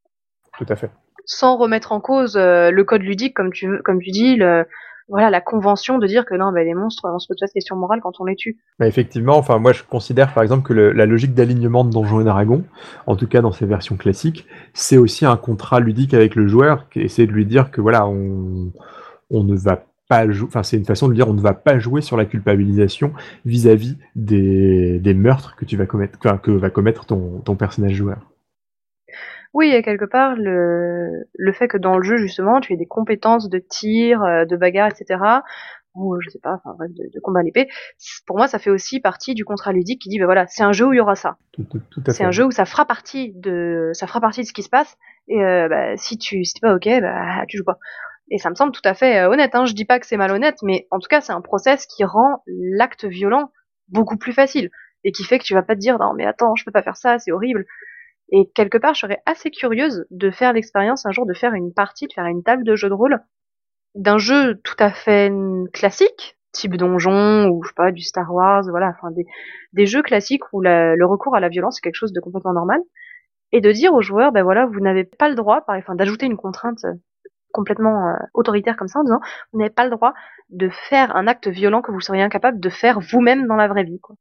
Tout 0.58 0.66
à 0.70 0.76
fait. 0.76 0.91
Sans 1.26 1.58
remettre 1.58 1.91
en 1.91 2.00
cause 2.00 2.38
euh, 2.38 2.70
le 2.70 2.84
code 2.84 3.02
ludique, 3.02 3.36
comme 3.36 3.52
tu, 3.52 3.82
comme 3.84 4.00
tu 4.00 4.12
dis, 4.12 4.36
le, 4.36 4.68
voilà, 5.10 5.30
la 5.30 5.41
convention 5.41 5.97
de 5.97 6.08
dire 6.08 6.26
que 6.26 6.36
non, 6.36 6.51
bah, 6.51 6.64
les 6.64 6.74
monstres, 6.74 7.10
on 7.12 7.20
se 7.20 7.28
pose 7.28 7.39
pas 7.39 7.47
de 7.47 7.51
questions 7.51 7.76
morales 7.76 7.99
quand 8.01 8.20
on 8.20 8.26
les 8.26 8.36
tue. 8.36 8.58
Mais 8.80 8.88
effectivement, 8.88 9.38
enfin 9.38 9.60
moi 9.60 9.74
je 9.74 9.84
considère 9.84 10.34
par 10.34 10.43
exemple 10.43 10.64
que 10.64 10.74
la 10.74 11.06
logique 11.06 11.34
d'alignement 11.34 11.84
de 11.84 11.91
Donjons 11.91 12.22
et 12.22 12.24
Dragons, 12.24 12.64
en 13.08 13.16
tout 13.16 13.28
cas 13.28 13.41
dans 13.41 13.51
ses 13.51 13.66
versions 13.66 13.97
classiques, 13.97 14.45
c'est 14.74 14.97
aussi 14.97 15.26
un 15.26 15.38
contrat 15.38 15.80
ludique 15.80 16.14
avec 16.14 16.36
le 16.36 16.47
joueur 16.47 16.89
qui 16.89 17.01
essaie 17.01 17.28
de 17.28 17.32
lui 17.32 17.45
dire 17.45 17.72
que 17.72 17.82
voilà, 17.82 18.08
on, 18.08 18.72
ne 19.32 19.56
va 19.56 19.86
pas 20.10 20.30
jouer, 20.30 20.47
enfin 20.47 20.64
c'est 20.64 20.78
une 20.78 20.86
façon 20.86 21.08
de 21.08 21.14
dire 21.14 21.28
on 21.28 21.34
ne 21.34 21.41
va 21.41 21.54
pas 21.54 21.80
jouer 21.80 22.01
sur 22.01 22.18
la 22.18 22.26
culpabilisation 22.26 23.14
vis-à-vis 23.45 23.97
des, 24.16 25.14
meurtres 25.16 25.56
que 25.56 25.66
tu 25.66 25.78
vas 25.78 25.86
commettre, 25.86 26.18
va 26.47 26.70
commettre 26.70 27.06
ton 27.06 27.56
personnage 27.56 27.93
joueur. 27.93 28.33
Oui, 29.54 29.70
et 29.70 29.84
quelque 29.84 30.06
part, 30.06 30.36
le, 30.36 31.26
le 31.34 31.54
fait 31.54 31.68
que 31.68 31.78
dans 31.78 31.97
le 31.97 32.04
jeu, 32.04 32.18
justement, 32.18 32.60
tu 32.60 32.74
aies 32.74 32.78
des 32.78 32.88
compétences 32.88 33.49
de 33.49 33.60
tir, 33.60 34.24
euh, 34.24 34.45
de 34.45 34.56
bagarre, 34.56 34.89
etc., 34.89 35.20
ou 35.95 36.20
je 36.22 36.30
sais 36.30 36.39
pas, 36.39 36.56
enfin 36.56 36.76
bref, 36.76 36.89
de, 36.91 37.04
de 37.14 37.20
combat 37.20 37.41
à 37.41 37.43
l'épée, 37.43 37.70
pour 38.26 38.38
moi, 38.38 38.47
ça 38.47 38.58
fait 38.58 38.72
aussi 38.72 38.99
partie 38.99 39.36
du 39.36 39.45
contrat 39.45 39.72
ludique 39.72 40.01
qui 40.01 40.10
dit, 40.10 40.18
ben 40.18 40.26
voilà, 40.26 40.47
c'est 40.47 40.64
un 40.64 40.72
jeu 40.72 40.88
où 40.88 40.93
il 40.93 40.97
y 40.97 40.99
aura 40.99 41.16
ça. 41.16 41.38
Tout, 41.51 41.64
tout, 41.66 41.80
tout 41.91 42.01
à 42.08 42.12
C'est 42.14 42.24
un 42.24 42.32
jeu 42.32 42.45
où 42.45 42.51
ça 42.51 42.66
fera 42.66 42.86
partie 42.86 43.32
de, 43.36 43.91
ça 43.93 44.08
fera 44.08 44.20
partie 44.20 44.41
de 44.41 44.47
ce 44.47 44.54
qui 44.54 44.64
se 44.64 44.70
passe, 44.70 44.97
et 45.28 45.43
euh, 45.43 45.68
bah, 45.70 45.95
si 45.97 46.18
tu, 46.18 46.43
si 46.45 46.56
t'es 46.56 46.62
pas 46.62 46.74
ok, 46.76 46.89
bah, 47.01 47.45
tu 47.47 47.58
joues 47.58 47.64
pas. 47.64 47.78
Et 48.32 48.39
ça 48.39 48.49
me 48.49 48.56
semble 48.56 48.72
tout 48.72 48.82
à 48.86 48.95
fait 48.95 49.20
euh, 49.20 49.30
honnête, 49.30 49.54
hein. 49.54 49.66
Je 49.66 49.74
dis 49.74 49.86
pas 49.86 49.99
que 49.99 50.08
c'est 50.08 50.18
malhonnête, 50.18 50.58
mais 50.64 50.88
en 50.89 50.97
tout 50.97 51.08
cas, 51.08 51.22
c'est 51.22 51.34
un 51.34 51.41
process 51.41 51.86
qui 51.86 52.04
rend 52.04 52.41
l'acte 52.47 53.06
violent 53.06 53.51
beaucoup 53.89 54.18
plus 54.18 54.34
facile. 54.34 54.72
Et 55.04 55.12
qui 55.12 55.24
fait 55.26 55.38
que 55.38 55.43
tu 55.43 55.54
vas 55.54 55.62
pas 55.62 55.76
te 55.76 55.80
dire, 55.80 55.99
non, 55.99 56.14
mais 56.16 56.26
attends, 56.26 56.56
je 56.56 56.64
peux 56.64 56.72
pas 56.72 56.82
faire 56.82 56.95
ça, 56.95 57.20
c'est 57.20 57.32
horrible. 57.32 57.66
Et 58.30 58.49
quelque 58.55 58.78
part, 58.78 58.93
je 58.93 59.01
serais 59.01 59.21
assez 59.26 59.51
curieuse 59.51 60.05
de 60.09 60.32
faire 60.32 60.53
l'expérience 60.53 61.05
un 61.05 61.11
jour 61.11 61.26
de 61.26 61.34
faire 61.34 61.53
une 61.53 61.74
partie, 61.74 62.07
de 62.07 62.13
faire 62.13 62.26
une 62.26 62.43
table 62.43 62.63
de 62.63 62.76
jeu 62.76 62.89
de 62.89 62.93
rôle 62.93 63.19
d'un 63.95 64.17
jeu 64.17 64.59
tout 64.63 64.76
à 64.80 64.91
fait 64.91 65.32
classique, 65.71 66.38
type 66.51 66.76
donjon 66.78 67.49
ou 67.49 67.63
je 67.63 67.69
sais 67.69 67.76
pas 67.76 67.91
du 67.91 68.01
Star 68.01 68.32
Wars, 68.34 68.63
voilà, 68.69 68.89
enfin 68.89 69.13
des, 69.74 69.86
jeux 69.86 70.01
classiques 70.01 70.43
où 70.51 70.61
le 70.61 71.05
recours 71.05 71.36
à 71.36 71.39
la 71.39 71.49
violence 71.49 71.78
est 71.78 71.82
quelque 71.82 71.95
chose 71.95 72.13
de 72.13 72.19
complètement 72.19 72.53
normal, 72.53 72.82
et 73.51 73.61
de 73.61 73.71
dire 73.71 73.93
aux 73.93 74.01
joueurs, 74.01 74.32
ben 74.32 74.43
voilà, 74.43 74.65
vous 74.65 74.80
n'avez 74.80 75.03
pas 75.03 75.30
le 75.30 75.36
droit, 75.36 75.63
enfin 75.67 75.95
d'ajouter 75.95 76.26
une 76.26 76.38
contrainte 76.38 76.84
euh, 76.86 76.93
complètement 77.51 78.09
euh, 78.09 78.15
autoritaire 78.34 78.76
comme 78.78 78.88
ça 78.88 78.99
en 78.99 79.03
disant, 79.03 79.19
vous 79.51 79.59
n'avez 79.59 79.69
pas 79.69 79.84
le 79.84 79.91
droit 79.91 80.13
de 80.49 80.69
faire 80.69 81.15
un 81.15 81.28
acte 81.28 81.47
violent 81.47 81.82
que 81.82 81.91
vous 81.91 82.01
seriez 82.01 82.24
incapable 82.24 82.59
de 82.59 82.69
faire 82.69 82.99
vous-même 82.99 83.47
dans 83.47 83.55
la 83.55 83.67
vraie 83.67 83.84
vie. 83.84 83.99
Quoi. 83.99 84.15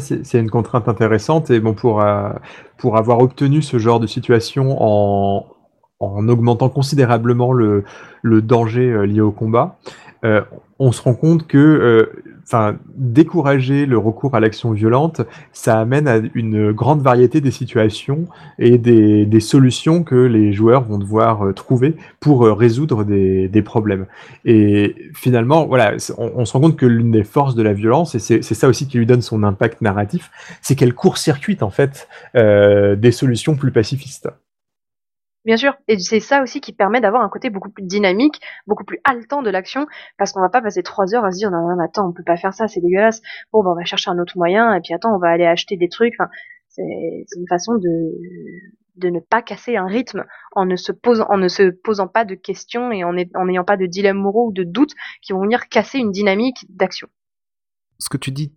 C'est 0.00 0.38
une 0.38 0.50
contrainte 0.50 0.88
intéressante. 0.88 1.50
Et 1.50 1.60
bon, 1.60 1.74
pour, 1.74 2.00
euh, 2.00 2.30
pour 2.78 2.96
avoir 2.96 3.20
obtenu 3.20 3.62
ce 3.62 3.78
genre 3.78 4.00
de 4.00 4.06
situation 4.06 4.76
en, 4.80 5.46
en 6.00 6.28
augmentant 6.28 6.68
considérablement 6.68 7.52
le, 7.52 7.84
le 8.22 8.42
danger 8.42 8.90
euh, 8.90 9.06
lié 9.06 9.20
au 9.20 9.32
combat, 9.32 9.78
euh, 10.24 10.42
on 10.78 10.90
se 10.90 11.02
rend 11.02 11.14
compte 11.14 11.46
que 11.46 11.58
euh, 11.58 12.72
décourager 12.96 13.86
le 13.86 13.96
recours 13.96 14.34
à 14.34 14.40
l'action 14.40 14.72
violente, 14.72 15.20
ça 15.52 15.80
amène 15.80 16.08
à 16.08 16.20
une 16.34 16.72
grande 16.72 17.00
variété 17.00 17.40
des 17.40 17.50
situations 17.50 18.26
et 18.58 18.76
des, 18.76 19.40
solutions 19.40 20.02
que 20.02 20.14
les 20.14 20.52
joueurs 20.52 20.84
vont 20.84 20.98
devoir 20.98 21.46
euh, 21.46 21.52
trouver 21.52 21.94
pour 22.20 22.42
résoudre 22.42 23.04
des, 23.04 23.62
problèmes. 23.62 24.06
Et 24.44 24.94
finalement, 25.14 25.66
voilà, 25.66 25.94
on, 26.18 26.44
se 26.44 26.52
rend 26.52 26.60
compte 26.60 26.76
que 26.76 26.86
l'une 26.86 27.10
des 27.10 27.24
forces 27.24 27.54
de 27.54 27.62
la 27.62 27.72
violence, 27.72 28.14
et 28.14 28.18
c'est 28.18 28.42
ça 28.42 28.68
aussi 28.68 28.88
qui 28.88 28.98
lui 28.98 29.06
donne 29.06 29.22
son 29.22 29.42
impact 29.42 29.80
narratif, 29.80 30.30
c'est 30.60 30.74
qu'elle 30.74 30.94
court-circuite 30.94 31.62
en 31.62 31.70
fait 31.70 32.08
des 32.34 33.12
solutions 33.12 33.56
plus 33.56 33.70
pacifistes. 33.70 34.28
Bien 35.44 35.58
sûr, 35.58 35.76
et 35.88 35.98
c'est 35.98 36.20
ça 36.20 36.42
aussi 36.42 36.62
qui 36.62 36.72
permet 36.72 37.02
d'avoir 37.02 37.22
un 37.22 37.28
côté 37.28 37.50
beaucoup 37.50 37.68
plus 37.68 37.84
dynamique, 37.84 38.40
beaucoup 38.66 38.84
plus 38.84 38.98
haletant 39.04 39.42
de 39.42 39.50
l'action, 39.50 39.86
parce 40.16 40.32
qu'on 40.32 40.40
va 40.40 40.48
pas 40.48 40.62
passer 40.62 40.82
trois 40.82 41.14
heures 41.14 41.26
à 41.26 41.32
se 41.32 41.36
dire 41.36 41.50
non, 41.50 41.68
non, 41.68 41.78
attends, 41.84 42.08
on 42.08 42.12
peut 42.12 42.24
pas 42.24 42.38
faire 42.38 42.54
ça, 42.54 42.66
c'est 42.66 42.80
dégueulasse. 42.80 43.20
Bon, 43.52 43.62
ben, 43.62 43.70
on 43.72 43.74
va 43.74 43.84
chercher 43.84 44.10
un 44.10 44.18
autre 44.18 44.38
moyen, 44.38 44.74
et 44.74 44.80
puis 44.80 44.94
attends, 44.94 45.14
on 45.14 45.18
va 45.18 45.28
aller 45.28 45.44
acheter 45.44 45.76
des 45.76 45.90
trucs. 45.90 46.14
Enfin, 46.18 46.30
c'est 46.68 46.82
une 47.36 47.46
façon 47.46 47.74
de 47.74 49.08
ne 49.10 49.20
pas 49.20 49.42
casser 49.42 49.76
un 49.76 49.86
rythme 49.86 50.24
en 50.52 50.64
ne 50.64 50.76
se 50.76 50.92
posant 50.92 51.26
en 51.28 51.36
ne 51.36 51.48
se 51.48 51.70
posant 51.70 52.08
pas 52.08 52.24
de 52.24 52.34
questions 52.34 52.90
et 52.90 53.04
en 53.04 53.12
n'ayant 53.12 53.64
pas 53.64 53.76
de 53.76 53.84
dilemmes 53.84 54.18
moraux 54.18 54.48
ou 54.48 54.52
de 54.52 54.64
doutes 54.64 54.94
qui 55.20 55.34
vont 55.34 55.42
venir 55.42 55.68
casser 55.68 55.98
une 55.98 56.10
dynamique 56.10 56.64
d'action. 56.70 57.08
Ce 57.98 58.08
que 58.08 58.16
tu 58.16 58.32
dis 58.32 58.54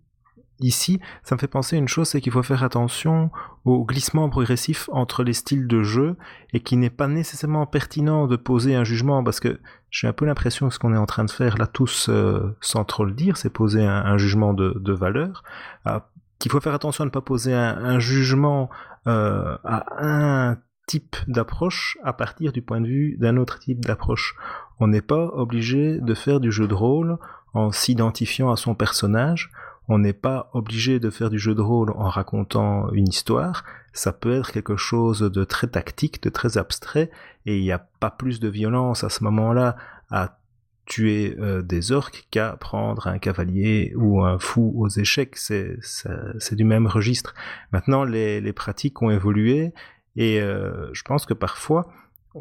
ici, 0.60 1.00
ça 1.22 1.34
me 1.34 1.40
fait 1.40 1.48
penser 1.48 1.76
à 1.76 1.78
une 1.78 1.88
chose, 1.88 2.08
c'est 2.08 2.20
qu'il 2.20 2.32
faut 2.32 2.42
faire 2.42 2.64
attention 2.64 3.30
au 3.64 3.84
glissement 3.84 4.28
progressif 4.28 4.88
entre 4.92 5.22
les 5.22 5.32
styles 5.32 5.66
de 5.66 5.82
jeu 5.82 6.16
et 6.52 6.60
qu'il 6.60 6.78
n'est 6.78 6.90
pas 6.90 7.08
nécessairement 7.08 7.66
pertinent 7.66 8.26
de 8.26 8.36
poser 8.36 8.74
un 8.74 8.84
jugement 8.84 9.22
parce 9.22 9.40
que 9.40 9.60
j'ai 9.90 10.06
un 10.06 10.12
peu 10.12 10.24
l'impression 10.24 10.68
que 10.68 10.74
ce 10.74 10.78
qu'on 10.78 10.94
est 10.94 10.98
en 10.98 11.06
train 11.06 11.24
de 11.24 11.30
faire 11.30 11.58
là 11.58 11.66
tous 11.66 12.08
euh, 12.08 12.56
sans 12.60 12.84
trop 12.84 13.04
le 13.04 13.12
dire, 13.12 13.36
c'est 13.36 13.50
poser 13.50 13.84
un, 13.84 14.18
jugement 14.18 14.54
de, 14.54 14.92
valeur. 14.92 15.42
Euh, 15.86 16.00
qu'il 16.38 16.52
faut 16.52 16.60
faire 16.60 16.74
attention 16.74 17.02
à 17.02 17.06
ne 17.06 17.10
pas 17.10 17.20
poser 17.20 17.54
un, 17.54 17.76
un 17.76 17.98
jugement 17.98 18.70
euh, 19.06 19.56
à 19.64 19.84
un 19.98 20.58
type 20.86 21.16
d'approche 21.28 21.98
à 22.02 22.12
partir 22.12 22.52
du 22.52 22.62
point 22.62 22.80
de 22.80 22.88
vue 22.88 23.16
d'un 23.18 23.36
autre 23.36 23.58
type 23.58 23.84
d'approche. 23.84 24.34
On 24.80 24.88
n'est 24.88 25.02
pas 25.02 25.26
obligé 25.34 26.00
de 26.00 26.14
faire 26.14 26.40
du 26.40 26.50
jeu 26.50 26.66
de 26.66 26.74
rôle 26.74 27.18
en 27.54 27.70
s'identifiant 27.70 28.50
à 28.50 28.56
son 28.56 28.74
personnage 28.74 29.50
On 29.88 29.98
n'est 29.98 30.12
pas 30.12 30.50
obligé 30.52 31.00
de 31.00 31.08
faire 31.08 31.30
du 31.30 31.38
jeu 31.38 31.54
de 31.54 31.62
rôle 31.62 31.90
en 31.92 32.08
racontant 32.10 32.92
une 32.92 33.08
histoire. 33.08 33.64
Ça 33.94 34.12
peut 34.12 34.34
être 34.34 34.52
quelque 34.52 34.76
chose 34.76 35.20
de 35.20 35.44
très 35.44 35.66
tactique, 35.66 36.22
de 36.22 36.28
très 36.28 36.58
abstrait, 36.58 37.10
et 37.46 37.56
il 37.56 37.62
n'y 37.62 37.72
a 37.72 37.78
pas 37.78 38.10
plus 38.10 38.38
de 38.38 38.48
violence 38.48 39.02
à 39.02 39.08
ce 39.08 39.24
moment-là 39.24 39.76
à 40.10 40.38
tuer 40.84 41.36
euh, 41.38 41.62
des 41.62 41.92
orques 41.92 42.26
qu'à 42.30 42.56
prendre 42.56 43.06
un 43.06 43.18
cavalier 43.18 43.92
ou 43.96 44.22
un 44.22 44.38
fou 44.38 44.72
aux 44.76 44.88
échecs. 44.88 45.36
C'est 45.36 46.54
du 46.54 46.64
même 46.64 46.86
registre. 46.86 47.34
Maintenant, 47.72 48.04
les, 48.04 48.52
pratiques 48.52 49.00
ont 49.02 49.10
évolué 49.10 49.72
et 50.16 50.40
euh, 50.40 50.92
je 50.92 51.02
pense 51.02 51.26
que 51.26 51.34
parfois 51.34 51.88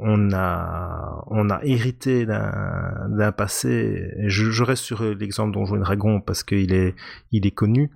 on 0.02 0.32
a, 0.34 1.24
on 1.28 1.50
a 1.50 1.60
hérité 1.64 2.26
d'un 2.26 3.32
passé. 3.32 4.12
Je, 4.26 4.52
je, 4.52 4.64
reste 4.64 4.84
sur 4.84 5.04
l'exemple 5.04 5.54
Donjons 5.54 5.76
et 5.76 5.80
Dragon 5.80 6.22
parce 6.22 6.44
qu'il 6.44 6.74
est, 6.74 6.96
il 7.32 7.46
est 7.46 7.52
connu. 7.52 7.92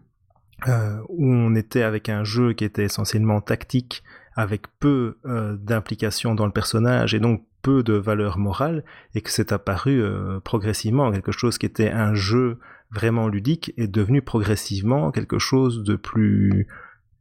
Euh, 0.68 1.00
où 1.10 1.26
on 1.26 1.56
était 1.56 1.82
avec 1.82 2.08
un 2.08 2.24
jeu 2.24 2.54
qui 2.54 2.64
était 2.64 2.84
essentiellement 2.84 3.42
tactique, 3.42 4.04
avec 4.36 4.68
peu 4.80 5.18
euh, 5.26 5.58
d'implication 5.58 6.36
dans 6.36 6.46
le 6.46 6.52
personnage 6.52 7.16
et 7.16 7.20
donc 7.20 7.44
peu 7.62 7.84
de 7.84 7.94
valeur 7.94 8.38
morale, 8.38 8.84
et 9.16 9.22
que 9.22 9.32
c'est 9.32 9.52
apparu 9.52 10.02
euh, 10.02 10.40
progressivement 10.40 11.12
quelque 11.12 11.32
chose 11.32 11.58
qui 11.58 11.66
était 11.66 11.90
un 11.90 12.14
jeu 12.14 12.60
vraiment 12.92 13.28
ludique 13.28 13.74
est 13.78 13.88
devenu 13.88 14.22
progressivement 14.22 15.12
quelque 15.12 15.40
chose 15.40 15.84
de 15.84 15.96
plus, 15.96 16.68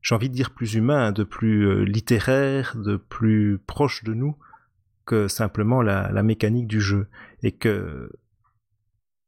j'ai 0.03 0.15
envie 0.15 0.29
de 0.29 0.35
dire 0.35 0.51
plus 0.51 0.75
humain, 0.75 1.13
de 1.13 1.25
plus 1.25 1.67
euh, 1.67 1.85
littéraire, 1.85 2.77
de 2.77 2.97
plus 2.97 3.59
proche 3.67 4.05
de 4.05 4.15
nous 4.15 4.37
que 5.11 5.27
simplement 5.27 5.83
la, 5.83 6.23
mécanique 6.23 6.69
du 6.69 6.81
jeu. 6.81 7.09
Et 7.43 7.51
que 7.51 8.13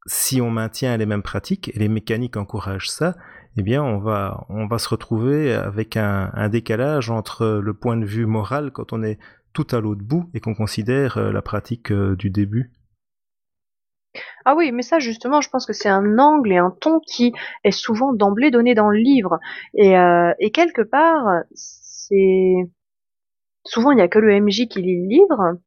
si 0.06 0.40
on 0.40 0.48
maintient 0.48 0.96
les 0.96 1.06
mêmes 1.06 1.24
pratiques, 1.24 1.70
et 1.74 1.78
les 1.80 1.88
mécaniques 1.88 2.36
encouragent 2.36 2.88
ça, 2.88 3.16
eh 3.56 3.62
bien, 3.62 3.82
on 3.82 3.98
va, 3.98 4.46
on 4.48 4.68
va 4.68 4.78
se 4.78 4.88
retrouver 4.88 5.52
avec 5.52 5.96
un, 5.96 6.30
un, 6.34 6.48
décalage 6.48 7.10
entre 7.10 7.60
le 7.60 7.74
point 7.74 7.96
de 7.96 8.06
vue 8.06 8.26
moral 8.26 8.70
quand 8.70 8.92
on 8.92 9.02
est 9.02 9.18
tout 9.52 9.66
à 9.72 9.80
l'autre 9.80 10.04
bout 10.04 10.30
et 10.34 10.40
qu'on 10.40 10.54
considère 10.54 11.18
euh, 11.18 11.32
la 11.32 11.42
pratique 11.42 11.90
euh, 11.90 12.14
du 12.14 12.30
début. 12.30 12.70
Ah 14.44 14.54
oui, 14.54 14.70
mais 14.70 14.82
ça 14.82 15.00
justement, 15.00 15.40
je 15.40 15.50
pense 15.50 15.66
que 15.66 15.72
c'est 15.72 15.88
un 15.88 16.18
angle 16.18 16.52
et 16.52 16.58
un 16.58 16.70
ton 16.70 17.00
qui 17.00 17.32
est 17.64 17.72
souvent 17.72 18.12
d'emblée 18.12 18.52
donné 18.52 18.74
dans 18.74 18.88
le 18.88 18.98
livre. 18.98 19.40
Et, 19.74 19.98
euh, 19.98 20.32
et 20.38 20.52
quelque 20.52 20.82
part, 20.82 21.42
c'est 21.54 22.54
souvent 23.64 23.90
il 23.90 23.96
n'y 23.96 24.02
a 24.02 24.08
que 24.08 24.20
le 24.20 24.40
MJ 24.40 24.68
qui 24.68 24.80
lit 24.80 25.02
le 25.02 25.08
livre 25.08 25.58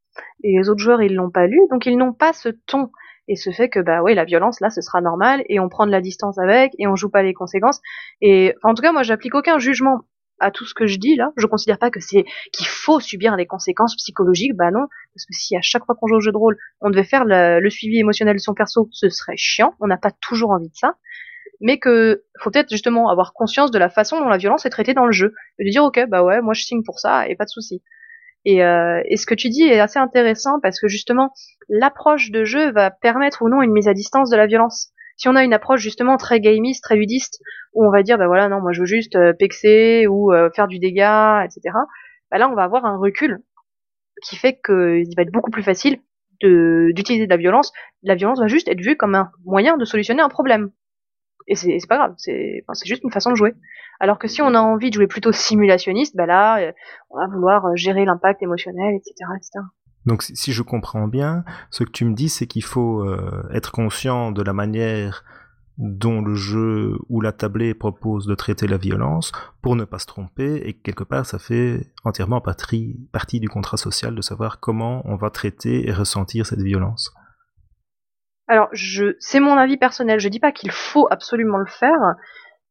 et 0.44 0.58
les 0.58 0.70
autres 0.70 0.82
joueurs 0.82 1.02
ils 1.02 1.14
l'ont 1.14 1.32
pas 1.32 1.48
lu, 1.48 1.60
donc 1.72 1.86
ils 1.86 1.98
n'ont 1.98 2.14
pas 2.14 2.34
ce 2.34 2.50
ton 2.50 2.90
et 3.28 3.36
ce 3.36 3.50
fait 3.50 3.70
que 3.70 3.80
bah 3.80 4.04
oui 4.04 4.14
la 4.14 4.24
violence 4.24 4.60
là 4.62 4.70
ce 4.70 4.82
sera 4.82 5.02
normal 5.02 5.44
et 5.50 5.60
on 5.60 5.68
prend 5.68 5.88
de 5.88 5.92
la 5.92 6.02
distance 6.02 6.38
avec 6.38 6.74
et 6.78 6.88
on 6.88 6.96
joue 6.96 7.10
pas 7.10 7.24
les 7.24 7.34
conséquences 7.34 7.82
et 8.22 8.54
en 8.62 8.76
tout 8.76 8.84
cas 8.84 8.92
moi 8.92 9.02
j'applique 9.02 9.34
aucun 9.34 9.58
jugement 9.58 10.02
à 10.40 10.52
tout 10.52 10.66
ce 10.66 10.74
que 10.74 10.88
je 10.88 10.98
dis 10.98 11.16
là. 11.16 11.32
Je 11.38 11.48
considère 11.48 11.80
pas 11.80 11.90
que 11.90 12.00
c'est 12.00 12.26
qu'il 12.52 12.68
faut 12.68 13.00
subir 13.00 13.38
des 13.38 13.46
conséquences 13.46 13.96
psychologiques. 13.96 14.56
Bah 14.56 14.72
non, 14.72 14.88
parce 15.14 15.26
que 15.26 15.34
si 15.34 15.56
à 15.56 15.62
chaque 15.62 15.86
fois 15.86 15.96
qu'on 15.96 16.08
joue 16.08 16.16
au 16.16 16.22
jeu 16.22 16.32
de 16.32 16.38
rôle, 16.38 16.58
on 16.82 16.90
devait 16.90 17.04
faire 17.04 17.24
le, 17.26 17.70
suivi 17.70 18.00
émotionnel 18.00 18.36
de 18.36 18.42
son 18.42 18.54
perso, 18.54 18.90
ce 18.92 19.10
serait 19.10 19.38
chiant. 19.38 19.74
On 19.80 19.88
n'a 19.88 19.98
pas 19.98 20.12
toujours 20.12 20.52
envie 20.52 20.70
de 20.70 20.76
ça. 20.76 20.96
Mais 21.62 21.80
que 21.80 22.24
faut 22.42 22.52
peut-être 22.52 22.70
justement 22.70 23.10
avoir 23.10 23.34
conscience 23.34 23.72
de 23.72 23.80
la 23.80 23.90
façon 23.90 24.20
dont 24.20 24.28
la 24.28 24.38
violence 24.38 24.66
est 24.66 24.70
traitée 24.70 24.94
dans 24.94 25.06
le 25.06 25.14
jeu, 25.14 25.34
de 25.58 25.70
dire 25.70 25.86
ok 25.86 26.06
bah 26.10 26.22
ouais 26.22 26.42
moi 26.42 26.54
je 26.54 26.64
signe 26.64 26.84
pour 26.84 27.00
ça 27.00 27.30
et 27.30 27.36
pas 27.36 27.46
de 27.46 27.50
souci. 27.50 27.82
Et, 28.46 28.64
euh, 28.64 29.02
et 29.06 29.18
ce 29.18 29.26
que 29.26 29.34
tu 29.34 29.50
dis 29.50 29.64
est 29.64 29.80
assez 29.80 30.00
intéressant 30.00 30.60
parce 30.62 30.80
que 30.80 30.88
justement 30.88 31.34
l'approche 31.68 32.30
de 32.32 32.46
jeu 32.46 32.72
va 32.72 32.92
permettre 32.92 33.42
ou 33.42 33.50
non 33.50 33.62
une 33.62 33.72
mise 33.72 33.88
à 33.88 33.94
distance 33.94 34.30
de 34.30 34.38
la 34.38 34.46
violence. 34.46 34.92
Si 35.18 35.28
on 35.28 35.36
a 35.36 35.44
une 35.44 35.54
approche 35.54 35.82
justement 35.82 36.18
très 36.18 36.40
gamiste, 36.40 36.84
très 36.84 36.96
ludiste, 36.96 37.42
où 37.74 37.86
on 37.86 37.92
va 37.92 38.04
dire 38.04 38.18
bah 38.18 38.28
voilà 38.28 38.48
non 38.48 38.62
moi 38.62 38.72
je 38.72 38.82
veux 38.82 38.86
juste 38.86 39.16
euh, 39.16 39.34
pexer 39.34 40.08
ou 40.08 40.32
euh, 40.32 40.50
faire 40.56 40.68
du 40.68 40.78
dégât, 40.78 41.44
etc. 41.44 41.76
Bah 42.32 42.38
là 42.38 42.48
on 42.50 42.56
va 42.56 42.64
avoir 42.64 42.86
un 42.86 42.98
recul 42.98 43.40
qui 44.24 44.36
fait 44.36 44.60
qu'il 44.64 45.16
va 45.16 45.24
être 45.24 45.32
beaucoup 45.32 45.52
plus 45.52 45.64
facile 45.64 46.00
d'utiliser 46.42 47.26
de 47.26 47.30
la 47.30 47.38
violence. 47.38 47.72
La 48.04 48.16
violence 48.16 48.40
va 48.40 48.48
juste 48.48 48.68
être 48.68 48.82
vue 48.82 48.98
comme 48.98 49.16
un 49.16 49.32
moyen 49.46 49.78
de 49.78 49.86
solutionner 49.86 50.22
un 50.22 50.30
problème. 50.30 50.72
Et 51.48 51.56
c'est 51.56 51.78
pas 51.88 51.98
grave, 51.98 52.14
c'est 52.18 52.64
juste 52.86 53.04
une 53.04 53.12
façon 53.12 53.32
de 53.32 53.36
jouer. 53.36 53.54
Alors 54.00 54.20
que 54.20 54.28
si 54.28 54.42
on 54.42 54.54
a 54.54 54.60
envie 54.60 54.90
de 54.90 54.96
jouer 54.96 55.08
plutôt 55.08 55.32
simulationniste, 55.32 56.16
bah 56.16 56.26
là, 56.26 56.60
euh, 56.60 56.72
on 57.10 57.18
va 57.18 57.28
vouloir 57.28 57.76
gérer 57.76 58.04
l'impact 58.04 58.44
émotionnel, 58.44 58.96
etc., 58.96 59.14
etc. 59.38 59.66
Donc 60.06 60.22
si 60.22 60.52
je 60.52 60.62
comprends 60.62 61.08
bien, 61.08 61.44
ce 61.72 61.84
que 61.84 61.92
tu 61.92 62.06
me 62.06 62.14
dis, 62.14 62.30
c'est 62.30 62.46
qu'il 62.46 62.64
faut 62.64 63.02
euh, 63.02 63.48
être 63.54 63.72
conscient 63.72 64.32
de 64.32 64.44
la 64.44 64.54
manière 64.54 65.24
dont 65.78 66.22
le 66.22 66.36
jeu 66.36 66.98
ou 67.10 67.22
la 67.22 67.32
tablée 67.32 67.74
propose 67.74 68.28
de 68.28 68.36
traiter 68.36 68.68
la 68.68 68.78
violence 68.78 69.32
pour 69.62 69.76
ne 69.76 69.84
pas 69.84 70.00
se 70.00 70.06
tromper 70.06 70.62
et 70.66 70.74
quelque 70.74 71.04
part 71.04 71.26
ça 71.26 71.38
fait 71.38 71.92
entièrement 72.06 72.40
partie, 72.40 72.96
partie 73.12 73.42
du 73.42 73.50
contrat 73.50 73.76
social 73.76 74.16
de 74.16 74.22
savoir 74.22 74.62
comment 74.62 75.02
on 75.06 75.18
va 75.18 75.30
traiter 75.30 75.88
et 75.88 75.92
ressentir 75.92 76.46
cette 76.46 76.62
violence. 76.62 77.14
Alors 78.48 78.70
je 78.74 79.16
c'est 79.20 79.40
mon 79.40 79.58
avis 79.58 79.78
personnel, 79.78 80.20
je 80.20 80.30
dis 80.30 80.40
pas 80.40 80.52
qu'il 80.52 80.72
faut 80.72 81.08
absolument 81.10 81.58
le 81.58 81.66
faire, 81.66 82.16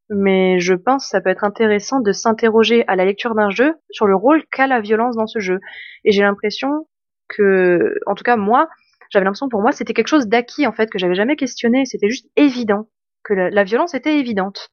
mais 0.09 0.61
je 0.61 0.75
pense 0.75 1.05
que 1.05 1.11
ça 1.11 1.21
peut 1.21 1.31
être 1.31 1.45
intéressant 1.45 2.01
de 2.01 2.13
s'interroger 2.13 2.85
à 2.87 2.97
la 2.97 3.05
lecture 3.05 3.35
d'un 3.35 3.51
jeu 3.51 3.75
sur 3.91 4.07
le 4.07 4.15
rôle 4.15 4.45
qu'a 4.51 4.67
la 4.67 4.81
violence 4.81 5.17
dans 5.17 5.27
ce 5.27 5.41
jeu. 5.41 5.59
Et 6.05 6.13
j'ai 6.13 6.23
l'impression 6.23 6.87
que, 7.29 7.95
en 8.07 8.15
tout 8.15 8.25
cas 8.25 8.37
moi, 8.37 8.69
j'avais 9.11 9.25
l'impression 9.25 9.49
pour 9.49 9.63
moi 9.63 9.73
c'était 9.73 9.95
quelque 9.95 10.09
chose 10.09 10.29
d'acquis 10.29 10.67
en 10.67 10.73
fait 10.73 10.91
que 10.91 10.99
j'avais 10.99 11.15
jamais 11.15 11.37
questionné, 11.37 11.85
c'était 11.87 12.09
juste 12.11 12.29
évident 12.37 12.89
que 13.25 13.35
la, 13.35 13.65
violence 13.65 13.95
était 13.95 14.19
évidente. 14.19 14.71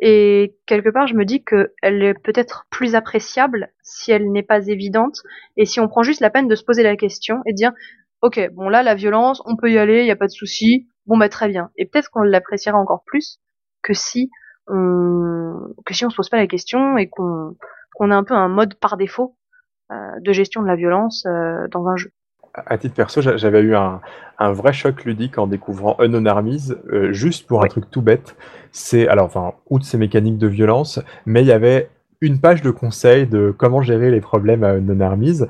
Et 0.00 0.56
quelque 0.66 0.90
part, 0.90 1.06
je 1.06 1.14
me 1.14 1.24
dis 1.24 1.44
qu'elle 1.44 2.02
est 2.02 2.14
peut-être 2.14 2.66
plus 2.70 2.94
appréciable 2.94 3.72
si 3.82 4.10
elle 4.10 4.30
n'est 4.30 4.42
pas 4.42 4.66
évidente 4.66 5.22
et 5.56 5.64
si 5.64 5.80
on 5.80 5.88
prend 5.88 6.02
juste 6.02 6.20
la 6.20 6.30
peine 6.30 6.48
de 6.48 6.54
se 6.54 6.64
poser 6.64 6.82
la 6.82 6.96
question 6.96 7.40
et 7.46 7.52
de 7.52 7.56
dire 7.56 7.72
ok 8.22 8.50
bon 8.52 8.68
là 8.68 8.82
la 8.82 8.94
violence 8.94 9.42
on 9.46 9.56
peut 9.56 9.70
y 9.70 9.78
aller 9.78 10.00
il 10.00 10.06
y 10.06 10.10
a 10.10 10.16
pas 10.16 10.26
de 10.26 10.32
souci 10.32 10.88
bon 11.06 11.16
bah 11.16 11.28
très 11.28 11.48
bien 11.48 11.70
et 11.76 11.86
peut-être 11.86 12.10
qu'on 12.10 12.22
l'appréciera 12.22 12.78
encore 12.78 13.02
plus 13.04 13.40
que 13.82 13.94
si 13.94 14.30
on 14.66 15.74
que 15.84 15.94
si 15.94 16.04
on 16.04 16.10
se 16.10 16.16
pose 16.16 16.28
pas 16.28 16.38
la 16.38 16.46
question 16.46 16.98
et 16.98 17.08
qu'on 17.08 17.56
qu'on 17.94 18.10
a 18.10 18.16
un 18.16 18.24
peu 18.24 18.34
un 18.34 18.48
mode 18.48 18.74
par 18.74 18.96
défaut 18.96 19.36
euh, 19.92 19.94
de 20.20 20.32
gestion 20.32 20.62
de 20.62 20.66
la 20.66 20.74
violence 20.74 21.24
euh, 21.26 21.68
dans 21.70 21.86
un 21.86 21.96
jeu. 21.96 22.10
À 22.54 22.76
titre 22.76 22.94
perso, 22.94 23.20
j'avais 23.20 23.60
eu 23.60 23.76
un, 23.76 24.00
un, 24.38 24.52
vrai 24.52 24.72
choc 24.72 25.04
ludique 25.04 25.38
en 25.38 25.46
découvrant 25.46 25.94
Unknown 26.00 26.26
Armies, 26.26 26.72
euh, 26.90 27.12
juste 27.12 27.46
pour 27.46 27.62
un 27.62 27.68
truc 27.68 27.88
tout 27.90 28.02
bête. 28.02 28.34
C'est, 28.72 29.06
alors, 29.06 29.26
enfin, 29.26 29.52
outre 29.70 29.84
ces 29.84 29.98
mécaniques 29.98 30.38
de 30.38 30.48
violence, 30.48 30.98
mais 31.24 31.42
il 31.42 31.46
y 31.46 31.52
avait 31.52 31.90
une 32.20 32.40
page 32.40 32.62
de 32.62 32.70
conseil 32.70 33.26
de 33.26 33.54
comment 33.56 33.82
gérer 33.82 34.10
les 34.10 34.20
problèmes 34.20 34.64
à 34.64 34.70
Unknown 34.70 35.02
Armies, 35.02 35.40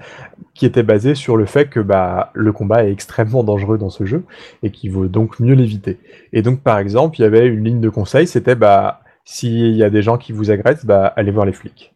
qui 0.55 0.66
était 0.66 0.82
basée 0.82 1.14
sur 1.14 1.36
le 1.36 1.47
fait 1.47 1.68
que 1.68 1.80
bah, 1.80 2.30
le 2.34 2.52
combat 2.52 2.84
est 2.84 2.93
extrêmement 2.93 3.44
dangereux 3.44 3.78
dans 3.78 3.90
ce 3.90 4.05
jeu 4.05 4.24
et 4.62 4.70
qu'il 4.70 4.90
vaut 4.90 5.06
donc 5.06 5.38
mieux 5.38 5.55
l'éviter. 5.55 5.98
Et 6.32 6.43
donc, 6.43 6.60
par 6.60 6.78
exemple, 6.78 7.16
il 7.18 7.22
y 7.22 7.26
avait 7.26 7.47
une 7.47 7.64
ligne 7.64 7.80
de 7.80 7.90
conseil, 7.90 8.26
c'était 8.26 8.55
bah, 8.55 9.01
s'il 9.24 9.76
y 9.76 9.84
a 9.84 9.90
des 9.90 10.02
gens 10.02 10.18
qui 10.18 10.32
vous 10.32 10.51
agressent, 10.51 10.86
bah, 10.86 11.12
allez 11.16 11.30
voir 11.30 11.47
les 11.47 11.52
flics 11.52 11.93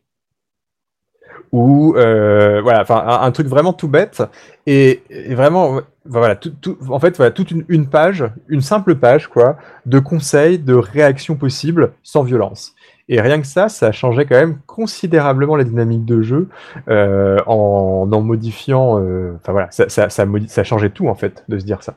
ou 1.52 1.94
euh, 1.96 2.60
voilà, 2.62 2.82
enfin 2.82 3.04
un, 3.22 3.30
truc 3.32 3.48
vraiment 3.48 3.72
tout 3.72 3.88
bête 3.88 4.22
et, 4.66 5.02
vraiment 5.30 5.80
voilà, 6.04 6.36
tout, 6.36 6.50
tout, 6.50 6.78
en 6.88 7.00
fait 7.00 7.16
voilà 7.16 7.32
toute 7.32 7.50
une, 7.50 7.64
une, 7.68 7.88
page, 7.88 8.24
une 8.48 8.60
simple 8.60 8.94
page 8.94 9.28
quoi, 9.28 9.56
de 9.86 9.98
conseils, 9.98 10.58
de 10.58 10.74
réactions 10.74 11.36
possibles 11.36 11.92
sans 12.02 12.22
violence. 12.22 12.74
Et 13.12 13.20
rien 13.20 13.40
que 13.40 13.46
ça, 13.48 13.68
ça 13.68 13.90
changeait 13.90 14.24
quand 14.24 14.36
même 14.36 14.60
considérablement 14.68 15.56
la 15.56 15.64
dynamique 15.64 16.04
de 16.04 16.22
jeu 16.22 16.48
euh, 16.88 17.38
en, 17.44 18.08
en 18.10 18.20
modifiant. 18.20 19.00
Euh, 19.00 19.32
enfin 19.34 19.50
voilà, 19.50 19.68
ça, 19.72 19.88
ça, 19.88 20.08
ça, 20.08 20.64
changeait 20.64 20.90
tout 20.90 21.08
en 21.08 21.16
fait 21.16 21.44
de 21.48 21.58
se 21.58 21.64
dire 21.64 21.82
ça. 21.82 21.96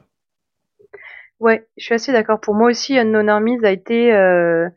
Ouais, 1.40 1.68
je 1.77 1.85
suis 1.85 1.94
assez 1.94 2.11
d'accord. 2.11 2.40
Pour 2.40 2.56
moi 2.56 2.72
aussi, 2.72 2.98
Unknown 2.98 3.30
Armies 3.30 3.64
a 3.64 3.69
été 3.69 4.11
euh, 4.11 4.68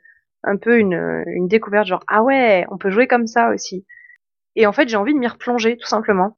un 0.44 0.58
peu 0.58 0.78
une, 0.78 1.48
découverte, 1.48 1.86
genre 1.86 2.04
ah 2.06 2.22
ouais, 2.22 2.66
on 2.70 2.76
peut 2.76 2.90
jouer 2.90 3.06
comme 3.06 3.26
ça 3.26 3.48
aussi. 3.48 3.86
Et 4.56 4.66
en 4.66 4.72
fait, 4.72 4.90
j'ai 4.90 4.98
envie 4.98 5.14
de 5.14 5.18
m'y 5.18 5.28
replonger, 5.28 5.78
tout 5.78 5.88
simplement. 5.88 6.36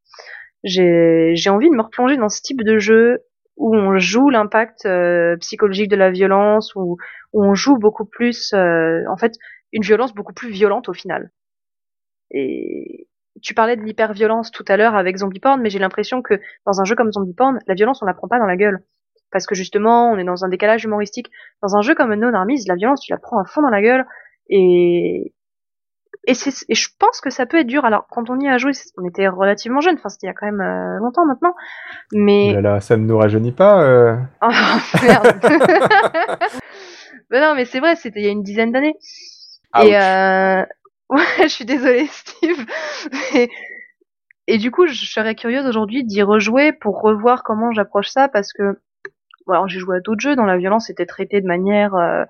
J'ai 0.63 1.35
envie 1.49 1.71
de 1.71 1.75
me 1.75 1.83
replonger 1.83 2.17
dans 2.17 2.29
ce 2.29 2.41
type 2.41 2.63
de 2.63 2.79
jeu 2.79 3.25
où 3.57 3.75
on 3.75 3.99
joue 3.99 4.31
l'impact 4.31 4.89
psychologique 5.41 5.91
de 5.91 5.97
la 5.97 6.13
violence, 6.13 6.73
où, 6.77 6.99
on 7.33 7.55
joue 7.55 7.77
beaucoup 7.77 8.05
plus, 8.05 8.55
en 8.55 9.17
fait, 9.17 9.35
une 9.73 9.83
violence 9.83 10.15
beaucoup 10.15 10.33
plus 10.33 10.51
violente 10.51 10.89
au 10.89 10.93
final. 10.93 11.31
Et 12.31 13.09
tu 13.43 13.55
parlais 13.55 13.77
de 13.77 13.83
l'hyperviolence 13.83 14.51
tout 14.51 14.65
à 14.69 14.77
l'heure 14.77 14.95
avec 14.95 15.17
Zombie 15.17 15.41
Porn, 15.41 15.61
mais 15.61 15.71
j'ai 15.71 15.79
l'impression 15.79 16.23
que 16.23 16.41
dans 16.67 16.81
un 16.81 16.85
jeu 16.85 16.95
comme 16.95 17.13
Zombie 17.13 17.35
Porn, 17.35 17.59
la 17.67 17.75
violence 17.75 18.03
on 18.03 18.07
la 18.07 18.15
prend 18.15 18.29
pas 18.29 18.39
dans 18.39 18.47
la 18.47 18.57
gueule. 18.57 18.83
Parce 19.31 19.47
que 19.47 19.55
justement, 19.55 20.11
on 20.11 20.19
est 20.19 20.25
dans 20.25 20.45
un 20.45 20.49
décalage 20.49 20.85
humoristique. 20.85 21.31
Dans 21.63 21.77
un 21.77 21.83
jeu 21.83 21.95
comme 21.95 22.15
No 22.15 22.35
Armies, 22.35 22.65
la 22.67 22.77
violence, 22.77 23.03
tu 23.03 23.13
la 23.13 23.19
prends 23.19 23.39
à 23.39 23.45
fond 23.45 23.61
dans 23.61 23.69
la 23.69 23.83
gueule. 23.83 24.07
Et, 24.49 25.35
et, 26.27 26.33
et, 26.33 26.75
je 26.75 26.89
pense 26.99 27.21
que 27.21 27.29
ça 27.29 27.45
peut 27.45 27.59
être 27.59 27.67
dur. 27.67 27.85
Alors, 27.85 28.07
quand 28.11 28.31
on 28.31 28.41
y 28.41 28.49
a 28.49 28.57
joué, 28.57 28.73
on 28.97 29.07
était 29.07 29.29
relativement 29.29 29.81
jeunes. 29.81 29.97
Enfin, 29.97 30.09
c'était 30.09 30.27
il 30.27 30.31
y 30.31 30.31
a 30.31 30.35
quand 30.35 30.47
même 30.47 30.63
euh, 30.63 30.99
longtemps 30.99 31.27
maintenant. 31.27 31.55
Mais 32.13 32.59
là, 32.61 32.81
ça 32.81 32.97
ne 32.97 33.05
nous 33.05 33.19
rajeunit 33.19 33.53
pas. 33.53 33.83
Euh... 33.83 34.17
Oh, 34.41 34.49
merde. 35.03 35.39
Mais 37.31 37.41
non, 37.43 37.55
mais 37.55 37.67
c'est 37.67 37.81
vrai, 37.81 37.95
c'était 37.95 38.21
il 38.21 38.25
y 38.25 38.29
a 38.29 38.33
une 38.33 38.43
dizaine 38.43 38.73
d'années. 38.73 38.97
Et 39.77 39.97
euh... 39.97 40.65
ouais, 41.11 41.43
je 41.43 41.49
suis 41.49 41.65
désolée, 41.65 42.07
Steve. 42.07 42.67
Et... 44.47 44.59
du 44.59 44.71
coup, 44.71 44.87
je 44.87 44.95
serais 45.05 45.35
curieuse 45.35 45.67
aujourd'hui 45.67 46.05
d'y 46.05 46.23
rejouer 46.23 46.73
pour 46.73 47.01
revoir 47.01 47.43
comment 47.43 47.73
j'approche 47.73 48.09
ça 48.09 48.29
parce 48.29 48.53
que, 48.53 48.81
bon, 49.47 49.53
alors 49.53 49.69
j'ai 49.69 49.79
joué 49.79 49.97
à 49.99 50.01
d'autres 50.01 50.21
jeux 50.21 50.37
dont 50.37 50.45
la 50.45 50.57
violence 50.57 50.91
était 50.91 51.07
traitée 51.07 51.41
de 51.41 51.47
manière 51.47 51.95
euh, 51.95 52.25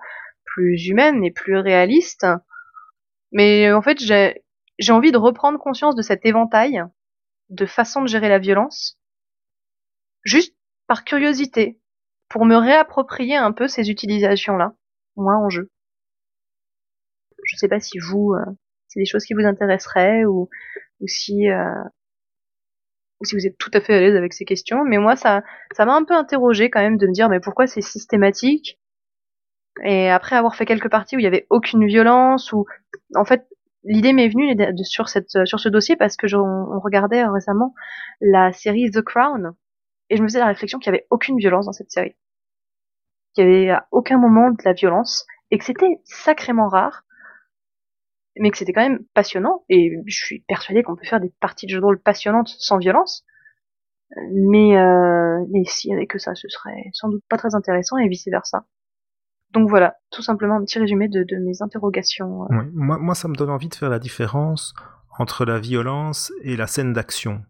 plus 0.45 0.87
humaine 0.87 1.23
et 1.23 1.31
plus 1.31 1.57
réaliste. 1.57 2.25
Mais 3.31 3.71
en 3.71 3.81
fait, 3.81 3.99
j'ai 3.99 4.43
j'ai 4.79 4.93
envie 4.93 5.11
de 5.11 5.17
reprendre 5.17 5.59
conscience 5.59 5.95
de 5.95 6.01
cet 6.01 6.25
éventail 6.25 6.81
de 7.49 7.65
façon 7.65 8.01
de 8.01 8.07
gérer 8.07 8.29
la 8.29 8.39
violence, 8.39 8.97
juste 10.23 10.55
par 10.87 11.03
curiosité, 11.03 11.79
pour 12.29 12.45
me 12.45 12.55
réapproprier 12.55 13.35
un 13.35 13.51
peu 13.51 13.67
ces 13.67 13.89
utilisations-là, 13.89 14.73
moi 15.15 15.35
en 15.35 15.49
jeu. 15.49 15.69
Je 17.49 17.57
sais 17.57 17.67
pas 17.67 17.79
si 17.79 17.97
vous, 17.97 18.33
euh, 18.33 18.45
c'est 18.87 18.99
des 18.99 19.05
choses 19.05 19.25
qui 19.25 19.33
vous 19.33 19.45
intéresseraient 19.45 20.23
ou, 20.25 20.49
ou 21.01 21.07
si 21.07 21.49
euh, 21.49 21.83
ou 23.19 23.25
si 23.25 23.35
vous 23.35 23.45
êtes 23.45 23.57
tout 23.57 23.71
à 23.73 23.81
fait 23.81 23.95
à 23.95 23.99
l'aise 23.99 24.15
avec 24.15 24.33
ces 24.33 24.45
questions, 24.45 24.85
mais 24.85 24.97
moi 24.97 25.15
ça 25.15 25.43
ça 25.75 25.85
m'a 25.85 25.95
un 25.95 26.03
peu 26.03 26.13
interrogé 26.13 26.69
quand 26.69 26.79
même 26.79 26.97
de 26.97 27.07
me 27.07 27.11
dire 27.13 27.27
mais 27.29 27.39
pourquoi 27.39 27.67
c'est 27.67 27.81
systématique? 27.81 28.79
Et 29.83 30.09
après 30.09 30.35
avoir 30.35 30.55
fait 30.55 30.65
quelques 30.65 30.89
parties 30.89 31.15
où 31.15 31.19
il 31.19 31.23
y 31.23 31.27
avait 31.27 31.47
aucune 31.49 31.85
violence 31.87 32.51
ou 32.53 32.65
en 33.15 33.25
fait 33.25 33.47
l'idée 33.83 34.13
m'est 34.13 34.29
venue 34.29 34.55
sur 34.83 35.09
cette 35.09 35.45
sur 35.45 35.59
ce 35.59 35.69
dossier 35.69 35.95
parce 35.95 36.17
que 36.17 36.27
on 36.35 36.79
regardait 36.79 37.25
récemment 37.25 37.73
la 38.21 38.51
série 38.53 38.91
The 38.91 39.01
Crown 39.01 39.53
et 40.09 40.17
je 40.17 40.21
me 40.21 40.27
faisais 40.27 40.39
la 40.39 40.47
réflexion 40.47 40.79
qu'il 40.79 40.87
y 40.87 40.95
avait 40.95 41.07
aucune 41.09 41.37
violence 41.37 41.65
dans 41.65 41.71
cette 41.71 41.91
série, 41.91 42.15
qu'il 43.33 43.45
y 43.45 43.47
avait 43.47 43.69
à 43.69 43.87
aucun 43.91 44.17
moment 44.17 44.51
de 44.51 44.61
la 44.65 44.73
violence 44.73 45.25
et 45.51 45.57
que 45.57 45.65
c'était 45.65 46.01
sacrément 46.03 46.67
rare, 46.67 47.03
mais 48.39 48.51
que 48.51 48.57
c'était 48.57 48.73
quand 48.73 48.81
même 48.81 49.03
passionnant 49.13 49.63
et 49.69 49.91
je 50.05 50.15
suis 50.15 50.39
persuadée 50.47 50.81
qu'on 50.81 50.95
peut 50.95 51.05
faire 51.05 51.19
des 51.19 51.33
parties 51.39 51.65
de 51.65 51.71
jeux 51.71 51.79
de 51.79 51.85
rôle 51.85 52.01
passionnantes 52.01 52.49
sans 52.59 52.77
violence. 52.77 53.25
Mais 54.33 54.75
euh, 54.77 55.45
mais 55.51 55.63
s'il 55.65 55.91
y 55.91 55.93
avait 55.93 56.07
que 56.07 56.17
ça, 56.17 56.33
ce 56.33 56.47
serait 56.47 56.89
sans 56.93 57.09
doute 57.09 57.23
pas 57.29 57.37
très 57.37 57.53
intéressant 57.53 57.97
et 57.97 58.07
vice 58.07 58.27
versa. 58.27 58.65
Donc 59.51 59.69
voilà, 59.69 59.95
tout 60.11 60.21
simplement 60.21 60.55
un 60.55 60.63
petit 60.63 60.79
résumé 60.79 61.07
de, 61.07 61.25
mes 61.43 61.61
interrogations. 61.61 62.43
Euh. 62.45 62.63
moi, 62.73 62.97
moi, 62.97 63.15
ça 63.15 63.27
me 63.27 63.35
donne 63.35 63.49
envie 63.49 63.69
de 63.69 63.75
faire 63.75 63.89
la 63.89 63.99
différence 63.99 64.73
entre 65.17 65.43
la 65.43 65.59
violence 65.59 66.31
et 66.43 66.55
la 66.55 66.67
scène 66.67 66.93
d'action. 66.93 67.43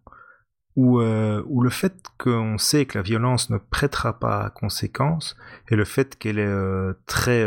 Ou 0.79 1.01
euh, 1.01 1.43
le 1.61 1.69
fait 1.69 1.93
qu'on 2.17 2.57
sait 2.57 2.85
que 2.85 2.97
la 2.97 3.01
violence 3.01 3.49
ne 3.49 3.57
prêtera 3.57 4.19
pas 4.19 4.45
à 4.45 4.49
conséquence, 4.49 5.35
et 5.69 5.75
le 5.75 5.83
fait 5.83 6.15
qu'elle 6.17 6.39
est 6.39 6.45
euh, 6.45 6.93
très 7.05 7.45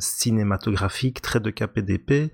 cinématographique, 0.00 1.20
très 1.20 1.40
de 1.40 1.50
KPDP, 1.50 2.32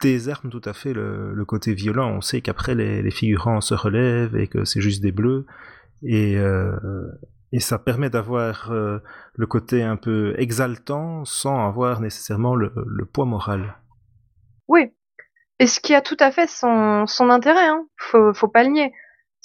désarme 0.00 0.50
tout 0.50 0.62
à 0.64 0.72
fait 0.72 0.92
le, 0.92 1.44
côté 1.46 1.74
violent. 1.74 2.10
On 2.16 2.20
sait 2.20 2.40
qu'après 2.40 2.74
les, 2.74 3.02
les, 3.02 3.10
figurants 3.10 3.60
se 3.60 3.74
relèvent 3.74 4.36
et 4.36 4.48
que 4.48 4.64
c'est 4.64 4.80
juste 4.80 5.02
des 5.02 5.12
bleus. 5.12 5.46
Et, 6.02 6.38
et 7.52 7.60
ça 7.60 7.78
permet 7.78 8.08
d'avoir 8.08 8.72
euh, 8.72 8.98
le 9.34 9.46
côté 9.46 9.82
un 9.82 9.96
peu 9.96 10.34
exaltant 10.38 11.24
sans 11.26 11.66
avoir 11.66 12.00
nécessairement 12.00 12.54
le, 12.54 12.72
poids 13.12 13.26
moral. 13.26 13.76
Oui, 14.68 14.92
et 15.62 15.66
ce 15.68 15.78
qui 15.78 15.94
a 15.94 16.00
tout 16.00 16.16
à 16.18 16.32
fait 16.32 16.48
son, 16.48 17.06
intérêt, 17.30 17.68
hein. 17.68 17.86
faut, 17.96 18.34
faut 18.34 18.48
pas 18.48 18.64
le 18.64 18.70
nier. 18.70 18.92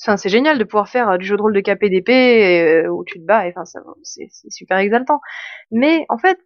Enfin, 0.01 0.17
c'est 0.17 0.29
génial 0.29 0.57
de 0.57 0.63
pouvoir 0.63 0.89
faire 0.89 1.11
euh, 1.11 1.17
du 1.17 1.27
jeu 1.27 1.37
de 1.37 1.41
rôle 1.43 1.53
de 1.53 1.61
KPDP 1.61 2.09
euh, 2.09 2.87
où 2.89 3.03
tu 3.03 3.19
te 3.19 3.25
bats, 3.25 3.45
et 3.45 3.53
enfin, 3.55 3.81
c'est 4.01 4.27
super 4.49 4.79
exaltant. 4.79 5.21
Mais 5.69 6.07
en 6.09 6.17
fait, 6.17 6.39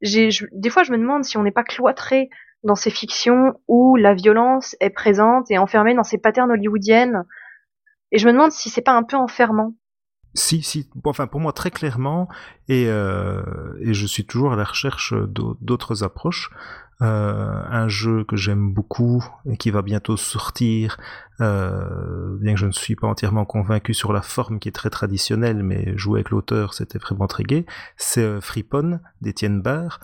des 0.00 0.70
fois, 0.70 0.84
je 0.84 0.92
me 0.92 0.96
demande 0.96 1.22
si 1.22 1.36
on 1.36 1.42
n'est 1.42 1.50
pas 1.50 1.64
cloîtré 1.64 2.30
dans 2.62 2.76
ces 2.76 2.90
fictions 2.90 3.60
où 3.68 3.96
la 3.96 4.14
violence 4.14 4.74
est 4.80 4.88
présente 4.88 5.50
et 5.50 5.58
enfermée 5.58 5.94
dans 5.94 6.02
ces 6.02 6.16
patterns 6.16 6.50
hollywoodiennes. 6.50 7.24
Et 8.10 8.16
je 8.16 8.26
me 8.26 8.32
demande 8.32 8.52
si 8.52 8.70
c'est 8.70 8.80
pas 8.80 8.92
un 8.92 9.02
peu 9.02 9.16
enfermant. 9.16 9.74
Si, 10.32 10.62
si, 10.62 10.90
enfin 11.04 11.26
pour 11.26 11.40
moi 11.40 11.52
très 11.52 11.70
clairement, 11.70 12.26
et, 12.68 12.86
euh, 12.88 13.42
et 13.80 13.92
je 13.92 14.06
suis 14.06 14.26
toujours 14.26 14.52
à 14.54 14.56
la 14.56 14.64
recherche 14.64 15.14
d'autres 15.28 16.04
approches. 16.04 16.50
Euh, 17.02 17.62
un 17.70 17.88
jeu 17.88 18.24
que 18.24 18.36
j'aime 18.36 18.72
beaucoup 18.72 19.24
et 19.46 19.56
qui 19.56 19.70
va 19.70 19.82
bientôt 19.82 20.16
sortir, 20.16 20.96
euh, 21.40 22.36
bien 22.40 22.54
que 22.54 22.60
je 22.60 22.66
ne 22.66 22.72
suis 22.72 22.94
pas 22.94 23.08
entièrement 23.08 23.44
convaincu 23.44 23.94
sur 23.94 24.12
la 24.12 24.22
forme 24.22 24.60
qui 24.60 24.68
est 24.68 24.72
très 24.72 24.90
traditionnelle, 24.90 25.64
mais 25.64 25.98
jouer 25.98 26.20
avec 26.20 26.30
l'auteur 26.30 26.72
c'était 26.72 26.98
vraiment 26.98 27.26
très 27.26 27.42
gai, 27.42 27.66
c'est 27.96 28.40
Freepon 28.40 29.00
d'Étienne 29.20 29.60
Barr, 29.60 29.98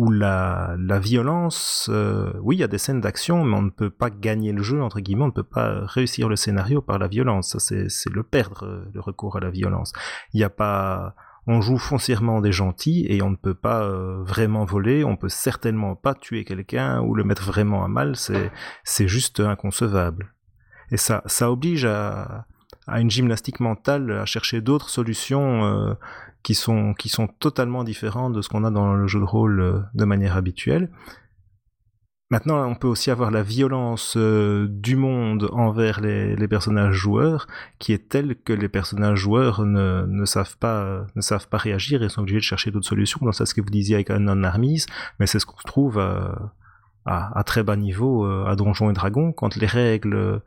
où 0.00 0.10
la, 0.10 0.76
violence, 0.98 1.90
euh, 1.92 2.32
oui, 2.40 2.56
il 2.56 2.60
y 2.60 2.64
a 2.64 2.68
des 2.68 2.78
scènes 2.78 3.02
d'action, 3.02 3.44
mais 3.44 3.54
on 3.54 3.60
ne 3.60 3.70
peut 3.70 3.90
pas 3.90 4.08
gagner 4.08 4.50
le 4.50 4.62
jeu, 4.62 4.82
entre 4.82 4.98
guillemets, 5.00 5.24
on 5.24 5.26
ne 5.26 5.32
peut 5.32 5.42
pas 5.42 5.84
réussir 5.84 6.30
le 6.30 6.36
scénario 6.36 6.80
par 6.80 6.98
la 6.98 7.06
violence. 7.06 7.50
Ça, 7.58 7.58
c'est 7.60 8.10
le 8.10 8.22
perdre, 8.22 8.64
euh, 8.64 8.90
le 8.94 9.00
recours 9.00 9.36
à 9.36 9.40
la 9.40 9.50
violence. 9.50 9.92
Il 10.32 10.38
n'y 10.38 10.44
a 10.44 10.48
pas... 10.48 11.14
On 11.52 11.60
joue 11.60 11.78
foncièrement 11.78 12.40
des 12.40 12.52
gentils 12.52 13.06
et 13.08 13.22
on 13.22 13.30
ne 13.30 13.34
peut 13.34 13.54
pas 13.54 13.82
euh, 13.82 14.22
vraiment 14.22 14.64
voler, 14.64 15.02
on 15.02 15.16
peut 15.16 15.28
certainement 15.28 15.96
pas 15.96 16.14
tuer 16.14 16.44
quelqu'un 16.44 17.00
ou 17.00 17.16
le 17.16 17.24
mettre 17.24 17.42
vraiment 17.42 17.84
à 17.84 17.88
mal, 17.88 18.14
c'est 18.14 19.08
juste 19.08 19.40
inconcevable. 19.40 20.32
Et 20.92 20.96
ça, 20.96 21.24
ça 21.26 21.50
oblige 21.50 21.84
à, 21.86 22.46
à 22.86 23.00
une 23.00 23.10
gymnastique 23.10 23.58
mentale, 23.58 24.12
à 24.12 24.26
chercher 24.26 24.60
d'autres 24.60 24.90
solutions 24.90 25.64
euh, 25.64 25.94
qui 26.44 26.54
sont 26.54 26.94
qui 26.94 27.08
sont 27.08 27.26
totalement 27.26 27.82
différentes 27.82 28.32
de 28.32 28.42
ce 28.42 28.48
qu'on 28.48 28.62
a 28.62 28.70
dans 28.70 28.94
le 28.94 29.08
jeu 29.08 29.18
de 29.18 29.24
rôle 29.24 29.60
euh, 29.60 29.80
de 29.94 30.04
manière 30.04 30.36
habituelle. 30.36 30.88
Maintenant, 32.30 32.64
on 32.64 32.76
peut 32.76 32.86
aussi 32.86 33.10
avoir 33.10 33.32
la 33.32 33.42
violence 33.42 34.14
euh, 34.16 34.68
du 34.70 34.94
monde 34.94 35.48
envers 35.52 36.00
les, 36.00 36.48
personnages 36.48 36.94
joueurs, 36.94 37.48
qui 37.80 37.92
est 37.92 38.08
telle 38.08 38.36
que 38.36 38.52
les 38.52 38.68
personnages 38.68 39.18
joueurs 39.18 39.64
ne, 39.64 40.06
ne, 40.06 40.24
savent 40.24 40.56
pas 40.56 41.06
ne 41.16 41.20
savent 41.20 41.48
pas 41.48 41.58
réagir 41.58 42.04
et 42.04 42.08
sont 42.08 42.20
obligés 42.20 42.38
de 42.38 42.42
chercher 42.42 42.70
d'autres 42.70 42.88
solutions. 42.88 43.18
Donc 43.22 43.34
c'est 43.34 43.46
ce 43.46 43.54
que 43.54 43.60
vous 43.60 43.70
disiez 43.70 43.96
avec 43.96 44.10
Unknown 44.10 44.44
Armies, 44.44 44.84
mais 45.18 45.26
c'est 45.26 45.40
ce 45.40 45.46
qu'on 45.46 45.60
trouve 45.64 45.98
à, 45.98 46.52
à, 47.04 47.36
à, 47.36 47.42
très 47.42 47.64
bas 47.64 47.76
niveau 47.76 48.24
à 48.24 48.54
Donjons 48.54 48.90
et 48.90 48.94
Dragons, 48.94 49.32
quand 49.32 49.56
les 49.56 49.66
règles 49.66 50.40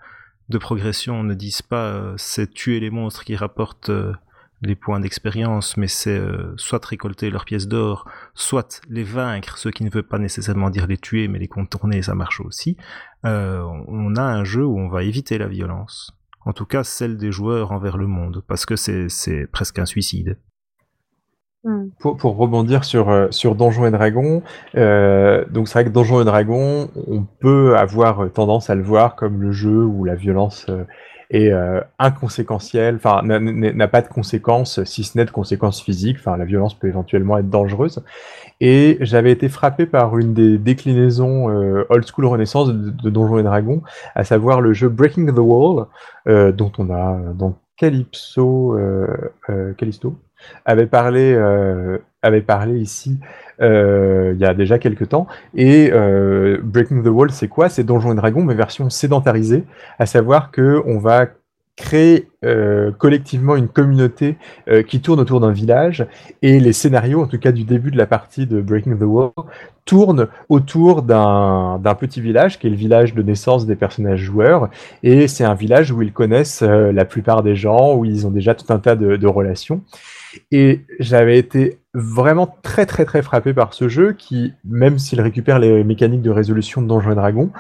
de 0.50 0.58
progression 0.58 1.24
ne 1.24 1.34
disent 1.34 1.62
pas 1.62 1.88
euh, 1.88 2.14
c'est 2.18 2.54
tuer 2.54 2.80
les 2.80 2.90
monstres 2.90 3.24
qui 3.24 3.36
rapportent 3.36 3.92
euh, 4.64 4.68
les 4.68 4.76
points 4.76 5.00
d'expérience, 5.00 5.78
mais 5.78 5.88
c'est 5.88 6.18
euh, 6.18 6.54
soit 6.58 6.86
récolter 6.86 7.30
leurs 7.30 7.46
pièces 7.46 7.68
d'or, 7.68 8.10
soit 8.34 8.82
les 8.90 9.04
vaincre, 9.04 9.58
ce 9.58 9.70
qui 9.70 9.84
ne 9.84 9.90
veut 9.90 10.04
pas 10.04 10.20
nécessairement 10.20 10.70
dire 10.70 10.88
les 10.88 10.98
tuer, 10.98 11.28
mais 11.28 11.40
les 11.40 11.48
contourner, 11.48 12.02
ça 12.02 12.16
marche 12.16 12.42
aussi. 12.42 12.78
on 13.24 14.16
a 14.16 14.24
un 14.24 14.44
jeu 14.44 14.66
où 14.66 14.80
on 14.80 14.90
va 14.90 15.04
éviter 15.04 15.38
la 15.38 15.48
violence. 15.48 16.12
En 16.46 16.54
tout 16.54 16.66
cas, 16.66 16.84
celle 16.84 17.18
des 17.18 17.32
joueurs 17.32 17.72
envers 17.72 17.98
le 17.98 18.08
monde, 18.08 18.44
parce 18.48 18.66
que 18.66 18.76
c'est 18.76 19.48
presque 19.52 19.80
un 19.80 19.86
suicide. 19.86 20.38
Hmm. 21.66 21.92
Pour, 22.02 22.18
pour, 22.18 22.36
rebondir 22.36 22.84
sur, 22.84 23.10
euh, 23.10 23.28
sur 23.30 23.56
Donjons 23.56 23.86
et 23.86 23.92
Dragons, 23.92 24.44
euh, 24.76 25.46
donc 25.50 25.70
c'est 25.70 25.76
vrai 25.76 25.86
que 25.86 25.90
Donjons 25.92 26.20
et 26.20 26.26
Dragons, 26.26 26.90
on 27.08 27.24
peut 27.24 27.78
avoir 27.78 28.30
tendance 28.34 28.70
à 28.70 28.76
le 28.76 28.84
voir 28.84 29.16
comme 29.16 29.42
le 29.42 29.54
jeu 29.54 29.86
où 29.86 30.04
la 30.04 30.16
violence 30.16 30.66
euh, 30.68 30.84
est 31.34 31.52
euh, 31.52 31.82
inconséquentielle, 32.00 32.96
enfin 32.96 33.22
n'a 33.24 33.88
pas 33.88 34.02
de 34.02 34.08
conséquences, 34.08 34.84
si 34.86 35.04
ce 35.04 35.18
n'est 35.18 35.26
de 35.26 35.32
conséquences 35.32 35.82
physiques, 35.82 36.18
enfin 36.20 36.38
la 36.38 36.46
violence 36.46 36.74
peut 36.74 36.88
éventuellement 36.88 37.38
être 37.38 37.50
dangereuse. 37.50 38.04
Et 38.62 38.98
j'avais 39.02 39.32
été 39.32 39.50
frappé 39.50 39.86
par 39.86 40.18
une 40.18 40.34
des 40.34 40.58
déclinaisons 40.58 41.50
euh, 41.50 41.86
old 41.90 42.06
school 42.08 42.26
renaissance 42.26 42.70
de, 42.70 42.92
de, 42.92 43.10
Donjons 43.10 43.40
et 43.40 43.44
Dragons, 43.44 43.82
à 44.16 44.24
savoir 44.24 44.62
le 44.62 44.74
jeu 44.74 44.88
Breaking 44.88 45.26
the 45.26 45.40
Wall, 45.40 45.88
dont 46.26 46.72
on 46.78 46.90
a 46.90 47.20
dans 47.34 47.58
Calypso, 47.76 48.78
Callisto, 49.78 50.16
avait 50.66 50.88
parlé, 50.88 51.34
euh, 51.34 51.98
avait 52.22 52.42
parlé 52.42 52.80
ici 52.80 53.20
euh, 53.20 53.43
il 53.60 54.38
y 54.40 54.46
a 54.46 54.54
déjà 54.54 54.80
quelques 54.80 55.10
temps. 55.10 55.28
Et 55.56 55.92
euh, 55.92 56.60
Breaking 56.64 57.02
the 57.04 57.08
Wall, 57.08 57.32
c'est 57.32 57.48
quoi? 57.48 57.70
C'est 57.70 57.84
Donjons 57.84 58.14
et 58.14 58.16
Dragons, 58.16 58.44
mais 58.44 58.56
version 58.56 58.90
sédentarisée, 58.90 59.64
à 60.00 60.06
savoir 60.06 60.52
que 60.52 60.82
on 60.86 61.00
va 61.00 61.28
créer 61.76 62.30
euh, 62.46 62.92
collectivement 62.92 63.56
une 63.56 63.68
communauté 63.68 64.38
euh, 64.68 64.84
qui 64.84 65.02
tourne 65.02 65.20
autour 65.20 65.40
d'un 65.40 65.52
village 65.52 66.06
et 66.44 66.60
les 66.60 66.74
scénarios, 66.74 67.22
en 67.22 67.28
tout 67.28 67.40
cas 67.40 67.52
du 67.52 67.64
début 67.64 67.90
de 67.90 67.98
la 67.98 68.06
partie 68.06 68.46
de 68.46 68.62
Breaking 68.62 68.98
the 68.98 69.04
Wall, 69.04 69.32
tournent 69.86 70.28
autour 70.50 71.02
d'un 71.02 71.80
petit 72.00 72.22
village 72.22 72.60
qui 72.60 72.68
est 72.68 72.70
le 72.70 72.76
village 72.76 73.16
de 73.16 73.24
naissance 73.24 73.66
des 73.66 73.76
personnages 73.76 74.20
joueurs 74.20 74.70
et 75.02 75.28
c'est 75.28 75.46
un 75.46 75.56
village 75.56 75.92
où 75.92 76.02
ils 76.04 76.14
connaissent 76.14 76.62
euh, 76.62 76.92
la 76.92 77.06
plupart 77.06 77.42
des 77.42 77.56
gens, 77.56 77.96
où 77.96 78.06
ils 78.06 78.28
ont 78.28 78.32
déjà 78.32 78.54
tout 78.54 78.72
un 78.72 78.78
tas 78.78 78.96
de 78.96 79.28
relations. 79.28 79.82
Et 80.52 80.82
j'avais 81.00 81.38
été 81.38 81.80
vraiment 81.94 82.58
très 82.64 82.86
très 82.86 83.06
très 83.06 83.22
frappé 83.22 83.54
par 83.54 83.74
ce 83.74 83.88
jeu 83.88 84.14
qui, 84.14 84.54
même 84.64 84.98
s'il 84.98 85.22
récupère 85.22 85.60
les 85.60 85.84
mécaniques 85.84 86.22
de 86.22 86.32
résolution 86.32 86.82
de 86.82 86.88
Donjons 86.88 87.12
et 87.12 87.16
Dragons, 87.16 87.52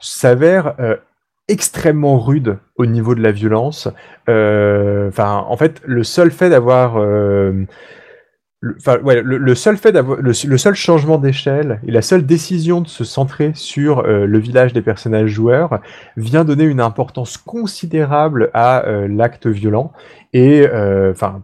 s'avère 0.00 0.74
euh, 0.80 0.96
extrêmement 1.48 2.18
rude 2.18 2.58
au 2.76 2.86
niveau 2.86 3.14
de 3.14 3.22
la 3.22 3.32
violence. 3.32 3.88
Euh, 4.28 5.08
enfin, 5.08 5.44
en 5.48 5.56
fait, 5.56 5.80
le 5.84 6.04
seul 6.04 6.30
fait 6.30 6.50
d'avoir 6.50 6.96
euh, 6.96 7.64
le, 8.60 9.54
seul 9.56 9.76
fait 9.76 9.90
d'avoir 9.90 10.20
le, 10.20 10.32
seul 10.32 10.74
changement 10.74 11.18
d'échelle 11.18 11.80
et 11.86 11.90
la 11.90 12.02
seule 12.02 12.24
décision 12.24 12.80
de 12.80 12.86
se 12.86 13.02
centrer 13.02 13.50
sur 13.54 14.02
le 14.04 14.38
village 14.38 14.72
des 14.72 14.82
personnages 14.82 15.30
joueurs 15.30 15.80
vient 16.16 16.44
donner 16.44 16.62
une 16.62 16.80
importance 16.80 17.38
considérable 17.38 18.50
à 18.54 18.84
l'acte 19.08 19.48
violent 19.48 19.92
et 20.32 20.64
enfin 21.10 21.42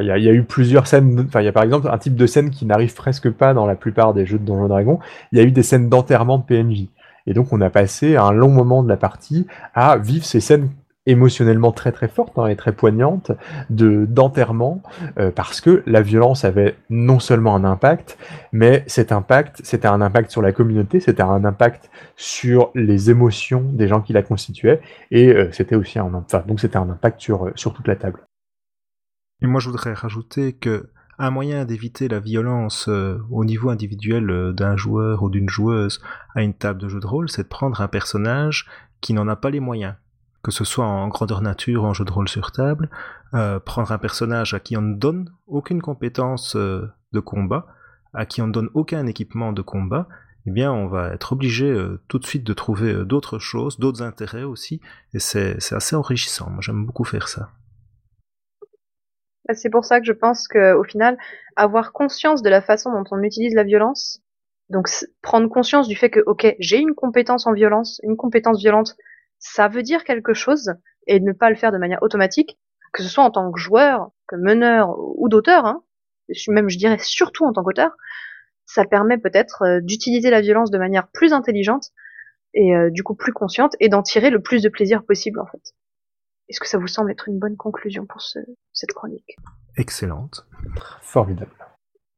il 0.00 0.06
y 0.06 0.28
a, 0.28 0.32
eu 0.32 0.42
plusieurs 0.44 0.86
scènes 0.86 1.24
enfin 1.26 1.40
il 1.40 1.44
y 1.44 1.48
a 1.48 1.52
par 1.52 1.62
exemple 1.62 1.88
un 1.90 1.98
type 1.98 2.16
de 2.16 2.26
scène 2.26 2.50
qui 2.50 2.64
n'arrive 2.66 2.94
presque 2.94 3.30
pas 3.30 3.54
dans 3.54 3.66
la 3.66 3.74
plupart 3.74 4.14
des 4.14 4.26
jeux 4.26 4.38
de 4.38 4.44
Donjons 4.44 4.68
Dragons. 4.68 4.98
Il 5.32 5.38
y 5.38 5.40
a 5.40 5.44
eu 5.44 5.50
des 5.50 5.62
scènes 5.62 5.88
d'enterrement 5.88 6.38
de 6.38 6.44
PNJ 6.44 6.88
et 7.26 7.34
donc 7.34 7.52
on 7.52 7.60
a 7.60 7.70
passé 7.70 8.16
un 8.16 8.32
long 8.32 8.50
moment 8.50 8.82
de 8.82 8.88
la 8.88 8.96
partie 8.96 9.46
à 9.74 9.96
vivre 9.96 10.24
ces 10.24 10.40
scènes 10.40 10.70
émotionnellement 11.06 11.72
très 11.72 11.90
très 11.90 12.08
forte 12.08 12.38
hein, 12.38 12.46
et 12.46 12.56
très 12.56 12.72
poignante 12.72 13.32
de 13.70 14.06
d'enterrement 14.08 14.82
euh, 15.18 15.30
parce 15.32 15.60
que 15.60 15.82
la 15.86 16.00
violence 16.00 16.44
avait 16.44 16.76
non 16.90 17.18
seulement 17.18 17.56
un 17.56 17.64
impact 17.64 18.18
mais 18.52 18.84
cet 18.86 19.10
impact 19.10 19.60
c'était 19.64 19.88
un 19.88 20.00
impact 20.00 20.30
sur 20.30 20.42
la 20.42 20.52
communauté 20.52 21.00
c'était 21.00 21.22
un 21.22 21.44
impact 21.44 21.90
sur 22.16 22.70
les 22.74 23.10
émotions 23.10 23.62
des 23.72 23.88
gens 23.88 24.00
qui 24.00 24.12
la 24.12 24.22
constituaient 24.22 24.80
et 25.10 25.28
euh, 25.28 25.50
c'était 25.50 25.74
aussi 25.74 25.98
un 25.98 26.12
enfin 26.14 26.44
donc 26.46 26.60
c'était 26.60 26.76
un 26.76 26.88
impact 26.88 27.20
sur 27.20 27.46
euh, 27.46 27.52
sur 27.56 27.72
toute 27.72 27.88
la 27.88 27.96
table 27.96 28.20
et 29.42 29.46
moi 29.46 29.60
je 29.60 29.68
voudrais 29.68 29.92
rajouter 29.92 30.52
que 30.52 30.88
un 31.18 31.30
moyen 31.30 31.64
d'éviter 31.64 32.08
la 32.08 32.20
violence 32.20 32.86
euh, 32.88 33.18
au 33.30 33.44
niveau 33.44 33.70
individuel 33.70 34.30
euh, 34.30 34.52
d'un 34.52 34.76
joueur 34.76 35.22
ou 35.22 35.30
d'une 35.30 35.48
joueuse 35.48 36.00
à 36.34 36.42
une 36.42 36.54
table 36.54 36.80
de 36.80 36.88
jeu 36.88 37.00
de 37.00 37.06
rôle, 37.06 37.28
c'est 37.28 37.44
de 37.44 37.48
prendre 37.48 37.80
un 37.80 37.88
personnage 37.88 38.66
qui 39.00 39.12
n'en 39.12 39.28
a 39.28 39.36
pas 39.36 39.50
les 39.50 39.60
moyens 39.60 39.94
que 40.42 40.50
ce 40.50 40.64
soit 40.64 40.84
en 40.84 41.06
grandeur 41.06 41.40
nature 41.40 41.84
en 41.84 41.94
jeu 41.94 42.04
de 42.04 42.10
rôle 42.10 42.28
sur 42.28 42.50
table, 42.50 42.90
euh, 43.32 43.60
prendre 43.60 43.92
un 43.92 43.98
personnage 43.98 44.54
à 44.54 44.58
qui 44.58 44.76
on 44.76 44.82
ne 44.82 44.96
donne 44.96 45.30
aucune 45.46 45.80
compétence 45.80 46.56
de 46.56 47.20
combat, 47.20 47.68
à 48.12 48.26
qui 48.26 48.42
on 48.42 48.48
ne 48.48 48.52
donne 48.52 48.68
aucun 48.74 49.06
équipement 49.06 49.52
de 49.52 49.62
combat, 49.62 50.08
eh 50.46 50.50
bien 50.50 50.72
on 50.72 50.88
va 50.88 51.10
être 51.10 51.34
obligé 51.34 51.72
tout 52.08 52.18
de 52.18 52.26
suite 52.26 52.42
de 52.42 52.54
trouver 52.54 53.04
d'autres 53.04 53.38
choses, 53.38 53.78
d'autres 53.78 54.02
intérêts 54.02 54.42
aussi, 54.42 54.80
et 55.14 55.20
c'est 55.20 55.72
assez 55.72 55.94
enrichissant. 55.94 56.50
Moi 56.50 56.58
j'aime 56.60 56.84
beaucoup 56.86 57.04
faire 57.04 57.28
ça. 57.28 57.50
C'est 59.52 59.70
pour 59.70 59.84
ça 59.84 60.00
que 60.00 60.06
je 60.06 60.12
pense 60.12 60.46
qu'au 60.46 60.84
final, 60.84 61.18
avoir 61.56 61.92
conscience 61.92 62.42
de 62.42 62.50
la 62.50 62.62
façon 62.62 62.92
dont 62.92 63.04
on 63.10 63.22
utilise 63.22 63.54
la 63.54 63.64
violence, 63.64 64.22
donc 64.70 64.88
prendre 65.20 65.48
conscience 65.48 65.88
du 65.88 65.96
fait 65.96 66.10
que, 66.10 66.20
ok, 66.26 66.54
j'ai 66.58 66.78
une 66.78 66.94
compétence 66.94 67.46
en 67.46 67.52
violence, 67.52 68.00
une 68.04 68.16
compétence 68.16 68.60
violente, 68.60 68.96
ça 69.38 69.68
veut 69.68 69.82
dire 69.82 70.04
quelque 70.04 70.34
chose 70.34 70.74
et 71.06 71.20
ne 71.20 71.32
pas 71.32 71.50
le 71.50 71.56
faire 71.56 71.72
de 71.72 71.78
manière 71.78 72.02
automatique, 72.02 72.58
que 72.92 73.02
ce 73.02 73.08
soit 73.08 73.24
en 73.24 73.30
tant 73.30 73.50
que 73.50 73.58
joueur, 73.58 74.10
que 74.28 74.36
meneur 74.36 74.94
ou 74.98 75.28
d'auteur, 75.28 75.66
hein, 75.66 75.82
même 76.48 76.68
je 76.68 76.78
dirais 76.78 76.98
surtout 76.98 77.44
en 77.44 77.52
tant 77.52 77.64
qu'auteur, 77.64 77.96
ça 78.64 78.84
permet 78.84 79.18
peut-être 79.18 79.62
euh, 79.62 79.80
d'utiliser 79.80 80.30
la 80.30 80.40
violence 80.40 80.70
de 80.70 80.78
manière 80.78 81.08
plus 81.08 81.32
intelligente 81.32 81.88
et 82.54 82.74
euh, 82.74 82.90
du 82.90 83.02
coup 83.02 83.14
plus 83.14 83.32
consciente 83.32 83.74
et 83.80 83.88
d'en 83.88 84.02
tirer 84.02 84.30
le 84.30 84.40
plus 84.40 84.62
de 84.62 84.68
plaisir 84.68 85.04
possible 85.04 85.40
en 85.40 85.46
fait. 85.46 85.74
Est-ce 86.48 86.60
que 86.60 86.68
ça 86.68 86.78
vous 86.78 86.86
semble 86.86 87.10
être 87.10 87.28
une 87.28 87.38
bonne 87.38 87.56
conclusion 87.56 88.06
pour 88.06 88.20
ce, 88.20 88.38
cette 88.72 88.92
chronique? 88.92 89.36
Excellente. 89.76 90.46
Formidable. 91.00 91.50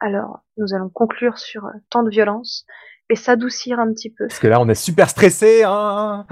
Alors, 0.01 0.40
nous 0.56 0.74
allons 0.74 0.90
conclure 0.90 1.38
sur 1.38 1.66
euh, 1.66 1.72
tant 1.90 2.02
de 2.02 2.10
violence 2.10 2.66
et 3.10 3.16
s'adoucir 3.16 3.78
un 3.78 3.92
petit 3.92 4.10
peu. 4.10 4.26
Parce 4.26 4.40
que 4.40 4.48
là, 4.48 4.60
on 4.60 4.68
est 4.68 4.74
super 4.74 5.09
stressé. 5.09 5.62
Hein 5.64 6.26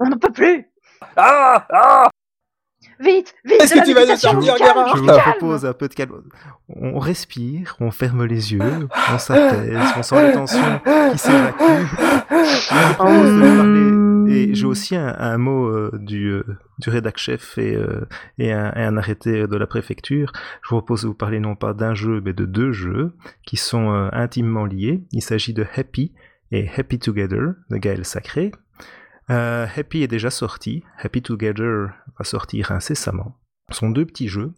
on 0.00 0.08
n'en 0.08 0.18
peut 0.18 0.32
plus. 0.32 0.68
Ah, 1.16 1.66
ah 1.70 2.08
Vite, 3.00 3.34
vite. 3.44 3.58
Qu'est-ce 3.58 3.74
que 3.74 3.84
tu 3.84 3.94
vas 3.94 4.06
nous 4.06 4.16
sortir, 4.16 4.56
Je 4.56 5.00
vous 5.00 5.06
propose 5.06 5.66
un 5.66 5.72
peu 5.72 5.88
de 5.88 5.94
calme. 5.94 6.22
On 6.68 6.98
respire, 6.98 7.76
on 7.80 7.90
ferme 7.90 8.24
les 8.24 8.52
yeux, 8.52 8.88
on 9.12 9.18
s'apaise, 9.18 9.76
on 9.96 10.02
sent 10.02 10.26
les 10.26 10.32
tensions 10.32 10.80
qui 11.12 11.18
s'évacuent. 11.18 11.88
Et 14.32 14.54
j'ai 14.54 14.66
aussi 14.66 14.96
un, 14.96 15.14
un 15.18 15.38
mot 15.38 15.66
euh, 15.66 15.90
du, 15.94 16.28
euh, 16.28 16.44
du 16.78 16.90
rédac 16.90 17.18
chef 17.18 17.58
et, 17.58 17.74
euh, 17.76 18.06
et, 18.38 18.52
un, 18.52 18.72
et, 18.72 18.82
un, 18.82 18.96
arrêté 18.96 19.46
de 19.46 19.56
la 19.56 19.66
préfecture. 19.66 20.32
Je 20.62 20.68
vous 20.70 20.76
propose 20.76 21.02
de 21.02 21.08
vous 21.08 21.14
parler 21.14 21.40
non 21.40 21.54
pas 21.54 21.74
d'un 21.74 21.94
jeu, 21.94 22.20
mais 22.24 22.32
de 22.32 22.44
deux 22.44 22.72
jeux 22.72 23.14
qui 23.46 23.56
sont 23.56 23.92
euh, 23.92 24.08
intimement 24.12 24.64
liés. 24.64 25.04
Il 25.12 25.22
s'agit 25.22 25.54
de 25.54 25.66
Happy 25.76 26.12
et 26.50 26.68
Happy 26.76 26.98
Together 26.98 27.54
de 27.70 27.76
Gaël 27.76 28.04
Sacré. 28.04 28.52
Euh, 29.30 29.66
Happy 29.74 30.02
est 30.02 30.08
déjà 30.08 30.30
sorti. 30.30 30.82
Happy 30.98 31.22
Together 31.22 31.90
va 32.18 32.24
sortir 32.24 32.72
incessamment. 32.72 33.38
Ce 33.70 33.78
sont 33.78 33.90
deux 33.90 34.04
petits 34.04 34.28
jeux 34.28 34.52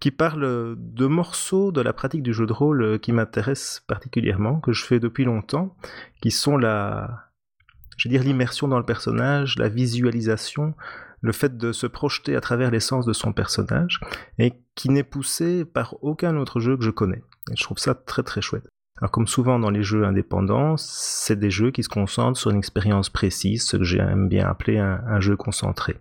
qui 0.00 0.10
parlent 0.10 0.76
de 0.76 1.06
morceaux 1.06 1.72
de 1.72 1.80
la 1.80 1.92
pratique 1.92 2.22
du 2.22 2.34
jeu 2.34 2.44
de 2.44 2.52
rôle 2.52 2.98
qui 3.00 3.12
m'intéressent 3.12 3.82
particulièrement, 3.86 4.60
que 4.60 4.72
je 4.72 4.84
fais 4.84 5.00
depuis 5.00 5.24
longtemps, 5.24 5.74
qui 6.20 6.30
sont 6.30 6.58
la, 6.58 7.27
je 7.98 8.08
veux 8.08 8.12
dire 8.12 8.22
l'immersion 8.22 8.68
dans 8.68 8.78
le 8.78 8.84
personnage, 8.84 9.56
la 9.58 9.68
visualisation, 9.68 10.74
le 11.20 11.32
fait 11.32 11.58
de 11.58 11.72
se 11.72 11.86
projeter 11.86 12.36
à 12.36 12.40
travers 12.40 12.70
l'essence 12.70 13.04
de 13.04 13.12
son 13.12 13.32
personnage, 13.32 14.00
et 14.38 14.54
qui 14.76 14.88
n'est 14.88 15.02
poussé 15.02 15.64
par 15.64 15.96
aucun 16.02 16.36
autre 16.36 16.60
jeu 16.60 16.76
que 16.76 16.84
je 16.84 16.90
connais. 16.90 17.22
Et 17.50 17.56
je 17.56 17.62
trouve 17.64 17.78
ça 17.78 17.94
très 17.94 18.22
très 18.22 18.40
chouette. 18.40 18.68
Alors 19.00 19.10
comme 19.10 19.26
souvent 19.26 19.58
dans 19.58 19.70
les 19.70 19.82
jeux 19.82 20.04
indépendants, 20.04 20.76
c'est 20.76 21.38
des 21.38 21.50
jeux 21.50 21.72
qui 21.72 21.82
se 21.82 21.88
concentrent 21.88 22.38
sur 22.38 22.50
une 22.50 22.58
expérience 22.58 23.10
précise, 23.10 23.66
ce 23.66 23.76
que 23.76 23.84
j'aime 23.84 24.28
bien 24.28 24.46
appeler 24.48 24.78
un, 24.78 25.20
jeu 25.20 25.36
concentré. 25.36 25.96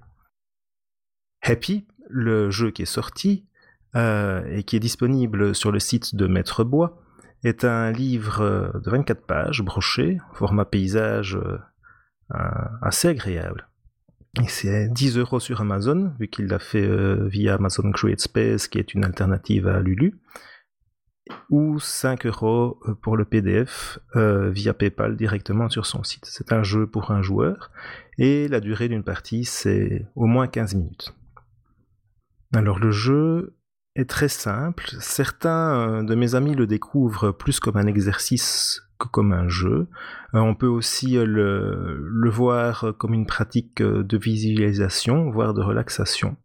Happy, 1.42 1.86
le 2.10 2.52
jeu 2.52 2.70
qui 2.72 2.84
est 2.84 2.86
sorti 2.86 3.46
euh, 3.96 4.44
et 4.52 4.64
qui 4.64 4.76
est 4.76 4.80
disponible 4.80 5.56
sur 5.56 5.72
le 5.72 5.80
site 5.80 6.16
de 6.16 6.28
Maître 6.28 6.64
Bois, 6.64 7.02
est 7.44 7.66
un 7.66 7.92
livre 7.92 8.72
de 8.84 8.90
24 8.90 9.26
pages, 9.26 9.62
broché, 9.62 10.18
format 10.34 10.66
paysage 10.66 11.36
euh, 11.36 11.60
assez 12.30 13.08
agréable. 13.08 13.68
Et 14.44 14.48
c'est 14.48 14.88
10 14.90 15.18
euros 15.18 15.40
sur 15.40 15.62
Amazon, 15.62 16.14
vu 16.20 16.28
qu'il 16.28 16.46
l'a 16.46 16.60
fait 16.60 16.86
euh, 16.86 17.28
via 17.28 17.56
Amazon 17.56 17.92
Create 17.92 18.22
Space, 18.22 18.68
qui 18.68 18.78
est 18.78 18.94
une 18.94 19.04
alternative 19.04 19.68
à 19.68 19.80
Lulu 19.80 20.20
ou 21.50 21.78
5 21.80 22.26
euros 22.26 22.80
pour 23.02 23.18
le 23.18 23.26
PDF 23.26 24.00
euh, 24.16 24.50
via 24.50 24.74
PayPal 24.74 25.18
directement 25.18 25.70
sur 25.70 25.86
son 25.86 26.04
site. 26.04 26.26
C'est 26.26 26.54
un 26.54 26.64
jeu 26.64 26.88
pour 26.88 27.12
un 27.12 27.22
joueur 27.22 27.72
et 28.18 28.48
la 28.48 28.62
durée 28.62 28.88
d'une 28.88 29.04
partie 29.04 29.44
c'est 29.44 30.06
au 30.16 30.26
moins 30.26 30.48
15 30.48 30.76
minutes. 30.76 31.14
Alors 32.54 32.80
le 32.80 32.92
jeu 32.92 33.58
est 33.96 34.10
très 34.10 34.30
simple. 34.30 34.86
Certains 35.02 36.02
de 36.04 36.16
mes 36.16 36.36
amis 36.36 36.56
le 36.56 36.66
découvrent 36.66 37.32
plus 37.32 37.60
comme 37.60 37.76
un 37.76 37.88
exercice 37.88 38.87
comme 38.98 39.34
un 39.34 39.48
jeu. 39.48 39.88
Euh, 40.34 40.40
on 40.40 40.56
peut 40.56 40.68
aussi 40.68 41.16
le, 41.16 41.98
le 42.00 42.30
voir 42.30 42.94
comme 42.98 43.14
une 43.14 43.26
pratique 43.26 43.82
de 43.82 44.18
visualisation, 44.18 45.30
voire 45.30 45.54
de 45.54 45.62
relaxation. 45.62 46.38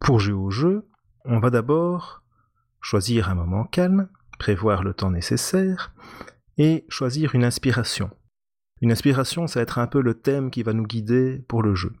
Pour 0.00 0.20
jouer 0.20 0.34
au 0.34 0.50
jeu, 0.50 0.88
on 1.24 1.38
va 1.38 1.50
d'abord 1.50 2.22
choisir 2.80 3.30
un 3.30 3.34
moment 3.34 3.64
calme, 3.64 4.08
prévoir 4.38 4.84
le 4.84 4.94
temps 4.94 5.10
nécessaire, 5.10 5.92
et 6.58 6.84
choisir 6.88 7.34
une 7.34 7.44
inspiration. 7.44 8.10
Une 8.82 8.92
inspiration, 8.92 9.46
ça 9.46 9.60
va 9.60 9.62
être 9.62 9.78
un 9.78 9.86
peu 9.86 10.00
le 10.00 10.14
thème 10.14 10.50
qui 10.50 10.62
va 10.62 10.72
nous 10.72 10.86
guider 10.86 11.44
pour 11.48 11.62
le 11.62 11.74
jeu. 11.74 11.92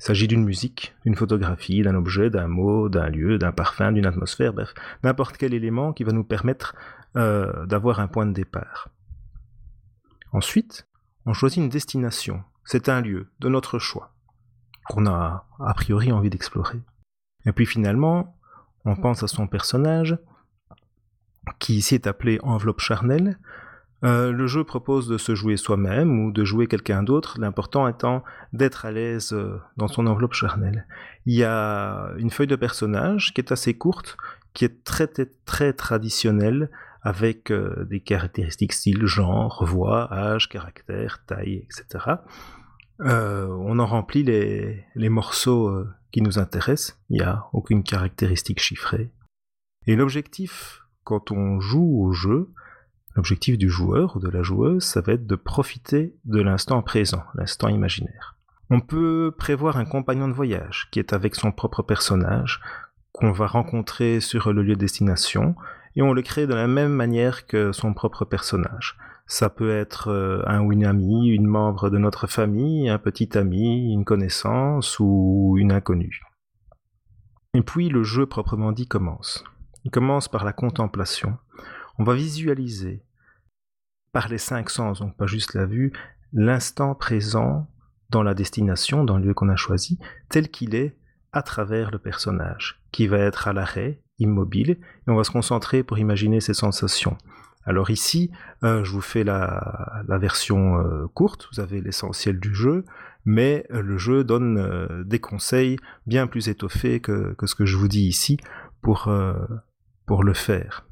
Il 0.00 0.04
s'agit 0.04 0.28
d'une 0.28 0.44
musique, 0.44 0.94
d'une 1.04 1.14
photographie, 1.14 1.82
d'un 1.82 1.94
objet, 1.94 2.28
d'un 2.28 2.48
mot, 2.48 2.88
d'un 2.88 3.08
lieu, 3.08 3.38
d'un 3.38 3.52
parfum, 3.52 3.92
d'une 3.92 4.06
atmosphère, 4.06 4.52
bref, 4.52 4.74
n'importe 5.02 5.36
quel 5.36 5.54
élément 5.54 5.92
qui 5.92 6.04
va 6.04 6.12
nous 6.12 6.24
permettre 6.24 6.74
euh, 7.16 7.66
d'avoir 7.66 8.00
un 8.00 8.08
point 8.08 8.26
de 8.26 8.32
départ. 8.32 8.88
Ensuite, 10.32 10.86
on 11.26 11.32
choisit 11.32 11.58
une 11.58 11.68
destination. 11.68 12.42
C'est 12.64 12.88
un 12.88 13.00
lieu 13.00 13.30
de 13.40 13.48
notre 13.48 13.78
choix, 13.78 14.14
qu'on 14.88 15.06
a 15.06 15.46
a 15.60 15.74
priori 15.74 16.12
envie 16.12 16.30
d'explorer. 16.30 16.80
Et 17.46 17.52
puis 17.52 17.66
finalement, 17.66 18.36
on 18.84 18.96
pense 18.96 19.22
à 19.22 19.28
son 19.28 19.46
personnage, 19.46 20.18
qui 21.58 21.76
ici 21.76 21.94
est 21.94 22.06
appelé 22.06 22.38
enveloppe 22.42 22.80
charnelle. 22.80 23.38
Euh, 24.04 24.32
le 24.32 24.46
jeu 24.46 24.64
propose 24.64 25.08
de 25.08 25.16
se 25.16 25.34
jouer 25.34 25.56
soi-même 25.56 26.26
ou 26.26 26.32
de 26.32 26.44
jouer 26.44 26.66
quelqu'un 26.66 27.02
d'autre, 27.02 27.38
l'important 27.38 27.88
étant 27.88 28.22
d'être 28.52 28.84
à 28.84 28.90
l'aise 28.90 29.32
euh, 29.32 29.58
dans 29.76 29.88
son 29.88 30.06
enveloppe 30.06 30.34
charnelle. 30.34 30.86
Il 31.24 31.34
y 31.34 31.44
a 31.44 32.10
une 32.18 32.30
feuille 32.30 32.46
de 32.46 32.56
personnage 32.56 33.32
qui 33.32 33.40
est 33.40 33.52
assez 33.52 33.74
courte, 33.74 34.16
qui 34.52 34.64
est 34.64 34.84
très 34.84 35.06
très 35.06 35.72
traditionnelle, 35.72 36.70
avec 37.04 37.52
euh, 37.52 37.84
des 37.84 38.00
caractéristiques 38.00 38.72
style 38.72 39.04
genre, 39.04 39.64
voix, 39.64 40.12
âge, 40.12 40.48
caractère, 40.48 41.22
taille, 41.26 41.66
etc. 41.66 42.14
Euh, 43.00 43.46
on 43.60 43.78
en 43.78 43.86
remplit 43.86 44.22
les, 44.22 45.08
morceaux 45.10 45.68
euh, 45.68 45.88
qui 46.12 46.22
nous 46.22 46.38
intéressent, 46.38 46.98
il 47.10 47.18
n'y 47.18 47.22
a 47.22 47.44
aucune 47.52 47.82
caractéristique 47.82 48.60
chiffrée. 48.60 49.10
Et 49.86 49.96
l'objectif 49.96 50.80
quand 51.04 51.30
on 51.30 51.60
joue 51.60 52.02
au 52.02 52.12
jeu, 52.12 52.50
l'objectif 53.14 53.58
du 53.58 53.68
joueur 53.68 54.16
ou 54.16 54.20
de 54.20 54.30
la 54.30 54.42
joueuse, 54.42 54.82
ça 54.82 55.02
va 55.02 55.12
être 55.12 55.26
de 55.26 55.36
profiter 55.36 56.16
de 56.24 56.40
l'instant 56.40 56.82
présent, 56.82 57.22
l'instant 57.34 57.68
imaginaire. 57.68 58.36
On 58.70 58.80
peut 58.80 59.34
prévoir 59.36 59.76
un 59.76 59.84
compagnon 59.84 60.28
de 60.28 60.32
voyage 60.32 60.88
qui 60.90 60.98
est 60.98 61.12
avec 61.12 61.34
son 61.34 61.52
propre 61.52 61.82
personnage, 61.82 62.62
qu'on 63.12 63.32
va 63.32 63.46
rencontrer 63.46 64.20
sur 64.20 64.50
le 64.52 64.62
lieu 64.62 64.74
de 64.74 64.80
destination, 64.80 65.54
et 65.96 66.02
on 66.02 66.12
le 66.12 66.22
crée 66.22 66.46
de 66.46 66.54
la 66.54 66.66
même 66.66 66.92
manière 66.92 67.46
que 67.46 67.72
son 67.72 67.94
propre 67.94 68.24
personnage. 68.24 68.96
Ça 69.26 69.48
peut 69.48 69.70
être 69.70 70.08
euh, 70.08 70.42
un 70.46 70.60
ou 70.60 70.72
une 70.72 70.84
amie, 70.84 71.28
une 71.28 71.46
membre 71.46 71.88
de 71.88 71.98
notre 71.98 72.26
famille, 72.26 72.88
un 72.88 72.98
petit 72.98 73.38
ami, 73.38 73.92
une 73.92 74.04
connaissance 74.04 74.98
ou 75.00 75.56
une 75.58 75.72
inconnue. 75.72 76.20
Et 77.54 77.62
puis 77.62 77.88
le 77.88 78.02
jeu 78.02 78.26
proprement 78.26 78.72
dit 78.72 78.86
commence. 78.86 79.44
Il 79.84 79.90
commence 79.90 80.28
par 80.28 80.44
la 80.44 80.52
contemplation. 80.52 81.38
On 81.98 82.04
va 82.04 82.14
visualiser 82.14 83.04
par 84.12 84.28
les 84.28 84.38
cinq 84.38 84.70
sens, 84.70 85.00
donc 85.00 85.16
pas 85.16 85.26
juste 85.26 85.54
la 85.54 85.66
vue, 85.66 85.92
l'instant 86.32 86.94
présent 86.94 87.68
dans 88.10 88.22
la 88.22 88.34
destination, 88.34 89.04
dans 89.04 89.18
le 89.18 89.26
lieu 89.26 89.34
qu'on 89.34 89.48
a 89.48 89.56
choisi, 89.56 89.98
tel 90.28 90.50
qu'il 90.50 90.74
est 90.74 90.96
à 91.32 91.42
travers 91.42 91.90
le 91.90 91.98
personnage, 91.98 92.80
qui 92.92 93.06
va 93.06 93.18
être 93.18 93.48
à 93.48 93.52
l'arrêt, 93.52 94.03
immobile, 94.18 94.70
et 94.70 95.10
on 95.10 95.16
va 95.16 95.24
se 95.24 95.30
concentrer 95.30 95.82
pour 95.82 95.98
imaginer 95.98 96.40
ses 96.40 96.54
sensations. 96.54 97.16
Alors 97.66 97.90
ici, 97.90 98.30
euh, 98.62 98.84
je 98.84 98.92
vous 98.92 99.00
fais 99.00 99.24
la, 99.24 100.02
version 100.08 100.78
euh, 100.78 101.06
courte, 101.14 101.48
vous 101.52 101.60
avez 101.60 101.80
l'essentiel 101.80 102.38
du 102.38 102.54
jeu, 102.54 102.84
mais 103.24 103.66
euh, 103.72 103.80
le 103.80 103.96
jeu 103.96 104.22
donne 104.22 105.04
des 105.04 105.18
conseils 105.18 105.78
bien 106.06 106.26
plus 106.26 106.48
étoffés 106.48 107.00
que, 107.00 107.34
ce 107.42 107.54
que 107.54 107.64
je 107.64 107.76
vous 107.76 107.88
dis 107.88 108.06
ici 108.06 108.38
pour, 108.82 109.10
pour 110.06 110.24
le 110.24 110.34
faire. 110.34 110.86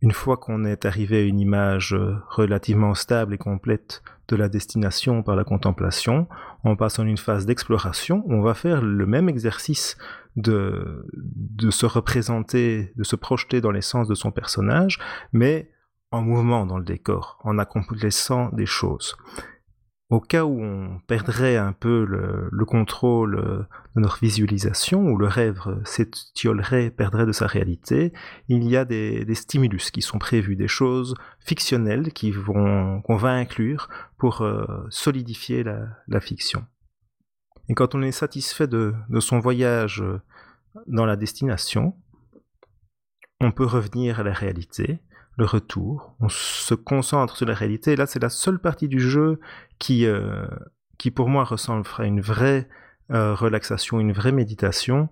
Une 0.00 0.12
fois 0.12 0.36
qu'on 0.36 0.64
est 0.64 0.84
arrivé 0.84 1.18
à 1.18 1.24
une 1.24 1.40
image 1.40 1.96
relativement 2.28 2.94
stable 2.94 3.34
et 3.34 3.38
complète 3.38 4.04
de 4.28 4.36
la 4.36 4.48
destination 4.48 5.24
par 5.24 5.34
la 5.34 5.42
contemplation, 5.42 6.28
on 6.62 6.76
passe 6.76 7.00
en 7.00 7.06
une 7.06 7.18
phase 7.18 7.46
d'exploration 7.46 8.22
on 8.28 8.40
va 8.40 8.54
faire 8.54 8.80
le 8.80 9.06
même 9.06 9.28
exercice 9.28 9.96
de, 10.38 11.04
se 11.70 11.86
représenter, 11.86 12.92
de 12.96 13.04
se 13.04 13.16
projeter 13.16 13.60
dans 13.60 13.70
l'essence 13.70 14.08
de 14.08 14.14
son 14.14 14.30
personnage, 14.30 14.98
mais 15.32 15.70
en 16.10 16.22
mouvement 16.22 16.64
dans 16.64 16.78
le 16.78 16.84
décor, 16.84 17.38
en 17.44 17.58
accomplissant 17.58 18.50
des 18.52 18.66
choses 18.66 19.16
au 20.10 20.20
cas 20.20 20.44
où 20.44 20.62
on 20.62 21.00
perdrait 21.06 21.56
un 21.56 21.72
peu 21.72 22.04
le, 22.04 22.64
contrôle 22.64 23.36
euh, 23.36 23.58
de 23.94 24.00
notre 24.00 24.18
visualisation, 24.20 25.02
où 25.02 25.18
le 25.18 25.26
rêve 25.26 25.60
s'étiolerait, 25.84 26.90
perdrait 26.90 27.26
de 27.26 27.32
sa 27.32 27.46
réalité, 27.46 28.12
il 28.48 28.64
y 28.68 28.76
a 28.76 28.84
des, 28.84 29.34
stimulus 29.34 29.90
qui 29.90 30.02
sont 30.02 30.18
prévus, 30.18 30.56
des 30.56 30.68
choses 30.68 31.14
fictionnelles 31.40 32.12
qu'on 32.12 33.16
va 33.16 33.30
inclure 33.30 33.88
pour 34.16 34.42
euh, 34.42 34.66
solidifier 34.88 35.62
la, 35.62 36.20
fiction. 36.20 36.64
Et 37.68 37.74
quand 37.74 37.94
on 37.94 38.02
est 38.02 38.12
satisfait 38.12 38.66
de, 38.66 38.94
son 39.20 39.40
voyage 39.40 40.02
euh, 40.02 40.20
dans 40.86 41.06
la 41.06 41.16
destination, 41.16 41.94
on 43.40 43.52
peut 43.52 43.66
revenir 43.66 44.20
à 44.20 44.22
la 44.22 44.32
réalité, 44.32 45.00
le 45.36 45.44
retour, 45.44 46.16
on 46.20 46.28
se 46.28 46.74
concentre 46.74 47.36
sur 47.36 47.46
la 47.46 47.54
réalité. 47.54 47.92
Et 47.92 47.96
là, 47.96 48.06
c'est 48.06 48.22
la 48.22 48.30
seule 48.30 48.58
partie 48.58 48.88
du 48.88 49.00
jeu 49.00 49.38
qui, 49.78 50.06
euh, 50.06 50.46
qui 50.98 51.10
pour 51.10 51.28
moi 51.28 51.44
ressemble 51.44 51.86
à 51.98 52.04
une 52.04 52.20
vraie 52.20 52.68
euh, 53.12 53.34
relaxation, 53.34 54.00
une 54.00 54.12
vraie 54.12 54.32
méditation. 54.32 55.08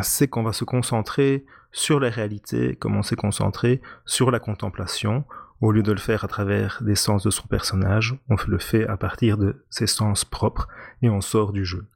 C'est 0.00 0.26
qu'on 0.26 0.42
va 0.42 0.52
se 0.52 0.64
concentrer 0.64 1.44
sur 1.70 2.00
la 2.00 2.10
réalité, 2.10 2.76
comme 2.76 2.96
on 2.96 3.02
s'est 3.02 3.16
concentré 3.16 3.80
sur 4.06 4.30
la 4.30 4.40
contemplation. 4.40 5.24
Au 5.62 5.70
lieu 5.70 5.84
de 5.84 5.92
le 5.92 5.98
faire 5.98 6.24
à 6.24 6.28
travers 6.28 6.82
des 6.82 6.96
sens 6.96 7.22
de 7.22 7.30
son 7.30 7.46
personnage, 7.46 8.18
on 8.28 8.34
le 8.48 8.58
fait 8.58 8.84
à 8.88 8.96
partir 8.96 9.38
de 9.38 9.64
ses 9.70 9.86
sens 9.86 10.24
propres 10.24 10.66
et 11.02 11.08
on 11.08 11.20
sort 11.20 11.52
du 11.52 11.64
jeu. 11.64 11.86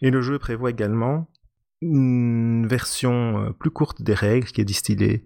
Et 0.00 0.10
le 0.10 0.22
jeu 0.22 0.38
prévoit 0.38 0.70
également 0.70 1.28
une 1.82 2.66
version 2.66 3.44
euh, 3.44 3.50
plus 3.50 3.70
courte 3.70 4.00
des 4.00 4.14
règles 4.14 4.46
qui 4.46 4.62
est 4.62 4.64
distillée 4.64 5.24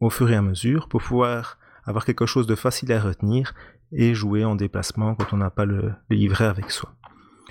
au 0.00 0.10
fur 0.10 0.28
et 0.32 0.34
à 0.34 0.42
mesure 0.42 0.88
pour 0.88 1.00
pouvoir 1.00 1.58
avoir 1.84 2.04
quelque 2.04 2.26
chose 2.26 2.48
de 2.48 2.56
facile 2.56 2.92
à 2.92 3.00
retenir 3.00 3.54
et 3.92 4.12
jouer 4.14 4.44
en 4.44 4.56
déplacement 4.56 5.14
quand 5.14 5.32
on 5.32 5.36
n'a 5.36 5.50
pas 5.50 5.64
le, 5.64 5.92
livret 6.10 6.46
avec 6.46 6.72
soi. 6.72 6.92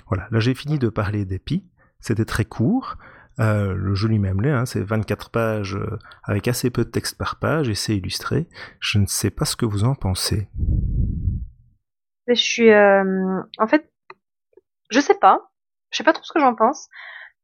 Voilà, 0.08 0.28
là 0.30 0.38
j'ai 0.38 0.54
fini 0.54 0.78
de 0.78 0.90
parler 0.90 1.24
d'Epi, 1.24 1.64
c'était 1.98 2.26
très 2.26 2.44
court, 2.44 2.98
euh, 3.40 3.74
le 3.74 3.94
jeu 3.94 4.08
lui-même 4.08 4.40
l'est, 4.40 4.50
hein, 4.50 4.66
c'est 4.66 4.82
24 4.82 5.30
pages 5.30 5.76
euh, 5.76 5.98
avec 6.24 6.48
assez 6.48 6.70
peu 6.70 6.84
de 6.84 6.90
texte 6.90 7.16
par 7.16 7.38
page 7.38 7.68
et 7.68 7.74
c'est 7.74 7.96
illustré. 7.96 8.48
Je 8.80 8.98
ne 8.98 9.06
sais 9.06 9.30
pas 9.30 9.44
ce 9.44 9.56
que 9.56 9.66
vous 9.66 9.84
en 9.84 9.94
pensez. 9.94 10.48
Je 12.26 12.34
suis... 12.34 12.70
Euh, 12.70 13.40
en 13.58 13.66
fait, 13.66 13.90
je 14.90 15.00
sais 15.00 15.14
pas. 15.14 15.50
Je 15.90 15.98
sais 15.98 16.04
pas 16.04 16.12
trop 16.12 16.24
ce 16.24 16.32
que 16.32 16.40
j'en 16.40 16.54
pense. 16.54 16.88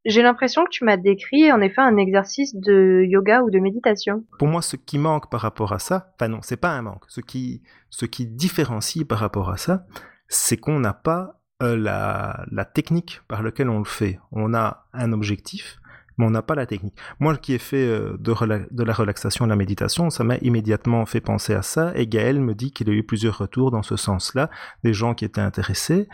J'ai 0.04 0.22
l'impression 0.22 0.64
que 0.64 0.70
tu 0.70 0.84
m'as 0.84 0.98
décrit 0.98 1.50
en 1.50 1.62
effet 1.62 1.80
un 1.80 1.96
exercice 1.96 2.54
de 2.54 3.04
yoga 3.08 3.42
ou 3.42 3.50
de 3.50 3.58
méditation. 3.58 4.24
Pour 4.38 4.48
moi, 4.48 4.60
ce 4.60 4.76
qui 4.76 4.98
manque 4.98 5.30
par 5.30 5.40
rapport 5.40 5.72
à 5.72 5.78
ça, 5.78 6.12
enfin 6.14 6.28
non, 6.28 6.40
c'est 6.42 6.58
pas 6.58 6.70
un 6.70 6.82
manque. 6.82 7.04
Ce 7.08 7.22
qui, 7.22 7.62
ce 7.88 8.04
qui 8.04 8.26
différencie 8.26 9.06
par 9.06 9.18
rapport 9.18 9.48
à 9.48 9.56
ça, 9.56 9.86
c'est 10.28 10.58
qu'on 10.58 10.78
n'a 10.78 10.92
pas 10.92 11.40
euh, 11.62 11.76
la, 11.76 12.44
la 12.50 12.64
technique 12.66 13.22
par 13.28 13.42
laquelle 13.42 13.70
on 13.70 13.78
le 13.78 13.84
fait. 13.84 14.18
On 14.30 14.52
a 14.52 14.88
un 14.92 15.12
objectif, 15.12 15.78
mais 16.18 16.26
on 16.26 16.30
n'a 16.30 16.42
pas 16.42 16.54
la 16.54 16.66
technique. 16.66 16.94
Moi 17.20 17.36
qui 17.36 17.54
ai 17.54 17.58
fait 17.58 17.86
euh, 17.86 18.16
de, 18.18 18.84
la 18.84 18.92
relaxation, 18.92 19.44
de 19.44 19.50
la 19.50 19.56
méditation, 19.56 20.10
ça 20.10 20.24
m'a 20.24 20.36
immédiatement 20.38 21.04
fait 21.06 21.20
penser 21.20 21.54
à 21.54 21.62
ça, 21.62 21.92
et 21.94 22.06
Gaël 22.06 22.40
me 22.40 22.54
dit 22.54 22.72
qu'il 22.72 22.88
a 22.90 22.92
eu 22.92 23.02
plusieurs 23.02 23.38
retours 23.38 23.70
dans 23.70 23.82
ce 23.82 23.96
sens-là, 23.96 24.50
des 24.82 24.92
gens 24.92 25.14
qui 25.14 25.24
étaient 25.24 25.40
intéressés, 25.40 26.08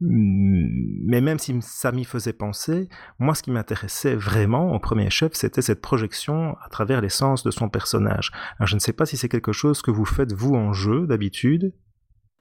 mais 0.00 1.20
même 1.20 1.38
si 1.38 1.56
ça 1.60 1.90
m'y 1.90 2.04
faisait 2.04 2.32
penser, 2.32 2.88
moi 3.18 3.34
ce 3.34 3.42
qui 3.42 3.50
m'intéressait 3.50 4.14
vraiment 4.14 4.72
au 4.72 4.78
premier 4.78 5.10
chef, 5.10 5.32
c'était 5.32 5.62
cette 5.62 5.80
projection 5.80 6.56
à 6.64 6.68
travers 6.68 7.00
l'essence 7.00 7.42
de 7.42 7.50
son 7.50 7.68
personnage. 7.68 8.30
Alors 8.58 8.68
je 8.68 8.76
ne 8.76 8.80
sais 8.80 8.92
pas 8.92 9.06
si 9.06 9.16
c'est 9.16 9.28
quelque 9.28 9.52
chose 9.52 9.82
que 9.82 9.90
vous 9.90 10.04
faites 10.04 10.32
vous 10.32 10.54
en 10.54 10.72
jeu 10.72 11.06
d'habitude. 11.06 11.72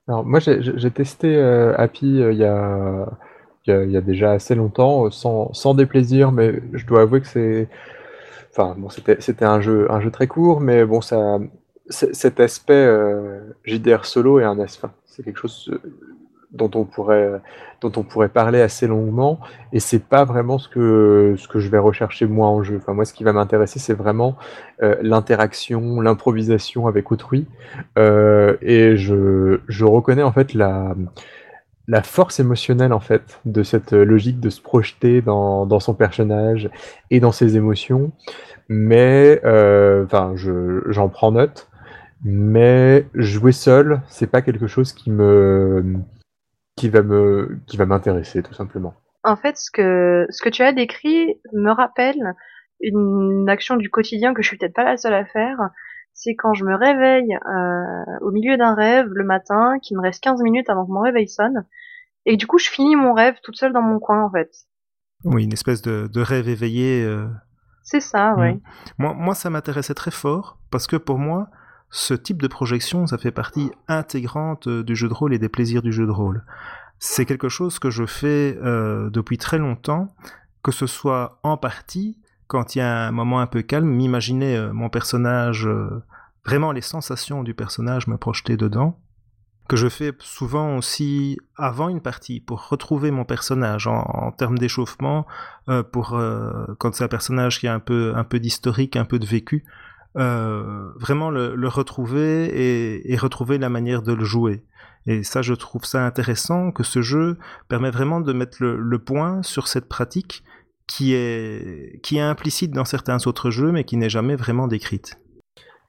Alors 0.07 0.23
moi 0.23 0.39
j'ai 0.39 0.91
testé 0.91 1.35
euh, 1.35 1.75
Happy 1.77 2.21
euh, 2.21 2.31
il, 2.31 2.37
y 2.37 2.45
a, 2.45 3.09
il, 3.67 3.91
y 3.91 3.97
a, 3.97 4.01
déjà 4.01 4.31
assez 4.31 4.55
longtemps, 4.55 5.05
euh, 5.05 5.11
sans, 5.11 5.53
sans 5.53 5.73
déplaisir, 5.73 6.31
mais 6.31 6.61
je 6.73 6.85
dois 6.85 7.01
avouer 7.01 7.21
que 7.21 7.27
c'est... 7.27 7.67
Enfin 8.51 8.75
bon, 8.77 8.89
c'était 8.89 9.45
un 9.45 9.61
jeu, 9.61 9.91
un 9.91 9.99
jeu 9.99 10.09
très 10.09 10.25
court, 10.25 10.61
mais 10.61 10.83
bon, 10.83 11.01
ça, 11.01 11.37
cet 11.89 12.39
aspect 12.39 12.89
JDR 13.65 14.03
solo 14.05 14.39
est 14.39 14.45
un 14.45 14.59
aspect, 14.59 14.87
c'est 15.05 15.23
quelque 15.23 15.39
chose 15.39 15.71
dont 16.51 16.71
on 16.75 16.85
pourrait 16.85 17.41
dont 17.81 17.91
on 17.95 18.03
pourrait 18.03 18.29
parler 18.29 18.61
assez 18.61 18.87
longuement 18.87 19.39
et 19.71 19.79
c'est 19.79 20.03
pas 20.03 20.23
vraiment 20.23 20.57
ce 20.57 20.67
que 20.69 21.35
ce 21.37 21.47
que 21.47 21.59
je 21.59 21.69
vais 21.69 21.77
rechercher 21.77 22.25
moi 22.25 22.47
en 22.47 22.63
jeu. 22.63 22.77
Enfin 22.77 22.93
moi 22.93 23.05
ce 23.05 23.13
qui 23.13 23.23
va 23.23 23.33
m'intéresser 23.33 23.79
c'est 23.79 23.93
vraiment 23.93 24.37
euh, 24.81 24.95
l'interaction, 25.01 26.01
l'improvisation 26.01 26.87
avec 26.87 27.11
autrui 27.11 27.45
euh, 27.97 28.55
et 28.61 28.97
je, 28.97 29.59
je 29.67 29.85
reconnais 29.85 30.23
en 30.23 30.31
fait 30.31 30.53
la 30.53 30.95
la 31.87 32.03
force 32.03 32.39
émotionnelle 32.39 32.93
en 32.93 32.99
fait 32.99 33.39
de 33.45 33.63
cette 33.63 33.93
logique 33.93 34.39
de 34.39 34.49
se 34.49 34.61
projeter 34.61 35.21
dans, 35.21 35.65
dans 35.65 35.79
son 35.79 35.93
personnage 35.93 36.69
et 37.11 37.19
dans 37.19 37.31
ses 37.31 37.55
émotions 37.55 38.11
mais 38.67 39.39
euh, 39.45 40.03
enfin 40.05 40.33
je 40.35 40.81
j'en 40.87 41.07
prends 41.07 41.31
note 41.31 41.69
mais 42.23 43.05
jouer 43.13 43.51
seul 43.51 44.01
c'est 44.07 44.27
pas 44.29 44.41
quelque 44.41 44.67
chose 44.67 44.91
qui 44.91 45.11
me 45.11 46.01
qui 46.77 46.87
va 46.87 47.01
me 47.01 47.59
qui 47.67 47.75
va 47.75 47.85
m'intéresser 47.85 48.41
tout 48.41 48.53
simplement. 48.53 48.93
En 49.23 49.35
fait, 49.35 49.57
ce 49.57 49.69
que 49.69 50.25
ce 50.29 50.41
que 50.41 50.49
tu 50.49 50.61
as 50.61 50.71
décrit 50.71 51.41
me 51.51 51.71
rappelle 51.71 52.35
une 52.79 53.49
action 53.49 53.75
du 53.75 53.89
quotidien 53.89 54.33
que 54.33 54.41
je 54.41 54.47
suis 54.47 54.57
peut-être 54.57 54.75
pas 54.75 54.85
la 54.85 54.95
seule 54.95 55.15
à 55.15 55.25
faire. 55.25 55.57
C'est 56.19 56.33
quand 56.33 56.55
je 56.55 56.65
me 56.65 56.75
réveille 56.75 57.37
euh, 57.45 58.17
au 58.21 58.31
milieu 58.31 58.57
d'un 58.57 58.73
rêve 58.73 59.05
le 59.13 59.23
matin, 59.23 59.77
qu'il 59.79 59.97
me 59.97 60.01
reste 60.01 60.23
15 60.23 60.41
minutes 60.41 60.67
avant 60.67 60.83
que 60.83 60.91
mon 60.91 61.01
réveil 61.01 61.27
sonne, 61.27 61.63
et 62.25 62.37
du 62.37 62.47
coup 62.47 62.57
je 62.57 62.69
finis 62.69 62.95
mon 62.95 63.13
rêve 63.13 63.35
toute 63.43 63.55
seule 63.55 63.71
dans 63.71 63.83
mon 63.83 63.99
coin 63.99 64.23
en 64.23 64.31
fait. 64.31 64.49
Oui, 65.25 65.43
une 65.43 65.53
espèce 65.53 65.83
de, 65.83 66.09
de 66.11 66.21
rêve 66.21 66.49
éveillé. 66.49 67.03
Euh... 67.03 67.27
C'est 67.83 67.99
ça, 67.99 68.33
oui. 68.35 68.53
Mm. 68.53 68.61
Moi, 68.97 69.13
moi, 69.13 69.35
ça 69.35 69.51
m'intéressait 69.51 69.93
très 69.93 70.09
fort 70.09 70.57
parce 70.71 70.87
que 70.87 70.95
pour 70.95 71.19
moi, 71.19 71.49
ce 71.91 72.15
type 72.15 72.41
de 72.41 72.47
projection, 72.47 73.05
ça 73.05 73.19
fait 73.19 73.31
partie 73.31 73.71
intégrante 73.87 74.67
euh, 74.67 74.83
du 74.83 74.95
jeu 74.95 75.07
de 75.07 75.13
rôle 75.13 75.35
et 75.35 75.39
des 75.39 75.49
plaisirs 75.49 75.83
du 75.83 75.91
jeu 75.91 76.07
de 76.07 76.11
rôle. 76.11 76.43
C'est 76.97 77.25
quelque 77.25 77.47
chose 77.47 77.77
que 77.77 77.91
je 77.91 78.07
fais 78.07 78.57
euh, 78.63 79.11
depuis 79.11 79.37
très 79.37 79.59
longtemps, 79.59 80.07
que 80.63 80.71
ce 80.71 80.87
soit 80.87 81.39
en 81.43 81.57
partie, 81.57 82.19
quand 82.47 82.75
il 82.75 82.79
y 82.79 82.81
a 82.81 83.07
un 83.07 83.11
moment 83.11 83.39
un 83.39 83.47
peu 83.47 83.61
calme, 83.61 83.87
m'imaginer 83.87 84.55
euh, 84.55 84.73
mon 84.73 84.89
personnage, 84.89 85.67
vraiment 86.45 86.71
les 86.71 86.81
sensations 86.81 87.43
du 87.43 87.53
personnage 87.53 88.07
me 88.07 88.17
projeter 88.17 88.57
dedans, 88.57 88.99
que 89.67 89.75
je 89.75 89.89
fais 89.89 90.13
souvent 90.19 90.77
aussi 90.77 91.37
avant 91.57 91.89
une 91.89 92.01
partie 92.01 92.39
pour 92.39 92.69
retrouver 92.69 93.11
mon 93.11 93.25
personnage 93.25 93.87
en, 93.87 94.31
termes 94.31 94.57
d'échauffement, 94.57 95.27
pour 95.91 96.17
quand 96.77 96.95
c'est 96.95 97.03
un 97.03 97.09
personnage 97.09 97.59
qui 97.59 97.67
a 97.67 97.73
un 97.73 97.81
peu 97.81 98.13
un 98.15 98.23
peu 98.23 98.39
d'historique, 98.39 98.95
un 98.95 99.03
peu 99.03 99.19
de 99.19 99.25
vécu, 99.25 99.65
euh, 100.17 100.89
vraiment 100.95 101.29
le, 101.29 101.67
retrouver 101.67 103.05
et, 103.05 103.17
retrouver 103.17 103.59
la 103.59 103.69
manière 103.69 104.01
de 104.01 104.13
le 104.13 104.23
jouer. 104.25 104.63
Et 105.05 105.23
ça, 105.23 105.43
je 105.43 105.53
trouve 105.53 105.85
ça 105.85 106.05
intéressant 106.05 106.71
que 106.71 106.81
ce 106.81 107.03
jeu 107.03 107.37
permet 107.67 107.91
vraiment 107.91 108.19
de 108.19 108.33
mettre 108.33 108.63
le, 108.63 108.99
point 108.99 109.43
sur 109.43 109.67
cette 109.67 109.87
pratique 109.87 110.43
qui 110.87 111.13
est, 111.13 112.19
implicite 112.19 112.71
dans 112.71 112.85
certains 112.85 113.17
autres 113.27 113.51
jeux, 113.51 113.71
mais 113.71 113.83
qui 113.83 113.97
n'est 113.97 114.09
jamais 114.09 114.35
vraiment 114.35 114.67
décrite. 114.67 115.19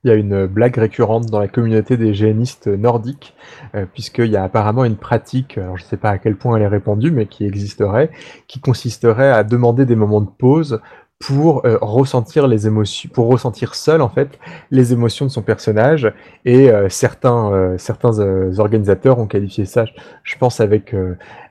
Il 0.05 0.09
y 0.09 0.11
a 0.13 0.17
une 0.17 0.47
blague 0.47 0.77
récurrente 0.77 1.27
dans 1.27 1.41
la 1.41 1.49
communauté 1.49 1.97
des 1.97 2.15
géanistes 2.15 2.69
nordiques, 2.69 3.35
euh, 3.75 3.85
puisqu'il 3.93 4.31
y 4.31 4.37
a 4.37 4.45
apparemment 4.45 4.85
une 4.85 4.97
pratique, 4.97 5.59
alors 5.59 5.77
je 5.77 5.85
ne 5.85 5.89
sais 5.89 5.97
pas 5.97 6.11
à 6.11 6.19
quel 6.19 6.37
point 6.37 6.57
elle 6.57 6.63
est 6.63 6.69
répandue, 6.69 7.11
mais 7.11 7.27
qui 7.27 7.45
existerait, 7.45 8.11
qui 8.47 8.61
consisterait 8.61 9.31
à 9.31 9.43
demander 9.43 9.87
des 9.87 9.97
moments 9.97 10.21
de 10.21 10.31
pause 10.31 10.81
pour 11.19 11.67
euh, 11.67 11.79
ressentir 11.81 12.47
les 12.47 12.67
émotions, 12.67 13.11
pour 13.13 13.27
ressentir 13.29 13.75
seul 13.75 14.03
en 14.03 14.09
fait 14.09 14.39
les 14.71 14.93
émotions 14.93 15.27
de 15.27 15.31
son 15.31 15.43
personnage. 15.43 16.13
Et 16.45 16.71
euh, 16.71 16.89
certains, 16.89 17.77
certains 17.79 18.59
organisateurs 18.59 19.19
ont 19.19 19.27
qualifié 19.27 19.65
ça, 19.65 19.85
je 20.23 20.37
pense 20.39 20.61
avec 20.61 20.95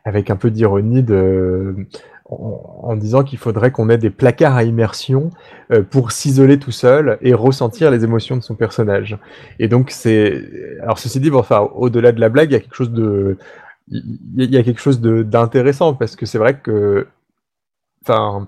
avec 0.06 0.30
un 0.30 0.38
peu 0.38 0.52
d'ironie 0.52 1.04
de 1.04 1.88
en, 2.30 2.96
disant 2.96 3.24
qu'il 3.24 3.40
faudrait 3.40 3.72
qu'on 3.72 3.90
ait 3.90 3.98
des 3.98 4.10
placards 4.10 4.56
à 4.56 4.64
immersion 4.64 5.30
euh, 5.72 5.82
pour 5.84 6.12
s'isoler 6.12 6.60
tout 6.60 6.72
seul 6.72 7.18
et 7.22 7.34
ressentir 7.34 7.90
les 7.92 8.04
émotions 8.04 8.36
de 8.36 8.44
son 8.44 8.56
personnage. 8.56 9.18
Et 9.60 9.68
donc 9.68 9.92
c'est, 9.92 10.44
alors 10.82 11.00
ceci 11.00 11.20
dit, 11.20 11.30
bon, 11.30 11.40
enfin, 11.40 11.70
au-delà 11.76 12.12
de 12.12 12.20
la 12.20 12.30
blague, 12.30 12.52
il 12.52 12.54
y 12.54 12.58
a 12.58 12.60
quelque 12.60 12.76
chose 12.76 12.92
de, 12.92 13.38
il 13.90 14.52
y 14.52 14.58
a 14.58 14.64
quelque 14.64 14.82
chose 14.82 15.00
d'intéressant 15.00 15.94
parce 15.94 16.16
que 16.16 16.26
c'est 16.26 16.38
vrai 16.38 16.60
que, 16.60 17.08
enfin, 18.04 18.48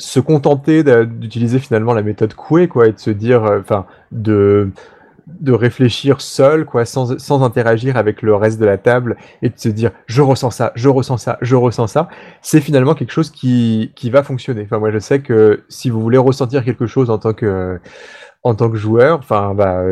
se 0.00 0.20
contenter 0.20 0.82
d'utiliser 0.82 1.58
finalement 1.58 1.92
la 1.92 2.02
méthode 2.02 2.34
Coué, 2.34 2.68
quoi, 2.68 2.88
et 2.88 2.92
de 2.92 2.98
se 2.98 3.10
dire, 3.10 3.44
euh, 3.44 3.60
enfin, 3.60 3.86
de 4.12 4.70
de 5.38 5.52
réfléchir 5.52 6.20
seul, 6.20 6.64
quoi, 6.64 6.84
sans, 6.84 7.16
sans, 7.18 7.44
interagir 7.44 7.96
avec 7.96 8.20
le 8.20 8.34
reste 8.34 8.58
de 8.58 8.66
la 8.66 8.78
table 8.78 9.16
et 9.42 9.48
de 9.48 9.56
se 9.56 9.68
dire 9.68 9.92
je 10.06 10.22
ressens 10.22 10.50
ça, 10.50 10.72
je 10.74 10.88
ressens 10.88 11.18
ça, 11.18 11.38
je 11.40 11.54
ressens 11.54 11.86
ça, 11.86 12.08
c'est 12.42 12.60
finalement 12.60 12.94
quelque 12.94 13.12
chose 13.12 13.30
qui, 13.30 13.92
qui 13.94 14.10
va 14.10 14.24
fonctionner. 14.24 14.62
Enfin, 14.64 14.80
moi, 14.80 14.90
je 14.90 14.98
sais 14.98 15.20
que 15.20 15.62
si 15.68 15.88
vous 15.88 16.00
voulez 16.00 16.18
ressentir 16.18 16.64
quelque 16.64 16.86
chose 16.86 17.10
en 17.10 17.18
tant 17.18 17.32
que, 17.32 17.78
en 18.42 18.54
tant 18.56 18.70
que 18.70 18.76
joueur, 18.76 19.18
enfin, 19.18 19.54
bah, 19.54 19.82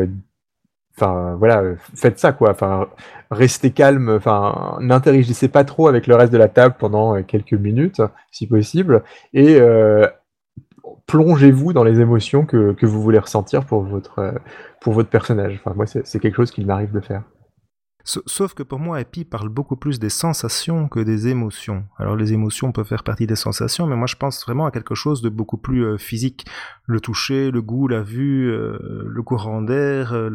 enfin, 0.99 1.35
voilà, 1.37 1.63
faites 1.95 2.19
ça, 2.19 2.31
quoi. 2.31 2.51
Enfin, 2.51 2.87
restez 3.31 3.71
calme, 3.71 4.09
enfin, 4.09 4.77
n'interagissez 4.81 5.47
pas 5.47 5.63
trop 5.63 5.87
avec 5.87 6.07
le 6.07 6.15
reste 6.15 6.33
de 6.33 6.37
la 6.37 6.47
table 6.47 6.75
pendant 6.77 7.21
quelques 7.23 7.53
minutes, 7.53 8.01
si 8.31 8.47
possible, 8.47 9.03
et 9.33 9.59
euh, 9.59 10.07
plongez-vous 11.07 11.73
dans 11.73 11.83
les 11.83 12.01
émotions 12.01 12.45
que, 12.45 12.85
vous 12.85 13.01
voulez 13.01 13.19
ressentir 13.19 13.65
pour 13.65 13.83
votre, 13.83 14.33
pour 14.81 14.93
votre 14.93 15.09
personnage. 15.09 15.61
Moi, 15.75 15.85
c'est 15.85 16.19
quelque 16.19 16.35
chose 16.35 16.51
qu'il 16.51 16.65
m'arrive 16.65 16.91
de 16.91 16.99
faire. 16.99 17.23
Sauf 18.05 18.53
que 18.53 18.63
pour 18.63 18.79
moi, 18.79 18.97
Happy 18.97 19.25
parle 19.25 19.49
beaucoup 19.49 19.75
plus 19.75 19.99
des 19.99 20.09
sensations 20.09 20.87
que 20.87 20.99
des 20.99 21.27
émotions. 21.27 21.85
Alors 21.97 22.15
les 22.15 22.33
émotions 22.33 22.71
peuvent 22.71 22.87
faire 22.87 23.03
partie 23.03 23.27
des 23.27 23.35
sensations, 23.35 23.85
mais 23.85 23.95
moi 23.95 24.07
je 24.07 24.15
pense 24.15 24.43
vraiment 24.43 24.65
à 24.65 24.71
quelque 24.71 24.95
chose 24.95 25.21
de 25.21 25.29
beaucoup 25.29 25.57
plus 25.57 25.85
euh, 25.85 25.97
physique. 25.97 26.47
Le 26.85 27.01
toucher, 27.01 27.51
le 27.51 27.61
goût, 27.61 27.87
la 27.87 28.01
vue, 28.01 28.49
euh, 28.49 29.03
le 29.05 29.21
courant 29.21 29.61
d'air, 29.61 30.13
euh, 30.13 30.29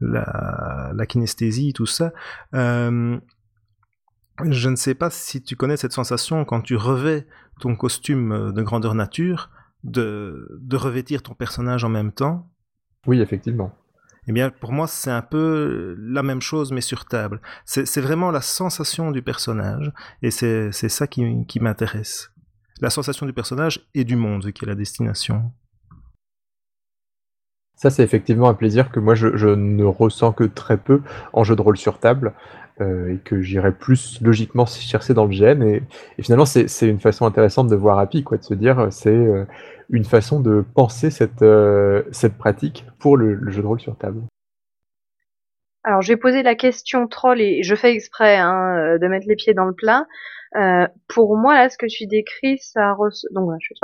la, 0.00 1.06
kinesthésie, 1.06 1.72
tout 1.72 1.86
ça. 1.86 2.12
je 2.52 3.18
ne 4.42 4.76
sais 4.76 4.94
pas 4.94 5.10
si 5.10 5.42
tu 5.42 5.56
connais 5.56 5.76
cette 5.76 5.92
sensation 5.92 6.44
quand 6.44 6.60
tu 6.60 6.76
revais 6.76 7.26
ton 7.60 7.74
costume 7.76 8.52
de 8.52 8.62
grandeur 8.62 8.94
nature, 8.94 9.50
de 9.82 10.76
revêtir 10.76 11.22
ton 11.22 11.34
personnage 11.34 11.82
en 11.82 11.88
même 11.88 12.12
temps, 12.12 12.50
oui, 13.06 13.20
effectivement. 13.20 13.72
Eh 14.26 14.32
bien, 14.32 14.50
pour 14.50 14.72
moi, 14.72 14.86
c'est 14.86 15.10
un 15.10 15.22
peu 15.22 15.96
la 15.98 16.22
même 16.22 16.40
chose, 16.40 16.72
mais 16.72 16.80
sur 16.80 17.06
table. 17.06 17.40
C'est 17.64 18.00
vraiment 18.00 18.30
la 18.30 18.40
sensation 18.40 19.10
du 19.10 19.22
personnage, 19.22 19.92
et 20.22 20.30
c'est 20.30 20.70
ça 20.72 21.06
qui, 21.06 21.46
qui 21.46 21.60
m'intéresse. 21.60 22.30
La 22.80 22.90
sensation 22.90 23.26
du 23.26 23.32
personnage 23.32 23.88
et 23.94 24.04
du 24.04 24.16
monde, 24.16 24.52
qui 24.52 24.64
est 24.64 24.68
la 24.68 24.74
destination. 24.74 25.52
Ça, 27.74 27.90
c'est 27.90 28.02
effectivement 28.02 28.48
un 28.48 28.54
plaisir 28.54 28.90
que 28.90 29.00
moi, 29.00 29.14
je, 29.14 29.36
je, 29.36 29.48
ne 29.48 29.84
ressens 29.84 30.32
que 30.32 30.44
très 30.44 30.76
peu 30.76 31.00
en 31.32 31.44
jeu 31.44 31.56
de 31.56 31.62
rôle 31.62 31.78
sur 31.78 31.98
table. 31.98 32.34
Euh, 32.80 33.12
et 33.12 33.18
que 33.18 33.42
j'irais 33.42 33.72
plus 33.72 34.18
logiquement 34.22 34.64
chercher 34.64 35.12
dans 35.12 35.26
le 35.26 35.36
GN. 35.36 35.62
Et, 35.62 35.82
finalement, 36.22 36.46
c'est 36.46 36.88
une 36.88 37.00
façon 37.00 37.26
intéressante 37.26 37.68
de 37.68 37.76
voir 37.76 37.98
Happy, 37.98 38.22
quoi, 38.22 38.38
de 38.38 38.42
se 38.42 38.54
dire, 38.54 38.78
euh, 38.78 38.88
c'est 38.90 39.10
euh, 39.10 39.44
une 39.90 40.04
façon 40.04 40.40
de 40.40 40.64
penser 40.74 41.10
cette, 41.10 41.44
cette 42.12 42.38
pratique 42.38 42.86
pour 42.98 43.16
le, 43.16 43.50
jeu 43.50 43.62
de 43.62 43.66
rôle 43.66 43.80
sur 43.80 43.96
table. 43.96 44.22
Alors, 45.82 46.02
je 46.02 46.12
vais 46.12 46.16
poser 46.16 46.42
la 46.42 46.54
question 46.54 47.06
troll 47.06 47.40
et 47.40 47.62
je 47.62 47.74
fais 47.74 47.92
exprès 47.92 48.36
hein, 48.36 48.98
de 49.00 49.08
mettre 49.08 49.26
les 49.26 49.36
pieds 49.36 49.54
dans 49.54 49.64
le 49.64 49.74
plat. 49.74 50.06
pour 51.08 51.36
moi, 51.36 51.54
là, 51.54 51.68
ce 51.68 51.78
que 51.78 51.86
tu 51.86 52.06
décris, 52.06 52.58
ça, 52.58 52.96
Donc, 53.32 53.50
je 53.60 53.74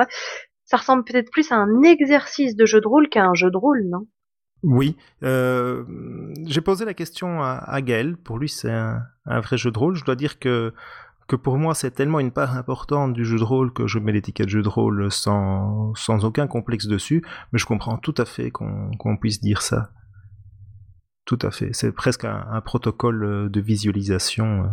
ça 0.67 0.77
ressemble 0.77 1.05
peut-être 1.05 1.31
plus 1.31 1.51
à 1.53 1.57
un 1.57 1.83
exercice 1.83 2.57
de 2.57 2.67
jeu 2.67 2.81
de 2.81 2.89
rôle 2.89 3.09
qu'à 3.09 3.25
un 3.25 3.35
jeu 3.35 3.51
de 3.51 3.57
rôle, 3.57 3.85
non? 3.89 4.07
Oui, 4.63 4.97
euh, 5.23 5.85
j'ai 6.45 6.61
posé 6.61 6.85
la 6.85 6.95
question 6.95 7.41
à, 7.41 7.53
à 7.53 7.81
Gaël. 7.83 8.17
Pour 8.17 8.39
lui, 8.39 8.49
c'est 8.49 8.73
un, 8.73 9.01
vrai 9.27 9.57
jeu 9.57 9.71
de 9.71 9.79
rôle. 9.79 9.95
Je 9.95 10.05
dois 10.05 10.17
dire 10.17 10.41
que, 10.41 10.73
que 11.27 11.37
pour 11.37 11.59
moi, 11.59 11.75
c'est 11.75 11.91
tellement 11.91 12.21
une 12.21 12.31
part 12.31 12.57
importante 12.57 13.13
du 13.13 13.25
jeu 13.25 13.39
de 13.39 13.45
rôle 13.45 13.73
que 13.73 13.87
je 13.87 13.99
mets 13.99 14.13
l'étiquette 14.13 14.49
jeu 14.49 14.63
de 14.63 14.69
rôle 14.69 15.11
sans, 15.11 15.95
sans 15.95 16.25
aucun 16.25 16.47
complexe 16.47 16.87
dessus. 16.87 17.25
Mais 17.53 17.59
je 17.59 17.67
comprends 17.67 17.99
tout 17.99 18.15
à 18.19 18.25
fait 18.25 18.51
qu'on 18.51 19.17
puisse 19.21 19.41
dire 19.41 19.63
ça. 19.63 19.91
Tout 21.25 21.39
à 21.43 21.51
fait. 21.51 21.71
C'est 21.73 21.91
presque 21.91 22.25
un, 22.25 22.61
protocole 22.61 23.51
de 23.51 23.61
visualisation. 23.61 24.71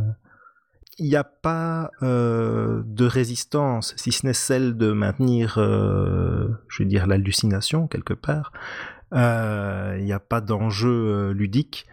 Il 1.00 1.10
n'y 1.10 1.16
a 1.16 1.24
pas 1.24 1.90
euh, 2.04 2.84
de 2.86 3.06
résistance, 3.06 3.96
si 3.98 4.12
ce 4.12 4.28
n'est 4.28 4.34
celle 4.34 4.78
de 4.78 4.92
maintenir, 4.92 5.56
euh, 5.58 6.50
je 6.68 6.84
dire, 6.84 7.08
l'hallucination 7.08 7.88
quelque 7.88 8.14
part. 8.14 8.52
Euh, 9.14 9.96
il 10.00 10.06
n'y 10.06 10.14
a 10.14 10.20
pas 10.20 10.42
d'enjeu 10.42 10.90
euh, 10.90 11.34
ludique, 11.34 11.86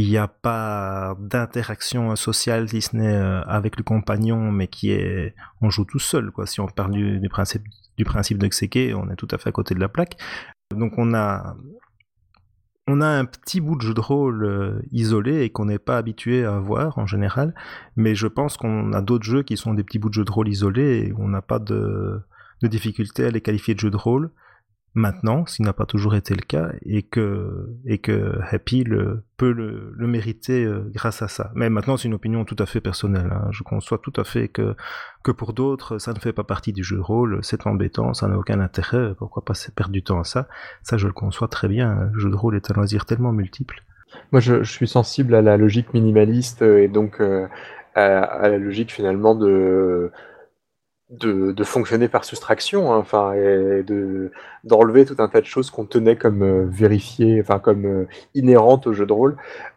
il 0.00 0.08
n'y 0.08 0.16
a 0.16 0.28
pas 0.28 1.16
d'interaction 1.18 2.14
sociale 2.14 2.68
si 2.68 2.80
ce 2.80 2.96
n'est 2.96 3.16
euh, 3.16 3.42
avec 3.42 3.76
le 3.76 3.82
compagnon, 3.82 4.52
mais 4.52 4.68
qui 4.68 4.92
est, 4.92 5.34
on 5.60 5.70
joue 5.70 5.84
tout 5.84 5.98
seul, 5.98 6.30
quoi. 6.30 6.46
Si 6.46 6.60
on 6.60 6.68
parle 6.68 6.92
du, 6.92 7.28
principe 7.28 7.62
du 7.96 8.04
principe 8.04 8.40
on 8.40 9.10
est 9.10 9.16
tout 9.16 9.28
à 9.30 9.38
fait 9.38 9.48
à 9.48 9.52
côté 9.52 9.74
de 9.74 9.80
la 9.80 9.88
plaque. 9.88 10.16
Donc 10.76 10.98
on 10.98 11.14
a, 11.14 11.56
on 12.86 13.00
a 13.00 13.08
un 13.08 13.24
petit 13.24 13.60
bout 13.60 13.74
de 13.74 13.82
jeu 13.82 13.94
de 13.94 14.00
rôle 14.00 14.82
isolé 14.92 15.42
et 15.42 15.50
qu'on 15.50 15.64
n'est 15.64 15.80
pas 15.80 15.98
habitué 15.98 16.44
à 16.44 16.60
voir 16.60 16.98
en 16.98 17.06
général, 17.06 17.52
mais 17.96 18.14
je 18.14 18.28
pense 18.28 18.56
qu'on 18.56 18.92
a 18.92 19.02
d'autres 19.02 19.24
jeux 19.24 19.42
qui 19.42 19.56
sont 19.56 19.74
des 19.74 19.82
petits 19.82 19.98
bouts 19.98 20.10
de 20.10 20.14
jeu 20.14 20.24
de 20.24 20.30
rôle 20.30 20.48
isolés 20.48 21.08
et 21.08 21.12
on 21.18 21.28
n'a 21.28 21.42
pas 21.42 21.58
de, 21.58 22.20
de 22.62 22.68
difficulté 22.68 23.24
à 23.24 23.30
les 23.30 23.40
qualifier 23.40 23.74
de 23.74 23.80
jeu 23.80 23.90
de 23.90 23.96
rôle 23.96 24.30
maintenant, 24.94 25.44
qui 25.44 25.62
n'a 25.62 25.72
pas 25.72 25.86
toujours 25.86 26.14
été 26.14 26.34
le 26.34 26.42
cas, 26.42 26.70
et 26.84 27.02
que, 27.02 27.68
et 27.84 27.98
que 27.98 28.38
Happy 28.50 28.84
le, 28.84 29.24
peut 29.36 29.52
le, 29.52 29.94
mériter 30.06 30.64
euh, 30.64 30.90
grâce 30.92 31.22
à 31.22 31.28
ça. 31.28 31.50
Mais 31.54 31.70
maintenant, 31.70 31.96
c'est 31.96 32.08
une 32.08 32.14
opinion 32.14 32.44
tout 32.44 32.56
à 32.58 32.66
fait 32.66 32.80
personnelle. 32.80 33.30
Hein. 33.32 33.48
Je 33.50 33.62
conçois 33.62 33.98
tout 33.98 34.12
à 34.16 34.24
fait 34.24 34.48
que, 34.48 34.74
que 35.22 35.30
pour 35.30 35.52
d'autres, 35.52 35.98
ça 35.98 36.12
ne 36.12 36.18
fait 36.18 36.32
pas 36.32 36.44
partie 36.44 36.72
du 36.72 36.82
jeu 36.82 36.96
de 36.96 37.02
rôle, 37.02 37.40
c'est 37.42 37.66
embêtant, 37.66 38.14
ça 38.14 38.28
n'a 38.28 38.38
aucun 38.38 38.60
intérêt, 38.60 39.14
pourquoi 39.16 39.44
pas 39.44 39.54
perdre 39.74 39.92
du 39.92 40.02
temps 40.02 40.20
à 40.20 40.24
ça 40.24 40.48
Ça, 40.82 40.96
je 40.96 41.06
le 41.06 41.12
conçois 41.12 41.48
très 41.48 41.68
bien. 41.68 42.10
Le 42.12 42.20
jeu 42.20 42.30
de 42.30 42.36
rôle 42.36 42.56
est 42.56 42.70
un 42.70 42.74
loisir 42.74 43.04
tellement 43.04 43.32
multiple. 43.32 43.82
Moi, 44.32 44.40
je, 44.40 44.62
suis 44.62 44.88
sensible 44.88 45.34
à 45.34 45.42
la 45.42 45.56
logique 45.56 45.92
minimaliste 45.94 46.62
euh, 46.62 46.82
et 46.82 46.88
donc 46.88 47.20
euh, 47.20 47.46
à, 47.94 48.48
la 48.48 48.58
logique 48.58 48.92
finalement 48.92 49.34
de 49.34 50.10
de, 51.10 51.52
de, 51.52 51.64
fonctionner 51.64 52.08
par 52.08 52.24
soustraction, 52.24 52.92
hein, 52.92 52.98
enfin, 52.98 53.32
et 53.32 53.82
de 53.82 54.30
d'enlever 54.64 55.06
tout 55.06 55.16
un 55.18 55.28
tas 55.28 55.40
de 55.40 55.46
choses 55.46 55.70
qu'on 55.70 55.86
tenait 55.86 56.16
comme 56.16 56.42
euh, 56.42 56.66
vérifiées, 56.68 57.40
enfin 57.40 57.58
comme 57.58 57.86
euh, 57.86 58.08
inhérentes 58.34 58.86
au 58.86 58.92
jeu 58.92 59.06
de 59.06 59.12
rôle. 59.12 59.36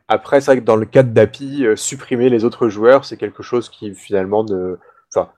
Après, 0.10 0.42
c'est 0.42 0.52
vrai 0.52 0.60
que 0.60 0.66
dans 0.66 0.76
le 0.76 0.86
cadre 0.86 1.12
d'API, 1.12 1.66
euh, 1.66 1.76
supprimer 1.78 2.30
les 2.30 2.44
autres 2.44 2.68
joueurs, 2.68 3.06
c'est 3.06 3.16
quelque 3.16 3.44
chose 3.44 3.70
qui 3.70 3.94
finalement 3.96 4.44
ne, 4.44 4.78
enfin, 5.16 5.32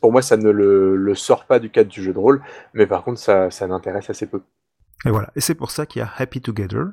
pour 0.00 0.12
moi, 0.12 0.22
ça 0.22 0.36
ne 0.36 0.50
le, 0.50 0.96
le, 0.96 1.14
sort 1.16 1.46
pas 1.46 1.58
du 1.58 1.70
cadre 1.70 1.90
du 1.90 2.02
jeu 2.02 2.12
de 2.12 2.18
rôle, 2.18 2.42
mais 2.72 2.86
par 2.86 3.02
contre, 3.02 3.18
ça, 3.18 3.50
ça 3.50 3.66
m'intéresse 3.66 4.08
assez 4.08 4.26
peu. 4.26 4.42
Et 5.04 5.10
voilà, 5.10 5.30
et 5.34 5.40
c'est 5.40 5.56
pour 5.56 5.72
ça 5.72 5.84
qu'il 5.84 6.00
y 6.00 6.02
a 6.04 6.10
Happy 6.16 6.40
Together, 6.40 6.84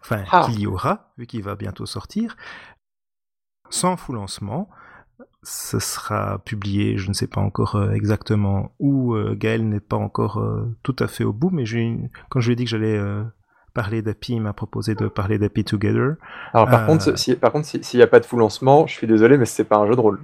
enfin, 0.00 0.24
ah. 0.32 0.46
qu'il 0.46 0.60
y 0.60 0.66
aura, 0.66 1.12
vu 1.18 1.26
qu'il 1.26 1.42
va 1.42 1.56
bientôt 1.56 1.84
sortir, 1.84 2.36
sans 3.68 3.98
fou 3.98 4.14
lancement 4.14 4.70
ce 5.42 5.78
sera 5.78 6.38
publié, 6.44 6.98
je 6.98 7.08
ne 7.08 7.14
sais 7.14 7.26
pas 7.26 7.40
encore 7.40 7.76
euh, 7.76 7.92
exactement 7.92 8.72
où. 8.78 9.14
Euh, 9.14 9.34
Gaël 9.36 9.66
n'est 9.68 9.80
pas 9.80 9.96
encore 9.96 10.38
euh, 10.38 10.66
tout 10.82 10.96
à 10.98 11.06
fait 11.06 11.24
au 11.24 11.32
bout, 11.32 11.50
mais 11.50 11.64
quand 12.28 12.40
je 12.40 12.48
lui 12.48 12.52
ai 12.52 12.56
dit 12.56 12.64
que 12.64 12.70
j'allais 12.70 13.00
parler 13.74 14.02
d'API, 14.02 14.34
il 14.34 14.40
m'a 14.40 14.52
proposé 14.52 14.94
de 14.94 15.08
parler 15.08 15.38
d'API 15.38 15.64
Together. 15.64 16.16
Alors 16.52 16.68
par 16.68 16.86
contre, 16.86 17.16
si, 17.18 17.34
par 17.36 17.52
contre, 17.52 17.66
s'il 17.66 17.98
n'y 17.98 18.02
a 18.02 18.08
pas 18.08 18.20
de 18.20 18.26
full 18.26 18.40
lancement, 18.40 18.86
je 18.86 18.94
suis 18.94 19.06
désolé, 19.06 19.38
mais 19.38 19.44
c'est 19.44 19.64
pas 19.64 19.76
un 19.76 19.86
jeu 19.86 19.94
de 19.94 20.00
rôle. 20.00 20.20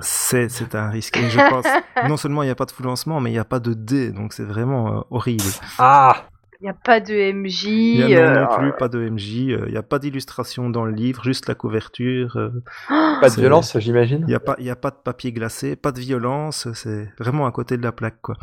C'est 0.00 0.74
un 0.74 0.90
risque. 0.90 1.18
je 1.18 1.50
pense, 1.50 1.66
non 2.08 2.16
seulement 2.16 2.42
il 2.42 2.46
n'y 2.46 2.52
a 2.52 2.56
pas 2.56 2.64
de 2.64 2.72
full 2.72 2.86
lancement, 2.86 3.20
mais 3.20 3.30
il 3.30 3.34
n'y 3.34 3.38
a 3.38 3.44
pas 3.44 3.60
de 3.60 3.74
dé, 3.74 4.10
donc 4.10 4.32
c'est 4.32 4.44
vraiment 4.44 5.04
horrible. 5.10 5.44
Ah 5.78 6.24
n'y 6.64 6.70
a 6.70 6.74
pas 6.74 7.00
de 7.00 7.14
MJ. 7.32 7.64
Il 7.64 8.06
n'y 8.06 8.14
a 8.16 8.30
non, 8.34 8.42
euh, 8.52 8.56
plus 8.58 8.72
pas 8.72 8.88
de 8.88 8.98
MJ. 9.10 9.28
Il 9.34 9.64
n'y 9.70 9.76
a 9.76 9.82
pas 9.82 9.98
d'illustration 9.98 10.70
dans 10.70 10.84
le 10.84 10.92
livre, 10.92 11.22
juste 11.24 11.46
la 11.48 11.54
couverture. 11.54 12.36
euh, 12.36 12.50
Pas 12.88 13.28
de 13.30 13.34
violence, 13.36 13.76
j'imagine? 13.78 14.20
Il 14.22 14.26
n'y 14.26 14.34
a, 14.34 14.40
pas- 14.40 14.56
y 14.58 14.70
a 14.70 14.76
pas 14.76 14.90
de 14.90 14.96
papier 14.96 15.32
glacé, 15.32 15.76
pas 15.76 15.92
de 15.92 16.00
violence, 16.00 16.68
c'est 16.74 17.08
vraiment 17.18 17.46
à 17.46 17.52
côté 17.52 17.76
de 17.76 17.82
la 17.82 17.92
plaque. 17.92 18.20
quoi. 18.22 18.36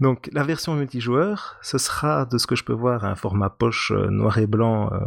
Donc 0.00 0.28
la 0.32 0.42
version 0.42 0.74
multijoueur, 0.74 1.56
ce 1.62 1.78
sera, 1.78 2.24
de 2.26 2.36
ce 2.38 2.46
que 2.46 2.56
je 2.56 2.64
peux 2.64 2.72
voir, 2.74 3.04
un 3.04 3.14
format 3.14 3.50
poche 3.50 3.90
euh, 3.94 4.08
noir 4.10 4.38
et 4.38 4.46
blanc. 4.46 4.90
euh, 4.92 4.98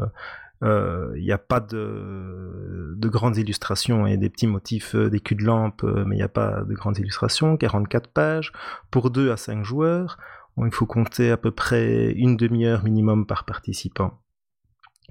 euh, 0.64 1.12
Il 1.18 1.24
n'y 1.24 1.32
a 1.32 1.38
pas 1.38 1.60
de, 1.60 2.94
de 2.96 3.08
grandes 3.10 3.38
illustrations 3.38 4.06
et 4.08 4.18
des 4.18 4.30
petits 4.30 4.48
motifs, 4.48 4.96
euh, 4.96 5.10
des 5.10 5.20
culs 5.20 5.38
de 5.38 5.44
lampe, 5.46 5.84
euh, 5.84 6.04
mais 6.06 6.16
il 6.16 6.20
n'y 6.20 6.24
a 6.24 6.30
pas 6.30 6.62
de 6.62 6.74
grandes 6.74 6.98
illustrations. 7.00 7.58
44 7.58 8.08
pages 8.10 8.52
pour 8.92 9.10
2 9.12 9.32
à 9.32 9.38
5 9.38 9.64
joueurs. 9.64 10.18
Il 10.66 10.74
faut 10.74 10.86
compter 10.86 11.32
à 11.32 11.38
peu 11.38 11.52
près 11.52 12.12
une 12.12 12.38
demi-heure 12.38 12.84
minimum 12.84 13.26
par 13.26 13.46
participant. 13.46 14.20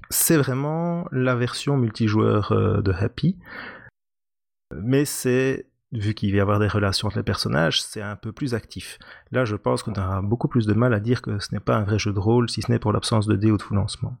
C'est 0.09 0.37
vraiment 0.37 1.07
la 1.11 1.35
version 1.35 1.77
multijoueur 1.77 2.51
euh, 2.51 2.81
de 2.81 2.91
Happy. 2.91 3.37
Mais 4.75 5.05
c'est, 5.05 5.67
vu 5.91 6.13
qu'il 6.13 6.31
va 6.31 6.37
y 6.37 6.39
avoir 6.39 6.59
des 6.59 6.67
relations 6.67 7.07
entre 7.07 7.17
les 7.17 7.23
personnages, 7.23 7.81
c'est 7.81 8.01
un 8.01 8.15
peu 8.15 8.31
plus 8.31 8.53
actif. 8.53 8.97
Là, 9.31 9.45
je 9.45 9.55
pense 9.55 9.83
qu'on 9.83 9.93
aura 9.93 10.21
beaucoup 10.21 10.47
plus 10.47 10.65
de 10.65 10.73
mal 10.73 10.93
à 10.93 10.99
dire 10.99 11.21
que 11.21 11.39
ce 11.39 11.53
n'est 11.53 11.59
pas 11.59 11.75
un 11.75 11.83
vrai 11.83 11.99
jeu 11.99 12.13
de 12.13 12.19
rôle, 12.19 12.49
si 12.49 12.61
ce 12.61 12.71
n'est 12.71 12.79
pour 12.79 12.93
l'absence 12.93 13.27
de 13.27 13.35
dés 13.35 13.51
ou 13.51 13.57
de 13.57 13.61
full 13.61 13.77
lancement. 13.77 14.17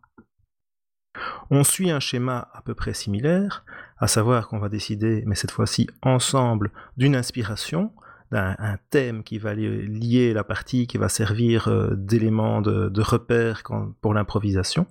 On 1.49 1.63
suit 1.63 1.91
un 1.91 1.99
schéma 1.99 2.49
à 2.53 2.61
peu 2.61 2.73
près 2.73 2.93
similaire, 2.93 3.65
à 3.97 4.07
savoir 4.07 4.47
qu'on 4.47 4.59
va 4.59 4.69
décider, 4.69 5.23
mais 5.25 5.35
cette 5.35 5.51
fois-ci 5.51 5.87
ensemble, 6.01 6.71
d'une 6.97 7.15
inspiration, 7.15 7.91
d'un 8.31 8.55
un 8.59 8.77
thème 8.89 9.23
qui 9.23 9.37
va 9.37 9.53
li- 9.53 9.87
lier 9.87 10.33
la 10.33 10.43
partie, 10.43 10.87
qui 10.87 10.97
va 10.97 11.09
servir 11.09 11.67
euh, 11.67 11.95
d'élément 11.95 12.61
de, 12.61 13.01
repère 13.01 13.63
pour 14.01 14.13
l'improvisation. 14.13 14.87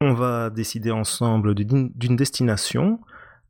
On 0.00 0.12
va 0.12 0.50
décider 0.50 0.90
ensemble 0.90 1.54
d'une 1.54 2.16
destination, 2.16 3.00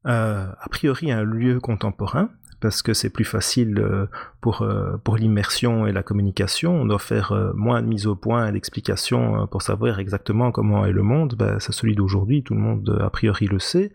euh, 0.06 0.46
a 0.58 0.68
priori 0.70 1.10
un 1.10 1.22
lieu 1.22 1.60
contemporain, 1.60 2.30
parce 2.60 2.82
que 2.82 2.94
c'est 2.94 3.10
plus 3.10 3.24
facile 3.24 3.78
euh, 3.78 4.06
pour, 4.40 4.66
pour 5.04 5.16
l'immersion 5.16 5.86
et 5.86 5.92
la 5.92 6.02
communication. 6.02 6.80
On 6.80 6.86
doit 6.86 6.98
faire 6.98 7.52
moins 7.54 7.82
de 7.82 7.86
mise 7.86 8.06
au 8.06 8.16
point 8.16 8.48
et 8.48 8.52
d'explications 8.52 9.46
pour 9.48 9.62
savoir 9.62 9.98
exactement 9.98 10.50
comment 10.52 10.86
est 10.86 10.92
le 10.92 11.02
monde. 11.02 11.34
Ben, 11.36 11.58
c'est 11.58 11.72
celui 11.72 11.94
d'aujourd'hui, 11.94 12.42
tout 12.42 12.54
le 12.54 12.60
monde 12.60 12.98
a 13.00 13.10
priori 13.10 13.46
le 13.46 13.58
sait. 13.58 13.92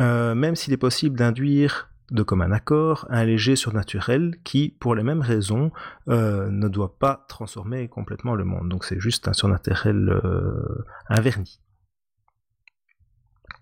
Même 0.00 0.54
s'il 0.54 0.72
est 0.72 0.78
possible 0.78 1.18
d'induire 1.18 1.87
de 2.10 2.22
commun 2.22 2.52
accord 2.52 3.06
un 3.10 3.24
léger 3.24 3.56
surnaturel 3.56 4.36
qui, 4.44 4.74
pour 4.80 4.94
les 4.94 5.02
mêmes 5.02 5.20
raisons, 5.20 5.72
euh, 6.08 6.48
ne 6.50 6.68
doit 6.68 6.98
pas 6.98 7.26
transformer 7.28 7.88
complètement 7.88 8.34
le 8.34 8.44
monde. 8.44 8.68
Donc 8.68 8.84
c'est 8.84 9.00
juste 9.00 9.28
un 9.28 9.32
surnaturel 9.32 10.08
euh, 10.24 10.84
un 11.08 11.20
vernis. 11.20 11.60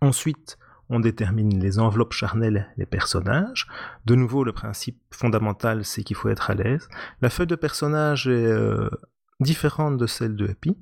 Ensuite, 0.01 0.59
on 0.89 1.01
détermine 1.01 1.59
les 1.59 1.79
enveloppes 1.79 2.13
charnelles, 2.13 2.73
les 2.77 2.87
personnages. 2.87 3.67
De 4.05 4.15
nouveau, 4.15 4.45
le 4.45 4.53
principe 4.53 5.01
fondamental, 5.11 5.85
c'est 5.85 6.05
qu'il 6.05 6.17
faut 6.17 6.29
être 6.29 6.51
à 6.51 6.55
l'aise. 6.55 6.89
La 7.23 7.31
feuille 7.31 7.49
de 7.49 7.57
personnage 7.57 8.29
est 8.29 8.47
euh, 8.47 8.89
différente 9.41 9.99
de 9.99 10.07
celle 10.07 10.35
de 10.35 10.49
Happy. 10.49 10.77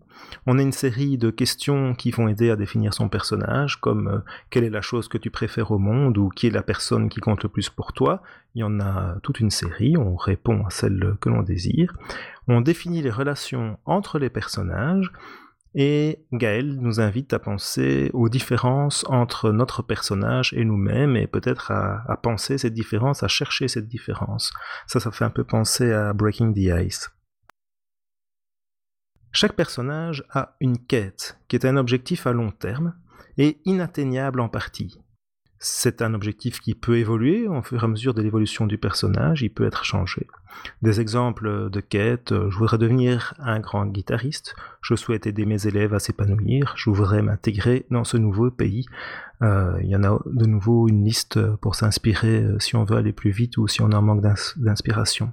On 0.46 0.58
a 0.58 0.62
une 0.62 0.72
série 0.72 1.18
de 1.18 1.30
questions 1.30 1.94
qui 1.94 2.10
vont 2.10 2.28
aider 2.28 2.50
à 2.50 2.56
définir 2.56 2.94
son 2.94 3.08
personnage, 3.08 3.80
comme 3.80 4.08
euh, 4.08 4.18
quelle 4.50 4.64
est 4.64 4.70
la 4.70 4.80
chose 4.80 5.08
que 5.08 5.18
tu 5.18 5.30
préfères 5.30 5.72
au 5.72 5.78
monde 5.78 6.18
ou 6.18 6.28
qui 6.28 6.46
est 6.46 6.50
la 6.50 6.62
personne 6.62 7.08
qui 7.08 7.20
compte 7.20 7.42
le 7.42 7.48
plus 7.48 7.68
pour 7.68 7.92
toi. 7.92 8.22
Il 8.54 8.60
y 8.60 8.64
en 8.64 8.78
a 8.78 9.16
toute 9.22 9.40
une 9.40 9.50
série, 9.50 9.96
on 9.96 10.14
répond 10.14 10.64
à 10.64 10.70
celle 10.70 11.16
que 11.20 11.28
l'on 11.28 11.42
désire. 11.42 11.96
On 12.46 12.60
définit 12.60 13.02
les 13.02 13.10
relations 13.10 13.78
entre 13.84 14.18
les 14.18 14.30
personnages. 14.30 15.10
Et 15.76 16.24
Gaël 16.32 16.78
nous 16.80 17.00
invite 17.00 17.32
à 17.32 17.40
penser 17.40 18.08
aux 18.12 18.28
différences 18.28 19.04
entre 19.08 19.50
notre 19.50 19.82
personnage 19.82 20.54
et 20.56 20.64
nous-mêmes, 20.64 21.16
et 21.16 21.26
peut-être 21.26 21.72
à, 21.72 22.04
à 22.08 22.16
penser 22.16 22.58
cette 22.58 22.74
différence, 22.74 23.24
à 23.24 23.28
chercher 23.28 23.66
cette 23.66 23.88
différence. 23.88 24.52
Ça, 24.86 25.00
ça 25.00 25.10
fait 25.10 25.24
un 25.24 25.30
peu 25.30 25.42
penser 25.42 25.90
à 25.90 26.12
Breaking 26.12 26.52
the 26.52 26.86
Ice. 26.86 27.13
Chaque 29.36 29.54
personnage 29.54 30.24
a 30.30 30.54
une 30.60 30.78
quête, 30.78 31.38
qui 31.48 31.56
est 31.56 31.66
un 31.66 31.76
objectif 31.76 32.26
à 32.28 32.32
long 32.32 32.52
terme, 32.52 32.94
et 33.36 33.58
inatteignable 33.64 34.38
en 34.38 34.48
partie. 34.48 35.00
C'est 35.58 36.02
un 36.02 36.14
objectif 36.14 36.60
qui 36.60 36.74
peut 36.76 36.98
évoluer 36.98 37.48
au 37.48 37.60
fur 37.62 37.82
et 37.82 37.84
à 37.84 37.88
mesure 37.88 38.14
de 38.14 38.22
l'évolution 38.22 38.66
du 38.68 38.78
personnage, 38.78 39.42
il 39.42 39.50
peut 39.50 39.66
être 39.66 39.82
changé. 39.84 40.28
Des 40.82 41.00
exemples 41.00 41.68
de 41.68 41.80
quêtes, 41.80 42.32
je 42.32 42.56
voudrais 42.56 42.78
devenir 42.78 43.34
un 43.40 43.58
grand 43.58 43.86
guitariste, 43.86 44.54
je 44.82 44.94
souhaite 44.94 45.26
aider 45.26 45.46
mes 45.46 45.66
élèves 45.66 45.94
à 45.94 45.98
s'épanouir, 45.98 46.74
je 46.76 46.90
voudrais 46.90 47.22
m'intégrer 47.22 47.86
dans 47.90 48.04
ce 48.04 48.16
nouveau 48.16 48.52
pays. 48.52 48.86
Euh, 49.42 49.76
il 49.82 49.88
y 49.88 49.96
en 49.96 50.04
a 50.04 50.16
de 50.26 50.46
nouveau 50.46 50.86
une 50.86 51.04
liste 51.04 51.40
pour 51.56 51.74
s'inspirer 51.74 52.44
euh, 52.44 52.60
si 52.60 52.76
on 52.76 52.84
veut 52.84 52.98
aller 52.98 53.12
plus 53.12 53.32
vite 53.32 53.56
ou 53.56 53.66
si 53.66 53.82
on 53.82 53.90
un 53.90 54.00
manque 54.00 54.20
d'ins- 54.20 54.54
d'inspiration. 54.56 55.32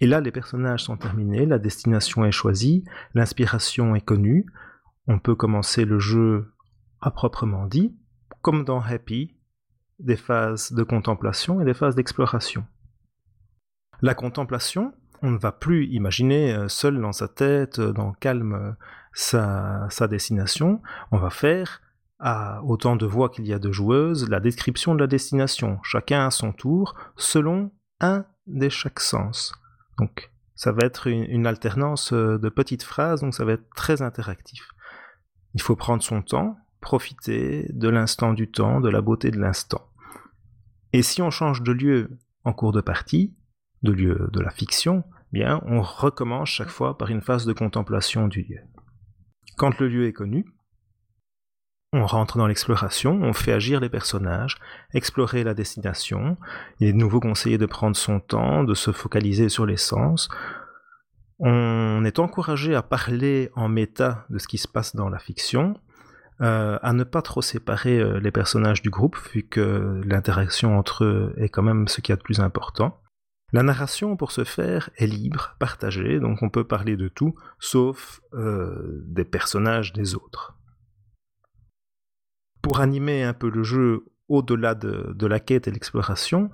Et 0.00 0.06
là, 0.06 0.20
les 0.20 0.32
personnages 0.32 0.84
sont 0.84 0.96
terminés, 0.96 1.44
la 1.44 1.58
destination 1.58 2.24
est 2.24 2.32
choisie, 2.32 2.84
l'inspiration 3.14 3.94
est 3.94 4.00
connue, 4.00 4.46
on 5.06 5.18
peut 5.18 5.34
commencer 5.34 5.84
le 5.84 5.98
jeu 5.98 6.52
à 7.00 7.10
proprement 7.10 7.66
dit, 7.66 7.94
comme 8.42 8.64
dans 8.64 8.80
Happy, 8.80 9.36
des 9.98 10.16
phases 10.16 10.72
de 10.72 10.82
contemplation 10.82 11.60
et 11.60 11.64
des 11.64 11.74
phases 11.74 11.94
d'exploration. 11.94 12.64
La 14.00 14.14
contemplation, 14.14 14.94
on 15.22 15.32
ne 15.32 15.38
va 15.38 15.52
plus 15.52 15.86
imaginer 15.88 16.54
euh, 16.54 16.68
seul 16.68 16.98
dans 16.98 17.12
sa 17.12 17.28
tête, 17.28 17.78
euh, 17.78 17.92
dans 17.92 18.12
calme, 18.12 18.54
euh, 18.54 18.72
sa, 19.12 19.86
sa 19.90 20.08
destination. 20.08 20.80
On 21.12 21.18
va 21.18 21.28
faire, 21.28 21.82
à 22.18 22.62
autant 22.64 22.96
de 22.96 23.04
voix 23.04 23.28
qu'il 23.28 23.46
y 23.46 23.52
a 23.52 23.58
de 23.58 23.70
joueuses, 23.72 24.28
la 24.30 24.40
description 24.40 24.94
de 24.94 25.00
la 25.00 25.06
destination, 25.06 25.78
chacun 25.82 26.26
à 26.26 26.30
son 26.30 26.52
tour, 26.52 26.94
selon 27.16 27.70
un 28.00 28.24
des 28.46 28.70
chaque 28.70 29.00
sens. 29.00 29.52
Donc, 29.98 30.30
ça 30.54 30.72
va 30.72 30.84
être 30.84 31.06
une, 31.06 31.46
alternance 31.46 32.12
euh, 32.12 32.38
de 32.38 32.48
petites 32.48 32.82
phrases, 32.82 33.22
donc 33.22 33.34
ça 33.34 33.44
va 33.44 33.52
être 33.52 33.68
très 33.74 34.02
interactif. 34.02 34.68
Il 35.54 35.62
faut 35.62 35.76
prendre 35.76 36.02
son 36.02 36.22
temps, 36.22 36.58
profiter 36.80 37.66
de 37.70 37.88
l'instant 37.88 38.32
du 38.32 38.50
temps, 38.50 38.80
de 38.80 38.88
la 38.88 39.00
beauté 39.00 39.30
de 39.30 39.38
l'instant. 39.38 39.86
Et 40.92 41.02
si 41.02 41.22
on 41.22 41.30
change 41.30 41.62
de 41.62 41.72
lieu 41.72 42.18
en 42.44 42.52
cours 42.52 42.72
de 42.72 42.80
partie, 42.80 43.34
de 43.82 43.92
lieu 43.92 44.28
de 44.32 44.40
la 44.40 44.50
fiction, 44.50 45.04
bien, 45.32 45.62
on 45.66 45.80
recommence 45.80 46.50
chaque 46.50 46.68
fois 46.68 46.98
par 46.98 47.08
une 47.08 47.22
phase 47.22 47.46
de 47.46 47.52
contemplation 47.52 48.28
du 48.28 48.42
lieu. 48.42 48.60
Quand 49.56 49.78
le 49.78 49.88
lieu 49.88 50.06
est 50.06 50.12
connu, 50.12 50.44
on 51.92 52.06
rentre 52.06 52.38
dans 52.38 52.46
l'exploration, 52.46 53.20
on 53.22 53.32
fait 53.32 53.52
agir 53.52 53.80
les 53.80 53.88
personnages, 53.88 54.58
explorer 54.94 55.42
la 55.42 55.54
destination. 55.54 56.36
Il 56.78 56.88
est 56.88 56.92
de 56.92 56.98
nouveau 56.98 57.18
conseillé 57.18 57.58
de 57.58 57.66
prendre 57.66 57.96
son 57.96 58.20
temps, 58.20 58.62
de 58.62 58.74
se 58.74 58.92
focaliser 58.92 59.48
sur 59.48 59.66
les 59.66 59.76
sens. 59.76 60.28
On 61.40 62.04
est 62.04 62.18
encouragé 62.18 62.74
à 62.74 62.82
parler 62.82 63.50
en 63.56 63.68
méta 63.68 64.24
de 64.30 64.38
ce 64.38 64.46
qui 64.46 64.58
se 64.58 64.68
passe 64.68 64.94
dans 64.94 65.08
la 65.08 65.18
fiction, 65.18 65.74
euh, 66.42 66.78
à 66.80 66.92
ne 66.92 67.02
pas 67.02 67.22
trop 67.22 67.42
séparer 67.42 67.98
euh, 67.98 68.20
les 68.20 68.30
personnages 68.30 68.82
du 68.82 68.90
groupe, 68.90 69.16
vu 69.32 69.42
que 69.42 70.00
l'interaction 70.04 70.78
entre 70.78 71.04
eux 71.04 71.34
est 71.38 71.48
quand 71.48 71.62
même 71.62 71.88
ce 71.88 72.00
qu'il 72.00 72.12
y 72.12 72.14
a 72.14 72.16
de 72.16 72.22
plus 72.22 72.40
important. 72.40 73.00
La 73.52 73.64
narration, 73.64 74.16
pour 74.16 74.30
ce 74.30 74.44
faire, 74.44 74.90
est 74.96 75.06
libre, 75.06 75.56
partagée, 75.58 76.20
donc 76.20 76.42
on 76.42 76.50
peut 76.50 76.64
parler 76.64 76.96
de 76.96 77.08
tout, 77.08 77.34
sauf 77.58 78.20
euh, 78.34 79.02
des 79.06 79.24
personnages 79.24 79.92
des 79.92 80.14
autres. 80.14 80.59
Pour 82.62 82.80
animer 82.80 83.22
un 83.22 83.32
peu 83.32 83.50
le 83.50 83.62
jeu 83.62 84.04
au-delà 84.28 84.74
de, 84.74 85.26
la 85.26 85.40
quête 85.40 85.68
et 85.68 85.70
l'exploration, 85.70 86.50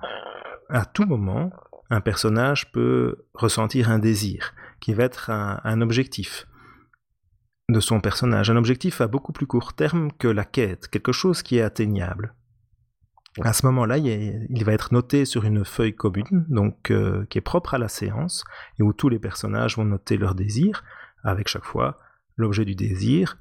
à 0.69 0.85
tout 0.85 1.05
moment, 1.05 1.51
un 1.89 2.01
personnage 2.01 2.71
peut 2.71 3.27
ressentir 3.33 3.89
un 3.89 3.99
désir, 3.99 4.53
qui 4.79 4.93
va 4.93 5.03
être 5.03 5.29
un, 5.29 5.81
objectif 5.81 6.47
de 7.69 7.79
son 7.79 8.01
personnage, 8.01 8.49
un 8.49 8.55
objectif 8.55 9.01
à 9.01 9.07
beaucoup 9.07 9.31
plus 9.31 9.45
court 9.45 9.73
terme 9.73 10.11
que 10.11 10.27
la 10.27 10.45
quête, 10.45 10.87
quelque 10.87 11.11
chose 11.11 11.43
qui 11.43 11.57
est 11.57 11.61
atteignable. 11.61 12.33
À 13.43 13.53
ce 13.53 13.67
moment-là, 13.67 13.97
il 13.97 14.63
va 14.65 14.73
être 14.73 14.93
noté 14.93 15.25
sur 15.25 15.45
une 15.45 15.63
feuille 15.63 15.95
commune, 15.95 16.45
donc 16.49 16.89
euh, 16.89 17.25
qui 17.29 17.37
est 17.37 17.41
propre 17.41 17.75
à 17.75 17.77
la 17.77 17.87
séance, 17.87 18.43
et 18.79 18.83
où 18.83 18.93
tous 18.93 19.09
les 19.09 19.19
personnages 19.19 19.77
vont 19.77 19.85
noter 19.85 20.17
leur 20.17 20.33
désir, 20.33 20.83
avec 21.23 21.47
chaque 21.47 21.65
fois 21.65 21.99
l'objet 22.35 22.65
du 22.65 22.73
désir 22.73 23.37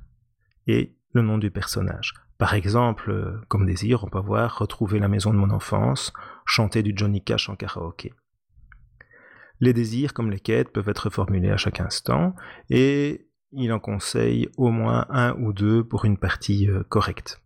et 0.66 0.94
le 1.12 1.22
nom 1.22 1.38
du 1.38 1.50
personnage. 1.50 2.12
Par 2.38 2.54
exemple, 2.54 3.10
euh, 3.10 3.40
comme 3.48 3.66
désir, 3.66 4.04
on 4.04 4.08
peut 4.08 4.18
avoir 4.18 4.58
retrouver 4.58 4.98
la 4.98 5.08
maison 5.08 5.32
de 5.32 5.38
mon 5.38 5.50
enfance, 5.50 6.12
chanter 6.44 6.82
du 6.82 6.92
Johnny 6.94 7.22
Cash 7.22 7.48
en 7.48 7.56
karaoké. 7.56 8.12
Les 9.60 9.72
désirs, 9.72 10.12
comme 10.12 10.30
les 10.30 10.40
quêtes, 10.40 10.70
peuvent 10.70 10.88
être 10.88 11.08
formulés 11.08 11.50
à 11.50 11.56
chaque 11.56 11.80
instant, 11.80 12.34
et 12.68 13.28
il 13.52 13.72
en 13.72 13.78
conseille 13.78 14.50
au 14.58 14.70
moins 14.70 15.06
un 15.08 15.34
ou 15.38 15.54
deux 15.54 15.82
pour 15.82 16.04
une 16.04 16.18
partie 16.18 16.68
euh, 16.68 16.82
correcte. 16.82 17.40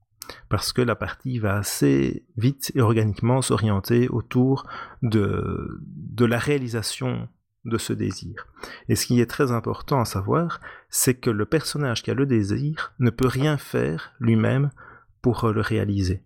Parce 0.48 0.72
que 0.72 0.82
la 0.82 0.96
partie 0.96 1.38
va 1.38 1.56
assez 1.56 2.26
vite 2.36 2.72
et 2.74 2.80
organiquement 2.80 3.42
s'orienter 3.42 4.08
autour 4.08 4.64
de 5.02 6.24
la 6.24 6.38
réalisation 6.38 7.28
de 7.64 7.78
ce 7.78 7.92
désir. 7.92 8.46
Et 8.88 8.96
ce 8.96 9.06
qui 9.06 9.20
est 9.20 9.30
très 9.30 9.52
important 9.52 10.00
à 10.00 10.04
savoir, 10.04 10.60
c'est 10.88 11.14
que 11.14 11.30
le 11.30 11.46
personnage 11.46 12.02
qui 12.02 12.10
a 12.10 12.14
le 12.14 12.26
désir 12.26 12.92
ne 12.98 13.10
peut 13.10 13.28
rien 13.28 13.56
faire 13.56 14.12
lui-même 14.18 14.70
pour 15.22 15.48
le 15.48 15.60
réaliser. 15.60 16.22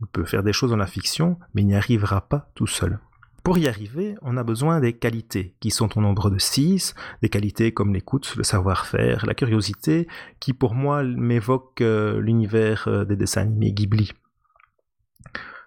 Il 0.00 0.06
peut 0.06 0.24
faire 0.24 0.42
des 0.42 0.52
choses 0.52 0.70
dans 0.70 0.76
la 0.76 0.86
fiction, 0.86 1.38
mais 1.54 1.62
il 1.62 1.66
n'y 1.66 1.76
arrivera 1.76 2.28
pas 2.28 2.50
tout 2.54 2.66
seul. 2.66 2.98
Pour 3.42 3.58
y 3.58 3.66
arriver, 3.66 4.14
on 4.22 4.36
a 4.36 4.44
besoin 4.44 4.78
des 4.78 4.92
qualités, 4.92 5.56
qui 5.58 5.70
sont 5.70 5.98
au 5.98 6.00
nombre 6.00 6.30
de 6.30 6.38
six, 6.38 6.94
des 7.22 7.28
qualités 7.28 7.72
comme 7.72 7.92
l'écoute, 7.92 8.36
le 8.36 8.44
savoir-faire, 8.44 9.26
la 9.26 9.34
curiosité, 9.34 10.06
qui 10.38 10.52
pour 10.52 10.74
moi 10.74 11.02
m'évoquent 11.02 11.80
euh, 11.80 12.20
l'univers 12.20 12.86
euh, 12.86 13.04
des 13.04 13.16
dessins 13.16 13.42
animés 13.42 13.72
Ghibli. 13.72 14.12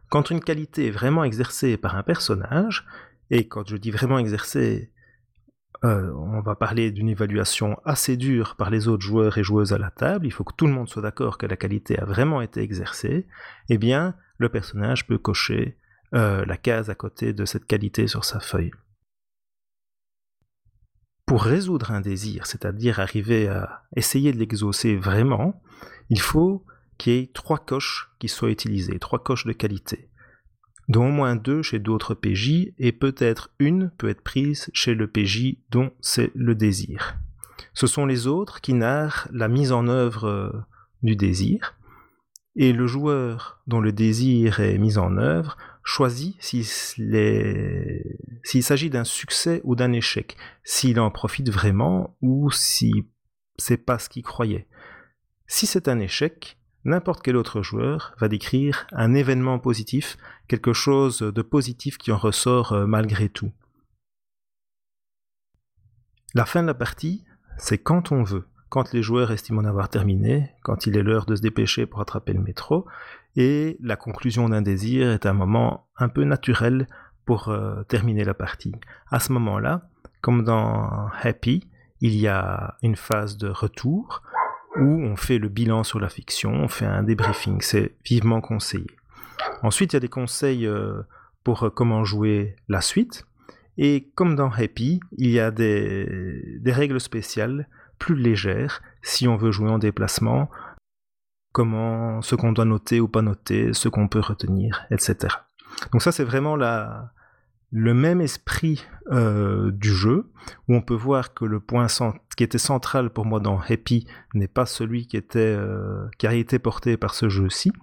Quand 0.10 0.30
une 0.30 0.40
qualité 0.40 0.88
est 0.88 0.92
vraiment 0.92 1.26
exercée 1.26 1.76
par 1.76 1.98
un 1.98 2.04
personnage, 2.04 2.86
et 3.30 3.48
quand 3.48 3.68
je 3.68 3.78
dis 3.78 3.92
vraiment 3.92 4.20
exercée, 4.20 4.92
euh, 5.84 6.12
on 6.14 6.42
va 6.42 6.56
parler 6.56 6.92
d'une 6.92 7.10
évaluation 7.10 7.80
assez 7.84 8.18
dure 8.18 8.56
par 8.56 8.70
les 8.70 8.88
autres 8.88 9.04
joueurs 9.04 9.38
et 9.38 9.44
joueuses 9.44 9.74
à 9.74 9.78
la 9.78 9.92
table, 9.92 10.26
il 10.26 10.32
faut 10.32 10.44
que 10.44 10.54
tout 10.56 10.68
le 10.68 10.74
monde 10.74 10.90
soit 10.90 11.02
d'accord 11.02 11.38
que 11.38 11.46
la 11.46 11.58
qualité 11.58 12.00
a 12.00 12.06
vraiment 12.06 12.42
été 12.42 12.62
exercée, 12.62 13.28
eh 13.70 13.78
bien, 13.78 14.16
le 14.38 14.50
personnage 14.50 15.06
peut 15.08 15.18
cocher 15.18 15.78
euh, 16.14 16.46
la 16.46 16.58
case 16.58 16.90
à 16.90 16.96
côté 16.96 17.34
de 17.34 17.46
cette 17.46 17.66
qualité 17.66 18.08
sur 18.08 18.24
sa 18.26 18.40
feuille. 18.40 18.72
Pour 21.26 21.44
résoudre 21.44 21.92
un 21.92 22.02
désir, 22.02 22.46
c'est-à-dire 22.46 23.00
arriver 23.00 23.48
à 23.48 23.84
essayer 23.96 24.32
de 24.32 24.38
l'exaucer 24.38 24.96
vraiment, 24.96 25.62
il 26.10 26.22
faut 26.22 26.66
qu'il 26.98 27.14
y 27.14 27.18
ait 27.18 27.32
trois 27.34 27.58
coches 27.58 28.12
qui 28.20 28.30
soient 28.30 28.52
utilisées, 28.52 29.00
trois 29.00 29.22
coches 29.22 29.46
de 29.46 29.52
qualité, 29.52 30.10
dont 30.88 31.08
au 31.08 31.12
moins 31.12 31.36
deux 31.36 31.62
chez 31.62 31.80
d'autres 31.80 32.14
PJ, 32.14 32.74
et 32.78 32.92
peut-être 32.92 33.50
une 33.60 33.92
peut 33.98 34.10
être 34.10 34.22
prise 34.22 34.70
chez 34.74 34.94
le 34.94 35.08
PJ 35.08 35.58
dont 35.72 35.92
c'est 36.02 36.32
le 36.36 36.56
désir. 36.56 37.18
Ce 37.74 37.88
sont 37.88 38.06
les 38.06 38.28
autres 38.28 38.62
qui 38.62 38.74
narrent 38.74 39.28
la 39.32 39.48
mise 39.48 39.72
en 39.72 39.88
œuvre 39.88 40.26
euh, 40.26 40.52
du 41.04 41.16
désir, 41.16 41.76
et 42.56 42.72
le 42.72 42.88
joueur 42.88 43.62
dont 43.68 43.82
le 43.82 43.92
désir 43.92 44.60
est 44.62 44.78
mis 44.78 44.98
en 44.98 45.18
œuvre 45.18 45.58
choisit 45.84 46.36
s'il 46.42 46.66
s'agit 48.64 48.90
d'un 48.90 49.04
succès 49.04 49.62
ou 49.64 49.76
d'un 49.76 49.92
échec, 49.94 50.36
s'il 50.64 51.00
en 51.00 51.12
profite 51.12 51.50
vraiment 51.50 52.18
ou 52.22 52.50
si 52.52 53.06
c'est 53.58 53.78
pas 53.78 54.00
ce 54.00 54.10
qu'il 54.10 54.24
croyait. 54.24 54.68
Si 55.48 55.68
c'est 55.68 55.88
un 55.88 56.00
échec, 56.00 56.58
n'importe 56.86 57.22
quel 57.24 57.36
autre 57.36 57.62
joueur 57.62 58.16
va 58.20 58.28
décrire 58.28 58.88
un 58.92 59.14
événement 59.14 59.60
positif, 59.60 60.18
quelque 60.48 60.74
chose 60.74 61.20
de 61.20 61.42
positif 61.42 61.98
qui 61.98 62.12
en 62.12 62.18
ressort 62.18 62.72
euh, 62.72 62.86
malgré 62.86 63.28
tout. 63.28 63.52
La 66.34 66.46
fin 66.46 66.62
de 66.62 66.68
la 66.68 66.74
partie, 66.74 67.24
c'est 67.58 67.78
quand 67.78 68.12
on 68.12 68.24
veut, 68.24 68.46
quand 68.70 68.94
les 68.94 69.02
joueurs 69.02 69.32
estiment 69.32 69.62
en 69.62 69.66
avoir 69.66 69.90
terminé, 69.90 70.52
quand 70.64 70.86
il 70.86 70.98
est 70.98 71.04
l'heure 71.04 71.26
de 71.26 71.36
se 71.36 71.42
dépêcher 71.42 71.86
pour 71.86 72.02
attraper 72.02 72.34
le 72.34 72.42
métro, 72.42 72.86
et 73.36 73.78
la 73.82 73.96
conclusion 73.96 74.50
d'un 74.50 74.62
désir 74.62 75.10
est 75.10 75.26
un 75.26 75.34
moment 75.34 75.88
un 75.98 76.10
peu 76.10 76.24
naturel 76.24 76.88
pour 77.26 77.50
euh, 77.50 77.84
terminer 77.84 78.24
la 78.24 78.34
partie. 78.34 78.74
À 79.10 79.20
ce 79.20 79.32
moment-là, 79.34 79.90
comme 80.22 80.44
dans 80.44 81.08
Happy, 81.22 81.68
il 82.02 82.16
y 82.16 82.28
a 82.28 82.78
une 82.82 82.96
phase 82.96 83.38
de 83.38 83.48
retour 83.48 84.22
où 84.78 85.02
on 85.02 85.16
fait 85.16 85.38
le 85.38 85.50
bilan 85.50 85.84
sur 85.84 86.00
la 86.00 86.10
fiction, 86.10 86.52
on 86.52 86.68
fait 86.68 86.86
un 86.86 87.04
débriefing, 87.04 87.62
c'est 87.62 87.96
vivement 88.06 88.42
conseillé. 88.42 88.88
Ensuite, 89.62 89.94
il 89.94 89.96
y 89.96 89.98
a 89.98 90.02
des 90.02 90.10
conseils 90.10 90.66
euh, 90.66 91.02
pour 91.44 91.64
euh, 91.64 91.70
comment 91.70 92.04
jouer 92.04 92.56
la 92.68 92.82
suite, 92.82 93.26
et 93.78 94.10
comme 94.16 94.36
dans 94.36 94.50
Happy, 94.50 95.00
il 95.18 95.32
y 95.32 95.40
a 95.40 95.52
des, 95.52 96.60
des 96.60 96.72
règles 96.72 97.00
spéciales 97.00 97.68
plus 98.00 98.16
légères 98.16 98.82
si 99.02 99.28
on 99.28 99.36
veut 99.36 99.52
jouer 99.52 99.70
en 99.70 99.80
déplacement, 99.80 100.50
comment, 101.52 102.22
ce 102.22 102.36
qu'on 102.36 102.52
doit 102.52 102.66
noter 102.66 103.00
ou 103.00 103.08
pas 103.08 103.22
noter, 103.22 103.74
ce 103.74 103.90
qu'on 103.90 104.08
peut 104.08 104.20
retenir, 104.20 104.86
etc. 104.92 105.36
Donc 105.92 106.02
ça, 106.02 106.12
c'est 106.12 106.24
vraiment 106.24 106.56
la, 106.56 107.12
le 107.78 107.94
même 107.94 108.22
esprit 108.22 108.86
euh, 109.12 109.70
du 109.70 109.94
jeu, 109.94 110.32
où 110.70 110.76
on 110.76 110.82
peut 110.82 110.96
voir 110.96 111.34
que 111.34 111.44
le 111.44 111.60
point 111.60 111.88
qui 112.38 112.44
était 112.46 112.58
central 112.58 113.10
pour 113.10 113.26
moi 113.26 113.42
dans 113.42 113.60
Happy 113.60 114.08
n'est 114.34 114.48
pas 114.48 114.66
celui 114.66 115.08
qui, 115.08 115.18
était, 115.18 115.40
euh, 115.60 116.08
qui 116.18 116.26
a 116.26 116.34
été 116.34 116.58
porté 116.58 116.96
par 116.96 117.14
ce 117.14 117.28
jeu-ci, 117.28 117.74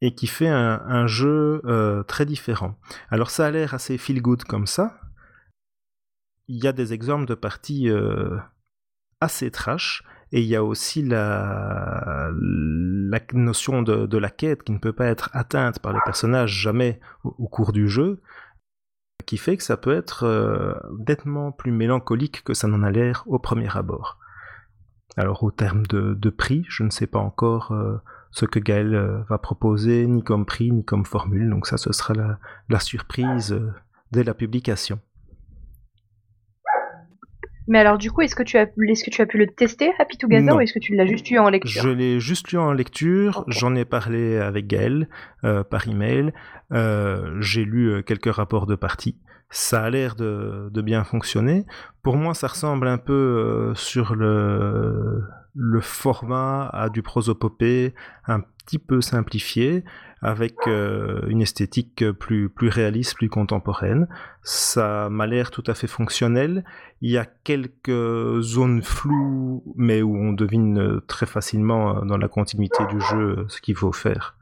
et 0.00 0.14
qui 0.14 0.28
fait 0.28 0.48
un, 0.48 1.06
jeu 1.08 1.62
euh, 1.64 2.04
très 2.04 2.26
différent. 2.26 2.78
Alors 3.10 3.30
ça 3.30 3.44
a 3.44 3.50
l'air 3.50 3.74
assez 3.74 3.98
feel 3.98 4.22
good 4.22 4.44
comme 4.44 4.68
ça. 4.68 5.00
Il 6.46 6.62
y 6.62 6.68
a 6.68 6.72
des 6.72 6.92
exemples 6.92 7.26
de 7.26 7.34
parties 7.34 7.90
assez 9.20 9.50
trash, 9.50 10.04
et 10.32 10.42
il 10.42 10.46
y 10.46 10.56
a 10.56 10.64
aussi 10.64 11.02
la, 11.02 12.30
notion 13.32 13.82
de, 13.82 14.18
la 14.18 14.30
quête 14.30 14.62
qui 14.62 14.72
ne 14.72 14.78
peut 14.78 14.92
pas 14.92 15.06
être 15.06 15.30
atteinte 15.32 15.78
par 15.78 15.92
le 15.92 16.00
personnage 16.04 16.52
jamais 16.52 17.00
au, 17.24 17.48
cours 17.48 17.72
du 17.72 17.88
jeu, 17.88 18.20
qui 19.24 19.38
fait 19.38 19.56
que 19.56 19.62
ça 19.62 19.76
peut 19.76 19.94
être 19.94 20.24
euh, 20.24 20.74
nettement 21.06 21.52
plus 21.52 21.72
mélancolique 21.72 22.44
que 22.44 22.54
ça 22.54 22.68
n'en 22.68 22.82
a 22.82 22.90
l'air 22.90 23.24
au 23.26 23.38
premier 23.38 23.74
abord. 23.76 24.18
Alors 25.16 25.42
au 25.42 25.50
terme 25.50 25.86
de, 25.86 26.30
prix, 26.30 26.64
je 26.68 26.84
ne 26.84 26.90
sais 26.90 27.06
pas 27.06 27.18
encore 27.18 27.72
euh, 27.72 27.96
ce 28.30 28.44
que 28.44 28.58
Gaël 28.58 28.94
euh, 28.94 29.22
va 29.28 29.38
proposer, 29.38 30.06
ni 30.06 30.22
comme 30.22 30.46
prix, 30.46 30.70
ni 30.70 30.84
comme 30.84 31.06
formule, 31.06 31.50
donc 31.50 31.66
ça 31.66 31.78
ce 31.78 31.92
sera 31.92 32.14
la 32.68 32.80
surprise 32.80 33.58
dès 34.12 34.24
la 34.24 34.34
publication. 34.34 35.00
Mais 37.68 37.78
alors 37.78 37.98
du 37.98 38.10
coup, 38.10 38.22
est-ce 38.22 38.34
que 38.34 38.42
tu 38.42 38.56
as, 38.56 38.62
est-ce 38.62 39.04
que 39.04 39.10
tu 39.10 39.20
as 39.20 39.26
pu 39.26 39.36
le 39.36 39.46
tester 39.46 39.92
Happy 39.98 40.16
Together 40.16 40.56
ou 40.56 40.60
est-ce 40.60 40.72
que 40.72 40.78
tu 40.78 40.96
l'as 40.96 41.06
juste 41.06 41.28
lu 41.28 41.38
en 41.38 41.50
lecture 41.50 41.82
Je 41.82 41.88
l'ai 41.90 42.18
juste 42.18 42.50
lu 42.50 42.58
en 42.58 42.72
lecture. 42.72 43.44
J'en 43.46 43.74
ai 43.74 43.84
parlé 43.84 44.38
avec 44.38 44.66
Gaël 44.66 45.08
euh, 45.44 45.62
par 45.62 45.86
email. 45.86 46.32
Euh, 46.72 47.36
j'ai 47.40 47.64
lu 47.64 47.90
euh, 47.90 48.02
quelques 48.02 48.32
rapports 48.32 48.66
de 48.66 48.74
partie. 48.74 49.16
Ça 49.50 49.84
a 49.84 49.90
l'air 49.90 50.14
de, 50.14 50.68
de, 50.70 50.82
bien 50.82 51.04
fonctionner. 51.04 51.64
Pour 52.02 52.16
moi, 52.16 52.34
ça 52.34 52.48
ressemble 52.48 52.88
un 52.88 52.98
peu 52.98 53.12
euh, 53.12 53.74
sur 53.74 54.14
le 54.14 55.22
le 55.54 55.80
format 55.80 56.68
a 56.68 56.88
du 56.88 57.02
prosopopée 57.02 57.92
un 58.26 58.40
petit 58.40 58.78
peu 58.78 59.00
simplifié 59.00 59.82
avec 60.22 60.54
euh, 60.66 61.22
une 61.28 61.42
esthétique 61.42 62.10
plus, 62.12 62.48
plus 62.48 62.68
réaliste, 62.68 63.16
plus 63.16 63.28
contemporaine. 63.28 64.08
Ça 64.42 65.08
m'a 65.10 65.26
l'air 65.26 65.50
tout 65.50 65.64
à 65.66 65.74
fait 65.74 65.86
fonctionnel. 65.86 66.64
Il 67.00 67.10
y 67.10 67.18
a 67.18 67.26
quelques 67.44 68.40
zones 68.40 68.82
floues, 68.82 69.62
mais 69.76 70.02
où 70.02 70.16
on 70.16 70.32
devine 70.32 71.00
très 71.06 71.26
facilement 71.26 72.04
dans 72.04 72.16
la 72.16 72.28
continuité 72.28 72.84
du 72.86 73.00
jeu 73.00 73.44
ce 73.48 73.60
qu'il 73.60 73.76
faut 73.76 73.92
faire. 73.92 74.38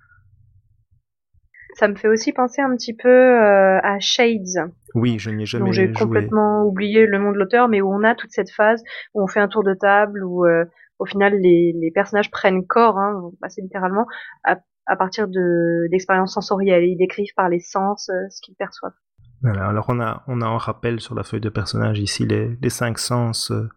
Ça 1.77 1.89
me 1.89 1.95
fait 1.95 2.09
aussi 2.09 2.33
penser 2.33 2.63
un 2.63 2.75
petit 2.75 2.95
peu 2.95 3.09
euh, 3.09 3.79
à 3.83 3.99
Shades. 4.01 4.73
Oui, 4.95 5.19
je 5.19 5.29
n'y 5.29 5.43
ai 5.43 5.47
jamais 5.47 5.73
joué. 5.73 5.89
J'ai 5.89 5.93
complètement 5.93 6.65
oublié 6.65 7.05
le 7.05 7.19
nom 7.19 7.33
de 7.33 7.37
l'auteur, 7.37 7.69
mais 7.69 7.83
où 7.83 7.93
on 7.93 8.03
a 8.03 8.15
toute 8.15 8.31
cette 8.31 8.51
phase 8.51 8.83
où 9.13 9.23
on 9.23 9.27
fait 9.27 9.41
un 9.41 9.49
tour 9.49 9.63
de 9.63 9.75
table, 9.75 10.25
où 10.25 10.47
euh, 10.47 10.65
au 10.99 11.05
final 11.05 11.35
les, 11.39 11.75
les, 11.79 11.91
personnages 11.91 12.31
prennent 12.31 12.67
corps, 12.67 12.99
hein, 12.99 13.31
assez 13.43 13.61
littéralement, 13.61 14.07
à, 14.43 14.57
à 14.87 14.97
partir 14.97 15.29
de 15.29 15.89
d'expériences 15.91 16.35
sensorielles. 16.35 16.85
Ils 16.85 16.97
décrivent 16.97 17.35
par 17.37 17.49
les 17.49 17.61
sens 17.61 18.09
euh, 18.09 18.29
ce 18.31 18.41
qu'ils 18.43 18.55
perçoivent. 18.55 18.95
Voilà, 19.43 19.67
alors 19.67 19.87
on 19.89 20.01
a, 20.01 20.23
on 20.29 20.41
a 20.41 20.47
en 20.47 20.57
rappel 20.57 21.01
sur 21.01 21.15
la 21.15 21.23
feuille 21.23 21.41
de 21.41 21.51
personnage 21.51 22.01
ici 22.01 22.27
les, 22.27 22.57
les 22.61 22.71
cinq 22.71 22.99
sens 22.99 23.51
euh, 23.51 23.69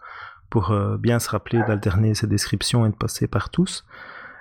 pour 0.49 0.71
euh, 0.71 0.97
bien 0.97 1.19
se 1.19 1.29
rappeler 1.29 1.61
d'alterner 1.67 2.15
ces 2.15 2.27
descriptions 2.27 2.85
et 2.85 2.89
de 2.89 2.95
passer 2.95 3.27
par 3.27 3.49
tous. 3.49 3.85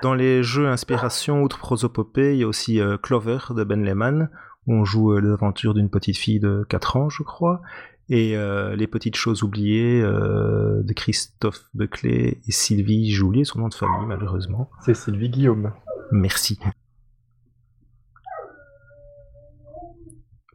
Dans 0.01 0.15
les 0.15 0.45
jeux 0.45 0.69
inspiration 0.69 1.43
outre 1.43 1.59
prosopopée, 1.59 2.35
il 2.35 2.41
y 2.41 2.45
a 2.45 2.47
aussi 2.47 2.81
Clover 3.03 3.39
de 3.51 3.65
Ben 3.65 3.85
Lehman, 3.85 4.31
où 4.69 4.75
on 4.75 4.85
joue 4.85 5.19
les 5.19 5.29
aventures 5.29 5.75
d'une 5.75 5.91
petite 5.91 6.17
fille 6.17 6.39
de 6.39 6.65
4 6.69 6.97
ans, 6.97 7.09
je 7.09 7.25
crois, 7.25 7.63
et 8.09 8.37
Les 8.77 8.87
Petites 8.87 9.17
Choses 9.17 9.43
Oubliées 9.43 10.01
de 10.01 10.93
Christophe 10.93 11.65
Beclé 11.75 12.41
et 12.47 12.53
Sylvie, 12.53 13.11
j'ai 13.11 13.23
oublié 13.23 13.45
son 13.45 13.59
nom 13.59 13.69
de 13.69 13.75
famille 13.75 14.07
malheureusement. 14.07 14.71
C'est 14.85 14.95
Sylvie 14.95 15.31
Guillaume. 15.31 15.73
Merci. 16.13 16.59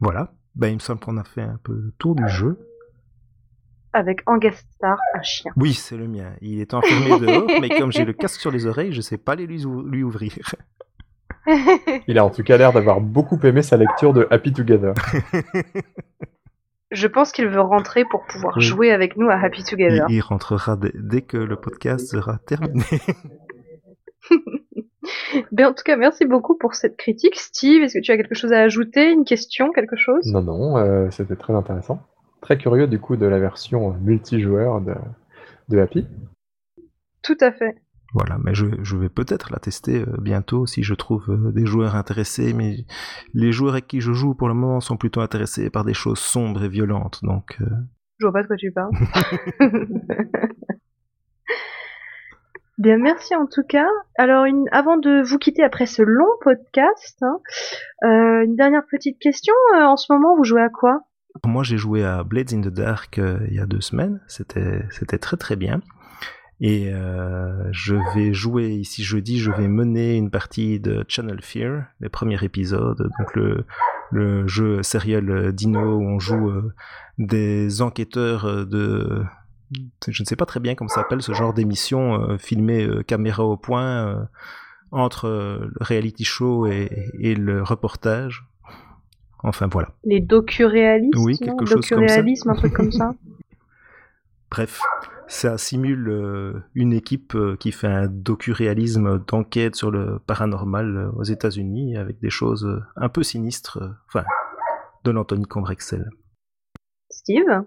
Voilà, 0.00 0.32
ben, 0.54 0.68
il 0.68 0.74
me 0.74 0.80
semble 0.80 1.00
qu'on 1.00 1.16
a 1.16 1.24
fait 1.24 1.42
un 1.42 1.58
peu 1.62 1.72
le 1.72 1.92
tour 1.98 2.14
du 2.14 2.28
jeu. 2.28 2.58
Avec 3.92 4.22
en 4.26 4.38
guest 4.38 4.66
star 4.74 4.98
un 5.14 5.22
chien. 5.22 5.52
Oui, 5.56 5.72
c'est 5.72 5.96
le 5.96 6.08
mien. 6.08 6.32
Il 6.40 6.60
est 6.60 6.74
enfermé 6.74 7.18
dehors, 7.26 7.46
mais 7.60 7.68
comme 7.70 7.92
j'ai 7.92 8.04
le 8.04 8.12
casque 8.12 8.40
sur 8.40 8.50
les 8.50 8.66
oreilles, 8.66 8.92
je 8.92 8.98
ne 8.98 9.02
sais 9.02 9.18
pas 9.18 9.34
les 9.34 9.46
lui 9.46 10.02
ouvrir. 10.02 10.34
Il 12.08 12.18
a 12.18 12.24
en 12.24 12.30
tout 12.30 12.42
cas 12.42 12.56
l'air 12.56 12.72
d'avoir 12.72 13.00
beaucoup 13.00 13.38
aimé 13.44 13.62
sa 13.62 13.76
lecture 13.76 14.12
de 14.12 14.26
Happy 14.30 14.52
Together. 14.52 14.94
Je 16.90 17.06
pense 17.08 17.32
qu'il 17.32 17.48
veut 17.48 17.60
rentrer 17.60 18.04
pour 18.04 18.24
pouvoir 18.26 18.60
jouer 18.60 18.92
avec 18.92 19.16
nous 19.16 19.28
à 19.28 19.34
Happy 19.34 19.64
Together. 19.64 20.06
Il, 20.08 20.20
rentrera 20.20 20.76
dès, 20.76 21.22
que 21.22 21.36
le 21.36 21.56
podcast 21.56 22.06
sera 22.06 22.38
terminé. 22.38 22.84
ben, 25.52 25.66
en 25.68 25.72
tout 25.72 25.82
cas, 25.84 25.96
merci 25.96 26.24
beaucoup 26.24 26.56
pour 26.56 26.74
cette 26.74 26.96
critique. 26.96 27.36
Steve, 27.36 27.82
est-ce 27.82 27.94
que 27.98 28.02
tu 28.02 28.10
as 28.12 28.16
quelque 28.16 28.34
chose 28.34 28.52
à 28.52 28.60
ajouter 28.60 29.10
Une 29.10 29.24
question 29.24 29.70
Quelque 29.72 29.96
chose? 29.96 30.26
Non, 30.32 30.42
non, 30.42 30.76
euh, 30.78 31.10
c'était 31.10 31.36
très 31.36 31.52
intéressant. 31.54 32.00
très 32.40 32.58
curieux 32.58 32.86
du 32.86 32.98
coup 33.00 33.16
de 33.16 33.26
la 33.26 33.38
version 33.38 33.92
multijoueur 34.00 34.80
de, 34.80 34.94
de 35.68 35.78
Happy. 35.78 36.06
Tout 37.22 37.36
à 37.40 37.52
fait. 37.52 37.76
Voilà, 38.12 38.38
mais 38.44 38.54
je, 38.54 38.66
je 38.82 38.96
vais 38.96 39.08
peut-être 39.08 39.50
la 39.50 39.58
tester 39.58 40.02
euh, 40.02 40.16
bientôt 40.20 40.66
si 40.66 40.82
je 40.84 40.94
trouve 40.94 41.24
euh, 41.30 41.50
des 41.52 41.66
joueurs 41.66 41.96
intéressés, 41.96 42.52
mais 42.52 42.84
les 43.32 43.50
joueurs 43.50 43.72
avec 43.72 43.88
qui 43.88 44.00
je 44.00 44.12
joue 44.12 44.34
pour 44.34 44.46
le 44.46 44.54
moment 44.54 44.80
sont 44.80 44.96
plutôt 44.96 45.20
intéressés 45.20 45.68
par 45.68 45.84
des 45.84 45.94
choses 45.94 46.20
sombres 46.20 46.62
et 46.62 46.68
violentes, 46.68 47.20
donc... 47.24 47.56
euh, 47.60 47.64
Je 48.20 48.26
vois 48.26 48.32
pas 48.32 48.42
de 48.42 48.46
quoi 48.46 48.56
tu 48.56 48.70
parles. 48.70 48.92
Bien, 52.78 52.98
merci 52.98 53.34
en 53.36 53.46
tout 53.46 53.62
cas. 53.62 53.86
Alors, 54.18 54.44
une- 54.46 54.68
avant 54.72 54.96
de 54.96 55.22
vous 55.22 55.38
quitter 55.38 55.62
après 55.62 55.86
ce 55.86 56.02
long 56.02 56.26
podcast, 56.42 57.18
hein, 57.22 57.38
euh, 58.04 58.44
une 58.44 58.56
dernière 58.56 58.82
petite 58.90 59.18
question. 59.20 59.54
Euh, 59.76 59.82
en 59.84 59.96
ce 59.96 60.12
moment, 60.12 60.36
vous 60.36 60.44
jouez 60.44 60.62
à 60.62 60.68
quoi? 60.70 61.02
Moi, 61.44 61.62
j'ai 61.62 61.78
joué 61.78 62.04
à 62.04 62.24
Blades 62.24 62.52
in 62.52 62.60
the 62.62 62.68
Dark 62.68 63.18
euh, 63.18 63.38
il 63.48 63.54
y 63.54 63.60
a 63.60 63.66
deux 63.66 63.80
semaines. 63.80 64.20
C'était, 64.26 64.82
c'était 64.90 65.18
très 65.18 65.36
très 65.36 65.56
bien. 65.56 65.80
Et 66.60 66.90
je 67.72 67.96
vais 68.14 68.32
jouer 68.32 68.68
ici 68.68 69.02
jeudi. 69.02 69.38
Je 69.40 69.50
vais 69.50 69.66
mener 69.68 70.16
une 70.16 70.30
partie 70.30 70.78
de 70.80 71.04
Channel 71.08 71.40
Fear, 71.42 71.82
les 72.00 72.08
premiers 72.08 72.42
épisodes. 72.42 73.10
Donc 73.18 73.34
le, 73.34 73.66
le 74.12 74.46
jeu 74.46 74.82
serial 74.82 75.52
Dino 75.52 75.96
où 75.98 76.02
on 76.02 76.20
joue 76.20 76.52
des 77.18 77.82
enquêteurs 77.82 78.66
de 78.66 79.24
je 80.06 80.22
ne 80.22 80.26
sais 80.26 80.36
pas 80.36 80.46
très 80.46 80.60
bien 80.60 80.74
comment 80.74 80.88
ça 80.88 81.02
s'appelle 81.02 81.22
ce 81.22 81.32
genre 81.32 81.54
d'émission 81.54 82.14
euh, 82.14 82.38
filmée 82.38 82.84
euh, 82.84 83.02
caméra 83.02 83.44
au 83.44 83.56
point 83.56 84.06
euh, 84.06 84.24
entre 84.90 85.28
le 85.28 85.72
reality 85.80 86.24
show 86.24 86.66
et, 86.66 86.90
et 87.18 87.34
le 87.34 87.62
reportage. 87.62 88.44
Enfin 89.42 89.66
voilà. 89.66 89.88
Les 90.04 90.20
docu-réalistes 90.20 91.16
Oui, 91.16 91.38
quelque 91.38 91.66
chose 91.66 91.86
comme 91.88 92.08
ça. 92.08 92.20
Un 92.20 92.54
truc 92.54 92.72
comme 92.72 92.92
ça. 92.92 93.14
Bref, 94.50 94.80
ça 95.26 95.58
simule 95.58 96.62
une 96.74 96.92
équipe 96.92 97.36
qui 97.58 97.72
fait 97.72 97.88
un 97.88 98.06
docu-réalisme 98.06 99.24
d'enquête 99.26 99.74
sur 99.74 99.90
le 99.90 100.20
paranormal 100.24 101.10
aux 101.16 101.24
États-Unis 101.24 101.96
avec 101.96 102.20
des 102.20 102.30
choses 102.30 102.80
un 102.94 103.08
peu 103.08 103.24
sinistres, 103.24 103.80
enfin, 104.06 104.24
de 105.02 105.10
l'Anthony 105.10 105.44
Combrexel. 105.44 106.08
Steve? 107.10 107.64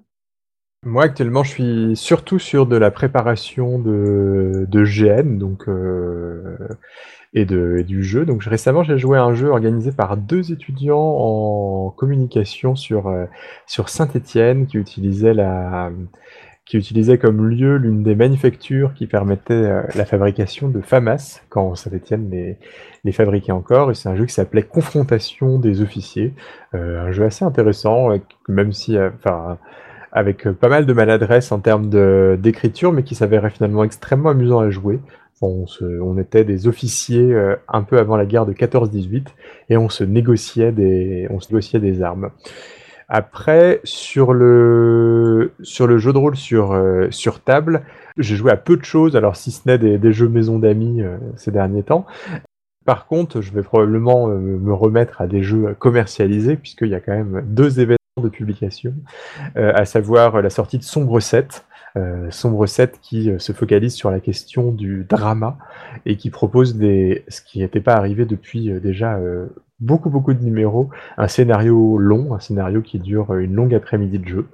Moi, 0.84 1.04
actuellement, 1.04 1.44
je 1.44 1.50
suis 1.50 1.96
surtout 1.96 2.38
sur 2.40 2.68
de 2.68 2.78
la 2.78 2.92
préparation 2.92 3.80
de, 3.80 4.66
de 4.70 4.84
GN 4.84 5.38
donc, 5.38 5.68
euh, 5.68 6.56
et, 7.34 7.46
de, 7.46 7.82
du 7.82 8.04
jeu. 8.04 8.26
Donc, 8.26 8.44
récemment, 8.44 8.84
j'ai 8.84 8.98
joué 8.98 9.18
à 9.18 9.24
un 9.24 9.34
jeu 9.34 9.50
organisé 9.50 9.92
par 9.92 10.18
deux 10.18 10.52
étudiants 10.52 11.00
en 11.00 11.90
communication 11.90 12.76
sur, 12.76 13.08
euh, 13.08 13.26
sur 13.66 13.90
Saint-Étienne 13.90 14.68
qui 14.68 14.78
utilisait 14.78 15.34
la 15.34 15.92
qui 16.66 16.78
utilisait 16.78 17.18
comme 17.18 17.48
lieu 17.48 17.78
l'une 17.78 18.04
des 18.04 18.14
manufactures 18.14 18.94
qui 18.94 19.08
permettait 19.08 19.54
euh, 19.54 19.84
la 19.96 20.06
fabrication 20.06 20.68
de 20.68 20.82
FAMAS, 20.82 21.42
quand 21.50 21.76
Saint-Étienne 21.76 22.30
les, 22.30 22.58
les 23.06 23.12
fabriquait 23.14 23.54
encore. 23.54 23.90
Et 23.90 23.96
c'est 23.96 24.10
un 24.10 24.18
jeu 24.18 24.26
qui 24.26 24.34
s'appelait 24.34 24.64
Confrontation 24.64 25.60
des 25.60 25.82
officiers. 25.82 26.34
Un 26.74 27.12
jeu 27.12 27.24
assez 27.24 27.46
intéressant, 27.46 28.10
même 28.50 28.74
si, 28.74 28.98
enfin, 29.00 29.58
avec 30.12 30.48
euh, 30.48 30.54
pas 30.54 30.70
mal 30.70 30.86
de 30.86 30.94
maladresse 30.94 31.52
en 31.52 31.60
termes 31.60 31.90
d'écriture, 32.38 32.92
mais 32.92 33.04
qui 33.04 33.16
s'avérait 33.16 33.50
finalement 33.50 33.84
extrêmement 33.84 34.30
amusant 34.30 34.60
à 34.60 34.70
jouer. 34.70 35.00
On, 35.40 36.18
était 36.18 36.44
des 36.44 36.68
officiers 36.68 37.32
euh, 37.32 37.56
un 37.68 37.84
peu 37.84 38.00
avant 38.00 38.18
la 38.18 38.26
guerre 38.26 38.48
de 38.48 38.54
14-18 38.54 39.26
et 39.70 39.78
on 39.78 39.88
se 39.88 40.04
négociait 40.04 40.72
des, 40.72 41.28
on 41.30 41.40
se 41.40 41.50
négociait 41.50 41.80
des 41.80 42.02
armes. 42.02 42.32
Après, 43.08 43.80
sur 43.84 44.34
le, 44.34 45.52
sur 45.62 45.86
le 45.86 46.00
jeu 46.00 46.12
de 46.12 46.18
rôle 46.18 46.36
sur, 46.36 46.72
euh, 46.72 47.08
sur 47.12 47.40
table, 47.42 47.84
j'ai 48.18 48.36
joué 48.36 48.52
à 48.52 48.58
peu 48.58 48.78
de 48.78 48.84
choses, 48.84 49.16
alors 49.16 49.36
si 49.36 49.52
ce 49.52 49.62
n'est 49.68 49.78
des, 49.78 50.12
jeux 50.12 50.28
maison 50.28 50.58
d'amis 50.58 51.04
ces 51.36 51.52
derniers 51.52 51.84
temps. 51.84 52.08
Par 52.84 53.06
contre, 53.06 53.42
je 53.42 53.54
vais 53.54 53.62
probablement 53.62 54.28
me 54.28 54.74
remettre 54.74 55.22
à 55.22 55.28
des 55.28 55.44
jeux 55.44 55.76
commercialisés, 55.78 56.56
puisqu'il 56.56 56.88
y 56.88 56.96
a 56.96 57.00
quand 57.00 57.14
même 57.14 57.44
deux 57.46 57.80
événements 57.80 57.97
de 58.22 58.30
publication, 58.30 58.94
euh, 59.58 59.72
à 59.76 59.86
savoir 59.86 60.36
euh, 60.36 60.42
la 60.42 60.50
sortie 60.50 60.78
de 60.78 60.84
Sombre 60.84 61.20
7, 61.20 61.66
euh, 61.96 62.30
Sombre 62.30 62.68
7 62.68 63.00
qui 63.02 63.32
se 63.38 63.52
focalise 63.54 63.94
sur 63.94 64.12
la 64.12 64.20
question 64.20 64.72
du 64.72 65.06
drama 65.08 65.58
et 66.06 66.18
qui 66.18 66.30
propose 66.30 66.76
des, 66.76 67.24
ce 67.28 67.42
qui 67.42 67.60
n'était 67.60 67.82
pas 67.82 67.94
arrivé 67.94 68.26
depuis 68.26 68.70
déjà 68.80 69.20
beaucoup 69.80 70.10
beaucoup 70.10 70.34
de 70.34 70.44
numéros, 70.44 70.90
un 71.18 71.28
scénario 71.28 71.98
long, 71.98 72.36
un 72.36 72.40
scénario 72.40 72.82
qui 72.82 73.00
dure 73.00 73.34
une 73.36 73.56
longue 73.56 73.74
après-midi 73.74 74.20
de 74.20 74.28
jeu. 74.28 74.48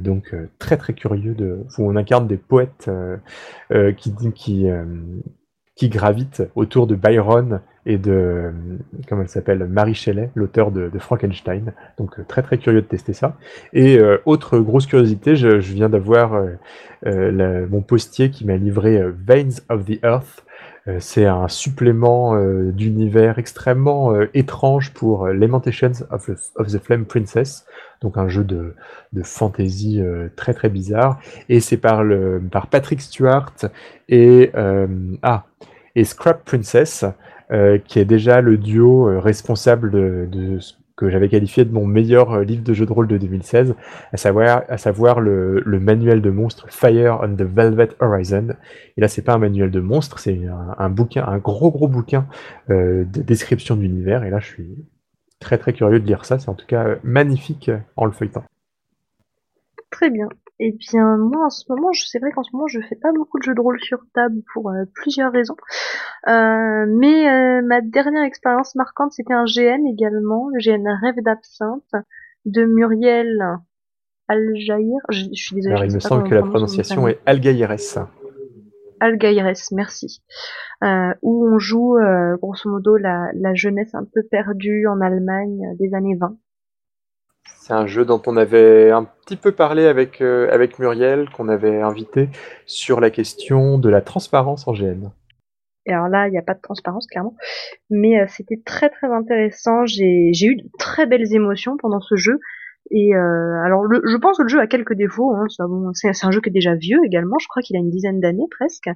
Donc 0.00 0.34
très 0.58 0.76
très 0.78 0.94
curieux 0.94 1.34
de 1.34 1.64
où 1.76 1.90
on 1.90 1.96
incarne 1.96 2.26
des 2.26 2.36
poètes 2.38 2.90
qui 3.98 4.14
qui 4.34 4.66
qui 5.82 5.88
gravitent 5.88 6.44
autour 6.54 6.86
de 6.86 6.94
Byron 6.94 7.58
et 7.86 7.98
de 7.98 8.12
euh, 8.12 8.50
comment 9.08 9.22
elle 9.22 9.28
s'appelle 9.28 9.66
Marie 9.66 9.96
Shelley, 9.96 10.30
l'auteur 10.36 10.70
de, 10.70 10.88
Frankenstein. 11.00 11.72
Donc 11.98 12.20
euh, 12.20 12.22
très 12.22 12.40
très 12.42 12.56
curieux 12.56 12.82
de 12.82 12.86
tester 12.86 13.12
ça. 13.12 13.36
Et 13.72 13.98
euh, 13.98 14.18
autre 14.24 14.60
grosse 14.60 14.86
curiosité, 14.86 15.34
je, 15.34 15.48
viens 15.56 15.88
d'avoir 15.88 16.40
mon 17.04 17.82
postier 17.82 18.30
qui 18.30 18.44
m'a 18.44 18.56
livré 18.58 19.02
Veins 19.26 19.58
of 19.68 19.84
the 19.86 19.98
Earth. 20.04 20.44
C'est 21.00 21.26
un 21.26 21.48
supplément 21.48 22.36
d'univers 22.72 23.38
extrêmement 23.38 24.20
étrange 24.34 24.92
pour 24.92 25.28
Lamentations 25.28 25.92
of 26.10 26.26
the, 26.26 26.36
of 26.56 26.66
the 26.68 26.78
Flame 26.78 27.06
Princess, 27.06 27.66
donc 28.00 28.18
un 28.18 28.28
jeu 28.28 28.42
de, 28.42 28.74
de 29.12 29.22
fantasy 29.22 30.02
très 30.34 30.54
très 30.54 30.68
bizarre. 30.68 31.20
Et 31.48 31.60
c'est 31.60 31.76
par, 31.76 32.02
par 32.50 32.66
Patrick 32.66 33.00
Stewart 33.00 33.54
et, 34.08 34.50
ah, 35.22 35.44
et 35.94 36.04
Scrap 36.04 36.44
Princess, 36.44 37.04
euh, 37.50 37.78
qui 37.78 37.98
est 37.98 38.04
déjà 38.04 38.40
le 38.40 38.56
duo 38.56 39.08
euh, 39.08 39.18
responsable 39.18 39.90
de, 39.90 40.58
ce 40.60 40.72
que 40.96 41.10
j'avais 41.10 41.28
qualifié 41.28 41.64
de 41.64 41.72
mon 41.72 41.84
meilleur 41.84 42.32
euh, 42.32 42.44
livre 42.44 42.62
de 42.62 42.72
jeu 42.72 42.86
de 42.86 42.92
rôle 42.92 43.08
de 43.08 43.18
2016, 43.18 43.74
à 44.12 44.16
savoir, 44.16 45.20
le, 45.20 45.62
manuel 45.66 46.22
de 46.22 46.30
monstre 46.30 46.66
Fire 46.70 47.20
on 47.22 47.34
the 47.34 47.42
Velvet 47.42 47.90
Horizon. 48.00 48.48
Et 48.96 49.00
là, 49.00 49.08
c'est 49.08 49.22
pas 49.22 49.34
un 49.34 49.38
manuel 49.38 49.70
de 49.70 49.80
monstre, 49.80 50.18
c'est 50.18 50.46
un, 50.46 50.74
un 50.78 50.88
bouquin, 50.88 51.26
un 51.26 51.38
gros 51.38 51.70
gros 51.70 51.88
bouquin 51.88 52.26
de 52.68 53.04
description 53.04 53.76
de 53.76 53.82
l'univers. 53.82 54.24
Et 54.24 54.30
là, 54.30 54.38
je 54.38 54.46
suis 54.46 54.86
très 55.40 55.58
très 55.58 55.72
curieux 55.72 56.00
de 56.00 56.06
lire 56.06 56.24
ça. 56.24 56.38
C'est 56.38 56.48
en 56.48 56.54
tout 56.54 56.66
cas 56.66 56.96
magnifique 57.02 57.70
en 57.96 58.06
le 58.06 58.12
feuilletant. 58.12 58.44
Très 59.90 60.08
bien. 60.08 60.28
Eh 60.64 60.70
bien, 60.78 61.16
moi, 61.16 61.46
en 61.46 61.50
ce 61.50 61.64
moment, 61.68 61.90
je- 61.92 62.04
c'est 62.06 62.20
vrai 62.20 62.30
qu'en 62.30 62.44
ce 62.44 62.50
moment, 62.52 62.68
je 62.68 62.78
fais 62.88 62.94
pas 62.94 63.10
beaucoup 63.12 63.38
de 63.38 63.42
jeux 63.42 63.54
de 63.54 63.60
rôle 63.60 63.80
sur 63.80 63.98
table 64.14 64.42
pour 64.54 64.70
euh, 64.70 64.84
plusieurs 64.94 65.32
raisons. 65.32 65.56
Euh, 66.28 66.86
mais 66.88 67.28
euh, 67.28 67.62
ma 67.66 67.80
dernière 67.80 68.22
expérience 68.22 68.76
marquante, 68.76 69.10
c'était 69.12 69.32
un 69.34 69.44
GN 69.44 69.84
également, 69.92 70.48
le 70.52 70.60
GN 70.60 70.86
Rêve 71.02 71.16
d'absinthe 71.24 71.90
de 72.44 72.64
Muriel 72.64 73.42
Aljaïr. 74.28 74.98
Je, 75.10 75.24
je 75.32 75.42
suis 75.42 75.56
désolée. 75.56 75.74
Alors, 75.74 75.84
il 75.86 75.94
me 75.94 76.00
semble 76.00 76.28
que 76.28 76.34
la 76.34 76.42
prononciation 76.42 77.08
est 77.08 77.18
Algaïres. 77.26 77.76
Algaïres, 79.00 79.52
merci. 79.72 80.22
Euh, 80.84 81.12
où 81.22 81.44
on 81.48 81.58
joue, 81.58 81.96
euh, 81.96 82.36
grosso 82.36 82.70
modo, 82.70 82.96
la, 82.96 83.30
la 83.34 83.52
jeunesse 83.54 83.92
un 83.94 84.04
peu 84.04 84.22
perdue 84.30 84.86
en 84.86 85.00
Allemagne 85.00 85.74
des 85.80 85.92
années 85.94 86.16
20. 86.20 86.36
C'est 87.60 87.72
un 87.72 87.86
jeu 87.86 88.04
dont 88.04 88.20
on 88.26 88.36
avait 88.36 88.90
un 88.90 89.04
petit 89.04 89.36
peu 89.36 89.52
parlé 89.52 89.86
avec, 89.86 90.20
euh, 90.20 90.48
avec 90.52 90.78
Muriel, 90.78 91.28
qu'on 91.30 91.48
avait 91.48 91.80
invité 91.80 92.28
sur 92.66 93.00
la 93.00 93.10
question 93.10 93.78
de 93.78 93.88
la 93.88 94.00
transparence 94.00 94.66
en 94.66 94.72
GN. 94.72 95.10
Alors 95.88 96.08
là, 96.08 96.28
il 96.28 96.32
n'y 96.32 96.38
a 96.38 96.42
pas 96.42 96.54
de 96.54 96.60
transparence, 96.60 97.06
clairement. 97.06 97.36
Mais 97.90 98.20
euh, 98.20 98.26
c'était 98.28 98.60
très 98.64 98.88
très 98.88 99.08
intéressant. 99.08 99.84
J'ai 99.86 100.30
eu 100.42 100.56
de 100.56 100.68
très 100.78 101.06
belles 101.06 101.34
émotions 101.34 101.76
pendant 101.76 102.00
ce 102.00 102.16
jeu. 102.16 102.38
Et 102.90 103.14
euh, 103.14 103.64
alors, 103.64 103.84
je 103.90 104.16
pense 104.16 104.38
que 104.38 104.42
le 104.42 104.48
jeu 104.48 104.60
a 104.60 104.66
quelques 104.66 104.94
défauts. 104.94 105.32
Hein, 105.32 105.46
c'est 105.94 106.26
un 106.26 106.30
jeu 106.30 106.40
qui 106.40 106.50
est 106.50 106.52
déjà 106.52 106.74
vieux 106.74 106.98
également. 107.04 107.38
Je 107.40 107.48
crois 107.48 107.62
qu'il 107.62 107.76
a 107.76 107.80
une 107.80 107.90
dizaine 107.90 108.20
d'années 108.20 108.48
presque. 108.50 108.90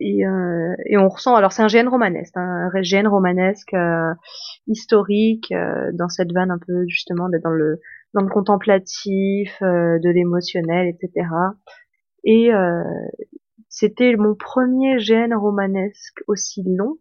Et, 0.00 0.26
euh, 0.26 0.74
et 0.86 0.96
on 0.96 1.08
ressent. 1.08 1.34
Alors, 1.34 1.52
c'est 1.52 1.62
un 1.62 1.66
GN 1.68 1.88
romanesque, 1.88 2.36
hein, 2.36 2.70
un 2.74 2.80
GN 2.80 3.06
romanesque 3.06 3.74
euh, 3.74 4.14
historique 4.66 5.52
euh, 5.52 5.90
dans 5.92 6.08
cette 6.08 6.32
vanne 6.32 6.50
un 6.50 6.58
peu 6.58 6.84
justement 6.88 7.28
dans 7.28 7.50
le 7.50 7.80
dans 8.14 8.22
le 8.22 8.28
contemplatif, 8.30 9.56
euh, 9.62 9.98
de 10.00 10.10
l'émotionnel, 10.10 10.88
etc. 10.88 11.28
Et 12.24 12.52
euh, 12.52 12.82
c'était 13.68 14.16
mon 14.16 14.34
premier 14.34 14.96
GN 14.98 15.34
romanesque 15.34 16.22
aussi 16.26 16.62
long, 16.66 16.98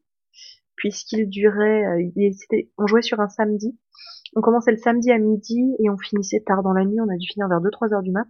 puisqu'il 0.76 1.30
durait, 1.30 1.85
euh, 1.85 2.01
il- 2.15 2.35
on 2.77 2.88
jouait 2.88 3.01
sur 3.01 3.19
un 3.19 3.30
samedi. 3.30 3.77
On 4.35 4.41
commençait 4.41 4.71
le 4.71 4.77
samedi 4.77 5.11
à 5.11 5.17
midi 5.17 5.76
et 5.80 5.89
on 5.89 5.97
finissait 5.97 6.43
tard 6.45 6.63
dans 6.63 6.73
la 6.73 6.85
nuit, 6.85 6.99
on 7.01 7.09
a 7.09 7.17
dû 7.17 7.27
finir 7.27 7.47
vers 7.47 7.61
2-3 7.61 7.93
heures 7.93 8.03
du 8.03 8.11
mat. 8.11 8.27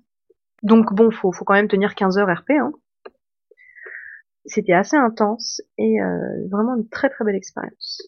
Donc 0.64 0.94
bon, 0.94 1.12
faut, 1.12 1.32
faut 1.32 1.46
quand 1.46 1.54
même 1.56 1.68
tenir 1.68 1.96
15 1.96 2.18
heures 2.18 2.30
RP. 2.30 2.52
Hein. 2.52 2.72
C'était 4.50 4.74
assez 4.74 4.98
intense 4.98 5.62
et 5.78 6.02
euh, 6.02 6.48
vraiment 6.50 6.76
une 6.76 6.90
très 6.90 7.10
très 7.10 7.24
belle 7.24 7.36
expérience. 7.36 8.02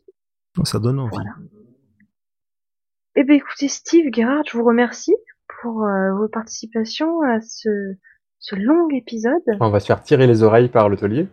Ça 0.63 0.79
donne 0.79 0.99
envie. 0.99 1.11
Voilà. 1.11 1.35
Eh 3.15 3.23
ben 3.23 3.35
écoutez 3.35 3.67
Steve, 3.67 4.05
Gerard, 4.13 4.43
je 4.49 4.57
vous 4.57 4.63
remercie 4.63 5.15
pour 5.61 5.83
euh, 5.83 6.13
vos 6.13 6.27
participations 6.27 7.21
à 7.21 7.41
ce, 7.41 7.69
ce 8.39 8.55
long 8.55 8.89
épisode. 8.89 9.41
On 9.59 9.69
va 9.69 9.79
se 9.79 9.85
faire 9.85 10.01
tirer 10.01 10.27
les 10.27 10.43
oreilles 10.43 10.69
par 10.69 10.89
le 10.89 10.97
taulier. 10.97 11.27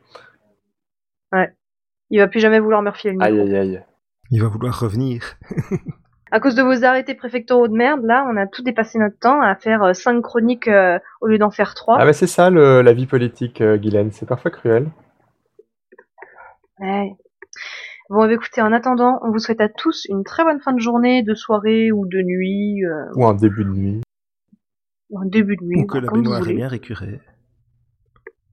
Il 2.10 2.18
va 2.18 2.28
plus 2.28 2.40
jamais 2.40 2.59
vouloir 2.59 2.82
me 2.82 2.90
refiler 2.90 3.12
le 3.12 3.18
micro. 3.18 3.32
Aïe 3.32 3.40
aïe 3.40 3.56
aïe. 3.56 3.85
Il 4.30 4.43
va 4.43 4.48
vouloir 4.48 4.78
revenir. 4.78 5.39
À 6.30 6.40
cause 6.40 6.55
de 6.55 6.62
vos 6.62 6.84
arrêtés 6.84 7.14
préfectoraux 7.14 7.68
de 7.68 7.72
merde, 7.74 8.02
là, 8.05 8.26
on 8.30 8.36
a 8.36 8.46
tout 8.46 8.62
dépassé 8.62 8.98
notre 8.98 9.18
temps 9.18 9.40
à 9.40 9.55
faire 9.56 9.94
5 9.96 10.20
chroniques 10.20 10.68
euh, 10.68 10.98
au 11.20 11.26
lieu 11.26 11.38
d'en 11.38 11.50
faire 11.50 11.74
3. 11.74 11.96
Ah 11.98 12.05
bah 12.05 12.12
c'est 12.12 12.26
ça 12.26 12.50
le- 12.50 12.82
la 12.82 12.92
vie 12.92 13.06
politique, 13.06 13.60
euh, 13.60 13.76
Guylaine, 13.78 14.10
c'est 14.12 14.26
parfois 14.26 14.50
cruel. 14.50 14.90
Ouais. 16.80 17.12
Bon, 18.10 18.24
eh 18.24 18.28
bien, 18.28 18.36
écoutez, 18.36 18.62
en 18.62 18.72
attendant, 18.72 19.20
on 19.22 19.30
vous 19.30 19.38
souhaite 19.38 19.60
à 19.60 19.68
tous 19.68 20.06
une 20.09 20.22
très 20.24 20.44
bonne 20.44 20.60
fin 20.60 20.72
de 20.72 20.80
journée, 20.80 21.22
de 21.22 21.34
soirée 21.34 21.92
ou 21.92 22.06
de 22.06 22.22
nuit, 22.22 22.84
euh, 22.84 23.05
Ou 23.16 23.26
un 23.26 23.34
début 23.34 23.64
de 23.64 23.70
nuit. 23.70 24.00
ou 25.10 25.18
un 25.20 25.26
début 25.26 25.56
de 25.56 25.64
nuit, 25.64 25.80
Ou 25.82 25.86
que 25.86 25.98
la 25.98 26.09
comme 26.09 26.18
vous 26.18 26.24
baignoire 26.24 26.48
est 26.48 26.55
bien 26.55 26.68
récurée. 26.68 27.20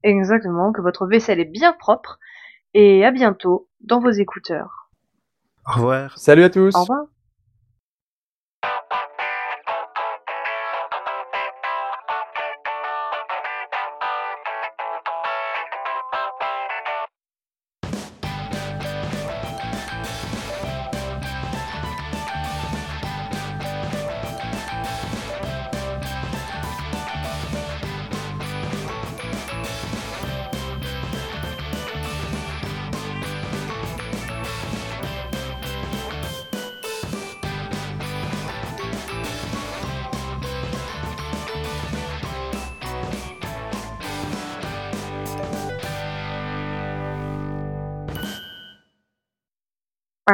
Exactement, 0.03 0.71
que 0.71 0.81
votre 0.81 1.07
vaisselle 1.07 1.39
est 1.39 1.45
bien 1.51 1.73
propre. 1.73 2.19
Et 2.73 3.05
à 3.05 3.11
bientôt 3.11 3.69
dans 3.81 3.99
vos 3.99 4.11
écouteurs. 4.11 4.89
Au 5.67 5.75
revoir. 5.77 6.17
Salut 6.17 6.43
à 6.43 6.49
tous 6.49 6.75
Au 6.75 6.81
revoir. 6.81 7.05